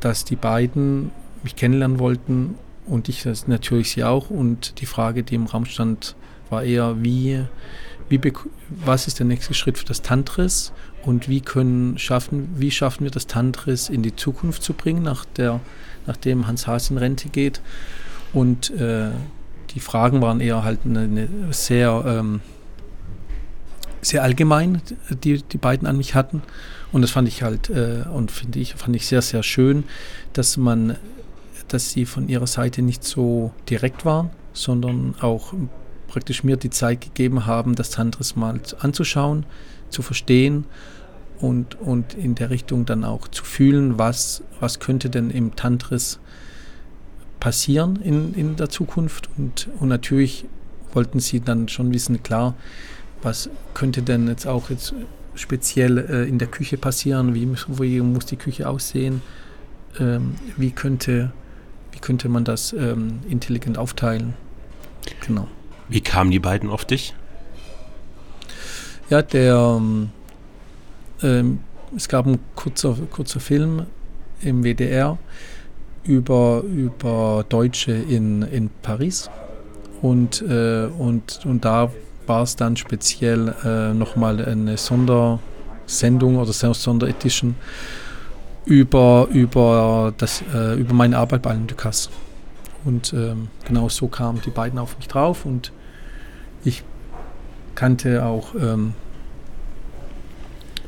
dass 0.01 0.25
die 0.25 0.37
beiden 0.37 1.11
mich 1.43 1.57
kennenlernen 1.57 1.99
wollten 1.99 2.57
und 2.93 3.09
ich 3.09 3.23
das 3.23 3.49
natürlich 3.49 3.91
sie 3.91 4.05
auch. 4.05 4.29
Und 4.29 4.81
die 4.81 4.87
Frage, 4.87 5.23
die 5.23 5.35
im 5.35 5.47
Raum 5.47 5.65
stand, 5.65 6.15
war 6.51 6.63
eher, 6.63 7.03
wie, 7.03 7.43
wie 8.11 8.21
was 8.85 9.07
ist 9.07 9.19
der 9.19 9.27
nächste 9.27 9.55
Schritt 9.55 9.79
für 9.79 9.87
das 9.87 10.03
Tantris 10.03 10.73
und 11.03 11.29
wie 11.29 11.41
können 11.41 11.99
schaffen, 11.99 12.51
wie 12.57 12.71
schaffen 12.71 13.05
wir 13.05 13.11
das 13.11 13.27
Tantris 13.27 13.89
in 13.89 14.03
die 14.03 14.15
Zukunft 14.15 14.63
zu 14.63 14.75
bringen 14.75 15.03
nach 15.03 15.25
der 15.25 15.61
nachdem 16.07 16.47
Hans 16.47 16.67
Haas 16.67 16.91
in 16.91 16.99
Rente 16.99 17.29
geht. 17.29 17.63
Und 18.33 18.71
äh, 18.71 19.11
die 19.71 19.81
Fragen 19.81 20.21
waren 20.21 20.41
eher 20.41 20.63
halt 20.63 20.81
eine, 20.85 21.01
eine 21.01 21.29
sehr, 21.51 22.05
ähm, 22.07 22.41
sehr 24.03 24.23
allgemein, 24.23 24.83
die 25.25 25.43
die 25.43 25.59
beiden 25.59 25.87
an 25.87 25.97
mich 25.97 26.15
hatten. 26.15 26.43
Und 26.93 27.01
das 27.01 27.11
fand 27.11 27.27
ich 27.27 27.43
halt 27.43 27.71
äh, 27.71 28.05
und 28.13 28.31
finde 28.31 28.59
ich 28.59 28.75
fand 28.75 28.95
ich 28.97 29.07
sehr 29.07 29.23
sehr 29.23 29.43
schön, 29.43 29.85
dass 30.35 30.59
man, 30.59 30.99
dass 31.73 31.91
sie 31.91 32.07
von 32.07 32.29
ihrer 32.29 32.47
Seite 32.47 32.83
nicht 32.83 33.05
so 33.05 33.53
direkt 33.69 34.05
waren, 34.05 34.31
sondern 34.53 35.15
auch 35.21 35.55
praktisch 36.09 36.45
mir 36.45 36.57
die 36.57 36.71
Zeit 36.71 37.01
gegeben 37.01 37.47
haben, 37.47 37.75
das 37.75 37.91
Tantris 37.91 38.37
mal 38.37 38.61
anzuschauen, 38.81 39.47
zu 39.89 40.03
verstehen 40.03 40.67
und, 41.41 41.81
und 41.81 42.15
in 42.15 42.35
der 42.35 42.51
Richtung 42.51 42.85
dann 42.85 43.05
auch 43.05 43.29
zu 43.29 43.45
fühlen, 43.45 43.99
was, 43.99 44.43
was 44.61 44.79
könnte 44.79 45.11
denn 45.11 45.31
im 45.31 45.57
Tantris 45.57 46.21
passieren 47.41 47.97
in, 48.03 48.35
in 48.35 48.57
der 48.57 48.69
Zukunft. 48.69 49.29
Und, 49.37 49.69
und 49.81 49.89
natürlich 49.89 50.45
wollten 50.93 51.19
sie 51.19 51.41
dann 51.41 51.69
schon 51.69 51.93
wissen, 51.93 52.23
klar, 52.23 52.55
was 53.23 53.51
könnte 53.75 54.03
denn 54.03 54.29
jetzt 54.29 54.47
auch 54.47 54.71
jetzt 54.71 54.95
speziell 55.35 55.99
äh, 55.99 56.29
in 56.29 56.39
der 56.39 56.49
Küche 56.49 56.77
passieren, 56.77 57.35
wie, 57.35 57.49
wie 57.79 58.01
muss 58.01 58.27
die 58.27 58.37
Küche 58.37 58.69
aussehen, 58.69 59.23
ähm, 59.99 60.35
wie, 60.57 60.71
könnte, 60.71 61.33
könnte 62.03 62.29
man 62.29 62.45
das 62.45 62.75
ähm, 62.75 63.21
intelligent 63.29 63.79
aufteilen. 63.79 64.35
Genau. 65.27 65.49
Wie 65.89 66.03
kamen 66.03 66.31
die 66.31 66.39
beiden 66.39 66.69
auf 66.69 66.85
dich? 66.85 67.15
Ja, 69.09 69.23
der 69.23 69.77
ähm, 69.79 70.11
ähm, 71.23 71.61
es 71.97 72.09
gab 72.09 72.27
einen 72.27 72.39
kurzer, 72.55 72.97
kurzer 73.11 73.41
Film 73.41 73.87
im 74.41 74.65
WDR 74.65 75.19
über, 76.05 76.63
über 76.63 77.45
Deutsche 77.49 77.93
in, 77.93 78.43
in 78.43 78.71
Paris. 78.83 79.31
Und, 80.01 80.43
äh, 80.43 80.87
und, 80.99 81.41
und 81.45 81.65
da 81.65 81.93
war 82.27 82.43
es 82.43 82.57
dann 82.57 82.77
speziell 82.77 83.55
äh, 83.65 83.95
nochmal 83.95 84.45
eine 84.45 84.77
Sondersendung 84.77 86.39
oder 86.39 86.53
Sonderedition. 86.53 87.55
Über, 88.65 89.29
über, 89.33 90.15
das, 90.17 90.43
äh, 90.55 90.75
über 90.75 90.95
meine 90.95 91.19
Arbeit 91.19 91.43
bei 91.43 91.51
Alain 91.51 91.67
Ducasse. 91.67 92.11
Und 92.85 93.13
ähm, 93.13 93.49
genau 93.65 93.89
so 93.89 94.09
kamen 94.09 94.41
die 94.45 94.51
beiden 94.51 94.79
auf 94.79 94.97
mich 94.99 95.09
drauf 95.09 95.45
und 95.45 95.73
ich 96.65 96.83
kannte 97.75 98.25
auch 98.25 98.55
ähm, 98.55 98.95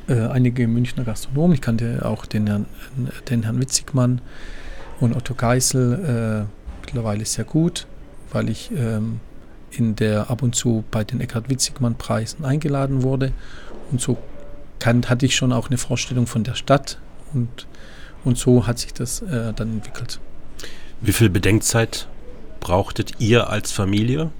äh, 0.09 0.21
einige 0.21 0.67
Münchner 0.67 1.05
Gastronomen. 1.05 1.55
Ich 1.55 1.61
kannte 1.61 2.05
auch 2.05 2.27
den 2.27 2.47
Herrn, 2.47 2.67
den 3.29 3.43
Herrn 3.45 3.61
Witzigmann 3.61 4.21
und 5.01 5.17
Otto 5.17 5.35
Geisel 5.35 6.47
äh, 6.47 6.83
mittlerweile 6.83 7.25
sehr 7.25 7.45
gut, 7.45 7.87
weil 8.33 8.49
ich 8.51 8.71
ähm, 8.73 9.21
in 9.71 9.97
der 9.97 10.31
ab 10.31 10.43
und 10.43 10.55
zu 10.55 10.85
bei 10.91 11.05
den 11.05 11.21
Eckhard 11.21 11.49
Witzigmann 11.49 11.97
Preisen 11.97 12.45
eingeladen 12.45 13.03
wurde. 13.03 13.33
Und 13.91 14.01
so 14.01 14.19
kann, 14.79 15.09
hatte 15.09 15.27
ich 15.27 15.37
schon 15.37 15.53
auch 15.53 15.69
eine 15.69 15.79
Vorstellung 15.79 16.27
von 16.27 16.45
der 16.45 16.55
Stadt 16.55 16.99
und, 17.35 17.67
und 18.25 18.39
so 18.39 18.67
hat 18.67 18.79
sich 18.79 18.93
das 18.95 19.23
äh, 19.23 19.53
dann 19.55 19.75
entwickelt. 19.75 20.21
Wie 21.01 21.13
viel 21.13 21.29
Bedenkzeit 21.29 22.09
brauchtet 22.61 23.21
ihr 23.21 23.51
als 23.51 23.73
Familie, 23.73 24.31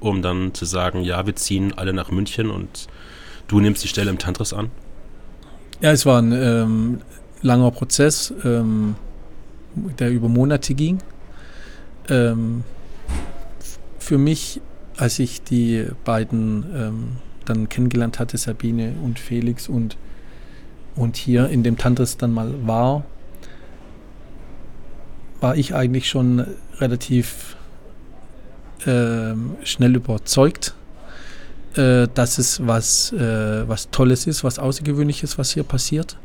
um 0.00 0.22
dann 0.22 0.54
zu 0.54 0.64
sagen, 0.64 1.02
ja, 1.02 1.26
wir 1.26 1.36
ziehen 1.36 1.76
alle 1.76 1.92
nach 1.92 2.10
München 2.10 2.50
und 2.50 2.88
du 3.48 3.60
nimmst 3.60 3.84
die 3.84 3.88
Stelle 3.88 4.10
im 4.10 4.18
Tantris 4.18 4.52
an? 4.52 4.70
Ja, 5.80 5.92
es 5.92 6.06
war 6.06 6.20
ein 6.20 6.32
ähm, 6.32 7.00
langer 7.42 7.70
Prozess, 7.70 8.32
ähm, 8.44 8.96
der 9.98 10.10
über 10.10 10.28
Monate 10.28 10.74
ging. 10.74 10.98
Ähm, 12.08 12.64
für 13.98 14.18
mich, 14.18 14.60
als 14.96 15.18
ich 15.18 15.42
die 15.42 15.86
beiden 16.04 16.64
ähm, 16.74 17.08
dann 17.44 17.68
kennengelernt 17.68 18.18
hatte, 18.18 18.38
Sabine 18.38 18.94
und 19.04 19.18
Felix 19.18 19.68
und, 19.68 19.96
und 20.98 21.16
hier 21.16 21.48
in 21.48 21.62
dem 21.62 21.76
Tantris 21.76 22.16
dann 22.16 22.32
mal 22.32 22.52
war, 22.66 23.04
war 25.40 25.56
ich 25.56 25.74
eigentlich 25.74 26.08
schon 26.08 26.44
relativ 26.80 27.56
ähm, 28.86 29.56
schnell 29.64 29.96
überzeugt 29.96 30.74
äh, 31.78 32.08
dass 32.12 32.38
es 32.38 32.66
was, 32.66 33.12
äh, 33.12 33.68
was 33.68 33.90
Tolles 33.90 34.26
ist, 34.26 34.42
was 34.42 34.58
Außergewöhnliches, 34.58 35.38
was 35.38 35.52
hier 35.52 35.64
passiert. 35.64 36.16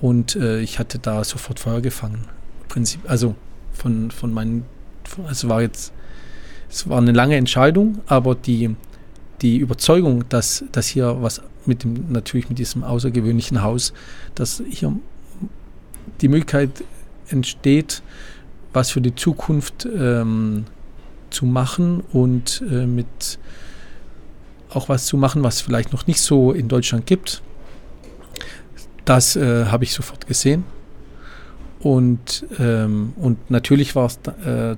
Und 0.00 0.36
äh, 0.36 0.60
ich 0.60 0.78
hatte 0.78 0.98
da 0.98 1.22
sofort 1.24 1.60
Feuer 1.60 1.80
gefangen. 1.80 2.24
Prinzip, 2.68 3.00
also 3.08 3.34
von, 3.72 4.10
von 4.10 4.32
meinen, 4.32 4.64
es 5.30 5.48
war 5.48 5.62
jetzt, 5.62 5.92
es 6.70 6.88
war 6.88 6.98
eine 6.98 7.12
lange 7.12 7.36
Entscheidung, 7.36 8.00
aber 8.06 8.34
die, 8.34 8.74
die 9.42 9.58
Überzeugung, 9.58 10.28
dass, 10.28 10.64
dass 10.72 10.86
hier 10.86 11.18
was 11.20 11.42
mit 11.66 11.84
dem, 11.84 12.10
natürlich 12.10 12.48
mit 12.48 12.58
diesem 12.58 12.84
außergewöhnlichen 12.84 13.62
Haus, 13.62 13.92
dass 14.34 14.62
hier 14.68 14.92
die 16.20 16.28
Möglichkeit 16.28 16.84
entsteht, 17.28 18.02
was 18.72 18.90
für 18.90 19.00
die 19.00 19.14
Zukunft 19.14 19.86
ähm, 19.86 20.64
zu 21.30 21.46
machen 21.46 22.02
und 22.12 22.62
äh, 22.70 22.86
mit 22.86 23.38
auch 24.70 24.88
was 24.88 25.06
zu 25.06 25.16
machen, 25.16 25.42
was 25.42 25.60
vielleicht 25.60 25.92
noch 25.92 26.06
nicht 26.06 26.20
so 26.20 26.52
in 26.52 26.68
Deutschland 26.68 27.06
gibt. 27.06 27.42
Das 29.04 29.36
äh, 29.36 29.66
habe 29.66 29.84
ich 29.84 29.92
sofort 29.92 30.26
gesehen. 30.26 30.64
Und, 31.80 32.46
ähm, 32.58 33.12
und 33.16 33.50
natürlich 33.50 33.96
war 33.96 34.06
es, 34.06 34.18
äh, 34.46 34.76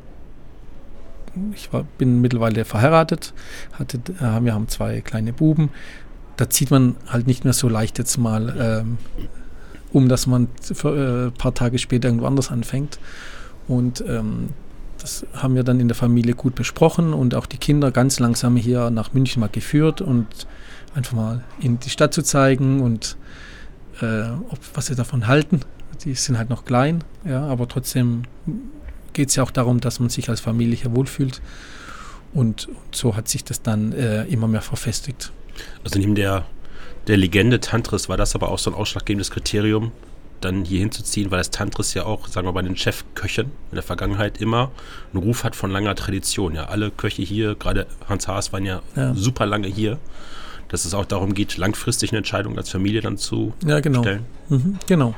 ich 1.55 1.73
war, 1.73 1.85
bin 1.99 2.21
mittlerweile 2.23 2.65
verheiratet, 2.65 3.35
hatte, 3.73 3.99
äh, 4.21 4.41
wir 4.43 4.55
haben 4.55 4.69
zwei 4.69 5.03
kleine 5.03 5.33
Buben. 5.33 5.71
Da 6.37 6.51
zieht 6.51 6.71
man 6.71 6.97
halt 7.07 7.27
nicht 7.27 7.45
mehr 7.45 7.53
so 7.53 7.69
leicht 7.69 7.99
jetzt 7.99 8.17
mal 8.17 8.55
ähm, 8.59 8.99
um, 9.93 10.09
dass 10.09 10.27
man 10.27 10.49
ein 10.85 11.29
äh, 11.29 11.31
paar 11.31 11.55
Tage 11.55 11.79
später 11.79 12.09
irgendwo 12.09 12.27
anders 12.27 12.51
anfängt. 12.51 12.99
Und 13.69 14.05
ähm, 14.07 14.51
das 14.99 15.27
haben 15.35 15.55
wir 15.55 15.65
dann 15.65 15.81
in 15.81 15.89
der 15.89 15.95
Familie 15.95 16.35
gut 16.35 16.55
besprochen 16.55 17.13
und 17.13 17.35
auch 17.35 17.47
die 17.47 17.59
Kinder 17.59 17.91
ganz 17.91 18.19
langsam 18.19 18.57
hier 18.57 18.91
nach 18.91 19.13
München 19.13 19.41
mal 19.41 19.49
geführt 19.49 20.01
und 20.01 20.27
einfach 20.95 21.13
mal 21.13 21.45
in 21.61 21.79
die 21.79 21.91
Stadt 21.91 22.15
zu 22.15 22.23
zeigen 22.23 22.81
und 22.81 23.17
äh, 24.01 24.23
ob, 24.49 24.59
was 24.75 24.87
sie 24.87 24.95
davon 24.95 25.27
halten. 25.27 25.61
Die 26.05 26.15
sind 26.15 26.39
halt 26.39 26.51
noch 26.51 26.65
klein, 26.65 27.05
ja, 27.25 27.47
aber 27.47 27.69
trotzdem 27.69 28.23
geht 29.13 29.29
es 29.29 29.37
ja 29.37 29.43
auch 29.43 29.51
darum, 29.51 29.81
dass 29.81 30.01
man 30.01 30.09
sich 30.09 30.29
als 30.29 30.41
Familie 30.41 30.77
hier 30.77 30.95
wohlfühlt. 30.95 31.41
Und, 32.33 32.67
und 32.67 32.77
so 32.97 33.15
hat 33.17 33.29
sich 33.29 33.45
das 33.45 33.63
dann 33.63 33.93
äh, 33.93 34.25
immer 34.25 34.49
mehr 34.49 34.63
verfestigt. 34.63 35.33
Also 35.83 35.99
neben 35.99 36.15
der, 36.15 36.47
der 37.07 37.17
Legende 37.17 37.61
Tantris 37.61 38.09
war 38.09 38.17
das 38.17 38.35
aber 38.35 38.49
auch 38.49 38.59
so 38.59 38.71
ein 38.71 38.75
ausschlaggebendes 38.75 39.31
Kriterium, 39.31 39.93
dann 40.41 40.65
hier 40.65 40.81
hinzuziehen, 40.81 41.31
weil 41.31 41.39
das 41.39 41.51
Tantris 41.51 41.95
ja 41.95 42.05
auch, 42.05 42.29
sagen 42.29 42.47
wir 42.47 42.53
mal, 42.53 42.61
bei 42.61 42.67
den 42.67 42.77
Chefköchen 42.77 43.47
in 43.71 43.75
der 43.75 43.83
Vergangenheit 43.83 44.41
immer 44.41 44.71
einen 45.13 45.23
Ruf 45.23 45.45
hat 45.45 45.57
von 45.57 45.71
langer 45.71 45.95
Tradition. 45.95 46.55
Ja, 46.55 46.67
alle 46.67 46.91
Köche 46.91 47.23
hier, 47.23 47.55
gerade 47.55 47.87
Hans 48.09 48.29
Haas, 48.29 48.53
waren 48.53 48.65
ja, 48.65 48.83
ja. 48.97 49.15
super 49.15 49.47
lange 49.47 49.69
hier. 49.69 49.99
Dass 50.69 50.85
es 50.85 50.95
auch 50.95 51.05
darum 51.05 51.35
geht, 51.35 51.57
langfristig 51.57 52.11
eine 52.11 52.19
Entscheidung 52.19 52.57
als 52.57 52.71
Familie 52.71 53.01
dann 53.01 53.17
zu 53.17 53.53
ja, 53.65 53.81
genau. 53.81 54.03
stellen. 54.03 54.25
Mhm, 54.49 54.79
genau. 54.87 55.15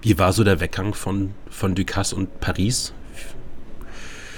Wie 0.00 0.18
war 0.18 0.32
so 0.32 0.42
der 0.42 0.58
Weggang 0.60 0.94
von, 0.94 1.32
von 1.48 1.74
Ducasse 1.74 2.16
und 2.16 2.40
Paris? 2.40 2.92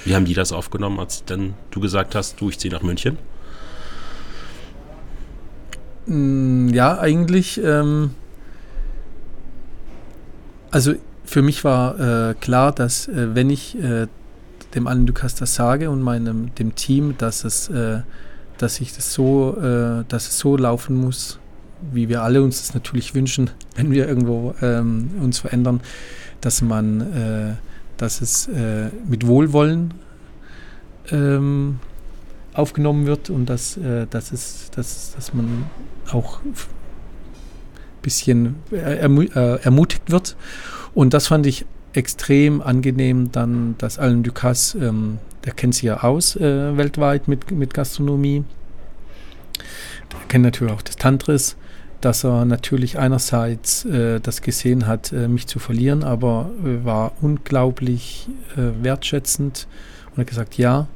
Wie 0.05 0.15
haben 0.15 0.27
die 0.27 0.35
das 0.35 0.52
aufgenommen, 0.52 1.01
als 1.01 1.24
dann 1.24 1.55
du 1.70 1.81
gesagt 1.81 2.15
hast, 2.15 2.40
du, 2.40 2.51
ich 2.51 2.59
ziehe 2.59 2.73
nach 2.73 2.82
München? 2.82 3.19
Mm, 6.06 6.68
ja, 6.68 6.98
eigentlich 6.98 7.60
ähm, 7.62 8.10
also 10.74 10.94
für 11.24 11.40
mich 11.40 11.62
war 11.62 12.01
äh, 12.31 12.35
klar, 12.35 12.72
dass 12.72 13.06
äh, 13.06 13.32
wenn 13.36 13.48
ich 13.48 13.81
äh, 13.81 14.09
dem 14.74 14.89
Alain 14.89 15.06
Ducasse 15.06 15.39
das 15.39 15.55
sage 15.55 15.89
und 15.89 16.02
meinem 16.02 16.52
dem 16.56 16.74
Team, 16.74 17.14
dass 17.16 17.44
es, 17.44 17.68
äh, 17.68 18.01
dass 18.59 18.81
ich 18.81 18.93
das 18.93 19.14
so, 19.14 19.56
äh, 19.56 20.05
dass 20.09 20.28
es 20.28 20.39
so 20.39 20.56
laufen 20.56 20.97
muss, 20.97 21.39
wie 21.93 22.09
wir 22.09 22.22
alle 22.22 22.43
uns 22.43 22.59
das 22.59 22.74
natürlich 22.74 23.14
wünschen, 23.14 23.51
wenn 23.76 23.93
wir 23.93 24.09
irgendwo 24.09 24.55
ähm, 24.62 25.10
uns 25.22 25.39
verändern, 25.39 25.81
dass 26.40 26.60
man, 26.60 27.01
äh, 27.01 27.55
dass 27.97 28.20
es 28.20 28.48
mit 29.09 29.24
Wohlwollen 29.28 29.94
ähm, 31.12 31.78
aufgenommen 32.55 33.06
wird 33.06 33.31
und 33.31 33.47
dass, 33.47 33.78
dass, 34.10 34.32
es, 34.32 34.70
dass, 34.74 35.12
dass 35.14 35.35
man 35.35 35.66
auch 36.10 36.40
bisschen 38.05 38.56
ermu 38.70 39.22
äh, 39.22 39.60
ermutigt 39.62 40.10
wird. 40.10 40.36
Und 40.94 41.14
das 41.14 41.26
fand 41.26 41.47
ich 41.47 41.66
extrem 41.94 42.60
angenehm, 42.60 43.32
dann, 43.32 43.74
dass 43.78 43.98
Alain 43.98 44.22
Ducasse, 44.22 44.78
ähm, 44.78 45.18
der 45.44 45.55
kennt 45.55 45.74
sich 45.74 45.85
ja 45.85 46.02
aus 46.02 46.36
äh, 46.36 46.76
weltweit 46.76 47.26
mit, 47.26 47.51
mit 47.51 47.74
Gastronomie, 47.74 48.44
der 50.12 50.18
kennt 50.28 50.44
natürlich 50.44 50.72
auch 50.72 50.82
das 50.82 50.97
Tantris, 50.97 51.56
dass 52.01 52.24
er 52.24 52.44
natürlich 52.44 52.98
einerseits 52.98 53.85
äh, 53.86 54.20
das 54.20 54.43
gesehen 54.43 54.86
hat, 54.86 55.12
äh, 55.12 55.26
mich 55.26 55.47
zu 55.47 55.59
verlieren, 55.59 56.05
aber 56.05 56.51
äh, 56.64 56.85
war 56.85 57.12
unglaublich 57.22 58.28
äh, 58.56 58.85
wertschätzend 58.85 59.66
und 60.10 60.18
hat 60.18 60.26
gesagt, 60.26 60.59
ja, 60.59 60.86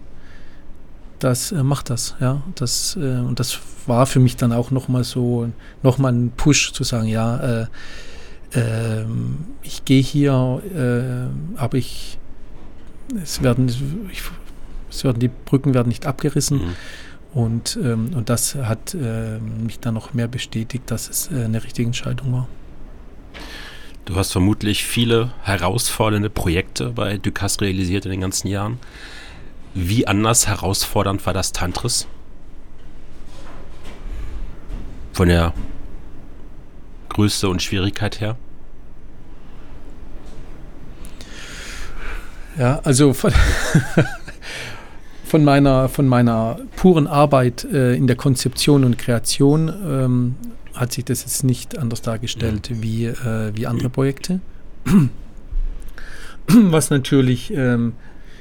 das 1.19 1.53
äh, 1.53 1.63
macht 1.63 1.91
das, 1.91 2.17
ja. 2.21 2.43
Das, 2.55 2.97
äh, 2.97 3.19
und 3.19 3.41
das 3.41 3.59
war 3.87 4.07
für 4.07 4.21
mich 4.21 4.37
dann 4.37 4.53
auch 4.53 4.71
nochmal 4.71 5.05
so, 5.05 5.51
nochmal 5.83 6.13
ein 6.13 6.33
Push 6.37 6.73
zu 6.73 6.85
sagen, 6.85 7.09
ja, 7.09 7.63
äh, 7.63 7.67
ähm, 8.55 9.39
ich 9.63 9.85
gehe 9.85 10.03
hier, 10.03 10.63
äh, 10.75 11.59
aber 11.59 11.77
ich, 11.79 12.19
es 13.23 13.43
werden, 13.43 13.69
ich, 14.11 14.23
es 14.91 15.05
werden, 15.05 15.19
die 15.19 15.29
Brücken 15.29 15.75
werden 15.75 15.89
nicht 15.89 16.07
abgerissen. 16.07 16.59
Mhm. 16.59 16.77
Und, 17.35 17.79
ähm, 17.83 18.11
und 18.15 18.31
das 18.31 18.55
hat 18.55 18.95
äh, 18.95 19.39
mich 19.39 19.81
dann 19.81 19.95
noch 19.95 20.15
mehr 20.15 20.29
bestätigt, 20.29 20.85
dass 20.91 21.11
es 21.11 21.31
äh, 21.31 21.45
eine 21.45 21.63
richtige 21.63 21.87
Entscheidung 21.87 22.33
war. 22.33 22.49
Du 24.07 24.17
hast 24.17 24.33
vermutlich 24.33 24.85
viele 24.85 25.33
herausfordernde 25.43 26.31
Projekte 26.31 26.91
bei 26.91 27.19
Ducasse 27.19 27.61
realisiert 27.61 28.07
in 28.07 28.13
den 28.13 28.23
ganzen 28.23 28.49
Jahren. 28.49 28.79
Wie 29.81 30.09
anders 30.09 30.49
herausfordernd 30.49 31.25
war 31.25 31.33
das 31.33 31.53
Tantris? 31.53 32.09
Von 35.13 35.29
der 35.29 35.55
Größe 37.11 37.49
und 37.49 37.63
Schwierigkeit 37.63 38.21
her? 38.21 38.37
Ja, 42.59 42.81
also 42.83 43.13
von, 43.13 43.33
von, 45.25 45.45
meiner, 45.45 45.89
von 45.89 46.09
meiner 46.09 46.59
puren 46.75 47.07
Arbeit 47.07 47.63
äh, 47.63 47.95
in 47.95 48.09
der 48.09 48.17
Konzeption 48.17 48.83
und 48.83 48.99
Kreation 48.99 49.69
ähm, 49.69 50.35
hat 50.75 50.93
sich 50.93 51.05
das 51.05 51.21
jetzt 51.21 51.45
nicht 51.45 51.79
anders 51.79 52.03
dargestellt 52.03 52.69
ja. 52.69 52.83
wie, 52.83 53.05
äh, 53.07 53.53
wie 53.55 53.69
andere 53.69 53.91
Projekte. 53.91 54.41
Was 56.49 56.91
natürlich 56.91 57.53
ähm, 57.55 57.93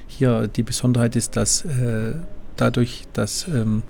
hier 0.08 0.48
die 0.48 0.64
Besonderheit 0.64 1.16
ist, 1.16 1.36
dass 1.36 1.66
äh, 1.66 2.14
dadurch, 2.56 3.04
dass 3.14 3.48
ähm, 3.48 3.84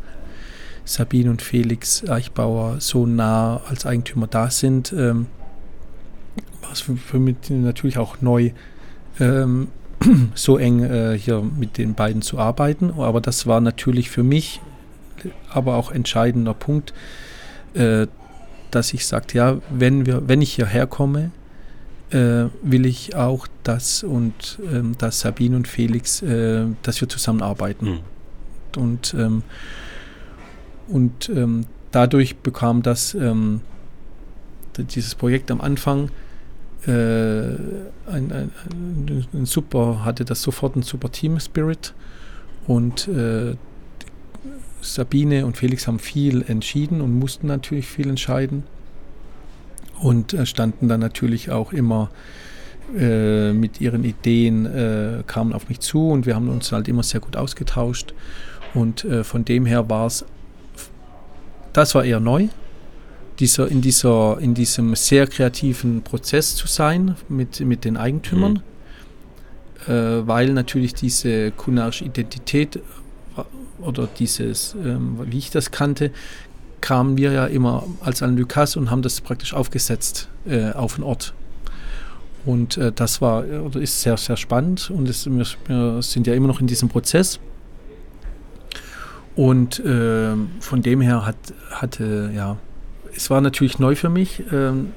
Sabine 0.85 1.29
und 1.29 1.41
Felix 1.41 2.07
Eichbauer 2.07 2.77
so 2.79 3.05
nah 3.05 3.61
als 3.69 3.85
Eigentümer 3.85 4.27
da 4.27 4.49
sind, 4.49 4.93
ähm, 4.93 5.27
war 6.61 6.71
es 6.71 6.81
für, 6.81 6.95
für 6.95 7.19
mich 7.19 7.37
natürlich 7.49 7.97
auch 7.97 8.21
neu, 8.21 8.51
ähm, 9.19 9.67
so 10.35 10.57
eng 10.57 10.83
äh, 10.83 11.17
hier 11.17 11.41
mit 11.41 11.77
den 11.77 11.93
beiden 11.93 12.21
zu 12.21 12.39
arbeiten. 12.39 12.93
Aber 12.97 13.21
das 13.21 13.47
war 13.47 13.61
natürlich 13.61 14.09
für 14.09 14.23
mich 14.23 14.61
aber 15.49 15.75
auch 15.75 15.91
entscheidender 15.91 16.53
Punkt, 16.53 16.93
äh, 17.73 18.07
dass 18.71 18.93
ich 18.93 19.05
sagte, 19.05 19.37
ja, 19.37 19.57
wenn 19.69 20.05
wir, 20.05 20.27
wenn 20.27 20.41
ich 20.41 20.53
hierher 20.53 20.87
komme, 20.87 21.31
äh, 22.11 22.45
will 22.61 22.85
ich 22.85 23.15
auch, 23.15 23.47
dass 23.63 24.03
und 24.03 24.59
ähm, 24.71 24.97
dass 24.97 25.19
Sabine 25.21 25.55
und 25.55 25.67
Felix, 25.67 26.21
äh, 26.21 26.65
dass 26.83 27.01
wir 27.01 27.09
zusammenarbeiten. 27.09 27.85
Mhm. 27.85 28.81
Und, 28.81 29.13
ähm, 29.17 29.43
und 30.87 31.29
ähm, 31.29 31.65
dadurch 31.91 32.37
bekam 32.37 32.81
das 32.81 33.13
ähm, 33.13 33.61
dieses 34.77 35.15
Projekt 35.15 35.49
am 35.51 35.59
Anfang 35.59 36.09
äh, 36.85 36.91
ein, 36.91 38.31
ein, 38.31 38.51
ein, 39.33 39.45
super, 39.45 40.05
hatte 40.05 40.23
das 40.23 40.41
sofort 40.41 40.75
ein 40.75 40.83
super 40.83 41.11
Team 41.11 41.39
Spirit 41.39 41.93
und 42.67 43.07
äh, 43.07 43.55
Sabine 44.81 45.45
und 45.45 45.57
Felix 45.57 45.87
haben 45.87 45.99
viel 45.99 46.43
entschieden 46.47 47.01
und 47.01 47.13
mussten 47.17 47.47
natürlich 47.47 47.87
viel 47.87 48.07
entscheiden 48.07 48.63
und 50.01 50.33
äh, 50.33 50.45
standen 50.45 50.87
dann 50.87 50.99
natürlich 50.99 51.51
auch 51.51 51.73
immer 51.73 52.09
äh, 52.97 53.51
mit 53.53 53.81
ihren 53.81 54.03
Ideen, 54.03 54.65
äh, 54.65 55.23
kamen 55.27 55.53
auf 55.53 55.67
mich 55.69 55.79
zu 55.79 56.09
und 56.09 56.25
wir 56.25 56.35
haben 56.35 56.49
uns 56.49 56.71
halt 56.71 56.87
immer 56.87 57.03
sehr 57.03 57.19
gut 57.19 57.35
ausgetauscht 57.35 58.13
und 58.73 59.03
äh, 59.03 59.23
von 59.23 59.43
dem 59.43 59.65
her 59.65 59.89
war 59.89 60.07
es, 60.07 60.25
das 61.73 61.95
war 61.95 62.05
eher 62.05 62.19
neu, 62.19 62.47
dieser, 63.39 63.67
in, 63.67 63.81
dieser, 63.81 64.39
in 64.39 64.53
diesem 64.53 64.95
sehr 64.95 65.27
kreativen 65.27 66.01
Prozess 66.01 66.55
zu 66.55 66.67
sein 66.67 67.15
mit, 67.29 67.59
mit 67.59 67.85
den 67.85 67.97
Eigentümern, 67.97 68.61
mhm. 69.87 69.93
äh, 69.93 70.27
weil 70.27 70.53
natürlich 70.53 70.93
diese 70.93 71.51
kulinarische 71.51 72.05
Identität 72.05 72.77
äh, 72.77 72.81
oder 73.81 74.07
dieses, 74.07 74.75
ähm, 74.75 75.19
wie 75.25 75.37
ich 75.37 75.51
das 75.51 75.71
kannte, 75.71 76.11
kamen 76.81 77.17
wir 77.17 77.31
ja 77.31 77.45
immer 77.45 77.83
als 78.01 78.21
Alain 78.21 78.37
Lucas 78.37 78.75
und 78.75 78.91
haben 78.91 79.01
das 79.01 79.21
praktisch 79.21 79.53
aufgesetzt 79.53 80.29
äh, 80.47 80.71
auf 80.71 80.95
den 80.95 81.03
Ort. 81.03 81.33
Und 82.45 82.77
äh, 82.77 82.91
das 82.91 83.21
war 83.21 83.43
oder 83.45 83.81
ist 83.81 84.01
sehr, 84.01 84.17
sehr 84.17 84.37
spannend 84.37 84.89
und 84.89 85.09
es, 85.09 85.25
wir, 85.29 85.45
wir, 85.67 86.01
sind 86.01 86.27
ja 86.27 86.33
immer 86.33 86.47
noch 86.47 86.61
in 86.61 86.67
diesem 86.67 86.89
Prozess. 86.89 87.39
Und 89.35 89.79
äh, 89.79 90.33
von 90.59 90.81
dem 90.81 91.01
her 91.01 91.25
hat, 91.25 91.35
hatte, 91.69 92.31
ja, 92.33 92.57
es 93.15 93.29
war 93.29 93.41
natürlich 93.41 93.79
neu 93.79 93.95
für 93.95 94.09
mich, 94.09 94.43
ähm, 94.51 94.93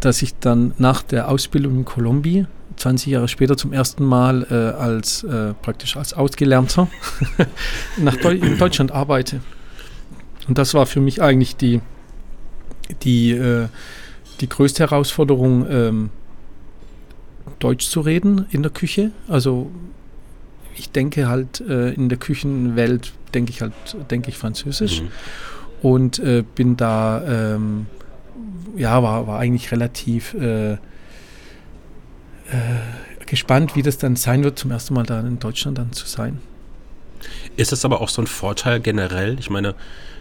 dass 0.00 0.22
ich 0.22 0.34
dann 0.38 0.74
nach 0.78 1.02
der 1.02 1.28
Ausbildung 1.28 1.76
in 1.76 1.84
Kolumbien 1.84 2.48
20 2.76 3.12
Jahre 3.12 3.28
später 3.28 3.56
zum 3.56 3.72
ersten 3.72 4.04
Mal 4.04 4.46
äh, 4.50 4.54
als 4.54 5.22
äh, 5.24 5.54
praktisch 5.54 5.96
als 5.96 6.14
Ausgelernter 6.14 6.88
nach 7.98 8.16
Deu 8.16 8.32
in 8.32 8.58
Deutschland 8.58 8.90
arbeite. 8.90 9.40
Und 10.48 10.58
das 10.58 10.74
war 10.74 10.86
für 10.86 11.00
mich 11.00 11.22
eigentlich 11.22 11.56
die, 11.56 11.80
die, 13.02 13.32
äh, 13.32 13.68
die 14.40 14.48
größte 14.48 14.82
Herausforderung, 14.82 15.66
ähm, 15.70 16.10
Deutsch 17.58 17.88
zu 17.88 18.00
reden 18.00 18.46
in 18.50 18.62
der 18.62 18.72
Küche. 18.72 19.12
Also 19.28 19.70
ich 20.76 20.90
denke 20.90 21.28
halt 21.28 21.60
äh, 21.60 21.90
in 21.90 22.08
der 22.08 22.16
Küchenwelt 22.16 23.12
denke 23.34 23.50
ich 23.50 23.60
halt 23.60 23.72
denke 24.10 24.30
ich 24.30 24.38
Französisch. 24.38 25.02
Mhm 25.02 25.08
und 25.82 26.18
äh, 26.18 26.42
bin 26.42 26.76
da, 26.76 27.54
ähm, 27.54 27.86
ja, 28.76 29.02
war, 29.02 29.26
war 29.26 29.38
eigentlich 29.38 29.72
relativ 29.72 30.34
äh, 30.34 30.72
äh, 30.72 30.78
gespannt, 33.26 33.76
wie 33.76 33.82
das 33.82 33.98
dann 33.98 34.16
sein 34.16 34.44
wird, 34.44 34.58
zum 34.58 34.70
ersten 34.70 34.94
Mal 34.94 35.04
da 35.04 35.20
in 35.20 35.38
Deutschland 35.38 35.78
dann 35.78 35.92
zu 35.92 36.06
sein. 36.06 36.40
Ist 37.56 37.72
das 37.72 37.84
aber 37.84 38.00
auch 38.00 38.08
so 38.08 38.22
ein 38.22 38.26
Vorteil 38.26 38.80
generell? 38.80 39.38
Ich 39.38 39.50
meine, 39.50 39.74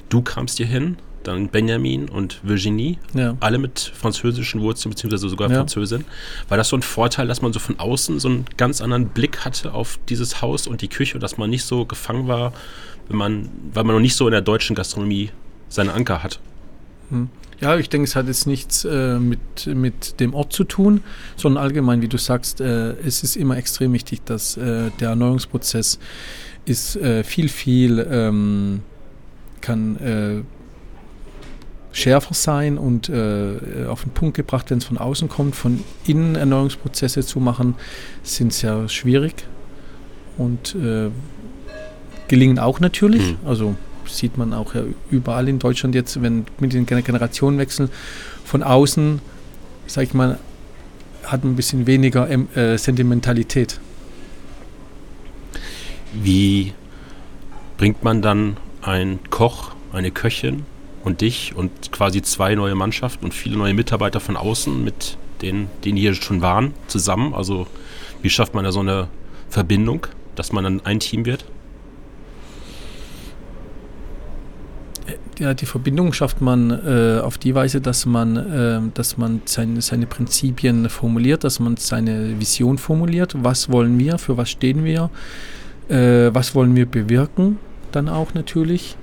du 0.10 0.22
kamst 0.22 0.58
hier 0.58 0.66
hin, 0.66 0.98
dann 1.24 1.50
Benjamin 1.50 2.10
und 2.10 2.40
Virginie, 2.44 2.98
ja. 3.14 3.36
alle 3.40 3.58
mit 3.58 3.80
französischen 3.80 4.62
Wurzeln, 4.62 4.92
beziehungsweise 4.92 5.30
sogar 5.30 5.50
ja. 5.50 5.58
Französin. 5.58 6.06
War 6.48 6.58
das 6.58 6.70
so 6.70 6.78
ein 6.78 6.82
Vorteil, 6.82 7.28
dass 7.28 7.42
man 7.42 7.54
so 7.54 7.60
von 7.60 7.80
außen 7.80 8.20
so 8.20 8.30
einen 8.30 8.46
ganz 8.58 8.82
anderen 8.82 9.10
Blick 9.10 9.46
hatte 9.46 9.74
auf 9.74 10.00
dieses 10.10 10.42
Haus 10.42 10.68
und 10.68 10.82
die 10.82 10.88
Küche, 10.88 11.20
dass 11.20 11.38
man 11.38 11.50
nicht 11.50 11.64
so 11.64 11.86
gefangen 11.86 12.28
war, 12.28 12.54
wenn 13.08 13.18
man, 13.18 13.50
weil 13.74 13.84
man 13.84 13.96
noch 13.96 14.02
nicht 14.02 14.16
so 14.16 14.28
in 14.28 14.32
der 14.32 14.42
deutschen 14.42 14.76
Gastronomie 14.76 15.32
seinen 15.68 15.90
Anker 15.90 16.24
hat. 16.24 16.40
Hm. 17.10 17.30
Ja, 17.62 17.78
ich 17.78 17.90
denke, 17.90 18.08
es 18.08 18.16
hat 18.16 18.28
jetzt 18.28 18.48
nichts 18.48 18.86
äh, 18.86 19.20
mit, 19.20 19.68
mit 19.68 20.20
dem 20.22 20.34
Ort 20.34 20.54
zu 20.54 20.64
tun, 20.64 21.02
sondern 21.36 21.62
allgemein, 21.62 22.02
wie 22.02 22.08
du 22.08 22.18
sagst, 22.18 22.62
äh, 22.62 22.92
es 23.06 23.22
ist 23.22 23.36
immer 23.36 23.58
extrem 23.58 23.92
wichtig, 23.92 24.24
dass 24.24 24.56
äh, 24.56 24.92
der 25.00 25.10
Erneuerungsprozess 25.10 26.00
ist 26.64 26.96
äh, 26.96 27.24
viel, 27.26 27.50
viel, 27.50 28.08
ähm, 28.10 28.82
kann 29.62 29.98
äh, 29.98 30.44
schärfer 31.92 32.34
sein 32.34 32.78
und 32.78 33.10
äh, 33.10 33.86
auf 33.88 34.04
den 34.04 34.12
Punkt 34.12 34.36
gebracht, 34.36 34.70
wenn 34.70 34.78
es 34.78 34.86
von 34.86 34.98
außen 34.98 35.30
kommt. 35.30 35.56
Von 35.56 35.84
innen 36.06 36.36
Erneuerungsprozesse 36.36 37.22
zu 37.26 37.40
machen, 37.40 37.76
sind 38.24 38.54
sehr 38.54 38.88
schwierig 38.90 39.46
und 40.38 40.76
gelingen 42.30 42.60
auch 42.60 42.80
natürlich. 42.80 43.32
Mhm. 43.32 43.38
Also 43.46 43.76
sieht 44.06 44.38
man 44.38 44.54
auch 44.54 44.74
ja 44.76 44.84
überall 45.12 45.50
in 45.50 45.60
Deutschland 45.60 45.96
jetzt, 45.96 46.22
wenn 46.22 46.46
mit 46.60 46.74
den 46.74 46.86
Generationenwechsel 46.86 47.90
von 48.46 48.64
außen, 48.64 49.20
sag 49.88 50.04
ich 50.04 50.14
mal, 50.14 50.40
hat 51.24 51.44
ein 51.44 51.56
bisschen 51.56 51.86
weniger 51.86 52.30
ähm, 52.30 52.48
äh, 52.56 52.78
Sentimentalität. 52.78 53.80
Wie 56.14 56.74
bringt 57.78 58.04
man 58.04 58.22
dann 58.22 58.58
einen 58.82 59.20
Koch, 59.30 59.72
eine 59.92 60.12
Köchin 60.12 60.66
und 61.04 61.22
dich 61.22 61.56
und 61.56 61.92
quasi 61.92 62.22
zwei 62.22 62.56
neue 62.56 62.76
Mannschaften 62.76 63.26
und 63.26 63.34
viele 63.34 63.58
neue 63.58 63.74
Mitarbeiter 63.74 64.20
von 64.20 64.38
außen 64.38 64.84
mit 64.84 65.18
denen, 65.42 65.70
die 65.84 65.94
hier 65.94 66.14
schon 66.16 66.42
waren, 66.42 66.74
zusammen? 66.88 67.34
Also 67.34 67.68
wie 68.22 68.30
schafft 68.30 68.54
man 68.54 68.64
da 68.64 68.72
so 68.72 68.82
eine 68.82 69.08
Verbindung, 69.50 70.08
dass 70.36 70.52
man 70.52 70.64
dann 70.64 70.86
ein 70.86 71.00
Team 71.00 71.26
wird? 71.26 71.46
ja, 75.40 75.54
die 75.54 75.66
Verbindung 75.66 76.14
schafft 76.14 76.42
man 76.42 76.70
äh, 76.70 77.22
auf 77.22 77.38
die 77.38 77.56
Weise, 77.56 77.82
dass 77.82 78.06
man, 78.06 78.36
äh, 78.36 78.82
dass 78.94 79.18
man 79.18 79.42
seine, 79.46 79.82
seine 79.82 80.06
Prinzipien 80.06 80.90
formuliert, 80.90 81.44
dass 81.44 81.60
man 81.60 81.78
seine 81.78 82.40
Vision 82.40 82.78
formuliert. 82.78 83.36
Was 83.42 83.72
wollen 83.72 83.98
wir, 84.00 84.18
für 84.18 84.38
was 84.38 84.50
stehen 84.50 84.84
wir, 84.84 85.10
äh, 85.88 86.30
was 86.34 86.56
wollen 86.56 86.76
wir 86.76 86.86
bewirken, 86.86 87.58
dann 87.92 88.10
auch 88.10 88.34
natürlich. 88.34 88.98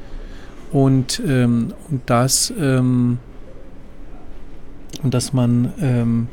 Und, 0.73 1.23
ähm, 1.27 1.73
und 1.91 2.03
das, 2.07 2.53
ähm, 2.59 3.19
dass 5.03 5.33
man 5.33 5.73
ähm, 5.81 6.29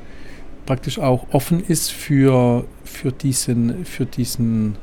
praktisch 0.65 0.99
auch 0.99 1.27
offen 1.31 1.63
ist 1.63 1.91
für, 1.91 2.65
für, 2.83 3.11
diesen, 3.11 3.85
für, 3.85 4.05
diesen, 4.05 4.75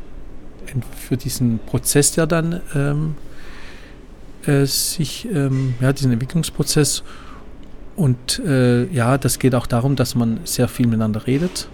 für 0.96 1.16
diesen 1.16 1.58
Prozess, 1.58 2.12
der 2.12 2.26
dann 2.26 2.60
ähm, 2.74 3.14
äh, 4.46 4.66
sich, 4.66 5.28
ähm, 5.32 5.74
ja, 5.80 5.92
diesen 5.92 6.12
Entwicklungsprozess. 6.12 7.02
Und 7.96 8.38
äh, 8.46 8.86
ja, 8.86 9.18
das 9.18 9.38
geht 9.38 9.54
auch 9.54 9.66
darum, 9.66 9.96
dass 9.96 10.14
man 10.14 10.40
sehr 10.44 10.68
viel 10.68 10.86
miteinander 10.86 11.26
redet. 11.26 11.68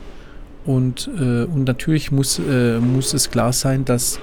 Und, 0.64 1.08
äh, 1.16 1.44
und 1.44 1.64
natürlich 1.64 2.10
muss, 2.10 2.40
äh, 2.40 2.80
muss 2.80 3.14
es 3.14 3.30
klar 3.30 3.52
sein, 3.52 3.84
dass 3.84 4.18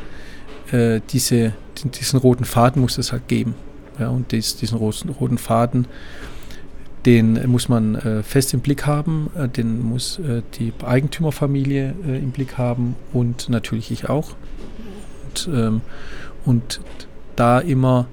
äh, 0.74 1.02
diese, 1.10 1.54
diesen 1.84 2.20
roten 2.20 2.46
Faden 2.46 2.82
muss 2.82 2.98
es 2.98 3.12
halt 3.12 3.28
geben. 3.28 3.56
Ja, 4.00 4.10
und 4.10 4.32
dies, 4.32 4.56
diesen 4.56 4.78
roten 4.78 5.38
Faden, 5.38 5.88
den 7.06 7.50
muss 7.50 7.70
man 7.70 7.96
äh, 7.96 8.24
fest 8.24 8.54
im 8.54 8.62
Blick 8.62 8.86
haben, 8.88 9.30
äh, 9.38 9.48
den 9.48 9.84
muss 9.84 10.18
äh, 10.20 10.42
die 10.58 10.74
Eigentümerfamilie 10.84 11.94
äh, 12.08 12.18
im 12.18 12.32
Blick 12.32 12.58
haben 12.58 12.96
und 13.12 13.50
natürlich 13.50 13.92
ich 13.92 14.10
auch. 14.10 14.36
Und, 15.28 15.50
ähm, 15.54 15.82
und 16.46 16.82
da 17.36 17.60
immer 17.60 18.08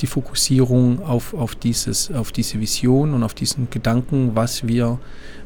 die 0.00 0.06
Fokussierung 0.06 1.02
auf, 1.02 1.34
auf, 1.34 1.54
dieses, 1.54 2.12
auf 2.12 2.30
diese 2.32 2.60
Vision 2.60 3.14
und 3.14 3.22
auf 3.22 3.34
diesen 3.34 3.70
Gedanken, 3.70 4.32
was 4.34 4.68
wir 4.68 4.98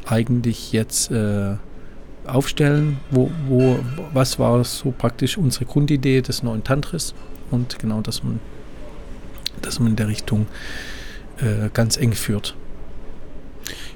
eigentlich 0.07 0.73
jetzt 0.73 1.11
äh, 1.11 1.57
aufstellen, 2.29 2.99
wo, 3.11 3.31
wo, 3.47 3.79
was 4.13 4.39
war 4.39 4.63
so 4.65 4.91
praktisch 4.91 5.39
unsere 5.39 5.65
Grundidee 5.65 6.21
des 6.21 6.43
neuen 6.43 6.65
Tantris 6.65 7.15
und 7.51 7.79
genau, 7.79 8.01
dass 8.01 8.23
man, 8.23 8.41
dass 9.63 9.81
man 9.81 9.91
in 9.91 9.97
der 9.97 10.09
Richtung 10.09 10.47
äh, 11.39 11.71
ganz 11.73 11.97
eng 11.97 12.13
führt. 12.13 12.55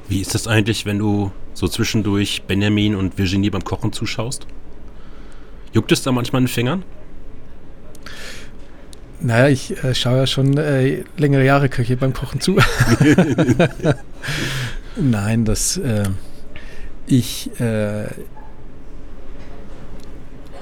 Wie 0.09 0.20
ist 0.20 0.34
das 0.34 0.46
eigentlich, 0.46 0.84
wenn 0.86 0.98
du 0.98 1.32
so 1.54 1.68
zwischendurch 1.68 2.42
Benjamin 2.46 2.94
und 2.94 3.18
Virginie 3.18 3.50
beim 3.50 3.64
Kochen 3.64 3.92
zuschaust? 3.92 4.46
Juckt 5.72 5.92
es 5.92 6.02
da 6.02 6.12
manchmal 6.12 6.42
in 6.42 6.46
den 6.46 6.52
Fingern? 6.52 6.84
Naja, 9.20 9.48
ich 9.48 9.82
äh, 9.84 9.94
schaue 9.94 10.18
ja 10.18 10.26
schon 10.26 10.59
äh, 10.59 11.04
längere 11.16 11.44
Jahre 11.44 11.68
Köche 11.68 11.96
beim 11.96 12.12
Kochen 12.12 12.40
zu. 12.40 12.56
Nein, 14.96 15.44
das 15.44 15.76
äh, 15.76 16.04
ich 17.06 17.50
äh, 17.60 18.06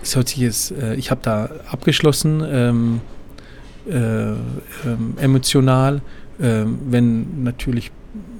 solches, 0.03 0.71
äh, 0.71 0.95
ich 0.95 1.11
habe 1.11 1.21
da 1.23 1.51
abgeschlossen 1.71 2.43
ähm, 2.47 3.01
äh, 3.89 4.31
ähm, 4.31 4.37
emotional, 5.19 6.01
ähm, 6.41 6.79
wenn 6.87 7.45
natürlich 7.45 7.93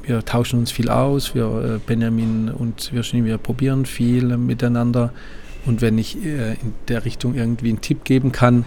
wir 0.03 0.25
tauschen 0.25 0.59
uns 0.59 0.71
viel 0.71 0.89
aus, 0.89 1.35
wir 1.35 1.77
äh, 1.77 1.79
Benjamin 1.87 2.51
und 2.51 2.93
Virginie, 2.93 3.25
wir 3.25 3.39
probieren 3.39 3.87
viel 3.87 4.37
miteinander. 4.37 5.13
Und 5.67 5.83
wenn 5.83 5.99
ich 5.99 6.17
äh, 6.25 6.55
in 6.55 6.75
der 6.89 7.05
Richtung 7.05 7.35
irgendwie 7.35 7.69
einen 7.69 7.81
Tipp 7.81 8.05
geben 8.05 8.33
kann 8.33 8.65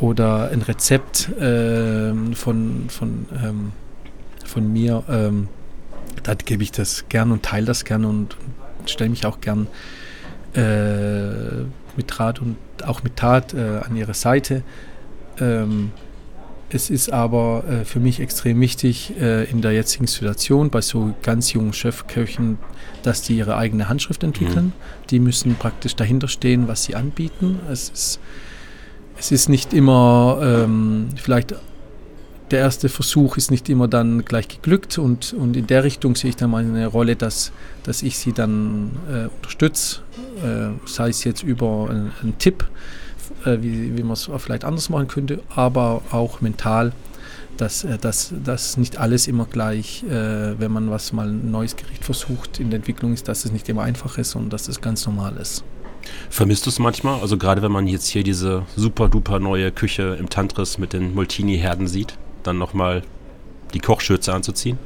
oder 0.00 0.50
ein 0.50 0.62
Rezept 0.62 1.30
ähm, 1.40 2.34
von, 2.34 2.84
von, 2.88 3.26
ähm, 3.44 3.72
von 4.44 4.72
mir, 4.72 5.02
dann 6.24 6.38
gebe 6.44 6.62
ich 6.62 6.72
das 6.72 7.04
gern 7.08 7.30
und 7.30 7.44
teile 7.44 7.66
das 7.66 7.84
gern 7.84 8.04
und, 8.04 8.36
und 8.80 8.90
stelle 8.90 9.10
mich 9.10 9.24
auch 9.26 9.40
gern 9.40 9.68
äh, 10.54 11.62
mit 11.96 12.18
Rat 12.18 12.40
und 12.40 12.56
auch 12.84 13.02
mit 13.02 13.16
Tat 13.16 13.54
äh, 13.54 13.80
an 13.84 13.94
ihre 13.96 14.14
Seite. 14.14 14.62
Ähm, 15.38 15.92
es 16.70 16.90
ist 16.90 17.12
aber 17.12 17.64
äh, 17.68 17.84
für 17.84 18.00
mich 18.00 18.20
extrem 18.20 18.60
wichtig 18.60 19.12
äh, 19.20 19.44
in 19.44 19.62
der 19.62 19.72
jetzigen 19.72 20.06
Situation 20.06 20.70
bei 20.70 20.80
so 20.80 21.14
ganz 21.22 21.52
jungen 21.52 21.72
Chefköchen, 21.72 22.58
dass 23.02 23.22
die 23.22 23.36
ihre 23.36 23.56
eigene 23.56 23.88
Handschrift 23.88 24.24
entwickeln. 24.24 24.66
Mhm. 24.66 24.72
Die 25.10 25.20
müssen 25.20 25.54
praktisch 25.54 25.94
dahinter 25.94 26.26
stehen, 26.26 26.66
was 26.66 26.84
sie 26.84 26.96
anbieten. 26.96 27.60
Es 27.70 27.90
ist, 27.90 28.20
es 29.18 29.30
ist 29.30 29.48
nicht 29.48 29.72
immer 29.72 30.40
ähm, 30.42 31.08
vielleicht 31.16 31.54
der 32.54 32.60
erste 32.60 32.88
Versuch 32.88 33.36
ist 33.36 33.50
nicht 33.50 33.68
immer 33.68 33.88
dann 33.88 34.24
gleich 34.24 34.46
geglückt 34.46 34.96
und, 34.98 35.32
und 35.32 35.56
in 35.56 35.66
der 35.66 35.82
Richtung 35.82 36.14
sehe 36.14 36.30
ich 36.30 36.36
dann 36.36 36.50
meine 36.50 36.86
Rolle, 36.86 37.16
dass, 37.16 37.50
dass 37.82 38.00
ich 38.04 38.16
sie 38.16 38.32
dann 38.32 38.92
äh, 39.10 39.26
unterstütze, 39.26 40.02
äh, 40.40 40.68
sei 40.86 41.08
es 41.08 41.24
jetzt 41.24 41.42
über 41.42 41.88
einen, 41.90 42.12
einen 42.22 42.38
Tipp, 42.38 42.64
äh, 43.44 43.58
wie, 43.60 43.96
wie 43.96 44.02
man 44.04 44.12
es 44.12 44.30
vielleicht 44.38 44.64
anders 44.64 44.88
machen 44.88 45.08
könnte, 45.08 45.40
aber 45.52 46.02
auch 46.12 46.42
mental, 46.42 46.92
dass, 47.56 47.82
äh, 47.82 47.98
dass, 47.98 48.32
dass 48.44 48.76
nicht 48.76 48.98
alles 48.98 49.26
immer 49.26 49.46
gleich, 49.46 50.04
äh, 50.04 50.56
wenn 50.56 50.70
man 50.70 50.90
was 50.90 51.12
mal 51.12 51.26
ein 51.26 51.50
neues 51.50 51.74
Gericht 51.74 52.04
versucht 52.04 52.60
in 52.60 52.70
der 52.70 52.76
Entwicklung 52.76 53.14
ist, 53.14 53.26
dass 53.26 53.44
es 53.44 53.50
nicht 53.50 53.68
immer 53.68 53.82
einfach 53.82 54.16
ist 54.16 54.36
und 54.36 54.52
dass 54.52 54.68
es 54.68 54.80
ganz 54.80 55.04
normal 55.06 55.38
ist. 55.38 55.64
Vermisst 56.30 56.66
du 56.66 56.70
es 56.70 56.78
manchmal? 56.78 57.20
Also 57.20 57.36
gerade 57.36 57.62
wenn 57.62 57.72
man 57.72 57.88
jetzt 57.88 58.06
hier 58.06 58.22
diese 58.22 58.62
super 58.76 59.08
duper 59.08 59.40
neue 59.40 59.72
Küche 59.72 60.16
im 60.20 60.30
Tantris 60.30 60.78
mit 60.78 60.92
den 60.92 61.14
Multini-Herden 61.16 61.88
sieht? 61.88 62.16
Dann 62.46 62.58
nochmal 62.58 63.02
die 63.72 63.80
Kochschürze 63.80 64.32
anzuziehen? 64.32 64.78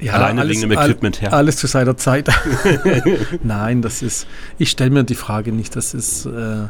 Ja, 0.00 0.14
Alleine 0.14 0.40
alles, 0.40 0.58
wegen 0.58 0.68
dem 0.68 0.78
Equipment 0.78 1.20
her. 1.20 1.32
Alles 1.32 1.56
zu 1.56 1.66
seiner 1.68 1.96
Zeit. 1.96 2.28
Nein, 3.42 3.82
das 3.82 4.02
ist, 4.02 4.26
ich 4.58 4.70
stelle 4.70 4.90
mir 4.90 5.04
die 5.04 5.14
Frage 5.14 5.52
nicht, 5.52 5.76
das 5.76 5.94
ist, 5.94 6.26
äh, 6.26 6.66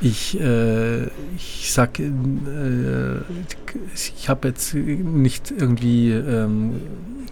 ich, 0.00 0.40
äh, 0.40 1.04
ich 1.36 1.70
sag, 1.72 1.98
äh, 1.98 2.04
ich 3.94 4.28
habe 4.28 4.48
jetzt 4.48 4.74
nicht 4.74 5.50
irgendwie 5.50 6.12
ähm, 6.12 6.80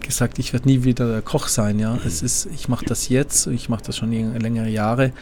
gesagt, 0.00 0.38
ich 0.38 0.52
werde 0.52 0.68
nie 0.68 0.84
wieder 0.84 1.22
Koch 1.22 1.48
sein, 1.48 1.78
ja. 1.78 1.94
Mhm. 1.94 2.00
Es 2.04 2.22
ist, 2.22 2.48
ich 2.52 2.68
mache 2.68 2.84
das 2.84 3.08
jetzt, 3.08 3.46
ich 3.46 3.68
mache 3.68 3.84
das 3.84 3.96
schon 3.96 4.10
längere 4.10 4.68
Jahre 4.68 5.12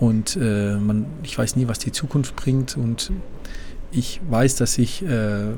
und 0.00 0.36
äh, 0.40 0.76
man, 0.76 1.06
ich 1.22 1.36
weiß 1.36 1.56
nie, 1.56 1.68
was 1.68 1.78
die 1.78 1.92
Zukunft 1.92 2.34
bringt 2.34 2.76
und 2.76 3.12
ich 3.96 4.20
weiß, 4.28 4.56
dass 4.56 4.76
ich 4.78 5.04
äh, 5.04 5.52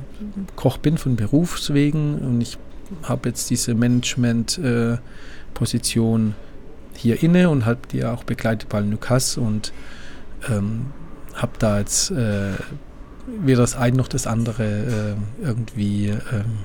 Koch 0.57 0.77
bin 0.79 0.99
von 0.99 1.15
Berufswegen 1.17 2.19
und 2.19 2.41
ich 2.41 2.59
habe 3.03 3.29
jetzt 3.29 3.51
diese 3.51 3.75
Management-Position 3.75 6.31
äh, 6.31 6.35
hier 6.97 7.23
inne 7.23 7.51
und 7.51 7.67
habe 7.67 7.81
die 7.93 8.05
auch 8.05 8.25
begleitet 8.25 8.69
bei 8.69 8.81
Lukas 8.81 9.37
und 9.37 9.73
ähm, 10.49 10.87
habe 11.35 11.53
da 11.59 11.79
jetzt 11.79 12.11
äh, 12.11 12.55
weder 13.27 13.61
das 13.61 13.77
eine 13.77 13.97
noch 13.97 14.09
das 14.09 14.27
andere 14.27 14.65
äh, 14.65 15.15
irgendwie 15.45 16.09
ähm, 16.09 16.65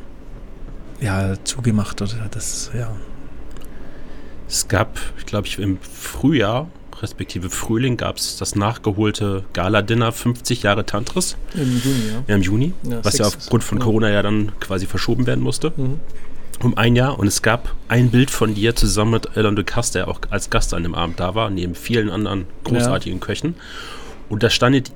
ja, 1.01 1.35
zugemacht 1.43 2.01
oder 2.01 2.29
das, 2.31 2.71
ja. 2.77 2.95
Es 4.47 4.67
gab, 4.67 4.99
ich 5.17 5.25
glaube, 5.25 5.47
ich 5.47 5.59
im 5.59 5.79
Frühjahr 5.79 6.67
respektive 7.03 7.49
Frühling 7.49 7.97
gab 7.97 8.17
es 8.17 8.37
das 8.37 8.55
nachgeholte 8.55 9.43
Gala-Dinner 9.53 10.11
50 10.11 10.63
Jahre 10.63 10.85
Tantris. 10.85 11.35
Im 11.53 11.77
Juni, 11.77 12.07
ja. 12.07 12.23
ja 12.27 12.35
Im 12.35 12.41
Juni, 12.41 12.73
ja, 12.83 13.03
was 13.03 13.17
ja 13.17 13.27
aufgrund 13.27 13.63
von 13.63 13.77
Corona 13.77 14.09
ja 14.09 14.23
dann 14.23 14.53
quasi 14.59 14.87
verschoben 14.87 15.27
werden 15.27 15.43
musste. 15.43 15.73
Mhm. 15.75 15.99
Um 16.61 16.77
ein 16.77 16.95
Jahr. 16.95 17.19
Und 17.19 17.27
es 17.27 17.41
gab 17.41 17.75
ein 17.89 18.09
Bild 18.09 18.31
von 18.31 18.55
dir 18.55 18.75
zusammen 18.75 19.11
mit 19.11 19.37
Alain 19.37 19.55
de 19.55 19.65
Cast, 19.65 19.95
der 19.95 20.07
auch 20.07 20.21
als 20.29 20.49
Gast 20.49 20.73
an 20.73 20.83
dem 20.83 20.95
Abend 20.95 21.19
da 21.19 21.35
war, 21.35 21.49
neben 21.49 21.75
vielen 21.75 22.09
anderen 22.09 22.45
großartigen 22.63 23.19
ja. 23.19 23.25
Köchen. 23.25 23.55
Und 24.29 24.41
da 24.43 24.49
standet 24.49 24.91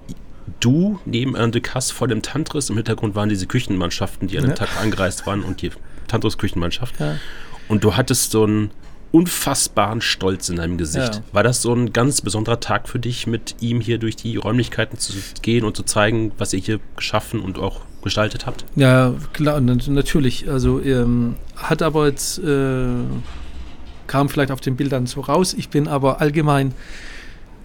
du 0.61 0.99
neben 1.05 1.35
Alain 1.35 1.51
de 1.51 1.61
Cast 1.61 1.91
vor 1.91 2.07
dem 2.07 2.21
Tantris. 2.21 2.69
Im 2.69 2.77
Hintergrund 2.77 3.15
waren 3.15 3.27
diese 3.27 3.47
Küchenmannschaften, 3.47 4.29
die 4.29 4.37
an 4.37 4.45
dem 4.45 4.55
Tag 4.55 4.69
angereist 4.79 5.27
waren 5.27 5.43
und 5.43 5.61
die 5.61 5.71
Tantris-Küchenmannschaft. 6.07 6.95
Und 7.67 7.83
du 7.83 7.97
hattest 7.97 8.31
so 8.31 8.45
ein 8.45 8.71
unfassbaren 9.11 10.01
Stolz 10.01 10.49
in 10.49 10.57
deinem 10.57 10.77
Gesicht. 10.77 11.15
Ja. 11.15 11.21
War 11.31 11.43
das 11.43 11.61
so 11.61 11.73
ein 11.73 11.93
ganz 11.93 12.21
besonderer 12.21 12.59
Tag 12.59 12.89
für 12.89 12.99
dich, 12.99 13.27
mit 13.27 13.55
ihm 13.61 13.81
hier 13.81 13.97
durch 13.97 14.15
die 14.15 14.37
Räumlichkeiten 14.37 14.97
zu 14.97 15.13
gehen 15.41 15.65
und 15.65 15.75
zu 15.77 15.83
zeigen, 15.83 16.31
was 16.37 16.53
ihr 16.53 16.59
hier 16.59 16.79
geschaffen 16.95 17.39
und 17.39 17.57
auch 17.57 17.81
gestaltet 18.03 18.45
habt? 18.45 18.65
Ja, 18.75 19.13
klar, 19.33 19.59
natürlich. 19.61 20.49
Also 20.49 20.81
ähm, 20.81 21.35
hat 21.55 21.81
aber 21.81 22.07
jetzt, 22.07 22.39
äh, 22.39 22.87
kam 24.07 24.29
vielleicht 24.29 24.51
auf 24.51 24.61
den 24.61 24.75
Bildern 24.75 25.05
so 25.05 25.21
raus. 25.21 25.53
Ich 25.53 25.69
bin 25.69 25.87
aber 25.87 26.21
allgemein, 26.21 26.73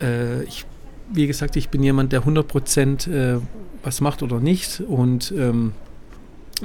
äh, 0.01 0.43
ich, 0.45 0.65
wie 1.13 1.27
gesagt, 1.27 1.57
ich 1.57 1.69
bin 1.69 1.83
jemand, 1.83 2.13
der 2.13 2.21
100 2.21 2.47
Prozent 2.47 3.07
äh, 3.07 3.39
was 3.83 4.01
macht 4.01 4.23
oder 4.23 4.41
nicht. 4.41 4.81
Und 4.81 5.33
ähm, 5.37 5.73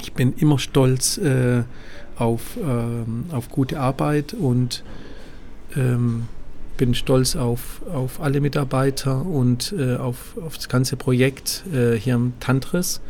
ich 0.02 0.14
bin 0.14 0.34
immer 0.34 0.60
stolz, 0.60 1.18
äh, 1.18 1.64
auf, 2.18 2.58
ähm, 2.58 3.26
auf 3.32 3.50
gute 3.50 3.80
Arbeit 3.80 4.34
und 4.34 4.84
ähm, 5.76 6.28
bin 6.78 6.94
stolz 6.94 7.36
auf, 7.36 7.82
auf 7.92 8.22
alle 8.22 8.40
Mitarbeiter 8.40 9.26
und 9.26 9.74
äh, 9.78 9.96
auf, 9.96 10.38
auf 10.38 10.56
das 10.56 10.70
ganze 10.70 10.96
Projekt 10.96 11.64
äh, 11.74 11.96
hier 11.96 12.16
im 12.16 12.34
Tantris. 12.40 13.02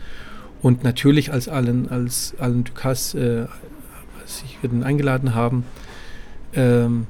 Und 0.61 0.83
natürlich 0.83 1.31
als 1.31 1.47
allen, 1.47 1.89
als 1.89 2.33
allen 2.39 2.63
Dukas, 2.63 3.13
äh, 3.13 3.45
als 4.21 4.43
ich 4.43 4.57
den 4.67 4.83
eingeladen 4.83 5.35
haben, 5.35 5.65
ähm, 6.53 7.07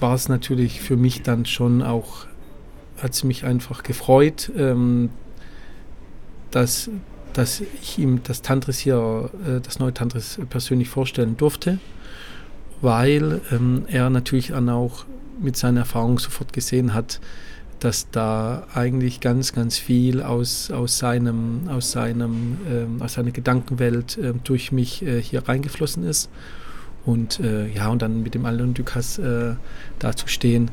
war 0.00 0.14
es 0.14 0.28
natürlich 0.28 0.80
für 0.80 0.96
mich 0.96 1.22
dann 1.22 1.44
schon 1.46 1.82
auch, 1.82 2.26
hat 3.00 3.12
es 3.12 3.24
mich 3.24 3.44
einfach 3.44 3.82
gefreut, 3.82 4.50
ähm, 4.56 5.10
dass, 6.50 6.90
dass 7.32 7.60
ich 7.60 7.98
ihm 7.98 8.22
das 8.24 8.42
Tantris 8.42 8.78
hier, 8.78 9.30
äh, 9.46 9.60
das 9.60 9.78
neue 9.78 9.94
Tantris 9.94 10.40
persönlich 10.50 10.88
vorstellen 10.88 11.36
durfte, 11.36 11.78
weil 12.80 13.40
ähm, 13.50 13.84
er 13.88 14.10
natürlich 14.10 14.48
dann 14.48 14.68
auch 14.68 15.04
mit 15.40 15.56
seiner 15.56 15.80
Erfahrung 15.80 16.18
sofort 16.18 16.52
gesehen 16.52 16.94
hat, 16.94 17.20
dass 17.80 18.10
da 18.10 18.66
eigentlich 18.74 19.20
ganz, 19.20 19.52
ganz 19.52 19.78
viel 19.78 20.22
aus, 20.22 20.70
aus, 20.70 20.98
seinem, 20.98 21.68
aus, 21.68 21.92
seinem, 21.92 22.58
ähm, 22.68 23.02
aus 23.02 23.14
seiner 23.14 23.30
Gedankenwelt 23.30 24.18
äh, 24.18 24.34
durch 24.44 24.72
mich 24.72 25.02
äh, 25.02 25.22
hier 25.22 25.46
reingeflossen 25.48 26.04
ist. 26.04 26.28
Und 27.04 27.40
äh, 27.40 27.68
ja, 27.68 27.88
und 27.88 28.02
dann 28.02 28.22
mit 28.22 28.34
dem 28.34 28.44
Alain 28.44 28.74
Ducasse 28.74 29.56
äh, 29.56 29.64
da 29.98 30.14
zu 30.14 30.28
stehen, 30.28 30.70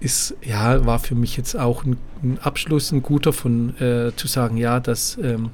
ist, 0.00 0.34
ja, 0.42 0.84
war 0.86 0.98
für 0.98 1.14
mich 1.14 1.36
jetzt 1.36 1.56
auch 1.56 1.84
ein, 1.84 1.96
ein 2.22 2.38
Abschluss, 2.40 2.92
ein 2.92 3.02
guter 3.02 3.32
von 3.32 3.76
äh, 3.80 4.12
zu 4.16 4.26
sagen, 4.26 4.56
ja, 4.56 4.80
dass 4.80 5.18
ähm, 5.22 5.50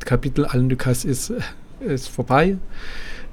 Kapitel 0.00 0.44
Allendukas 0.44 1.04
ist, 1.04 1.32
ist 1.80 2.08
vorbei. 2.08 2.58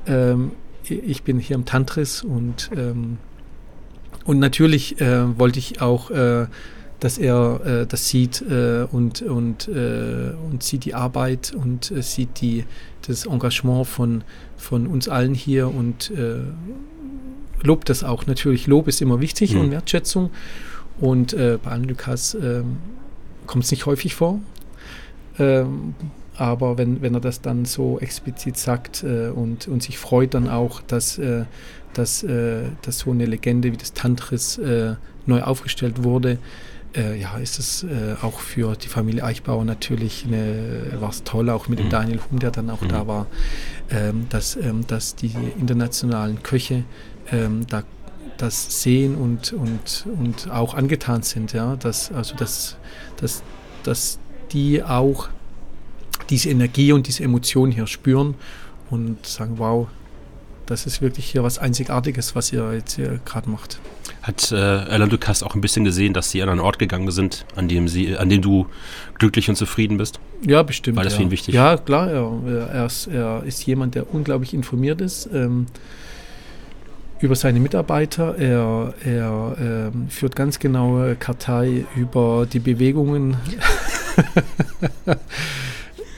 Ähm, 0.07 0.51
ich 0.83 1.23
bin 1.23 1.39
hier 1.39 1.55
im 1.55 1.65
Tantris 1.65 2.23
und, 2.23 2.71
ähm, 2.75 3.17
und 4.25 4.39
natürlich 4.39 4.99
äh, 4.99 5.37
wollte 5.37 5.59
ich 5.59 5.81
auch, 5.81 6.11
äh, 6.11 6.47
dass 6.99 7.17
er 7.17 7.61
äh, 7.65 7.87
das 7.87 8.07
sieht 8.07 8.41
äh, 8.41 8.85
und, 8.91 9.21
und, 9.21 9.67
äh, 9.67 10.33
und 10.49 10.63
sieht 10.63 10.85
die 10.85 10.93
Arbeit 10.93 11.53
und 11.53 11.91
äh, 11.91 12.01
sieht 12.01 12.41
die, 12.41 12.65
das 13.07 13.25
Engagement 13.25 13.87
von, 13.87 14.23
von 14.57 14.87
uns 14.87 15.09
allen 15.09 15.33
hier 15.33 15.73
und 15.73 16.11
lobt 17.63 17.89
das 17.89 18.03
auch. 18.03 18.27
Natürlich, 18.27 18.67
Lob 18.67 18.87
ist 18.87 19.01
immer 19.01 19.19
wichtig 19.19 19.53
mhm. 19.53 19.61
und 19.61 19.71
Wertschätzung. 19.71 20.29
Und 20.99 21.35
bei 21.35 21.71
Allen 21.71 21.85
Lukas 21.85 22.35
ähm, 22.35 22.77
kommt 23.47 23.63
es 23.63 23.71
nicht 23.71 23.87
häufig 23.87 24.13
vor. 24.13 24.39
Ähm, 25.39 25.95
aber 26.41 26.79
wenn, 26.79 27.03
wenn 27.03 27.13
er 27.13 27.19
das 27.19 27.41
dann 27.41 27.65
so 27.65 27.99
explizit 27.99 28.57
sagt 28.57 29.03
äh, 29.03 29.27
und, 29.27 29.67
und 29.67 29.83
sich 29.83 29.99
freut 29.99 30.33
dann 30.33 30.49
auch, 30.49 30.81
dass, 30.81 31.19
äh, 31.19 31.45
dass, 31.93 32.23
äh, 32.23 32.63
dass 32.81 32.97
so 32.97 33.11
eine 33.11 33.27
Legende 33.27 33.71
wie 33.71 33.77
das 33.77 33.93
Tantris 33.93 34.57
äh, 34.57 34.95
neu 35.27 35.43
aufgestellt 35.43 36.03
wurde, 36.03 36.39
äh, 36.95 37.15
ja, 37.15 37.37
ist 37.37 37.59
es 37.59 37.83
äh, 37.83 38.15
auch 38.23 38.39
für 38.39 38.75
die 38.75 38.87
Familie 38.87 39.23
Eichbauer 39.23 39.65
natürlich 39.65 40.25
war 40.99 41.11
es 41.11 41.23
toll, 41.23 41.51
auch 41.51 41.67
mit 41.67 41.77
dem 41.77 41.85
mhm. 41.85 41.91
Daniel 41.91 42.19
Hum, 42.31 42.39
der 42.39 42.49
dann 42.49 42.71
auch 42.71 42.81
mhm. 42.81 42.89
da 42.89 43.05
war, 43.05 43.27
ähm, 43.91 44.25
dass, 44.29 44.55
ähm, 44.55 44.87
dass 44.87 45.15
die 45.15 45.35
internationalen 45.59 46.41
Köche 46.41 46.85
ähm, 47.31 47.67
da 47.69 47.83
das 48.37 48.81
sehen 48.81 49.13
und, 49.13 49.53
und, 49.53 50.07
und 50.17 50.49
auch 50.49 50.73
angetan 50.73 51.21
sind, 51.21 51.53
ja, 51.53 51.75
dass, 51.75 52.11
also 52.11 52.35
dass, 52.35 52.77
dass, 53.17 53.43
dass 53.83 54.17
die 54.51 54.83
auch 54.83 55.29
diese 56.31 56.49
Energie 56.49 56.91
und 56.91 57.07
diese 57.07 57.23
Emotion 57.23 57.71
hier 57.71 57.85
spüren 57.85 58.35
und 58.89 59.25
sagen, 59.25 59.53
wow, 59.57 59.87
das 60.65 60.85
ist 60.85 61.01
wirklich 61.01 61.25
hier 61.25 61.43
was 61.43 61.59
Einzigartiges, 61.59 62.35
was 62.35 62.51
ihr 62.53 62.73
jetzt 62.73 62.95
hier 62.95 63.19
gerade 63.25 63.49
macht. 63.49 63.79
Hat 64.23 64.51
äh, 64.51 64.55
Alain 64.55 65.09
Ducasse 65.09 65.45
auch 65.45 65.55
ein 65.55 65.61
bisschen 65.61 65.83
gesehen, 65.83 66.13
dass 66.13 66.31
sie 66.31 66.41
an 66.41 66.49
einen 66.49 66.59
Ort 66.59 66.79
gegangen 66.79 67.09
sind, 67.11 67.45
an 67.55 67.67
dem, 67.67 67.87
sie, 67.87 68.15
an 68.17 68.29
dem 68.29 68.41
du 68.41 68.67
glücklich 69.17 69.49
und 69.49 69.55
zufrieden 69.55 69.97
bist? 69.97 70.19
Ja, 70.45 70.63
bestimmt. 70.63 70.97
War 70.97 71.03
das 71.03 71.13
ja. 71.13 71.17
für 71.17 71.23
ihn 71.23 71.31
wichtig? 71.31 71.53
Ja, 71.53 71.77
klar. 71.77 72.09
Er, 72.09 72.69
er, 72.71 72.85
ist, 72.85 73.07
er 73.07 73.43
ist 73.43 73.65
jemand, 73.65 73.95
der 73.95 74.13
unglaublich 74.13 74.53
informiert 74.53 75.01
ist. 75.01 75.29
Ähm, 75.33 75.65
über 77.21 77.35
seine 77.35 77.59
Mitarbeiter. 77.59 78.37
Er, 78.37 78.93
er 79.05 79.55
ähm, 79.59 80.09
führt 80.09 80.35
ganz 80.35 80.59
genaue 80.59 81.15
Kartei 81.15 81.85
über 81.95 82.47
die 82.51 82.59
Bewegungen, 82.59 83.37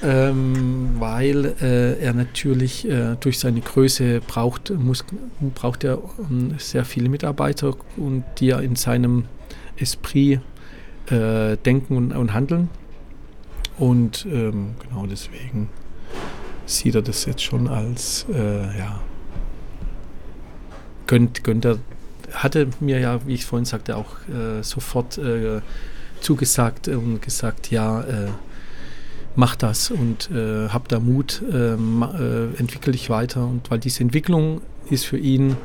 ähm, 0.04 0.96
weil 1.00 1.56
äh, 1.62 2.00
er 2.00 2.14
natürlich 2.14 2.88
äh, 2.90 3.16
durch 3.20 3.40
seine 3.40 3.62
Größe 3.62 4.20
braucht, 4.20 4.70
muss, 4.72 5.06
braucht 5.56 5.84
er 5.84 6.00
ähm, 6.30 6.56
sehr 6.58 6.84
viele 6.84 7.08
Mitarbeiter 7.08 7.76
und 7.96 8.26
die 8.40 8.50
er 8.50 8.62
in 8.62 8.76
seinem 8.76 9.26
Esprit 9.78 10.42
äh, 11.08 11.56
denken 11.58 11.96
und, 11.96 12.12
und, 12.12 12.34
handeln. 12.34 12.70
Und 13.78 14.26
ähm, 14.30 14.76
genau 14.82 15.06
deswegen 15.06 15.70
sieht 16.66 16.96
er 16.96 17.02
das 17.02 17.26
jetzt 17.26 17.42
schon 17.42 17.68
als 17.68 18.26
äh, 18.34 18.78
ja, 18.78 19.00
gönnt, 21.08 21.44
gönnt 21.44 21.66
er, 21.66 21.80
hatte 22.34 22.68
mir 22.82 23.00
ja, 23.00 23.26
wie 23.26 23.36
ich 23.36 23.46
vorhin 23.46 23.66
sagte, 23.66 23.96
auch 23.96 24.18
äh, 24.28 24.64
sofort 24.64 25.18
äh, 25.18 25.62
zugesagt 26.20 26.88
und 26.90 27.22
gesagt, 27.22 27.72
ja, 27.72 28.04
mach 29.36 29.56
das 29.56 29.92
und 29.92 30.30
äh, 30.32 30.70
hab 30.70 30.88
da 30.88 31.00
Mut, 31.00 31.42
äh, 31.52 31.74
äh, 31.74 31.78
entwickel 32.58 32.94
dich 32.94 33.10
weiter. 33.10 33.46
Und 33.46 33.70
weil 33.72 33.80
diese 33.80 34.02
Entwicklung 34.02 34.62
ist 34.90 35.06
für 35.06 35.18
ihn 35.18 35.58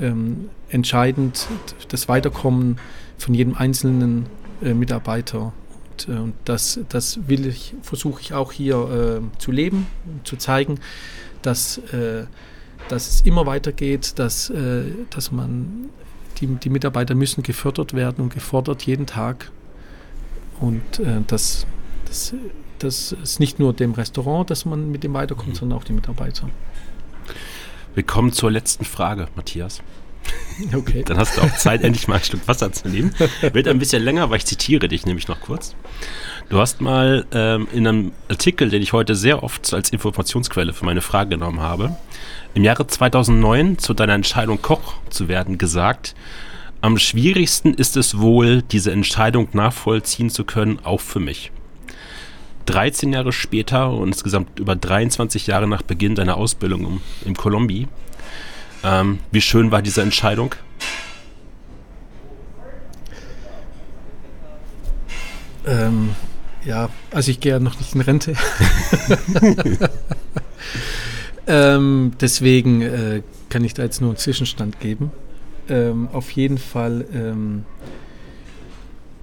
ähm, 0.00 0.50
entscheidend, 0.68 1.48
das 1.88 2.08
Weiterkommen 2.08 2.78
von 3.16 3.34
jedem 3.34 3.54
einzelnen 3.54 4.26
äh, 4.62 4.74
Mitarbeiter. 4.74 5.52
Und, 5.90 6.08
und, 6.08 6.34
das, 6.44 6.80
das 6.88 7.20
will 7.26 7.46
ich, 7.46 7.74
versuche 7.82 8.20
ich 8.20 8.32
auch 8.32 8.52
hier 8.52 9.20
zu 9.38 9.50
leben, 9.50 9.88
zu 10.22 10.36
zeigen, 10.36 10.78
dass 11.42 11.80
dass 12.88 13.08
es 13.08 13.20
immer 13.22 13.46
weitergeht, 13.46 14.18
dass, 14.18 14.50
äh, 14.50 14.84
dass 15.10 15.32
man, 15.32 15.90
die, 16.40 16.46
die 16.46 16.70
Mitarbeiter 16.70 17.14
müssen 17.14 17.42
gefördert 17.42 17.94
werden 17.94 18.22
und 18.22 18.34
gefordert 18.34 18.82
jeden 18.82 19.06
Tag. 19.06 19.50
Und 20.60 21.00
äh, 21.00 21.20
das, 21.26 21.66
das, 22.06 22.34
das 22.78 23.12
ist 23.12 23.40
nicht 23.40 23.58
nur 23.58 23.72
dem 23.72 23.92
Restaurant, 23.92 24.50
dass 24.50 24.64
man 24.64 24.90
mit 24.90 25.04
dem 25.04 25.14
weiterkommt, 25.14 25.48
mhm. 25.48 25.54
sondern 25.54 25.78
auch 25.78 25.84
die 25.84 25.92
Mitarbeiter. 25.92 26.48
Wir 27.94 28.02
kommen 28.02 28.32
zur 28.32 28.50
letzten 28.50 28.84
Frage, 28.84 29.28
Matthias. 29.34 29.82
Okay. 30.74 31.04
Dann 31.04 31.18
hast 31.18 31.36
du 31.36 31.42
auch 31.42 31.54
Zeit, 31.56 31.82
endlich 31.84 32.08
mal 32.08 32.16
ein 32.16 32.24
Stück 32.24 32.46
Wasser 32.48 32.72
zu 32.72 32.88
nehmen. 32.88 33.14
Wird 33.52 33.68
ein 33.68 33.78
bisschen 33.78 34.02
länger, 34.02 34.28
weil 34.28 34.38
ich 34.38 34.44
zitiere 34.44 34.88
dich 34.88 35.06
nämlich 35.06 35.28
noch 35.28 35.40
kurz. 35.40 35.76
Du 36.48 36.58
hast 36.58 36.80
mal 36.80 37.26
ähm, 37.32 37.68
in 37.72 37.86
einem 37.86 38.12
Artikel, 38.28 38.68
den 38.68 38.82
ich 38.82 38.92
heute 38.92 39.14
sehr 39.14 39.44
oft 39.44 39.72
als 39.72 39.90
Informationsquelle 39.90 40.72
für 40.72 40.84
meine 40.84 41.00
Frage 41.00 41.30
genommen 41.30 41.60
habe, 41.60 41.96
im 42.54 42.64
Jahre 42.64 42.86
2009 42.86 43.78
zu 43.78 43.94
deiner 43.94 44.14
Entscheidung 44.14 44.60
Koch 44.60 44.94
zu 45.10 45.28
werden 45.28 45.58
gesagt, 45.58 46.16
am 46.80 46.98
schwierigsten 46.98 47.74
ist 47.74 47.96
es 47.96 48.18
wohl, 48.18 48.62
diese 48.62 48.92
Entscheidung 48.92 49.48
nachvollziehen 49.52 50.30
zu 50.30 50.44
können, 50.44 50.78
auch 50.84 51.00
für 51.00 51.20
mich. 51.20 51.52
13 52.68 53.14
Jahre 53.14 53.32
später 53.32 53.90
und 53.90 54.08
insgesamt 54.08 54.60
über 54.60 54.76
23 54.76 55.46
Jahre 55.46 55.66
nach 55.66 55.80
Beginn 55.80 56.14
deiner 56.14 56.36
Ausbildung 56.36 56.84
im, 56.84 57.00
im 57.24 57.34
Kolombi, 57.34 57.88
ähm, 58.84 59.20
wie 59.30 59.40
schön 59.40 59.70
war 59.70 59.80
diese 59.80 60.02
Entscheidung? 60.02 60.54
Ähm, 65.66 66.10
ja, 66.64 66.90
also 67.10 67.30
ich 67.30 67.40
gehe 67.40 67.52
ja 67.52 67.58
noch 67.58 67.78
nicht 67.78 67.94
in 67.94 68.02
Rente. 68.02 68.34
ähm, 71.46 72.12
deswegen 72.20 72.82
äh, 72.82 73.22
kann 73.48 73.64
ich 73.64 73.72
da 73.72 73.82
jetzt 73.82 74.02
nur 74.02 74.10
einen 74.10 74.18
Zwischenstand 74.18 74.78
geben. 74.80 75.10
Ähm, 75.70 76.08
auf 76.12 76.30
jeden 76.32 76.58
Fall, 76.58 77.06
ähm, 77.14 77.64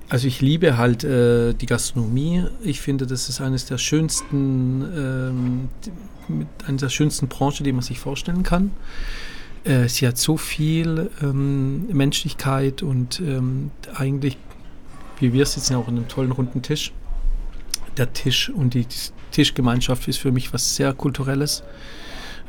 also 0.10 0.28
ich 0.28 0.42
liebe 0.42 0.78
halt 0.78 1.04
äh, 1.04 1.54
die 1.54 1.66
Gastronomie. 1.66 2.46
Ich 2.62 2.82
finde, 2.82 3.08
das 3.08 3.30
ist 3.30 3.42
eines 3.42 3.66
der 3.66 3.78
schönsten, 3.78 4.84
ähm, 4.96 5.70
mit 6.28 6.48
einer 6.68 6.78
der 6.78 6.90
schönsten 6.90 7.28
Branchen, 7.28 7.64
die 7.64 7.72
man 7.72 7.82
sich 7.82 8.00
vorstellen 8.00 8.44
kann. 8.44 8.72
Äh, 9.64 9.88
sie 9.90 10.08
hat 10.08 10.18
so 10.18 10.38
viel 10.38 11.10
ähm, 11.22 11.88
Menschlichkeit 11.88 12.84
und 12.84 13.20
ähm, 13.20 13.72
eigentlich, 13.96 14.38
wie 15.20 15.34
wir 15.34 15.46
sitzen 15.46 15.76
auch 15.76 15.88
an 15.88 15.98
einem 15.98 16.08
tollen 16.08 16.32
runden 16.32 16.62
Tisch 16.62 16.92
der 17.98 18.14
Tisch 18.14 18.50
und 18.50 18.74
die 18.74 18.86
Tischgemeinschaft 19.32 20.08
ist 20.08 20.18
für 20.18 20.32
mich 20.32 20.54
was 20.54 20.76
sehr 20.76 20.94
Kulturelles, 20.94 21.64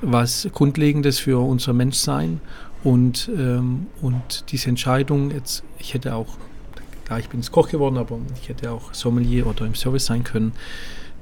was 0.02 0.48
Grundlegendes 0.52 1.18
für 1.18 1.38
unser 1.38 1.72
Menschsein. 1.72 2.40
Und, 2.84 3.30
ähm, 3.36 3.86
und 4.00 4.44
diese 4.52 4.68
Entscheidung, 4.68 5.30
jetzt, 5.30 5.64
ich 5.78 5.94
hätte 5.94 6.14
auch, 6.14 6.36
klar, 7.06 7.20
ich 7.20 7.28
bin 7.28 7.40
jetzt 7.40 7.52
Koch 7.52 7.68
geworden, 7.68 7.96
aber 7.96 8.18
ich 8.40 8.48
hätte 8.48 8.70
auch 8.72 8.92
Sommelier 8.92 9.46
oder 9.46 9.64
im 9.64 9.74
Service 9.74 10.06
sein 10.06 10.24
können, 10.24 10.52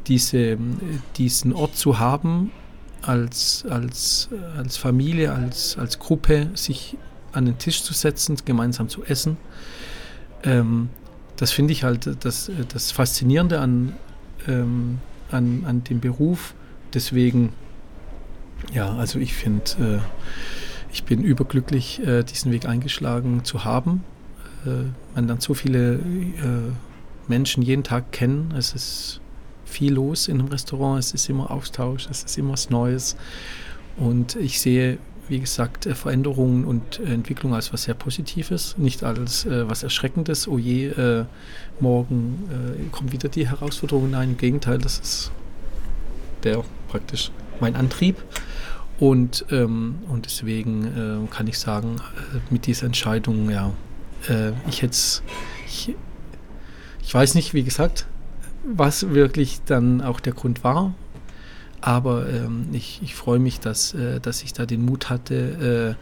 diese, 0.07 0.59
diesen 1.17 1.53
Ort 1.53 1.77
zu 1.77 1.99
haben, 1.99 2.51
als, 3.03 3.67
als, 3.69 4.31
als 4.57 4.77
Familie, 4.79 5.33
als, 5.33 5.77
als 5.79 5.99
Gruppe, 5.99 6.49
sich 6.55 6.97
an 7.33 7.45
den 7.45 7.59
Tisch 7.59 7.83
zu 7.83 7.93
setzen, 7.93 8.37
gemeinsam 8.45 8.89
zu 8.89 9.05
essen. 9.05 9.37
Ähm, 10.43 10.89
das 11.37 11.51
finde 11.51 11.73
ich 11.73 11.85
halt 11.85 12.25
das, 12.25 12.51
das 12.73 12.91
Faszinierende 12.91 13.61
an, 13.61 13.95
ähm, 14.49 15.01
an, 15.31 15.65
an 15.67 15.85
dem 15.85 16.01
Beruf. 16.01 16.55
Deswegen, 16.95 17.53
ja, 18.73 18.95
also 18.95 19.19
ich 19.19 19.35
finde, 19.35 19.65
äh, 19.81 19.99
ich 20.93 21.05
bin 21.05 21.23
überglücklich, 21.23 22.01
äh, 22.07 22.23
diesen 22.23 22.53
Weg 22.53 22.67
eingeschlagen 22.67 23.45
zu 23.45 23.65
haben. 23.65 24.05
Äh, 24.65 24.85
man 25.15 25.27
lernt 25.27 25.43
so 25.43 25.55
viele 25.55 25.95
äh, 25.95 26.73
Menschen 27.29 27.63
jeden 27.63 27.85
Tag 27.85 28.13
kennen. 28.13 28.53
Es 28.57 28.75
ist 28.75 29.21
viel 29.65 29.95
los 29.95 30.29
in 30.29 30.41
einem 30.41 30.49
Restaurant, 30.49 30.99
es 30.99 31.13
ist 31.13 31.29
immer 31.29 31.51
Austausch, 31.51 32.07
es 32.11 32.23
ist 32.23 32.39
immer 32.39 32.53
was 32.53 32.71
Neues. 32.71 33.17
Und 33.97 34.37
ich 34.37 34.61
sehe 34.61 34.99
wie 35.29 35.41
gesagt, 35.41 35.87
äh, 35.87 35.95
Veränderungen 35.95 36.65
und 36.65 37.01
äh, 37.01 37.13
Entwicklung 37.13 37.55
als 37.55 37.73
was 37.73 37.85
sehr 37.85 37.95
Positives, 37.95 38.77
nicht 38.79 39.05
als 39.05 39.47
äh, 39.47 39.69
was 39.69 39.83
Erschreckendes. 39.83 40.49
Oh 40.49 40.59
je, 40.59 40.89
äh, 40.89 41.25
morgen 41.81 42.49
äh, 42.51 42.91
kommt 42.91 43.13
wieder 43.13 43.29
die 43.29 43.49
Herausforderung. 43.49 44.11
Nein, 44.11 44.31
im 44.31 44.37
Gegenteil, 44.37 44.79
das 44.79 44.99
ist 44.99 45.31
der 46.43 46.63
praktisch 46.89 47.31
mein 47.61 47.77
Antrieb. 47.77 48.23
Und, 49.01 49.47
ähm, 49.51 49.97
und 50.09 50.27
deswegen 50.27 51.27
äh, 51.27 51.35
kann 51.35 51.49
ich 51.49 51.59
sagen, 51.59 51.97
mit 52.51 52.67
dieser 52.67 52.87
Entscheidung, 52.87 53.51
ja, 53.51 53.73
ich 54.69 54.83
hätte 54.83 54.97
ich, 55.67 55.95
ich 57.03 57.15
weiß 57.15 57.35
nicht, 57.35 57.55
wie 57.55 57.65
gesagt, 57.65 58.07
was 58.65 59.11
wirklich 59.11 59.61
dann 59.67 60.01
auch 60.01 60.21
der 60.21 60.33
Grund 60.33 60.65
war, 60.65 60.95
aber 61.81 62.29
ähm, 62.31 62.69
ich, 62.73 63.01
ich 63.03 63.15
freue 63.15 63.39
mich, 63.39 63.61
dass, 63.61 63.93
äh, 63.93 64.21
dass 64.21 64.43
ich 64.43 64.55
da 64.55 64.65
den 64.65 64.85
Mut 64.85 65.11
hatte, 65.11 65.97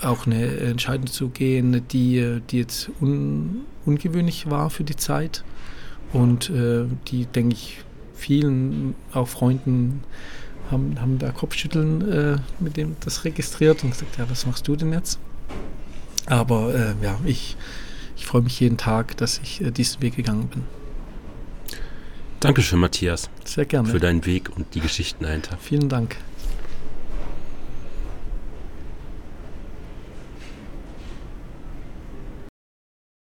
äh, 0.00 0.04
auch 0.06 0.26
eine 0.26 0.56
Entscheidung 0.58 1.06
zu 1.08 1.28
gehen, 1.28 1.82
die, 1.88 2.40
die 2.50 2.58
jetzt 2.58 2.90
un, 3.00 3.62
ungewöhnlich 3.84 4.48
war 4.48 4.70
für 4.70 4.84
die 4.84 4.96
Zeit 4.96 5.44
und 6.12 6.50
äh, 6.50 6.84
die, 7.08 7.26
denke 7.26 7.54
ich, 7.54 7.78
vielen, 8.14 8.94
auch 9.12 9.28
Freunden, 9.28 10.02
haben, 10.70 11.00
haben 11.00 11.18
da 11.18 11.30
Kopfschütteln 11.30 12.10
äh, 12.10 12.36
mit 12.60 12.76
dem 12.76 12.96
das 13.00 13.24
registriert 13.24 13.84
und 13.84 13.90
gesagt, 13.90 14.18
ja, 14.18 14.28
was 14.28 14.46
machst 14.46 14.68
du 14.68 14.76
denn 14.76 14.92
jetzt? 14.92 15.18
Aber 16.28 16.74
äh, 16.74 16.94
ja, 17.04 17.18
ich, 17.24 17.56
ich 18.16 18.26
freue 18.26 18.42
mich 18.42 18.60
jeden 18.60 18.76
Tag, 18.76 19.16
dass 19.16 19.40
ich 19.42 19.60
äh, 19.60 19.70
diesen 19.70 20.02
Weg 20.02 20.16
gegangen 20.16 20.48
bin. 20.48 20.64
Dankeschön, 22.40 22.78
Matthias. 22.78 23.30
Sehr 23.44 23.64
gerne. 23.64 23.88
Für 23.88 23.98
deinen 23.98 24.24
Weg 24.24 24.50
und 24.54 24.74
die 24.74 24.80
Geschichten 24.80 25.24
dahinter. 25.24 25.58
Vielen 25.60 25.88
Dank. 25.88 26.16